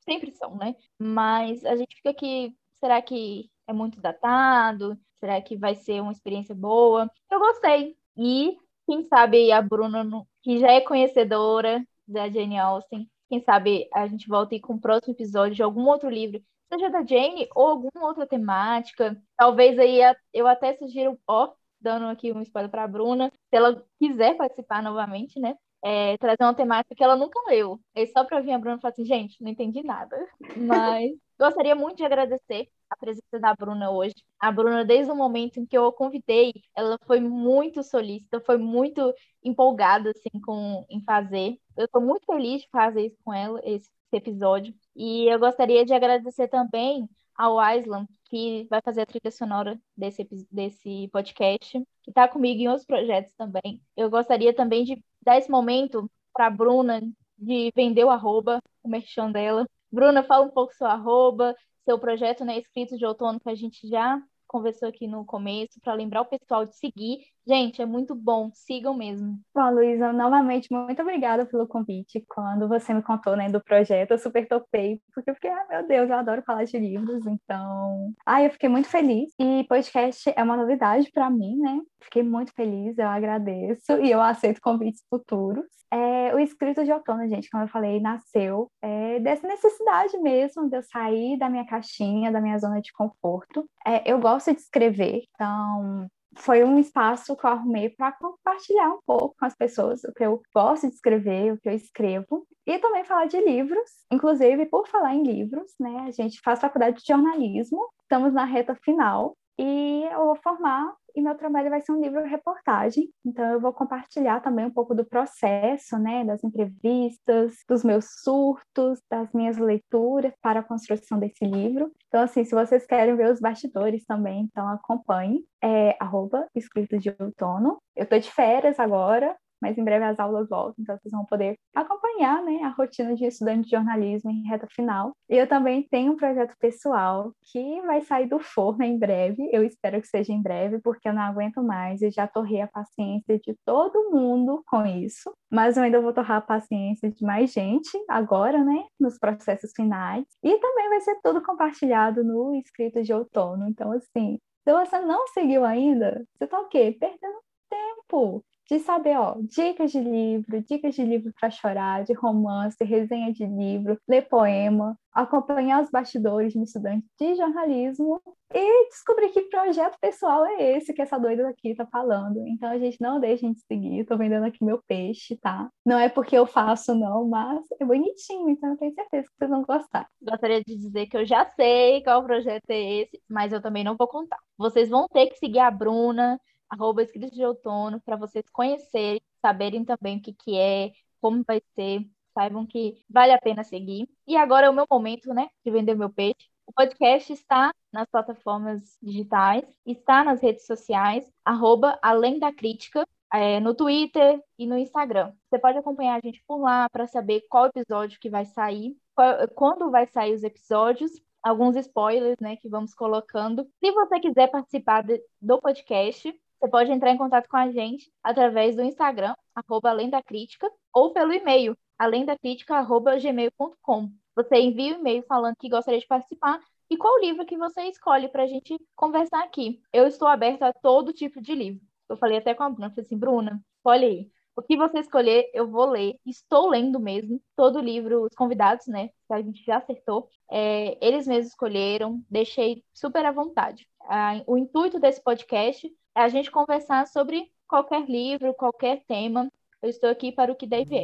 sempre 0.00 0.32
são, 0.32 0.56
né? 0.56 0.74
Mas 0.98 1.64
a 1.64 1.76
gente 1.76 1.96
fica 1.96 2.10
aqui 2.10 2.54
será 2.84 3.00
que 3.00 3.50
é 3.66 3.72
muito 3.72 3.98
datado? 3.98 4.98
Será 5.18 5.40
que 5.40 5.56
vai 5.56 5.74
ser 5.74 6.02
uma 6.02 6.12
experiência 6.12 6.54
boa? 6.54 7.10
Eu 7.30 7.38
gostei. 7.38 7.96
E 8.14 8.58
quem 8.86 9.04
sabe 9.04 9.50
a 9.50 9.62
Bruna, 9.62 10.04
que 10.42 10.58
já 10.58 10.70
é 10.70 10.82
conhecedora 10.82 11.82
da 12.06 12.28
Jane 12.28 12.58
Austen, 12.58 13.10
quem 13.30 13.40
sabe 13.40 13.88
a 13.90 14.06
gente 14.06 14.28
volta 14.28 14.54
aí 14.54 14.60
com 14.60 14.74
o 14.74 14.80
próximo 14.80 15.14
episódio 15.14 15.54
de 15.54 15.62
algum 15.62 15.88
outro 15.88 16.10
livro, 16.10 16.44
seja 16.70 16.90
da 16.90 17.02
Jane 17.02 17.48
ou 17.54 17.68
alguma 17.68 18.06
outra 18.06 18.26
temática. 18.26 19.16
Talvez 19.34 19.78
aí 19.78 20.00
eu 20.30 20.46
até 20.46 20.74
sugiro, 20.74 21.18
ó, 21.26 21.54
dando 21.80 22.04
aqui 22.08 22.32
um 22.32 22.42
spoiler 22.42 22.70
para 22.70 22.84
a 22.84 22.88
Bruna, 22.88 23.32
se 23.48 23.56
ela 23.56 23.82
quiser 23.98 24.36
participar 24.36 24.82
novamente, 24.82 25.40
né? 25.40 25.56
É, 25.86 26.16
trazer 26.16 26.42
uma 26.42 26.54
temática 26.54 26.94
que 26.94 27.04
ela 27.04 27.14
nunca 27.14 27.38
leu. 27.46 27.78
É 27.94 28.06
só 28.06 28.24
para 28.24 28.40
vir 28.40 28.52
a 28.52 28.58
Bruna 28.58 28.78
falar 28.78 28.92
assim, 28.92 29.04
gente, 29.04 29.42
não 29.42 29.50
entendi 29.50 29.82
nada. 29.82 30.16
Mas 30.56 31.12
gostaria 31.38 31.74
muito 31.74 31.98
de 31.98 32.04
agradecer 32.04 32.68
a 32.88 32.96
presença 32.96 33.38
da 33.38 33.54
Bruna 33.54 33.90
hoje. 33.90 34.14
A 34.40 34.50
Bruna, 34.50 34.84
desde 34.84 35.12
o 35.12 35.16
momento 35.16 35.60
em 35.60 35.66
que 35.66 35.76
eu 35.76 35.86
a 35.86 35.92
convidei, 35.92 36.54
ela 36.74 36.98
foi 37.06 37.20
muito 37.20 37.82
solícita, 37.82 38.40
foi 38.40 38.56
muito 38.56 39.12
empolgada 39.42 40.10
assim, 40.10 40.40
com, 40.40 40.86
em 40.88 41.02
fazer. 41.02 41.58
Eu 41.76 41.84
estou 41.84 42.00
muito 42.00 42.24
feliz 42.24 42.62
de 42.62 42.68
fazer 42.70 43.06
isso 43.06 43.18
com 43.22 43.34
ela, 43.34 43.60
esse 43.62 43.90
episódio. 44.12 44.74
E 44.96 45.26
eu 45.26 45.38
gostaria 45.38 45.84
de 45.84 45.92
agradecer 45.92 46.48
também 46.48 47.06
ao 47.36 47.58
Aislan, 47.58 48.06
que 48.26 48.66
vai 48.70 48.80
fazer 48.80 49.02
a 49.02 49.06
trilha 49.06 49.30
sonora 49.30 49.78
desse, 49.96 50.26
desse 50.50 51.08
podcast, 51.08 51.78
que 52.02 52.10
está 52.10 52.28
comigo 52.28 52.60
em 52.60 52.68
outros 52.68 52.86
projetos 52.86 53.32
também. 53.34 53.80
Eu 53.96 54.08
gostaria 54.08 54.54
também 54.54 54.84
de 54.84 55.02
dar 55.24 55.38
esse 55.38 55.50
momento 55.50 56.10
para 56.32 56.50
Bruna 56.50 57.00
de 57.38 57.72
vender 57.74 58.04
o 58.04 58.10
arroba, 58.10 58.60
o 58.82 58.88
merchan 58.88 59.30
dela. 59.30 59.66
Bruna, 59.90 60.22
fala 60.22 60.46
um 60.46 60.50
pouco 60.50 60.74
seu 60.74 60.86
arroba, 60.86 61.54
seu 61.84 61.98
projeto, 61.98 62.44
né, 62.44 62.58
escrito 62.58 62.96
de 62.96 63.04
outono, 63.04 63.40
que 63.40 63.48
a 63.48 63.54
gente 63.54 63.86
já 63.88 64.20
conversou 64.46 64.88
aqui 64.88 65.06
no 65.06 65.24
começo, 65.24 65.80
para 65.80 65.94
lembrar 65.94 66.22
o 66.22 66.26
pessoal 66.26 66.64
de 66.64 66.76
seguir. 66.76 67.18
Gente, 67.46 67.82
é 67.82 67.86
muito 67.86 68.14
bom, 68.14 68.50
sigam 68.54 68.94
mesmo. 68.94 69.38
Bom, 69.54 69.70
Luísa, 69.70 70.14
novamente, 70.14 70.72
muito 70.72 71.02
obrigada 71.02 71.44
pelo 71.44 71.68
convite. 71.68 72.24
Quando 72.26 72.66
você 72.66 72.94
me 72.94 73.02
contou 73.02 73.36
né, 73.36 73.50
do 73.50 73.62
projeto, 73.62 74.12
eu 74.12 74.18
super 74.18 74.48
topei, 74.48 74.98
porque 75.12 75.30
eu 75.30 75.34
fiquei, 75.34 75.50
ah, 75.50 75.66
meu 75.68 75.86
Deus, 75.86 76.08
eu 76.08 76.16
adoro 76.16 76.42
falar 76.42 76.64
de 76.64 76.78
livros, 76.78 77.26
então. 77.26 78.14
Ah, 78.24 78.42
eu 78.42 78.50
fiquei 78.50 78.68
muito 78.68 78.88
feliz. 78.88 79.30
E 79.38 79.64
podcast 79.68 80.32
é 80.34 80.42
uma 80.42 80.56
novidade 80.56 81.10
para 81.12 81.28
mim, 81.28 81.56
né? 81.58 81.80
Fiquei 82.02 82.22
muito 82.22 82.50
feliz, 82.54 82.96
eu 82.96 83.08
agradeço 83.08 83.92
e 84.00 84.10
eu 84.10 84.22
aceito 84.22 84.60
convites 84.62 85.02
futuros. 85.10 85.66
É, 85.92 86.34
o 86.34 86.40
Escrito 86.40 86.82
de 86.82 86.90
Outono, 86.90 87.28
gente, 87.28 87.48
como 87.50 87.62
eu 87.62 87.68
falei, 87.68 88.00
nasceu 88.00 88.68
é, 88.82 89.20
dessa 89.20 89.46
necessidade 89.46 90.18
mesmo 90.18 90.68
de 90.68 90.76
eu 90.76 90.82
sair 90.82 91.38
da 91.38 91.48
minha 91.48 91.64
caixinha, 91.64 92.32
da 92.32 92.40
minha 92.40 92.58
zona 92.58 92.80
de 92.80 92.92
conforto. 92.92 93.64
É, 93.86 94.10
eu 94.10 94.18
gosto 94.18 94.52
de 94.52 94.60
escrever, 94.60 95.22
então 95.34 96.08
foi 96.36 96.64
um 96.64 96.78
espaço 96.78 97.36
que 97.36 97.46
eu 97.46 97.50
arrumei 97.50 97.90
para 97.90 98.12
compartilhar 98.12 98.90
um 98.90 99.00
pouco 99.06 99.34
com 99.38 99.44
as 99.44 99.54
pessoas 99.54 100.02
o 100.04 100.12
que 100.12 100.24
eu 100.24 100.42
gosto 100.54 100.88
de 100.88 100.94
escrever, 100.94 101.52
o 101.52 101.58
que 101.58 101.68
eu 101.68 101.74
escrevo, 101.74 102.46
e 102.66 102.78
também 102.78 103.04
falar 103.04 103.26
de 103.26 103.40
livros. 103.40 103.90
Inclusive, 104.10 104.66
por 104.66 104.86
falar 104.88 105.14
em 105.14 105.22
livros, 105.22 105.74
né, 105.78 106.06
a 106.06 106.10
gente 106.10 106.40
faz 106.42 106.60
faculdade 106.60 107.00
de 107.00 107.06
jornalismo, 107.06 107.88
estamos 108.02 108.32
na 108.32 108.44
reta 108.44 108.74
final, 108.84 109.36
e 109.58 110.04
eu 110.10 110.24
vou 110.26 110.36
formar 110.36 110.92
e 111.14 111.22
meu 111.22 111.34
trabalho 111.34 111.70
vai 111.70 111.80
ser 111.80 111.92
um 111.92 112.00
livro 112.00 112.22
reportagem. 112.24 113.08
Então 113.24 113.44
eu 113.52 113.60
vou 113.60 113.72
compartilhar 113.72 114.40
também 114.40 114.66
um 114.66 114.70
pouco 114.70 114.94
do 114.94 115.04
processo, 115.04 115.98
né, 115.98 116.24
das 116.24 116.42
entrevistas, 116.42 117.54
dos 117.68 117.84
meus 117.84 118.06
surtos, 118.22 119.00
das 119.10 119.32
minhas 119.32 119.56
leituras 119.58 120.32
para 120.42 120.60
a 120.60 120.62
construção 120.62 121.18
desse 121.18 121.44
livro. 121.44 121.92
Então 122.08 122.22
assim, 122.22 122.44
se 122.44 122.54
vocês 122.54 122.86
querem 122.86 123.16
ver 123.16 123.32
os 123.32 123.40
bastidores 123.40 124.04
também, 124.04 124.42
então 124.42 124.68
acompanhe. 124.68 125.44
É 125.62 125.96
arroba 125.98 126.46
escrito 126.54 126.98
de 126.98 127.14
outono. 127.18 127.78
Eu 127.96 128.06
tô 128.06 128.18
de 128.18 128.30
férias 128.30 128.78
agora, 128.78 129.34
mas 129.64 129.78
em 129.78 129.82
breve 129.84 130.04
as 130.04 130.20
aulas 130.20 130.46
voltam, 130.46 130.74
então 130.78 130.98
vocês 130.98 131.10
vão 131.10 131.24
poder 131.24 131.56
acompanhar 131.74 132.42
né, 132.42 132.60
a 132.64 132.68
rotina 132.68 133.14
de 133.14 133.24
estudante 133.24 133.64
de 133.64 133.70
jornalismo 133.70 134.30
em 134.30 134.46
reta 134.46 134.66
final. 134.66 135.12
E 135.26 135.38
eu 135.38 135.46
também 135.46 135.88
tenho 135.90 136.12
um 136.12 136.16
projeto 136.16 136.54
pessoal 136.60 137.32
que 137.50 137.80
vai 137.80 138.02
sair 138.02 138.28
do 138.28 138.38
forno 138.38 138.84
em 138.84 138.98
breve, 138.98 139.48
eu 139.50 139.64
espero 139.64 140.02
que 140.02 140.06
seja 140.06 140.34
em 140.34 140.42
breve, 140.42 140.80
porque 140.80 141.08
eu 141.08 141.14
não 141.14 141.22
aguento 141.22 141.62
mais, 141.62 142.02
e 142.02 142.10
já 142.10 142.26
torrei 142.26 142.60
a 142.60 142.66
paciência 142.66 143.38
de 143.38 143.56
todo 143.64 144.10
mundo 144.10 144.62
com 144.66 144.84
isso, 144.84 145.32
mas 145.50 145.78
eu 145.78 145.82
ainda 145.82 145.98
vou 145.98 146.12
torrar 146.12 146.36
a 146.36 146.42
paciência 146.42 147.10
de 147.10 147.24
mais 147.24 147.50
gente 147.50 147.96
agora, 148.06 148.62
né, 148.62 148.84
nos 149.00 149.18
processos 149.18 149.72
finais. 149.74 150.26
E 150.42 150.58
também 150.58 150.90
vai 150.90 151.00
ser 151.00 151.18
tudo 151.22 151.40
compartilhado 151.42 152.22
no 152.22 152.54
Escrito 152.54 153.02
de 153.02 153.14
Outono, 153.14 153.66
então 153.66 153.92
assim, 153.92 154.38
se 154.62 154.72
você 154.74 155.00
não 155.00 155.26
seguiu 155.28 155.64
ainda, 155.64 156.22
você 156.36 156.46
tá 156.46 156.60
o 156.60 156.68
quê? 156.68 156.94
Perdendo 157.00 157.38
tempo 157.70 158.44
de 158.68 158.78
saber, 158.78 159.16
ó, 159.18 159.36
dicas 159.40 159.92
de 159.92 160.00
livro, 160.00 160.62
dicas 160.62 160.94
de 160.94 161.04
livro 161.04 161.32
para 161.38 161.50
chorar, 161.50 162.04
de 162.04 162.12
romance, 162.14 162.82
resenha 162.82 163.32
de 163.32 163.46
livro, 163.46 163.98
ler 164.08 164.22
poema, 164.28 164.98
acompanhar 165.12 165.82
os 165.82 165.90
bastidores 165.90 166.54
no 166.54 166.64
estudante 166.64 167.06
de 167.18 167.34
jornalismo 167.36 168.20
e 168.52 168.88
descobrir 168.88 169.28
que 169.28 169.42
projeto 169.42 169.96
pessoal 170.00 170.44
é 170.44 170.76
esse 170.76 170.92
que 170.92 171.02
essa 171.02 171.18
doida 171.18 171.48
aqui 171.48 171.74
tá 171.74 171.86
falando. 171.86 172.46
Então 172.48 172.70
a 172.70 172.78
gente 172.78 173.00
não 173.00 173.20
deixa 173.20 173.48
de 173.48 173.60
seguir, 173.60 174.04
tô 174.04 174.16
vendendo 174.16 174.44
aqui 174.44 174.64
meu 174.64 174.82
peixe, 174.88 175.36
tá? 175.36 175.70
Não 175.84 175.98
é 175.98 176.08
porque 176.08 176.36
eu 176.36 176.46
faço 176.46 176.94
não, 176.94 177.28
mas 177.28 177.64
é 177.80 177.84
bonitinho, 177.84 178.48
então 178.48 178.70
eu 178.70 178.76
tenho 178.76 178.94
certeza 178.94 179.28
que 179.28 179.34
vocês 179.38 179.50
vão 179.50 179.62
gostar. 179.62 180.08
Gostaria 180.20 180.62
de 180.64 180.76
dizer 180.76 181.06
que 181.06 181.16
eu 181.16 181.26
já 181.26 181.46
sei 181.50 182.02
qual 182.02 182.24
projeto 182.24 182.70
é 182.70 183.02
esse, 183.02 183.22
mas 183.28 183.52
eu 183.52 183.60
também 183.62 183.84
não 183.84 183.96
vou 183.96 184.08
contar. 184.08 184.38
Vocês 184.56 184.88
vão 184.88 185.06
ter 185.08 185.26
que 185.26 185.38
seguir 185.38 185.60
a 185.60 185.70
Bruna, 185.70 186.40
arroba 186.68 187.02
escrito 187.02 187.34
de 187.34 187.44
outono, 187.44 188.00
para 188.00 188.16
vocês 188.16 188.44
conhecerem, 188.50 189.20
saberem 189.40 189.84
também 189.84 190.18
o 190.18 190.22
que, 190.22 190.32
que 190.32 190.56
é, 190.56 190.92
como 191.20 191.44
vai 191.46 191.60
ser, 191.74 192.06
saibam 192.34 192.66
que 192.66 193.04
vale 193.08 193.32
a 193.32 193.40
pena 193.40 193.64
seguir. 193.64 194.08
E 194.26 194.36
agora 194.36 194.66
é 194.66 194.70
o 194.70 194.74
meu 194.74 194.86
momento, 194.90 195.32
né, 195.32 195.48
de 195.64 195.70
vender 195.70 195.94
meu 195.94 196.10
peixe. 196.10 196.48
O 196.66 196.72
podcast 196.72 197.32
está 197.32 197.72
nas 197.92 198.08
plataformas 198.08 198.96
digitais, 199.02 199.64
está 199.86 200.24
nas 200.24 200.40
redes 200.40 200.66
sociais, 200.66 201.30
arroba 201.44 201.98
Além 202.02 202.38
da 202.38 202.52
Crítica, 202.52 203.06
é, 203.32 203.60
no 203.60 203.74
Twitter 203.74 204.40
e 204.58 204.66
no 204.66 204.78
Instagram. 204.78 205.32
Você 205.48 205.58
pode 205.58 205.78
acompanhar 205.78 206.16
a 206.16 206.20
gente 206.20 206.42
por 206.46 206.58
lá 206.58 206.88
para 206.88 207.06
saber 207.06 207.44
qual 207.50 207.66
episódio 207.66 208.18
que 208.20 208.30
vai 208.30 208.44
sair, 208.46 208.96
qual, 209.14 209.48
quando 209.54 209.90
vai 209.90 210.06
sair 210.06 210.34
os 210.34 210.42
episódios, 210.42 211.10
alguns 211.42 211.76
spoilers, 211.76 212.38
né, 212.40 212.56
que 212.56 212.68
vamos 212.68 212.94
colocando. 212.94 213.68
Se 213.78 213.92
você 213.92 214.18
quiser 214.20 214.50
participar 214.50 215.02
de, 215.02 215.20
do 215.40 215.60
podcast, 215.60 216.34
você 216.64 216.68
pode 216.70 216.90
entrar 216.90 217.10
em 217.10 217.18
contato 217.18 217.46
com 217.46 217.58
a 217.58 217.70
gente 217.70 218.10
através 218.22 218.74
do 218.74 218.82
Instagram, 218.82 219.34
arroba 219.54 219.90
Além 219.90 220.08
da 220.08 220.22
Crítica, 220.22 220.70
ou 220.94 221.12
pelo 221.12 221.34
e-mail, 221.34 221.76
além 221.98 222.24
da 222.24 222.38
crítica, 222.38 222.76
arroba 222.76 223.18
gmail.com. 223.18 224.10
Você 224.34 224.56
envia 224.56 224.94
o 224.94 224.96
um 224.96 225.00
e-mail 225.00 225.22
falando 225.28 225.56
que 225.56 225.68
gostaria 225.68 226.00
de 226.00 226.06
participar 226.06 226.58
e 226.88 226.96
qual 226.96 227.20
livro 227.20 227.44
que 227.44 227.58
você 227.58 227.82
escolhe 227.82 228.28
para 228.28 228.44
a 228.44 228.46
gente 228.46 228.78
conversar 228.96 229.44
aqui. 229.44 229.78
Eu 229.92 230.06
estou 230.06 230.26
aberta 230.26 230.68
a 230.68 230.72
todo 230.72 231.12
tipo 231.12 231.38
de 231.38 231.54
livro. 231.54 231.82
Eu 232.08 232.16
falei 232.16 232.38
até 232.38 232.54
com 232.54 232.62
a 232.62 232.70
Bruna, 232.70 232.88
falei 232.88 233.04
assim, 233.04 233.18
Bruna, 233.18 233.60
olha 233.84 234.08
aí, 234.08 234.30
o 234.56 234.62
que 234.62 234.74
você 234.74 235.00
escolher, 235.00 235.50
eu 235.52 235.68
vou 235.68 235.84
ler. 235.84 236.14
Estou 236.24 236.70
lendo 236.70 236.98
mesmo 236.98 237.42
todo 237.54 237.78
o 237.78 237.82
livro, 237.82 238.24
os 238.24 238.34
convidados, 238.34 238.86
né? 238.86 239.08
Que 239.26 239.34
a 239.34 239.42
gente 239.42 239.62
já 239.66 239.76
acertou. 239.76 240.28
É, 240.50 240.96
eles 241.06 241.26
mesmos 241.26 241.48
escolheram, 241.48 242.22
deixei 242.30 242.82
super 242.94 243.26
à 243.26 243.32
vontade. 243.32 243.86
Ah, 244.08 244.42
o 244.46 244.56
intuito 244.56 244.98
desse 244.98 245.22
podcast 245.22 245.90
é 246.14 246.22
a 246.22 246.28
gente 246.28 246.50
conversar 246.50 247.06
sobre 247.08 247.50
qualquer 247.66 248.08
livro, 248.08 248.54
qualquer 248.54 249.02
tema. 249.06 249.50
Eu 249.82 249.90
estou 249.90 250.08
aqui 250.08 250.30
para 250.30 250.52
o 250.52 250.54
que 250.54 250.66
deve 250.66 250.96
é. 250.96 251.02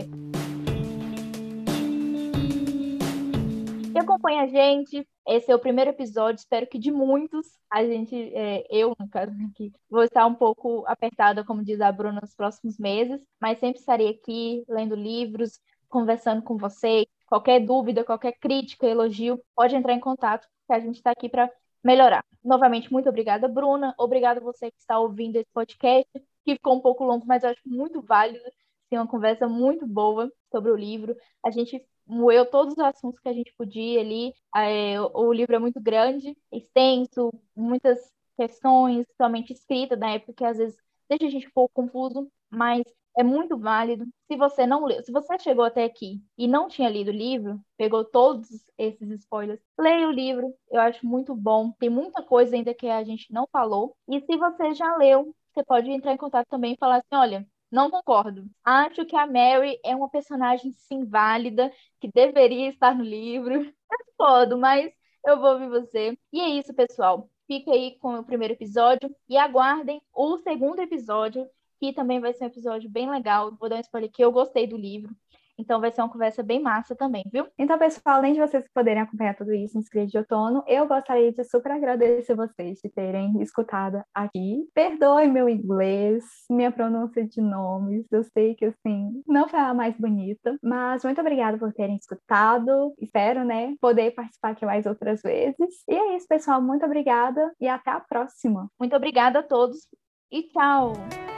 E 3.93 3.99
acompanha 3.99 4.43
a 4.43 4.47
gente. 4.47 5.07
Esse 5.27 5.51
é 5.51 5.55
o 5.55 5.59
primeiro 5.59 5.91
episódio, 5.91 6.39
espero 6.39 6.67
que 6.67 6.79
de 6.79 6.93
muitos. 6.93 7.47
A 7.69 7.85
gente, 7.85 8.15
é, 8.35 8.65
eu, 8.71 8.95
no 8.99 9.09
caso, 9.09 9.33
aqui, 9.51 9.73
vou 9.91 10.05
estar 10.05 10.25
um 10.27 10.35
pouco 10.35 10.85
apertada, 10.87 11.45
como 11.45 11.65
diz 11.65 11.81
a 11.81 11.91
Bruna, 11.91 12.21
nos 12.21 12.35
próximos 12.35 12.79
meses, 12.79 13.21
mas 13.41 13.59
sempre 13.59 13.81
estarei 13.81 14.09
aqui 14.09 14.65
lendo 14.69 14.95
livros, 14.95 15.61
conversando 15.89 16.43
com 16.43 16.57
vocês. 16.57 17.07
Qualquer 17.27 17.61
dúvida, 17.61 18.05
qualquer 18.05 18.33
crítica, 18.39 18.87
elogio, 18.87 19.41
pode 19.57 19.75
entrar 19.75 19.93
em 19.93 20.01
contato, 20.01 20.47
que 20.67 20.73
a 20.73 20.81
gente 20.81 20.97
está 20.97 21.11
aqui 21.11 21.29
para 21.29 21.51
melhorar. 21.83 22.25
Novamente, 22.45 22.93
muito 22.93 23.09
obrigada, 23.09 23.49
Bruna. 23.49 23.95
Obrigada 23.99 24.41
você 24.41 24.71
que 24.71 24.79
está 24.79 24.99
ouvindo 24.99 25.37
esse 25.37 25.51
podcast, 25.53 26.11
que 26.45 26.55
ficou 26.55 26.77
um 26.77 26.81
pouco 26.81 27.05
longo, 27.05 27.27
mas 27.27 27.43
eu 27.43 27.51
acho 27.51 27.61
muito 27.67 28.01
válido. 28.03 28.45
Tem 28.89 28.99
uma 28.99 29.07
conversa 29.07 29.49
muito 29.49 29.87
boa 29.87 30.33
sobre 30.51 30.71
o 30.71 30.77
livro. 30.77 31.17
A 31.45 31.51
gente 31.51 31.85
moeu 32.07 32.45
todos 32.45 32.73
os 32.73 32.79
assuntos 32.81 33.21
que 33.21 33.29
a 33.29 33.33
gente 33.33 33.53
podia 33.57 34.01
ali. 34.01 34.33
É, 34.57 35.01
o 35.01 35.33
livro 35.33 35.55
é 35.55 35.59
muito 35.59 35.81
grande, 35.81 36.37
extenso, 36.53 37.33
muitas 37.55 38.13
questões 38.37 39.07
somente 39.17 39.53
escritas, 39.53 39.99
na 39.99 40.13
época 40.13 40.33
que 40.33 40.45
às 40.45 40.59
vezes 40.59 40.77
deixa 41.09 41.27
a 41.27 41.31
gente 41.31 41.47
um 41.49 41.53
pouco 41.53 41.75
confuso, 41.75 42.31
mas 42.51 42.83
é 43.17 43.23
muito 43.23 43.59
válido. 43.59 44.07
Se 44.31 44.37
você 44.37 44.67
não 44.67 44.85
leu, 44.85 45.03
se 45.03 45.13
você 45.13 45.39
chegou 45.39 45.65
até 45.65 45.85
aqui 45.85 46.23
e 46.39 46.47
não 46.49 46.69
tinha 46.69 46.89
lido 46.89 47.09
o 47.11 47.15
livro, 47.15 47.61
pegou 47.77 48.05
todos 48.05 48.49
esses 48.79 49.11
spoilers, 49.11 49.61
leia 49.79 50.09
o 50.09 50.13
livro, 50.13 50.55
eu 50.71 50.81
acho 50.81 51.07
muito 51.07 51.35
bom. 51.35 51.73
Tem 51.73 51.91
muita 51.91 52.23
coisa 52.23 52.55
ainda 52.57 52.75
que 52.75 52.89
a 52.89 53.03
gente 53.05 53.33
não 53.33 53.47
falou. 53.53 53.97
E 54.09 54.21
se 54.21 54.37
você 54.37 54.75
já 54.75 54.97
leu, 54.97 55.35
você 55.53 55.65
pode 55.65 55.91
entrar 55.91 56.13
em 56.13 56.17
contato 56.17 56.49
também 56.49 56.75
e 56.75 56.77
falar 56.79 56.97
assim: 56.99 57.15
olha, 57.15 57.47
não 57.71 57.91
concordo. 57.91 58.49
Acho 58.65 59.05
que 59.07 59.17
a 59.17 59.27
Mary 59.27 59.79
é 59.85 59.95
uma 59.95 60.09
personagem 60.11 60.73
sim 60.73 61.05
válida, 61.05 61.73
que 62.01 62.11
deveria 62.13 62.69
estar 62.69 62.95
no 62.95 63.05
livro. 63.05 63.55
Eu 63.91 63.99
discordo, 64.07 64.57
mas 64.59 64.93
eu 65.27 65.41
vou 65.41 65.53
ouvir 65.55 65.69
você. 65.69 66.17
E 66.33 66.41
é 66.41 66.49
isso, 66.49 66.73
pessoal. 66.75 67.29
Fica 67.47 67.73
aí 67.73 67.99
com 67.99 68.15
o 68.19 68.25
primeiro 68.25 68.55
episódio 68.55 69.15
e 69.29 69.37
aguardem 69.37 70.01
o 70.15 70.39
segundo 70.39 70.81
episódio, 70.81 71.49
que 71.81 71.93
também 71.95 72.21
vai 72.21 72.35
ser 72.35 72.45
um 72.45 72.49
episódio 72.49 72.91
bem 72.91 73.11
legal. 73.11 73.57
Vou 73.59 73.69
dar 73.69 73.77
um 73.77 73.81
spoiler 73.81 74.11
que 74.13 74.23
eu 74.23 74.31
gostei 74.31 74.67
do 74.67 74.77
livro. 74.77 75.11
Então 75.59 75.79
vai 75.79 75.93
ser 75.93 76.01
uma 76.01 76.09
conversa 76.09 76.43
bem 76.43 76.61
massa 76.61 76.97
também, 76.97 77.23
viu? 77.31 77.47
Então, 77.59 77.79
pessoal, 77.79 78.17
além 78.17 78.33
de 78.33 78.41
vocês 78.41 78.65
poderem 78.75 79.03
acompanhar 79.03 79.37
tudo 79.37 79.53
isso 79.53 79.77
no 79.77 79.83
Script 79.83 80.11
de 80.11 80.17
Outono, 80.17 80.65
eu 80.67 80.89
gostaria 80.89 81.31
de 81.33 81.45
super 81.45 81.73
agradecer 81.73 82.35
vocês 82.35 82.79
de 82.83 82.89
terem 82.89 83.41
escutado 83.43 84.03
aqui. 84.15 84.67
Perdoe 84.73 85.29
meu 85.29 85.51
inglês, 85.51 86.25
minha 86.49 86.73
pronúncia 86.73 87.27
de 87.27 87.43
nomes. 87.43 88.07
Eu 88.11 88.25
sei 88.25 88.55
que, 88.55 88.65
assim, 88.67 89.23
não 89.27 89.49
foi 89.49 89.61
a 89.61 89.75
mais 89.75 89.95
bonita, 89.99 90.57
mas 90.63 91.05
muito 91.05 91.21
obrigada 91.21 91.59
por 91.59 91.73
terem 91.75 91.97
escutado. 91.97 92.95
Espero, 92.99 93.45
né, 93.45 93.75
poder 93.81 94.13
participar 94.13 94.53
aqui 94.53 94.65
mais 94.65 94.87
outras 94.87 95.21
vezes. 95.21 95.85
E 95.87 95.95
é 95.95 96.17
isso, 96.17 96.27
pessoal. 96.27 96.63
Muito 96.63 96.87
obrigada 96.87 97.53
e 97.61 97.69
até 97.69 97.91
a 97.91 98.01
próxima. 98.01 98.67
Muito 98.79 98.97
obrigada 98.97 99.41
a 99.41 99.43
todos 99.43 99.87
e 100.33 100.45
tchau! 100.45 101.30